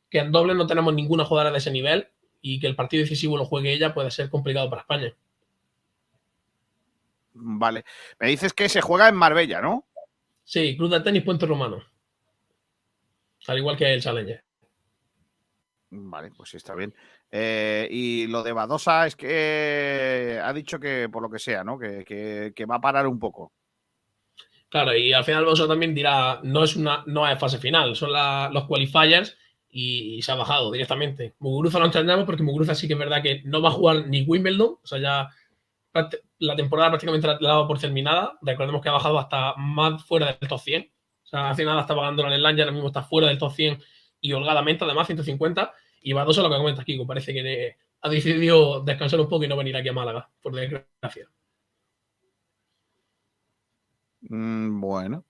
que 0.10 0.20
en 0.20 0.32
doble 0.32 0.56
no 0.56 0.66
tenemos 0.68 0.94
ninguna 0.94 1.26
jugadora 1.26 1.52
de 1.52 1.58
ese 1.58 1.72
nivel 1.72 2.08
y 2.42 2.60
que 2.60 2.68
el 2.68 2.76
partido 2.76 3.02
decisivo 3.04 3.38
lo 3.38 3.46
juegue 3.46 3.74
ella 3.74 3.94
puede 3.94 4.12
ser 4.12 4.30
complicado 4.30 4.70
para 4.70 4.82
España. 4.84 5.14
Vale. 7.36 7.84
Me 8.20 8.28
dices 8.30 8.54
que 8.54 8.70
se 8.70 8.82
juega 8.82 9.08
en 9.10 9.16
Marbella, 9.16 9.62
¿no? 9.62 9.86
Sí, 10.44 10.76
Club 10.78 10.90
de 10.92 11.02
Tenis 11.02 11.24
Puente 11.24 11.46
Romano. 11.46 11.84
Al 13.48 13.58
igual 13.58 13.78
que 13.78 13.94
el 13.94 14.02
Challenger. 14.02 14.44
Vale, 15.92 16.32
pues 16.36 16.50
sí, 16.50 16.58
está 16.58 16.76
bien. 16.76 16.94
Eh, 17.32 17.88
y 17.92 18.28
lo 18.28 18.44
de 18.44 18.52
Badosa 18.54 19.06
es 19.08 19.16
que 19.16 20.40
ha 20.44 20.52
dicho 20.54 20.80
que, 20.80 21.10
por 21.10 21.22
lo 21.22 21.30
que 21.30 21.40
sea, 21.40 21.64
¿no? 21.64 21.78
Que, 21.78 22.04
que- 22.04 22.54
que 22.56 22.66
va 22.66 22.76
a 22.76 22.82
parar 22.82 23.08
un 23.08 23.20
poco. 23.20 23.54
Claro, 24.70 24.96
y 24.96 25.14
al 25.14 25.24
final 25.24 25.46
Bosa 25.46 25.68
también 25.68 25.94
dirá, 25.94 26.40
no 26.44 26.64
es 26.64 26.76
una 26.76 27.04
no 27.06 27.28
es 27.28 27.40
fase 27.40 27.60
final, 27.60 27.96
son 27.96 28.12
la- 28.12 28.50
los 28.52 28.66
qualifiers 28.66 29.38
y, 29.70 30.22
se 30.22 30.32
ha 30.32 30.36
bajado 30.36 30.72
directamente. 30.72 31.36
Muguruza 31.40 31.80
lo 31.80 31.86
entendemos 31.86 32.26
porque 32.26 32.44
Muguruza 32.44 32.76
sí 32.76 32.88
que 32.88 32.94
es 32.94 33.00
verdad 33.00 33.22
que 33.22 33.42
no 33.46 33.62
va 33.62 33.70
a 33.70 33.74
jugar 33.74 34.08
ni 34.08 34.24
Wimbledon, 34.24 34.78
o 34.82 34.88
sea, 34.88 35.00
ya 35.00 35.30
la 36.40 36.56
temporada 36.56 36.90
prácticamente 36.90 37.28
la 37.28 37.34
ha 37.34 37.40
dado 37.40 37.68
por 37.68 37.80
terminada. 37.80 38.38
Recordemos 38.42 38.82
que 38.82 38.90
ha 38.90 38.94
bajado 38.94 39.20
hasta 39.20 39.56
más 39.56 40.04
fuera 40.06 40.28
del 40.28 40.50
top 40.50 40.60
100. 40.60 40.92
O 41.24 41.28
sea, 41.28 41.50
hace 41.50 41.66
nada 41.66 41.82
estaba 41.82 42.04
ganando 42.04 42.28
el 42.28 42.42
Land, 42.42 42.60
ahora 42.60 42.72
mismo 42.72 42.88
está 42.88 43.04
fuera 43.04 43.28
del 43.28 43.38
top 43.38 43.52
100 43.52 43.82
y 44.22 44.34
holgadamente, 44.34 44.84
además, 44.84 45.08
150. 45.08 45.74
Y 46.02 46.14
va 46.14 46.24
dos 46.24 46.38
a 46.38 46.44
lo 46.44 46.50
que 46.50 46.58
comenta 46.58 46.84
Kiko, 46.84 47.08
parece 47.08 47.34
que 47.34 47.76
ha 48.02 48.10
decidido 48.10 48.84
descansar 48.84 49.20
un 49.20 49.28
poco 49.28 49.44
y 49.44 49.48
no 49.48 49.58
venir 49.58 49.76
aquí 49.76 49.90
a 49.90 49.94
Málaga, 49.94 50.30
por 50.42 50.54
desgracia. 50.54 51.28
Mm, 54.22 54.80
bueno. 54.80 55.26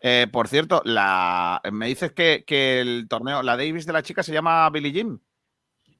Eh, 0.00 0.26
por 0.30 0.48
cierto, 0.48 0.82
la, 0.84 1.60
me 1.72 1.86
dices 1.86 2.12
que, 2.12 2.44
que 2.46 2.80
el 2.80 3.06
torneo, 3.08 3.42
la 3.42 3.56
Davis 3.56 3.86
de 3.86 3.92
la 3.92 4.02
chica 4.02 4.22
se 4.22 4.32
llama 4.32 4.68
Billie 4.70 4.92
Jean. 4.92 5.20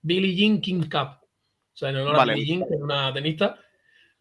Billie 0.02 0.34
Jean 0.34 0.60
King 0.60 0.82
Cup. 0.82 1.18
O 1.22 1.76
sea, 1.76 1.90
en 1.90 1.96
honor 1.96 2.16
Vale. 2.16 2.32
a 2.32 2.34
Billie 2.34 2.56
Jean, 2.56 2.68
que 2.68 2.74
es 2.74 2.80
una 2.80 3.12
tenista 3.12 3.58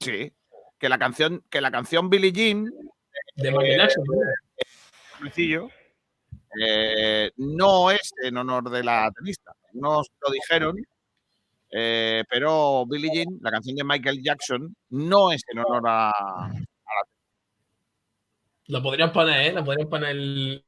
Sí. 0.02 0.34
Que 0.80 0.90
la 0.90 0.98
canción, 0.98 1.44
que 1.50 1.62
la 1.62 1.72
canción 1.72 2.10
Billie 2.10 2.32
Jean 2.32 2.66
de 3.36 3.52
Michael 3.52 3.78
Jackson. 3.78 4.04
¿no? 4.08 4.16
sencillo, 5.20 5.70
eh, 6.60 7.32
no 7.38 7.92
es 7.92 8.12
en 8.24 8.36
honor 8.38 8.70
de 8.72 8.84
la 8.84 9.12
tenista. 9.16 9.54
Nos 9.74 10.08
lo 10.20 10.32
dijeron, 10.34 10.76
eh, 11.70 12.24
pero 12.28 12.86
Billie 12.88 13.12
Jean, 13.14 13.38
la 13.42 13.52
canción 13.52 13.76
de 13.76 13.84
Michael 13.84 14.24
Jackson, 14.24 14.76
no 14.90 15.32
es 15.32 15.44
en 15.48 15.60
honor 15.60 15.84
a. 15.86 16.52
La 18.66 18.82
podrían 18.82 19.14
poner, 19.14 19.48
¿eh? 19.48 19.54
La 19.54 19.64
podrían 19.64 19.90
poner 19.90 20.10
el- 20.12 20.66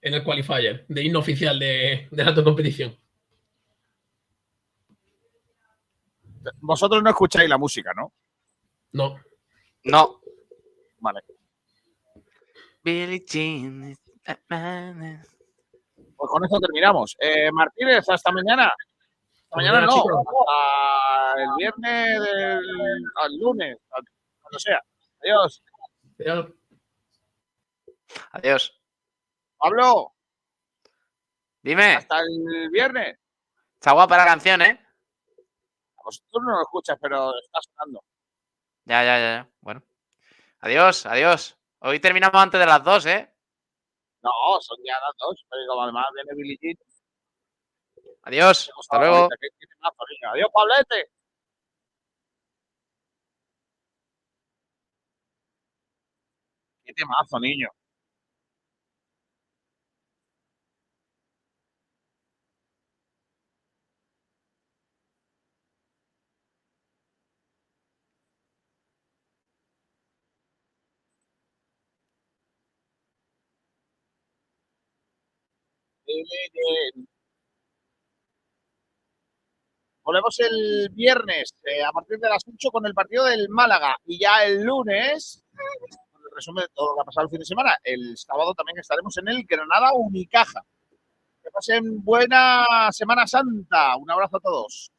en 0.00 0.14
el 0.14 0.22
qualifier 0.22 0.84
de 0.88 1.02
himno 1.02 1.18
oficial 1.20 1.58
de, 1.58 2.06
de 2.10 2.24
la 2.24 2.34
competición. 2.44 2.96
Vosotros 6.60 7.02
no 7.02 7.10
escucháis 7.10 7.48
la 7.48 7.58
música, 7.58 7.92
¿no? 7.94 8.12
No. 8.92 9.16
No. 9.84 10.20
Vale. 10.98 11.20
Billie 12.82 13.24
Jean. 13.26 13.94
Pues 16.16 16.30
con 16.30 16.44
eso 16.44 16.58
terminamos. 16.60 17.16
Eh, 17.20 17.50
Martínez, 17.52 18.08
hasta 18.08 18.32
mañana. 18.32 18.66
Hasta 18.66 19.56
mañana 19.56 19.80
mañana, 19.80 19.94
no. 19.94 20.04
el 21.36 21.48
viernes 21.56 22.20
del 22.20 23.04
al 23.16 23.36
lunes. 23.38 23.76
al- 23.90 24.04
Cuando 24.40 24.58
sea. 24.58 24.80
Adiós. 25.22 25.62
Adiós. 28.32 28.80
Pablo, 29.56 30.14
Dime. 31.62 31.94
hasta 31.96 32.20
el 32.20 32.70
viernes. 32.70 33.18
Está 33.74 33.92
guapa 33.92 34.16
la 34.16 34.24
canción, 34.24 34.62
¿eh? 34.62 34.80
Vosotros 36.02 36.42
no 36.44 36.52
lo 36.56 36.62
escuchas, 36.62 36.96
pero 37.00 37.30
está 37.38 37.60
sonando. 37.62 38.02
Ya, 38.88 39.04
ya, 39.04 39.18
ya, 39.18 39.30
ya. 39.36 39.50
Bueno. 39.60 39.82
Adiós, 40.60 41.04
adiós. 41.04 41.58
Hoy 41.80 42.00
terminamos 42.00 42.40
antes 42.42 42.58
de 42.58 42.66
las 42.66 42.82
dos, 42.82 43.04
¿eh? 43.04 43.30
No, 44.22 44.30
son 44.60 44.78
ya 44.82 44.94
las 44.94 45.14
dos. 45.18 45.44
Pero 45.50 45.62
como 45.68 45.82
además 45.82 46.06
viene 46.34 46.56
Jean. 46.60 46.76
Adiós. 48.22 48.72
Hasta 48.80 48.98
luego. 48.98 49.28
Niño. 49.28 50.32
Adiós, 50.32 50.48
Pablete. 50.54 51.10
Qué 56.84 56.94
temazo, 56.94 57.38
niño. 57.40 57.68
Volvemos 80.02 80.40
el 80.40 80.88
viernes 80.94 81.54
eh, 81.64 81.84
a 81.84 81.92
partir 81.92 82.18
de 82.18 82.30
las 82.30 82.42
8 82.46 82.70
con 82.70 82.86
el 82.86 82.94
partido 82.94 83.24
del 83.26 83.48
Málaga 83.50 83.94
y 84.06 84.18
ya 84.18 84.42
el 84.44 84.62
lunes 84.62 85.44
con 86.10 86.22
el 86.22 86.34
resumen 86.34 86.62
de 86.62 86.68
todo 86.74 86.88
lo 86.88 86.94
que 86.94 87.00
ha 87.02 87.04
pasado 87.04 87.24
el 87.26 87.30
fin 87.30 87.40
de 87.40 87.44
semana. 87.44 87.76
El 87.84 88.16
sábado 88.16 88.54
también 88.54 88.78
estaremos 88.78 89.14
en 89.18 89.28
el 89.28 89.44
Granada 89.44 89.92
Unicaja. 89.92 90.62
Que 91.42 91.50
pasen 91.50 92.02
buena 92.02 92.88
Semana 92.90 93.26
Santa. 93.26 93.96
Un 93.96 94.10
abrazo 94.10 94.38
a 94.38 94.40
todos. 94.40 94.90